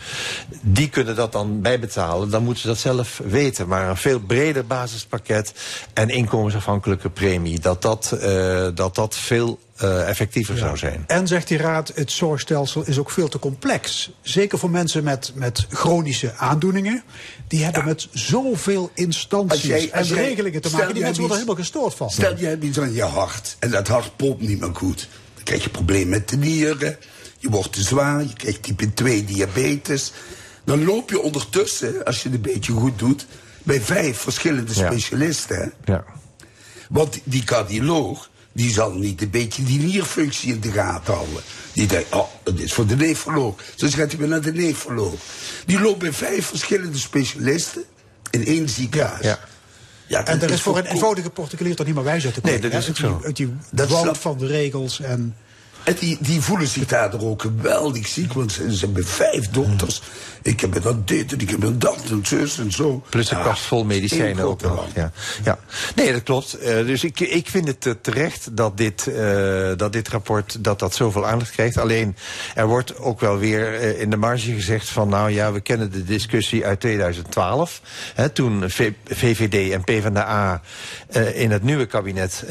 Die 0.62 0.90
kunnen 0.90 1.16
dat 1.16 1.32
dan 1.32 1.62
bijbetalen. 1.62 2.30
Dan 2.30 2.44
moeten 2.44 2.62
ze 2.62 2.68
dat 2.68 2.78
zelf 2.78 3.22
weten. 3.28 3.68
Maar 3.68 3.90
een 3.90 3.98
veel 3.98 4.20
breder 4.20 4.66
basispakket 4.68 5.54
en 5.94 6.10
inkomensafhankelijke 6.10 7.10
premie. 7.10 7.57
Dat 7.62 7.82
dat, 7.82 8.12
eh, 8.22 8.68
dat, 8.76 8.96
dat 8.96 9.16
veel 9.16 9.60
eh, 9.76 10.10
effectiever 10.10 10.58
zou 10.58 10.78
zijn. 10.78 11.04
En 11.08 11.28
zegt 11.28 11.48
die 11.48 11.58
raad, 11.58 11.92
het 11.96 12.12
zorgstelsel 12.12 12.84
is 12.86 12.98
ook 13.00 13.12
veel 13.12 13.28
te 13.28 13.40
complex. 13.40 14.12
Zeker 14.22 14.60
voor 14.60 14.70
mensen 14.70 15.04
met, 15.04 15.32
met 15.36 15.66
chronische 15.70 16.34
aandoeningen. 16.36 17.04
Die 17.48 17.64
hebben 17.64 17.86
met 17.86 18.08
zoveel 18.12 18.92
instanties 18.94 19.52
Als 19.52 19.62
jij- 19.82 19.94
als 19.94 20.10
en 20.10 20.16
jij- 20.16 20.26
regelingen 20.28 20.62
te 20.62 20.70
maken. 20.72 20.94
Die 20.94 21.04
mensen 21.04 21.22
worden 21.22 21.38
iets- 21.38 21.46
helemaal 21.48 21.56
gestoord 21.56 21.94
van. 21.96 22.10
Stel, 22.10 22.38
je 22.38 22.46
hebt 22.46 22.64
iets 22.64 22.80
aan 22.80 22.94
je 22.94 23.04
hart 23.04 23.56
en 23.60 23.70
dat 23.72 23.88
hart 23.88 24.16
pompt 24.16 24.42
niet 24.42 24.60
meer 24.60 24.76
goed. 24.76 25.08
Dan 25.36 25.44
krijg 25.44 25.64
je 25.64 25.70
problemen 25.70 26.10
met 26.10 26.30
de 26.30 26.38
nieren, 26.38 26.98
je 27.38 27.50
wordt 27.50 27.72
te 27.74 27.82
zwaar, 27.82 28.22
je 28.22 28.34
krijgt 28.34 28.64
type 28.64 28.94
2 28.94 29.24
diabetes. 29.26 30.12
Dan 30.64 30.86
loop 30.86 31.10
je 31.10 31.22
ondertussen, 31.22 32.04
als 32.06 32.24
je 32.24 32.30
het 32.30 32.46
een 32.46 32.52
beetje 32.54 32.72
goed 32.72 33.00
doet, 33.00 33.26
bij 33.64 33.82
vijf 33.82 34.18
verschillende 34.18 34.74
specialisten. 34.74 35.74
Ja. 35.86 36.04
Want 36.90 37.20
die 37.24 37.44
cardioloog, 37.44 38.30
die 38.52 38.72
zal 38.72 38.92
niet 38.92 39.22
een 39.22 39.30
beetje 39.30 39.64
die 39.64 39.80
nierfunctie 39.80 40.54
in 40.54 40.60
de 40.60 40.72
gaten 40.72 41.14
houden. 41.14 41.42
Die 41.74 41.88
denkt, 41.88 42.14
oh, 42.16 42.28
dat 42.44 42.60
is 42.60 42.74
voor 42.74 42.86
de 42.86 42.96
nefroloog. 42.96 43.56
Dus 43.76 43.94
gaat 43.94 44.10
hij 44.10 44.20
weer 44.20 44.28
naar 44.28 44.42
de 44.42 44.54
nefroloog. 44.54 45.14
Die 45.66 45.80
loopt 45.80 46.00
bij 46.00 46.14
vijf 46.14 46.46
verschillende 46.46 46.98
specialisten 46.98 47.84
in 48.30 48.46
één 48.46 48.70
ziekenhuis. 48.70 49.24
Ja. 49.26 49.40
Ja, 50.08 50.26
En 50.26 50.40
dat 50.40 50.50
er 50.50 50.56
is 50.56 50.62
voor 50.62 50.78
een 50.78 50.86
eenvoudige 50.86 51.30
particulier 51.30 51.76
toch 51.76 51.86
niet 51.86 51.96
meer 51.96 52.04
wijs 52.04 52.26
uit 52.26 52.34
te 52.34 52.40
Nee, 52.44 52.54
komen. 52.56 52.72
dat 52.72 52.82
is 52.82 52.90
ook 52.90 52.96
Uit 52.96 53.06
die- 53.06 53.20
zo. 53.20 53.26
Uit 53.26 53.36
die 53.36 53.54
Dat 53.72 53.90
snap- 53.90 54.16
van 54.18 54.38
de 54.38 54.48
regels 54.48 55.00
en... 55.02 55.36
En 55.88 55.96
die, 56.00 56.18
die 56.20 56.42
voelen 56.42 56.68
zich 56.68 56.86
daardoor 56.86 57.22
ook 57.22 57.42
geweldig 57.42 58.08
ziek, 58.08 58.34
want 58.34 58.52
ze, 58.52 58.76
ze 58.76 58.86
hebben 58.86 59.06
vijf 59.06 59.50
dokters. 59.50 60.02
Ik 60.42 60.60
heb 60.60 60.82
dan 60.82 61.02
dit 61.06 61.34
en 61.34 61.40
ik 61.40 61.50
heb 61.50 61.60
dat 61.74 61.98
en 62.10 62.20
zus 62.24 62.58
en 62.60 62.72
zo. 62.72 63.04
Plus 63.10 63.32
een 63.32 63.38
Ja, 63.38 63.44
kast 63.44 63.62
vol 63.64 63.84
medicijnen 63.86 64.46
ook 64.46 64.62
nog. 64.62 64.86
Ja. 64.96 65.12
Ja. 65.44 65.60
Nee, 65.96 66.12
dat 66.12 66.24
klopt. 66.24 66.54
Eh, 66.54 66.86
dus 66.86 67.04
ik, 67.04 67.20
ik 67.20 67.50
vind 67.50 67.68
het 67.68 67.86
eh, 67.86 67.94
terecht 68.02 68.58
dat 68.58 68.78
dit, 68.78 69.08
eh, 69.08 69.72
dat 69.76 69.94
dit 69.94 70.08
rapport 70.08 70.64
dat 70.64 70.80
dat 70.80 70.96
zoveel 70.96 71.26
aandacht 71.28 71.52
krijgt. 71.52 71.78
Alleen, 71.78 72.16
er 72.56 72.68
wordt 72.68 72.98
ook 72.98 73.20
wel 73.20 73.38
weer 73.38 73.98
in 74.00 74.10
de 74.10 74.18
marge 74.18 74.54
gezegd 74.54 74.90
van... 74.90 75.10
nou 75.10 75.32
ja, 75.32 75.52
we 75.52 75.60
kennen 75.62 75.92
de 75.92 76.04
discussie 76.04 76.66
uit 76.66 76.80
2012. 76.80 77.82
Hè, 78.14 78.30
toen 78.30 78.70
V- 78.70 78.92
VVD 79.06 79.72
en 79.72 79.84
PvdA 79.84 80.62
in 81.34 81.52
het 81.52 81.64
nieuwe 81.64 81.86
kabinet... 81.86 82.44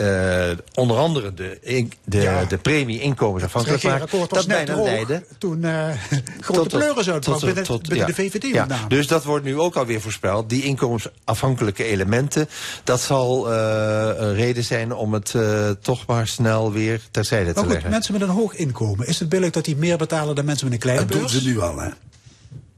onder 0.74 0.96
andere 0.96 1.34
de, 1.34 1.58
de, 2.04 2.44
de 2.48 2.58
premie 2.58 3.00
inkomensafhankelijk 3.00 3.25
Het 3.34 3.54
maken. 3.54 3.72
regeerakkoord 3.72 4.30
was 4.30 4.46
net 4.46 4.56
bijna 4.56 4.72
droog 4.72 4.86
leidde 4.86 5.24
toen 5.38 5.64
eh 5.64 5.88
grote 6.40 6.76
pleuren 6.76 7.12
uit 7.12 7.24
binnen, 7.24 7.64
binnen 7.64 7.96
ja. 7.96 8.06
de 8.06 8.14
VVD 8.14 8.42
Ja, 8.42 8.60
met 8.60 8.68
name. 8.68 8.88
Dus 8.88 9.06
dat 9.06 9.24
wordt 9.24 9.44
nu 9.44 9.58
ook 9.58 9.76
alweer 9.76 10.00
voorspeld. 10.00 10.48
Die 10.48 10.62
inkomensafhankelijke 10.62 11.84
elementen, 11.84 12.48
dat 12.84 13.00
zal 13.00 13.52
eh, 13.52 14.10
een 14.16 14.34
reden 14.34 14.64
zijn 14.64 14.92
om 14.94 15.12
het 15.12 15.34
eh, 15.34 15.70
toch 15.70 16.06
maar 16.06 16.26
snel 16.26 16.72
weer 16.72 17.00
terzijde 17.10 17.44
Maar 17.44 17.54
te 17.54 17.60
goed, 17.60 17.70
leggen. 17.70 17.90
mensen 17.90 18.12
met 18.12 18.22
een 18.22 18.28
hoog 18.28 18.54
inkomen, 18.54 19.06
is 19.06 19.18
het 19.18 19.28
billig 19.28 19.50
dat 19.50 19.64
die 19.64 19.76
meer 19.76 19.96
betalen 19.96 20.34
dan 20.34 20.44
mensen 20.44 20.64
met 20.64 20.74
een 20.74 20.80
kleine 20.80 21.04
Dat 21.04 21.18
doen 21.18 21.28
ze 21.28 21.42
nu 21.44 21.60
al, 21.60 21.78
hè. 21.78 21.88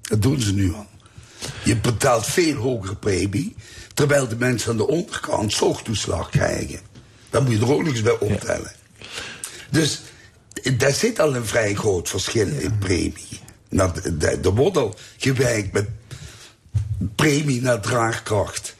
Dat 0.02 0.22
doen 0.22 0.40
ze 0.40 0.54
nu 0.54 0.74
al. 0.74 0.86
Je 1.64 1.76
betaalt 1.76 2.26
veel 2.26 2.54
hogere 2.54 2.96
premie, 2.96 3.54
terwijl 3.94 4.28
de 4.28 4.36
mensen 4.36 4.70
aan 4.70 4.76
de 4.76 4.86
onderkant 4.86 5.52
zorgtoeslag 5.52 6.30
krijgen. 6.30 6.80
Dan 7.30 7.44
moet 7.44 7.52
je 7.52 7.58
er 7.58 7.72
ook 7.72 7.86
eens 7.86 8.02
bij 8.02 8.18
optellen. 8.18 8.72
Dus 9.70 10.00
daar 10.78 10.92
zit 10.92 11.20
al 11.20 11.34
een 11.34 11.46
vrij 11.46 11.74
groot 11.74 12.08
verschil 12.08 12.48
in 12.48 12.78
premie. 12.78 13.40
Nou, 13.68 13.90
d- 13.92 14.20
d- 14.20 14.46
er 14.46 14.54
wordt 14.54 14.76
al 14.76 14.94
gewerkt 15.16 15.72
met 15.72 15.88
premie 17.14 17.60
naar 17.62 17.80
draagkracht. 17.80 18.76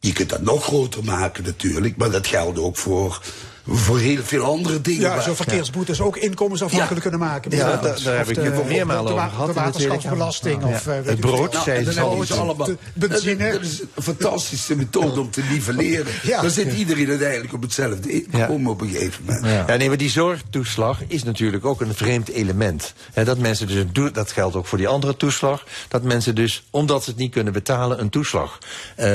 Je 0.00 0.12
kunt 0.12 0.28
dat 0.30 0.42
nog 0.42 0.64
groter 0.64 1.04
maken 1.04 1.44
natuurlijk, 1.44 1.96
maar 1.96 2.10
dat 2.10 2.26
geldt 2.26 2.58
ook 2.58 2.76
voor, 2.76 3.22
voor 3.68 3.98
heel 3.98 4.22
veel 4.22 4.44
andere 4.44 4.80
dingen. 4.80 5.00
Ja, 5.00 5.20
zo 5.20 5.34
verkeersboetes 5.34 6.00
ook 6.00 6.16
inkomensafhankelijk 6.16 7.00
kunnen 7.00 7.20
maken. 7.20 7.56
Ja, 7.56 7.76
daar- 7.76 8.16
heb 8.16 8.30
ik 8.30 8.64
meermalen 8.66 9.12
over 9.12 9.28
gehad 9.28 9.46
De 9.46 9.52
waterschapsbelasting 9.52 10.64
of... 10.64 10.84
Ja. 10.84 10.92
eh, 10.92 11.04
Het 11.04 11.20
brood, 11.20 11.54
zei 11.64 11.84
en 11.84 11.92
ze 11.92 12.34
allemaal. 12.34 12.68
Benzine. 12.94 13.52
dat 13.52 13.62
is 13.62 13.80
een 13.94 14.02
fantastische 14.02 14.76
methode 14.76 15.20
om 15.20 15.30
te 15.30 15.42
nivelleren. 15.50 16.12
Ja. 16.22 16.40
Dan 16.40 16.50
zit 16.50 16.72
iedereen 16.72 17.08
uiteindelijk 17.08 17.52
op 17.52 17.62
hetzelfde 17.62 18.10
inkomen 18.12 18.72
op 18.72 18.80
een 18.80 18.88
gegeven 18.88 19.24
moment. 19.24 19.44
Ja. 19.44 19.76
nee, 19.76 19.88
maar 19.88 19.96
die 19.96 20.10
zorgtoeslag 20.10 21.00
is 21.06 21.22
natuurlijk 21.22 21.64
ook 21.64 21.80
een 21.80 21.94
vreemd 21.94 22.28
element. 22.28 22.94
Hè, 23.12 23.24
dat 23.24 23.38
mensen 23.38 23.66
dus, 23.66 24.12
dat 24.12 24.32
geldt 24.32 24.56
ook 24.56 24.66
voor 24.66 24.78
die 24.78 24.88
andere 24.88 25.16
toeslag, 25.16 25.64
dat 25.88 26.02
mensen 26.02 26.34
dus, 26.34 26.64
omdat 26.70 27.04
ze 27.04 27.10
het 27.10 27.18
niet 27.18 27.32
kunnen 27.32 27.52
betalen, 27.52 28.00
een 28.00 28.10
toeslag 28.10 28.58
eh, 28.96 29.06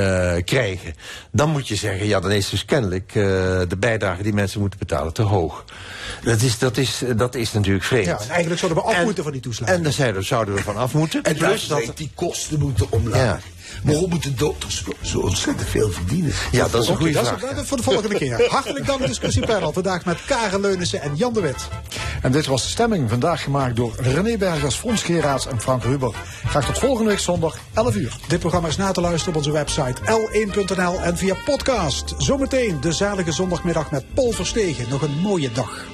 krijgen. 0.45 0.94
Dan 1.32 1.49
moet 1.49 1.68
je 1.68 1.76
zeggen, 1.76 2.07
ja, 2.07 2.19
dan 2.19 2.32
is 2.32 2.49
dus 2.49 2.65
kennelijk 2.65 3.07
eh, 3.07 3.23
de 3.68 3.78
bijdrage 3.80 4.23
die 4.23 4.34
mensen 4.34 4.40
moeten 4.59 4.80
betalen 4.80 5.13
te 5.13 5.22
hoog. 5.22 5.65
Dat 6.23 6.41
is, 6.41 6.57
dat 6.57 6.77
is, 6.77 7.01
dat 7.15 7.35
is 7.35 7.51
natuurlijk 7.51 7.85
vreemd. 7.85 8.05
Ja, 8.05 8.19
en 8.19 8.30
eigenlijk 8.30 8.59
zouden 8.59 8.84
we 8.84 8.89
af 8.89 8.95
En- 8.97 9.03
moeten 9.03 9.23
van 9.23 9.31
die 9.31 9.41
toeslag. 9.41 9.69
En 9.69 9.84
daar 9.84 9.91
zouden, 9.91 10.23
zouden 10.26 10.55
we 10.55 10.61
van 10.63 10.76
af 10.77 10.93
moeten. 10.93 11.23
En 11.23 11.35
Plus 11.35 11.68
dat 11.68 11.91
die 11.95 12.11
kosten 12.15 12.59
moeten 12.59 12.88
omlaag. 12.89 13.43
Waarom 13.84 14.10
moeten 14.10 14.35
dokters 14.38 14.84
zo 15.02 15.19
ontzettend 15.19 15.69
veel 15.69 15.89
verdienen? 15.89 16.31
Ja, 16.52 16.68
dat 16.68 16.84
is 16.84 16.89
een 16.89 16.95
goede 16.98 17.11
dat 17.14 17.22
is- 17.23 17.27
vraag. 17.27 17.41
dat 17.53 17.64
is 17.64 17.68
voor 17.68 17.77
de 17.77 17.84
volgende 17.84 18.15
keer. 18.15 18.45
Hartelijk 18.49 18.85
dank 18.85 19.07
discussiepanel. 19.07 19.73
Vandaag 19.73 20.06
met 20.06 20.26
Karen 20.26 20.61
Leunissen 20.61 21.02
en 21.02 21.15
Jan 21.15 21.34
de 21.34 21.41
Wit. 21.41 21.68
En 22.22 22.31
dit 22.31 22.45
was 22.45 22.61
de 22.64 22.69
stemming, 22.69 23.10
vandaag 23.10 23.43
gemaakt 23.43 23.76
door 23.76 23.93
René 23.98 24.38
Bergers, 24.38 24.76
Frans 24.76 25.03
Geraerts 25.03 25.48
en 25.48 25.61
Frank 25.61 25.84
Ruber. 25.84 26.15
Graag 26.45 26.65
tot 26.65 26.80
volgende 26.80 27.10
week 27.10 27.19
zondag, 27.19 27.57
11 27.73 27.95
uur. 27.95 28.15
Dit 28.27 28.39
programma 28.39 28.68
is 28.68 28.77
na 28.77 28.91
te 28.91 29.02
luisteren 29.02 29.30
op 29.30 29.35
onze 29.38 29.52
website 29.52 30.02
l1.nl 30.02 30.99
en 31.02 31.18
via 31.18 31.35
podcast. 31.45 32.14
Zometeen 32.18 32.81
de 32.81 32.91
zalige 32.91 33.31
zondagmiddag 33.31 33.91
met 33.91 34.14
Paul 34.14 34.31
Verstegen. 34.31 34.89
Nog 34.89 35.02
een 35.02 35.19
mooie 35.19 35.52
dag. 35.52 35.85